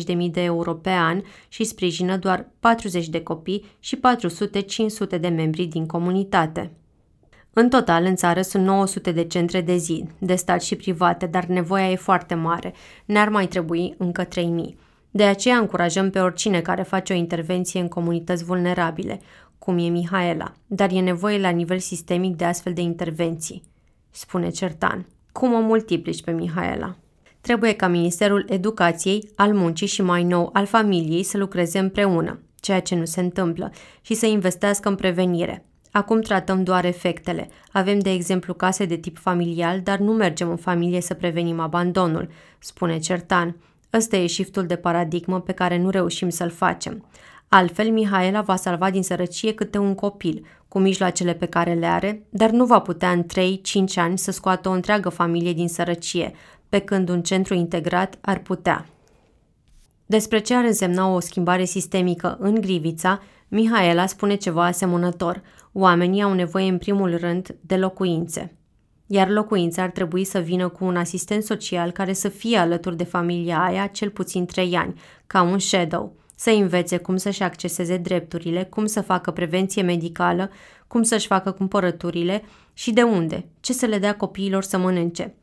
150-180 0.00 0.02
de 0.04 0.12
mii 0.12 0.30
de 0.30 0.42
euro 0.42 0.74
pe 0.74 0.90
an 0.90 1.22
și 1.48 1.64
sprijină 1.64 2.16
doar 2.16 2.48
40 2.60 3.08
de 3.08 3.22
copii 3.22 3.64
și 3.78 3.96
400-500 3.96 5.20
de 5.20 5.28
membri 5.28 5.64
din 5.64 5.86
comunitate. 5.86 6.72
În 7.60 7.68
total, 7.68 8.04
în 8.04 8.16
țară 8.16 8.42
sunt 8.42 8.64
900 8.64 9.12
de 9.12 9.24
centre 9.24 9.60
de 9.60 9.76
zi, 9.76 10.04
de 10.18 10.34
stat 10.34 10.62
și 10.62 10.76
private, 10.76 11.26
dar 11.26 11.44
nevoia 11.44 11.90
e 11.90 11.96
foarte 11.96 12.34
mare. 12.34 12.74
Ne-ar 13.04 13.28
mai 13.28 13.46
trebui 13.46 13.94
încă 13.96 14.24
3000. 14.24 14.78
De 15.10 15.24
aceea 15.24 15.56
încurajăm 15.56 16.10
pe 16.10 16.20
oricine 16.20 16.60
care 16.60 16.82
face 16.82 17.12
o 17.12 17.16
intervenție 17.16 17.80
în 17.80 17.88
comunități 17.88 18.44
vulnerabile, 18.44 19.20
cum 19.58 19.78
e 19.78 19.88
Mihaela, 19.88 20.52
dar 20.66 20.90
e 20.92 21.00
nevoie 21.00 21.38
la 21.38 21.48
nivel 21.48 21.78
sistemic 21.78 22.36
de 22.36 22.44
astfel 22.44 22.72
de 22.72 22.80
intervenții, 22.80 23.62
spune 24.10 24.50
Certan. 24.50 25.06
Cum 25.32 25.52
o 25.52 25.60
multiplici 25.60 26.22
pe 26.22 26.30
Mihaela? 26.30 26.96
Trebuie 27.40 27.72
ca 27.72 27.88
Ministerul 27.88 28.46
Educației, 28.48 29.28
al 29.36 29.54
Muncii 29.54 29.86
și 29.86 30.02
mai 30.02 30.24
nou 30.24 30.50
al 30.52 30.66
Familiei 30.66 31.22
să 31.22 31.38
lucreze 31.38 31.78
împreună. 31.78 32.40
ceea 32.60 32.80
ce 32.80 32.94
nu 32.94 33.04
se 33.04 33.20
întâmplă, 33.20 33.72
și 34.00 34.14
să 34.14 34.26
investească 34.26 34.88
în 34.88 34.94
prevenire. 34.94 35.67
Acum 35.90 36.20
tratăm 36.20 36.62
doar 36.62 36.84
efectele. 36.84 37.48
Avem, 37.72 37.98
de 37.98 38.10
exemplu, 38.10 38.54
case 38.54 38.84
de 38.84 38.96
tip 38.96 39.18
familial, 39.18 39.80
dar 39.80 39.98
nu 39.98 40.12
mergem 40.12 40.50
în 40.50 40.56
familie 40.56 41.00
să 41.00 41.14
prevenim 41.14 41.60
abandonul, 41.60 42.28
spune 42.58 42.98
Certan. 42.98 43.56
Ăsta 43.92 44.16
e 44.16 44.26
shiftul 44.26 44.66
de 44.66 44.76
paradigmă 44.76 45.40
pe 45.40 45.52
care 45.52 45.78
nu 45.78 45.90
reușim 45.90 46.28
să-l 46.28 46.50
facem. 46.50 47.04
Altfel, 47.48 47.90
Mihaela 47.90 48.40
va 48.40 48.56
salva 48.56 48.90
din 48.90 49.02
sărăcie 49.02 49.54
câte 49.54 49.78
un 49.78 49.94
copil, 49.94 50.46
cu 50.68 50.78
mijloacele 50.78 51.34
pe 51.34 51.46
care 51.46 51.74
le 51.74 51.86
are, 51.86 52.22
dar 52.28 52.50
nu 52.50 52.64
va 52.64 52.78
putea 52.78 53.10
în 53.10 53.24
3-5 53.24 53.94
ani 53.94 54.18
să 54.18 54.30
scoată 54.30 54.68
o 54.68 54.72
întreagă 54.72 55.08
familie 55.08 55.52
din 55.52 55.68
sărăcie, 55.68 56.32
pe 56.68 56.78
când 56.78 57.08
un 57.08 57.22
centru 57.22 57.54
integrat 57.54 58.18
ar 58.20 58.38
putea. 58.38 58.86
Despre 60.06 60.38
ce 60.38 60.54
ar 60.54 60.64
însemna 60.64 61.08
o 61.08 61.20
schimbare 61.20 61.64
sistemică 61.64 62.36
în 62.40 62.54
Grivița, 62.54 63.22
Mihaela 63.48 64.06
spune 64.06 64.34
ceva 64.34 64.64
asemănător. 64.64 65.42
Oamenii 65.80 66.22
au 66.22 66.32
nevoie 66.32 66.68
în 66.68 66.78
primul 66.78 67.16
rând 67.16 67.56
de 67.60 67.76
locuințe. 67.76 68.56
Iar 69.06 69.28
locuința 69.28 69.82
ar 69.82 69.90
trebui 69.90 70.24
să 70.24 70.38
vină 70.38 70.68
cu 70.68 70.84
un 70.84 70.96
asistent 70.96 71.42
social 71.42 71.90
care 71.90 72.12
să 72.12 72.28
fie 72.28 72.58
alături 72.58 72.96
de 72.96 73.04
familia 73.04 73.62
aia 73.62 73.86
cel 73.86 74.10
puțin 74.10 74.46
trei 74.46 74.74
ani, 74.76 75.00
ca 75.26 75.42
un 75.42 75.58
shadow, 75.58 76.16
să 76.36 76.50
învețe 76.50 76.96
cum 76.96 77.16
să-și 77.16 77.42
acceseze 77.42 77.96
drepturile, 77.96 78.64
cum 78.64 78.86
să 78.86 79.00
facă 79.00 79.30
prevenție 79.30 79.82
medicală, 79.82 80.50
cum 80.86 81.02
să-și 81.02 81.26
facă 81.26 81.50
cumpărăturile 81.50 82.42
și 82.72 82.92
de 82.92 83.02
unde, 83.02 83.48
ce 83.60 83.72
să 83.72 83.86
le 83.86 83.98
dea 83.98 84.16
copiilor 84.16 84.62
să 84.62 84.78
mănânce. 84.78 85.34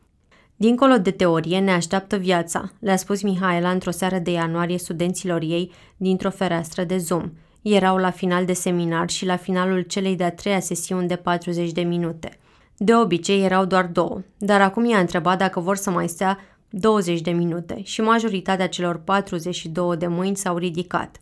Dincolo 0.56 0.98
de 0.98 1.12
teorie 1.12 1.60
ne 1.60 1.72
așteaptă 1.72 2.16
viața, 2.16 2.72
le-a 2.80 2.96
spus 2.96 3.22
Mihaela 3.22 3.70
într-o 3.70 3.92
seară 3.92 4.18
de 4.18 4.32
ianuarie 4.32 4.78
studenților 4.78 5.42
ei 5.42 5.72
dintr-o 5.98 6.30
fereastră 6.30 6.84
de 6.84 6.98
Zoom. 6.98 7.32
Erau 7.68 7.98
la 7.98 8.10
final 8.10 8.46
de 8.46 8.54
seminar 8.54 9.10
și 9.10 9.26
la 9.26 9.36
finalul 9.36 9.82
celei 9.82 10.16
de-a 10.16 10.32
treia 10.32 10.60
sesiuni 10.60 11.08
de 11.08 11.16
40 11.16 11.72
de 11.72 11.82
minute. 11.82 12.40
De 12.78 12.96
obicei 12.96 13.44
erau 13.44 13.66
doar 13.66 13.86
două, 13.86 14.22
dar 14.38 14.62
acum 14.62 14.86
i-a 14.86 15.00
întrebat 15.00 15.38
dacă 15.38 15.60
vor 15.60 15.76
să 15.76 15.90
mai 15.90 16.08
stea 16.08 16.40
20 16.70 17.22
de 17.22 17.32
minute 17.32 17.82
și 17.84 18.02
majoritatea 18.02 18.68
celor 18.68 18.98
42 18.98 19.98
de 19.98 20.08
mâini 20.08 20.36
s-au 20.36 20.58
ridicat. 20.58 21.18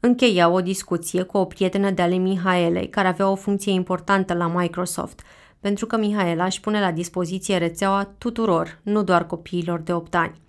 Încheia 0.00 0.48
o 0.48 0.60
discuție 0.60 1.22
cu 1.22 1.36
o 1.36 1.44
prietenă 1.44 1.90
de 1.90 2.02
ale 2.02 2.16
Mihaelei, 2.16 2.88
care 2.88 3.08
avea 3.08 3.28
o 3.30 3.34
funcție 3.34 3.72
importantă 3.72 4.34
la 4.34 4.46
Microsoft, 4.46 5.20
pentru 5.60 5.86
că 5.86 5.96
Mihaela 5.96 6.44
își 6.44 6.60
pune 6.60 6.80
la 6.80 6.92
dispoziție 6.92 7.58
rețeaua 7.58 8.14
tuturor, 8.18 8.78
nu 8.82 9.02
doar 9.02 9.26
copiilor 9.26 9.80
de 9.80 9.92
8 9.92 10.14
ani. 10.14 10.42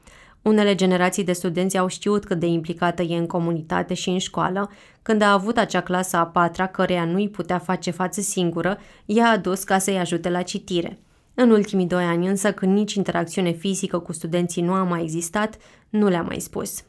Unele 0.45 0.75
generații 0.75 1.23
de 1.23 1.33
studenți 1.33 1.77
au 1.77 1.87
știut 1.87 2.25
cât 2.25 2.39
de 2.39 2.45
implicată 2.45 3.01
e 3.01 3.17
în 3.17 3.27
comunitate 3.27 3.93
și 3.93 4.09
în 4.09 4.17
școală. 4.17 4.71
Când 5.01 5.21
a 5.21 5.31
avut 5.31 5.57
acea 5.57 5.81
clasă 5.81 6.17
a 6.17 6.25
patra, 6.25 6.67
căreia 6.67 7.05
nu 7.05 7.15
îi 7.15 7.29
putea 7.29 7.57
face 7.57 7.91
față 7.91 8.21
singură, 8.21 8.77
i-a 9.05 9.29
adus 9.29 9.63
ca 9.63 9.77
să-i 9.77 9.97
ajute 9.97 10.29
la 10.29 10.41
citire. 10.41 10.99
În 11.33 11.49
ultimii 11.49 11.85
doi 11.85 12.03
ani 12.03 12.27
însă, 12.27 12.51
când 12.51 12.73
nici 12.73 12.93
interacțiune 12.93 13.51
fizică 13.51 13.99
cu 13.99 14.13
studenții 14.13 14.61
nu 14.61 14.73
a 14.73 14.83
mai 14.83 15.01
existat, 15.01 15.57
nu 15.89 16.07
le-a 16.07 16.21
mai 16.21 16.39
spus. 16.39 16.83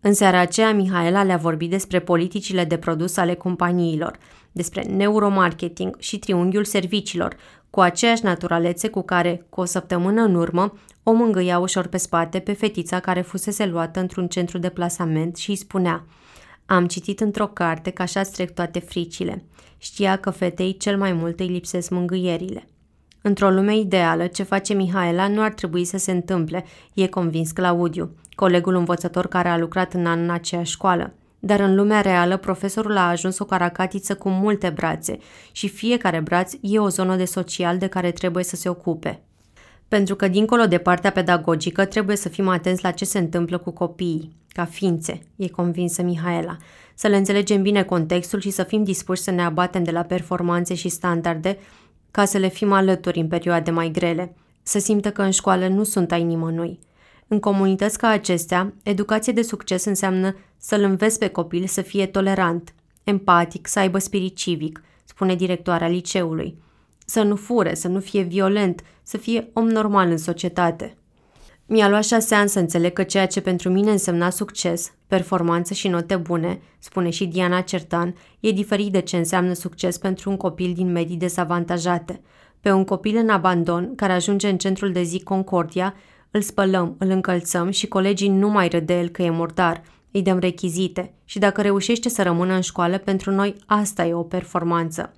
În 0.00 0.14
seara 0.14 0.38
aceea, 0.38 0.72
Mihaela 0.72 1.22
le-a 1.22 1.36
vorbit 1.36 1.70
despre 1.70 2.00
politicile 2.00 2.64
de 2.64 2.76
produs 2.76 3.16
ale 3.16 3.34
companiilor, 3.34 4.18
despre 4.52 4.82
neuromarketing 4.82 5.96
și 5.98 6.18
triunghiul 6.18 6.64
serviciilor, 6.64 7.36
cu 7.72 7.80
aceeași 7.80 8.24
naturalețe 8.24 8.88
cu 8.88 9.02
care, 9.02 9.46
cu 9.48 9.60
o 9.60 9.64
săptămână 9.64 10.22
în 10.22 10.34
urmă, 10.34 10.72
o 11.02 11.12
mângâia 11.12 11.58
ușor 11.58 11.86
pe 11.86 11.96
spate 11.96 12.38
pe 12.38 12.52
fetița 12.52 13.00
care 13.00 13.20
fusese 13.20 13.66
luată 13.66 14.00
într-un 14.00 14.26
centru 14.26 14.58
de 14.58 14.68
plasament 14.68 15.36
și 15.36 15.50
îi 15.50 15.56
spunea 15.56 16.04
Am 16.66 16.86
citit 16.86 17.20
într-o 17.20 17.46
carte 17.46 17.90
că 17.90 18.02
așa-ți 18.02 18.32
trec 18.32 18.54
toate 18.54 18.78
fricile. 18.78 19.44
Știa 19.78 20.16
că 20.16 20.30
fetei 20.30 20.76
cel 20.76 20.98
mai 20.98 21.12
mult 21.12 21.40
îi 21.40 21.46
lipsesc 21.46 21.90
mângâierile. 21.90 22.66
Într-o 23.22 23.50
lume 23.50 23.76
ideală, 23.76 24.26
ce 24.26 24.42
face 24.42 24.74
Mihaela 24.74 25.28
nu 25.28 25.42
ar 25.42 25.52
trebui 25.52 25.84
să 25.84 25.98
se 25.98 26.10
întâmple, 26.10 26.64
e 26.94 27.06
convins 27.06 27.50
Claudiu, 27.50 28.16
colegul 28.34 28.74
învățător 28.74 29.26
care 29.26 29.48
a 29.48 29.58
lucrat 29.58 29.94
în 29.94 30.06
an 30.06 30.20
în 30.20 30.30
aceeași 30.30 30.72
școală. 30.72 31.14
Dar 31.44 31.60
în 31.60 31.74
lumea 31.74 32.00
reală, 32.00 32.36
profesorul 32.36 32.96
a 32.96 33.08
ajuns 33.08 33.38
o 33.38 33.44
caracatiță 33.44 34.14
cu 34.14 34.28
multe 34.28 34.70
brațe 34.70 35.18
și 35.52 35.68
fiecare 35.68 36.20
braț 36.20 36.52
e 36.60 36.78
o 36.78 36.88
zonă 36.88 37.16
de 37.16 37.24
social 37.24 37.78
de 37.78 37.86
care 37.86 38.10
trebuie 38.10 38.44
să 38.44 38.56
se 38.56 38.68
ocupe. 38.68 39.22
Pentru 39.88 40.14
că, 40.14 40.28
dincolo 40.28 40.66
de 40.66 40.78
partea 40.78 41.12
pedagogică, 41.12 41.84
trebuie 41.84 42.16
să 42.16 42.28
fim 42.28 42.48
atenți 42.48 42.82
la 42.82 42.90
ce 42.90 43.04
se 43.04 43.18
întâmplă 43.18 43.58
cu 43.58 43.70
copiii, 43.70 44.36
ca 44.48 44.64
ființe, 44.64 45.20
e 45.36 45.48
convinsă 45.48 46.02
Mihaela, 46.02 46.56
să 46.94 47.06
le 47.08 47.16
înțelegem 47.16 47.62
bine 47.62 47.82
contextul 47.82 48.40
și 48.40 48.50
să 48.50 48.62
fim 48.62 48.84
dispuși 48.84 49.22
să 49.22 49.30
ne 49.30 49.42
abatem 49.42 49.82
de 49.82 49.90
la 49.90 50.02
performanțe 50.02 50.74
și 50.74 50.88
standarde 50.88 51.58
ca 52.10 52.24
să 52.24 52.38
le 52.38 52.48
fim 52.48 52.72
alături 52.72 53.18
în 53.20 53.28
perioade 53.28 53.70
mai 53.70 53.90
grele, 53.90 54.34
să 54.62 54.78
simtă 54.78 55.10
că 55.10 55.22
în 55.22 55.30
școală 55.30 55.68
nu 55.68 55.82
sunt 55.82 56.12
ai 56.12 56.22
nimănui. 56.22 56.78
În 57.32 57.40
comunități 57.40 57.98
ca 57.98 58.08
acestea, 58.08 58.74
educație 58.82 59.32
de 59.32 59.42
succes 59.42 59.84
înseamnă 59.84 60.36
să-l 60.58 60.82
înveți 60.82 61.18
pe 61.18 61.28
copil 61.28 61.66
să 61.66 61.80
fie 61.80 62.06
tolerant, 62.06 62.74
empatic, 63.04 63.66
să 63.66 63.78
aibă 63.78 63.98
spirit 63.98 64.36
civic, 64.36 64.82
spune 65.04 65.34
directoarea 65.34 65.88
liceului. 65.88 66.58
Să 67.06 67.22
nu 67.22 67.36
fure, 67.36 67.74
să 67.74 67.88
nu 67.88 68.00
fie 68.00 68.22
violent, 68.22 68.82
să 69.02 69.16
fie 69.16 69.48
om 69.52 69.68
normal 69.68 70.10
în 70.10 70.16
societate. 70.16 70.96
Mi-a 71.66 71.88
luat 71.88 72.04
șase 72.04 72.34
ani 72.34 72.48
să 72.48 72.58
înțeleg 72.58 72.92
că 72.92 73.02
ceea 73.02 73.26
ce 73.26 73.40
pentru 73.40 73.70
mine 73.70 73.90
însemna 73.90 74.30
succes, 74.30 74.92
performanță 75.06 75.74
și 75.74 75.88
note 75.88 76.16
bune, 76.16 76.60
spune 76.78 77.10
și 77.10 77.26
Diana 77.26 77.60
Certan, 77.60 78.14
e 78.40 78.50
diferit 78.50 78.92
de 78.92 79.00
ce 79.00 79.16
înseamnă 79.16 79.52
succes 79.52 79.98
pentru 79.98 80.30
un 80.30 80.36
copil 80.36 80.72
din 80.72 80.92
medii 80.92 81.16
dezavantajate. 81.16 82.20
Pe 82.60 82.72
un 82.72 82.84
copil 82.84 83.16
în 83.16 83.28
abandon, 83.28 83.94
care 83.94 84.12
ajunge 84.12 84.48
în 84.48 84.56
centrul 84.56 84.92
de 84.92 85.02
zi 85.02 85.22
Concordia, 85.22 85.94
îl 86.34 86.40
spălăm, 86.40 86.94
îl 86.98 87.10
încălțăm 87.10 87.70
și 87.70 87.86
colegii 87.86 88.28
nu 88.28 88.48
mai 88.48 88.68
râd 88.68 88.86
de 88.86 88.98
el 88.98 89.08
că 89.08 89.22
e 89.22 89.30
murdar. 89.30 89.82
Îi 90.10 90.22
dăm 90.22 90.38
rechizite 90.38 91.14
și 91.24 91.38
dacă 91.38 91.62
reușește 91.62 92.08
să 92.08 92.22
rămână 92.22 92.54
în 92.54 92.60
școală, 92.60 92.98
pentru 92.98 93.30
noi 93.30 93.56
asta 93.66 94.04
e 94.04 94.14
o 94.14 94.22
performanță. 94.22 95.12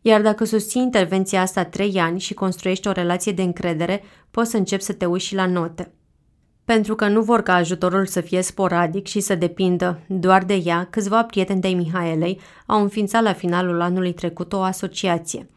Iar 0.00 0.22
dacă 0.22 0.44
susții 0.44 0.82
intervenția 0.82 1.40
asta 1.40 1.64
trei 1.64 1.98
ani 1.98 2.20
și 2.20 2.34
construiești 2.34 2.88
o 2.88 2.92
relație 2.92 3.32
de 3.32 3.42
încredere, 3.42 4.02
poți 4.30 4.50
să 4.50 4.56
începi 4.56 4.82
să 4.82 4.92
te 4.92 5.06
uiți 5.06 5.24
și 5.24 5.34
la 5.34 5.46
note. 5.46 5.92
Pentru 6.64 6.94
că 6.94 7.08
nu 7.08 7.22
vor 7.22 7.42
ca 7.42 7.54
ajutorul 7.54 8.06
să 8.06 8.20
fie 8.20 8.42
sporadic 8.42 9.06
și 9.06 9.20
să 9.20 9.34
depindă 9.34 10.00
doar 10.06 10.44
de 10.44 10.54
ea, 10.54 10.86
câțiva 10.90 11.24
prieteni 11.24 11.60
de 11.60 11.68
Mihaelei 11.68 12.40
au 12.66 12.80
înființat 12.80 13.22
la 13.22 13.32
finalul 13.32 13.80
anului 13.80 14.12
trecut 14.12 14.52
o 14.52 14.60
asociație. 14.60 15.48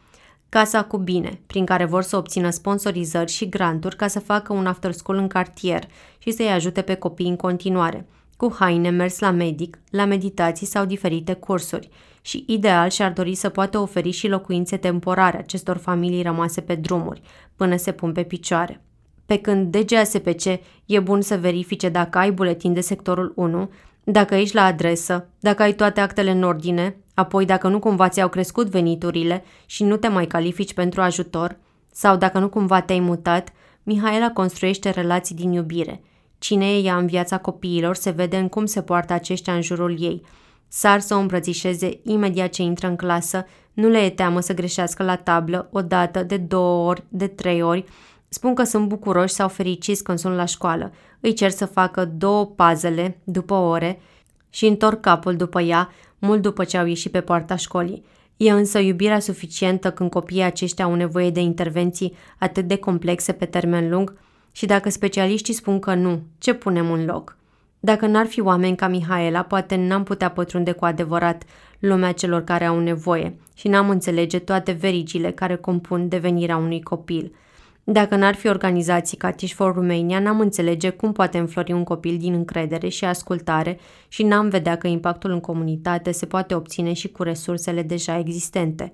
Casa 0.48 0.84
cu 0.84 0.96
Bine, 0.96 1.40
prin 1.46 1.64
care 1.64 1.84
vor 1.84 2.02
să 2.02 2.16
obțină 2.16 2.50
sponsorizări 2.50 3.30
și 3.30 3.48
granturi 3.48 3.96
ca 3.96 4.06
să 4.06 4.20
facă 4.20 4.52
un 4.52 4.66
after 4.66 4.92
school 4.92 5.18
în 5.18 5.28
cartier 5.28 5.84
și 6.18 6.30
să-i 6.30 6.50
ajute 6.50 6.82
pe 6.82 6.94
copii 6.94 7.28
în 7.28 7.36
continuare, 7.36 8.06
cu 8.36 8.54
haine 8.58 8.90
mers 8.90 9.18
la 9.18 9.30
medic, 9.30 9.78
la 9.90 10.04
meditații 10.04 10.66
sau 10.66 10.84
diferite 10.84 11.32
cursuri– 11.32 11.88
și 12.26 12.44
ideal 12.46 12.90
și-ar 12.90 13.12
dori 13.12 13.34
să 13.34 13.48
poată 13.48 13.78
oferi 13.78 14.10
și 14.10 14.28
locuințe 14.28 14.76
temporare 14.76 15.38
acestor 15.38 15.76
familii 15.76 16.22
rămase 16.22 16.60
pe 16.60 16.74
drumuri, 16.74 17.20
până 17.56 17.76
se 17.76 17.92
pun 17.92 18.12
pe 18.12 18.22
picioare. 18.22 18.80
Pe 19.26 19.38
când 19.38 19.76
DGASPC 19.76 20.44
e 20.86 21.00
bun 21.00 21.20
să 21.20 21.36
verifice 21.36 21.88
dacă 21.88 22.18
ai 22.18 22.30
buletin 22.30 22.72
de 22.72 22.80
sectorul 22.80 23.32
1, 23.36 23.70
dacă 24.04 24.34
ești 24.34 24.54
la 24.54 24.64
adresă, 24.64 25.28
dacă 25.40 25.62
ai 25.62 25.74
toate 25.74 26.00
actele 26.00 26.30
în 26.30 26.42
ordine, 26.42 26.96
apoi 27.16 27.44
dacă 27.44 27.68
nu 27.68 27.78
cumva 27.78 28.08
ți-au 28.08 28.28
crescut 28.28 28.68
veniturile 28.68 29.44
și 29.66 29.84
nu 29.84 29.96
te 29.96 30.08
mai 30.08 30.26
califici 30.26 30.74
pentru 30.74 31.00
ajutor, 31.00 31.58
sau 31.92 32.16
dacă 32.16 32.38
nu 32.38 32.48
cumva 32.48 32.80
te-ai 32.80 33.00
mutat, 33.00 33.52
Mihaela 33.82 34.30
construiește 34.30 34.90
relații 34.90 35.34
din 35.34 35.52
iubire. 35.52 36.02
Cine 36.38 36.76
e 36.76 36.82
ea 36.82 36.96
în 36.96 37.06
viața 37.06 37.38
copiilor 37.38 37.94
se 37.94 38.10
vede 38.10 38.36
în 38.36 38.48
cum 38.48 38.66
se 38.66 38.82
poartă 38.82 39.12
aceștia 39.12 39.54
în 39.54 39.62
jurul 39.62 40.02
ei– 40.02 40.22
Sar 40.68 41.00
să 41.00 41.14
o 41.14 41.18
îmbrățișeze 41.18 42.00
imediat 42.02 42.50
ce 42.50 42.62
intră 42.62 42.86
în 42.86 42.96
clasă, 42.96 43.46
nu 43.72 43.88
le 43.88 43.98
e 43.98 44.10
teamă 44.10 44.40
să 44.40 44.54
greșească 44.54 45.02
la 45.02 45.16
tablă, 45.16 45.68
o 45.72 45.82
dată, 45.82 46.22
de 46.22 46.36
două 46.36 46.88
ori, 46.88 47.04
de 47.08 47.26
trei 47.26 47.62
ori. 47.62 47.84
Spun 48.28 48.54
că 48.54 48.62
sunt 48.62 48.88
bucuroși 48.88 49.34
sau 49.34 49.48
fericiți 49.48 50.02
când 50.02 50.18
sunt 50.18 50.34
la 50.34 50.44
școală. 50.44 50.92
Îi 51.20 51.32
cer 51.32 51.50
să 51.50 51.66
facă 51.66 52.04
două 52.04 52.46
pazele 52.46 53.20
după 53.24 53.54
ore 53.54 54.00
și 54.50 54.66
întorc 54.66 55.00
capul 55.00 55.36
după 55.36 55.60
ea, 55.60 55.90
mult 56.18 56.42
după 56.42 56.64
ce 56.64 56.76
au 56.76 56.86
ieșit 56.86 57.10
pe 57.10 57.20
poarta 57.20 57.56
școlii. 57.56 58.04
E 58.36 58.50
însă 58.50 58.78
iubirea 58.78 59.18
suficientă 59.18 59.90
când 59.90 60.10
copiii 60.10 60.42
aceștia 60.42 60.84
au 60.84 60.94
nevoie 60.94 61.30
de 61.30 61.40
intervenții 61.40 62.12
atât 62.38 62.64
de 62.64 62.76
complexe 62.76 63.32
pe 63.32 63.44
termen 63.44 63.90
lung? 63.90 64.18
Și 64.52 64.66
dacă 64.66 64.90
specialiștii 64.90 65.54
spun 65.54 65.78
că 65.78 65.94
nu, 65.94 66.22
ce 66.38 66.54
punem 66.54 66.90
în 66.90 67.04
loc? 67.04 67.36
Dacă 67.80 68.06
n-ar 68.06 68.26
fi 68.26 68.40
oameni 68.40 68.76
ca 68.76 68.88
Mihaela, 68.88 69.42
poate 69.42 69.76
n-am 69.76 70.02
putea 70.02 70.30
pătrunde 70.30 70.72
cu 70.72 70.84
adevărat 70.84 71.42
lumea 71.78 72.12
celor 72.12 72.44
care 72.44 72.64
au 72.64 72.80
nevoie 72.80 73.36
și 73.54 73.68
n-am 73.68 73.90
înțelege 73.90 74.38
toate 74.38 74.72
verigile 74.72 75.30
care 75.30 75.56
compun 75.56 76.08
devenirea 76.08 76.56
unui 76.56 76.82
copil. 76.82 77.34
Dacă 77.88 78.16
n-ar 78.16 78.34
fi 78.34 78.48
organizații 78.48 79.16
ca 79.16 79.30
Tish 79.30 79.54
for 79.54 79.74
Romania, 79.74 80.18
n-am 80.18 80.40
înțelege 80.40 80.90
cum 80.90 81.12
poate 81.12 81.38
înflori 81.38 81.72
un 81.72 81.84
copil 81.84 82.18
din 82.18 82.32
încredere 82.32 82.88
și 82.88 83.04
ascultare 83.04 83.78
și 84.08 84.22
n-am 84.22 84.48
vedea 84.48 84.76
că 84.76 84.86
impactul 84.86 85.30
în 85.30 85.40
comunitate 85.40 86.10
se 86.10 86.26
poate 86.26 86.54
obține 86.54 86.92
și 86.92 87.08
cu 87.08 87.22
resursele 87.22 87.82
deja 87.82 88.18
existente. 88.18 88.92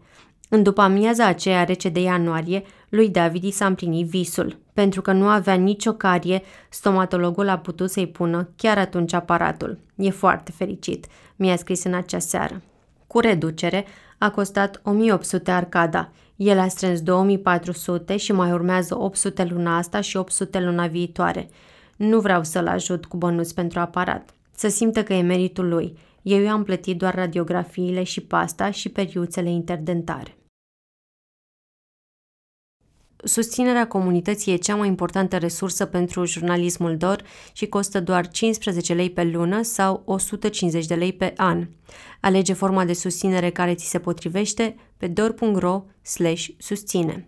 În 0.48 0.62
după 0.62 0.81
amiaza 0.81 1.27
aceea 1.27 1.64
rece 1.64 1.89
de 1.89 2.01
ianuarie, 2.01 2.62
lui 2.89 3.09
David 3.09 3.44
i 3.44 3.51
s-a 3.51 3.66
împlinit 3.66 4.06
visul. 4.06 4.59
Pentru 4.73 5.02
că 5.02 5.12
nu 5.12 5.27
avea 5.27 5.55
nicio 5.55 5.93
carie, 5.93 6.43
stomatologul 6.69 7.48
a 7.48 7.59
putut 7.59 7.90
să-i 7.90 8.06
pună 8.06 8.48
chiar 8.56 8.78
atunci 8.78 9.12
aparatul. 9.12 9.78
E 9.97 10.10
foarte 10.10 10.52
fericit, 10.56 11.06
mi-a 11.36 11.56
scris 11.56 11.85
în 11.85 11.94
acea 11.94 12.19
seară. 12.19 12.62
Cu 13.06 13.19
reducere, 13.19 13.85
a 14.19 14.31
costat 14.31 14.81
1800 14.85 15.51
arcada. 15.51 16.10
El 16.36 16.59
a 16.59 16.68
strâns 16.68 17.00
2400 17.00 18.16
și 18.16 18.32
mai 18.32 18.52
urmează 18.52 18.98
800 18.98 19.44
luna 19.44 19.76
asta 19.76 20.00
și 20.00 20.16
800 20.16 20.60
luna 20.60 20.86
viitoare. 20.86 21.48
Nu 21.96 22.20
vreau 22.20 22.44
să-l 22.44 22.66
ajut 22.66 23.04
cu 23.04 23.16
bănuți 23.16 23.54
pentru 23.54 23.80
aparat. 23.80 24.34
Să 24.54 24.68
simtă 24.68 25.02
că 25.02 25.12
e 25.12 25.22
meritul 25.22 25.68
lui. 25.68 25.98
Eu 26.22 26.40
i-am 26.40 26.64
plătit 26.64 26.98
doar 26.98 27.14
radiografiile 27.14 28.02
și 28.02 28.20
pasta 28.20 28.70
și 28.70 28.88
periuțele 28.88 29.50
interdentare. 29.50 30.36
Susținerea 33.24 33.86
comunității 33.86 34.53
e 34.53 34.57
cea 34.57 34.74
mai 34.74 34.89
importantă 34.89 35.39
resursă 35.39 35.85
pentru 35.85 36.24
jurnalismul 36.24 36.97
DOR 36.97 37.23
și 37.53 37.66
costă 37.66 38.01
doar 38.01 38.28
15 38.28 38.94
lei 38.94 39.11
pe 39.11 39.24
lună 39.24 39.62
sau 39.62 40.03
150 40.05 40.86
de 40.86 40.94
lei 40.94 41.12
pe 41.12 41.32
an. 41.36 41.69
Alege 42.20 42.53
forma 42.53 42.85
de 42.85 42.93
susținere 42.93 43.51
care 43.51 43.74
ți 43.74 43.89
se 43.89 43.99
potrivește 43.99 44.77
pe 44.97 45.07
dor.ro 45.07 45.85
susține. 46.59 47.27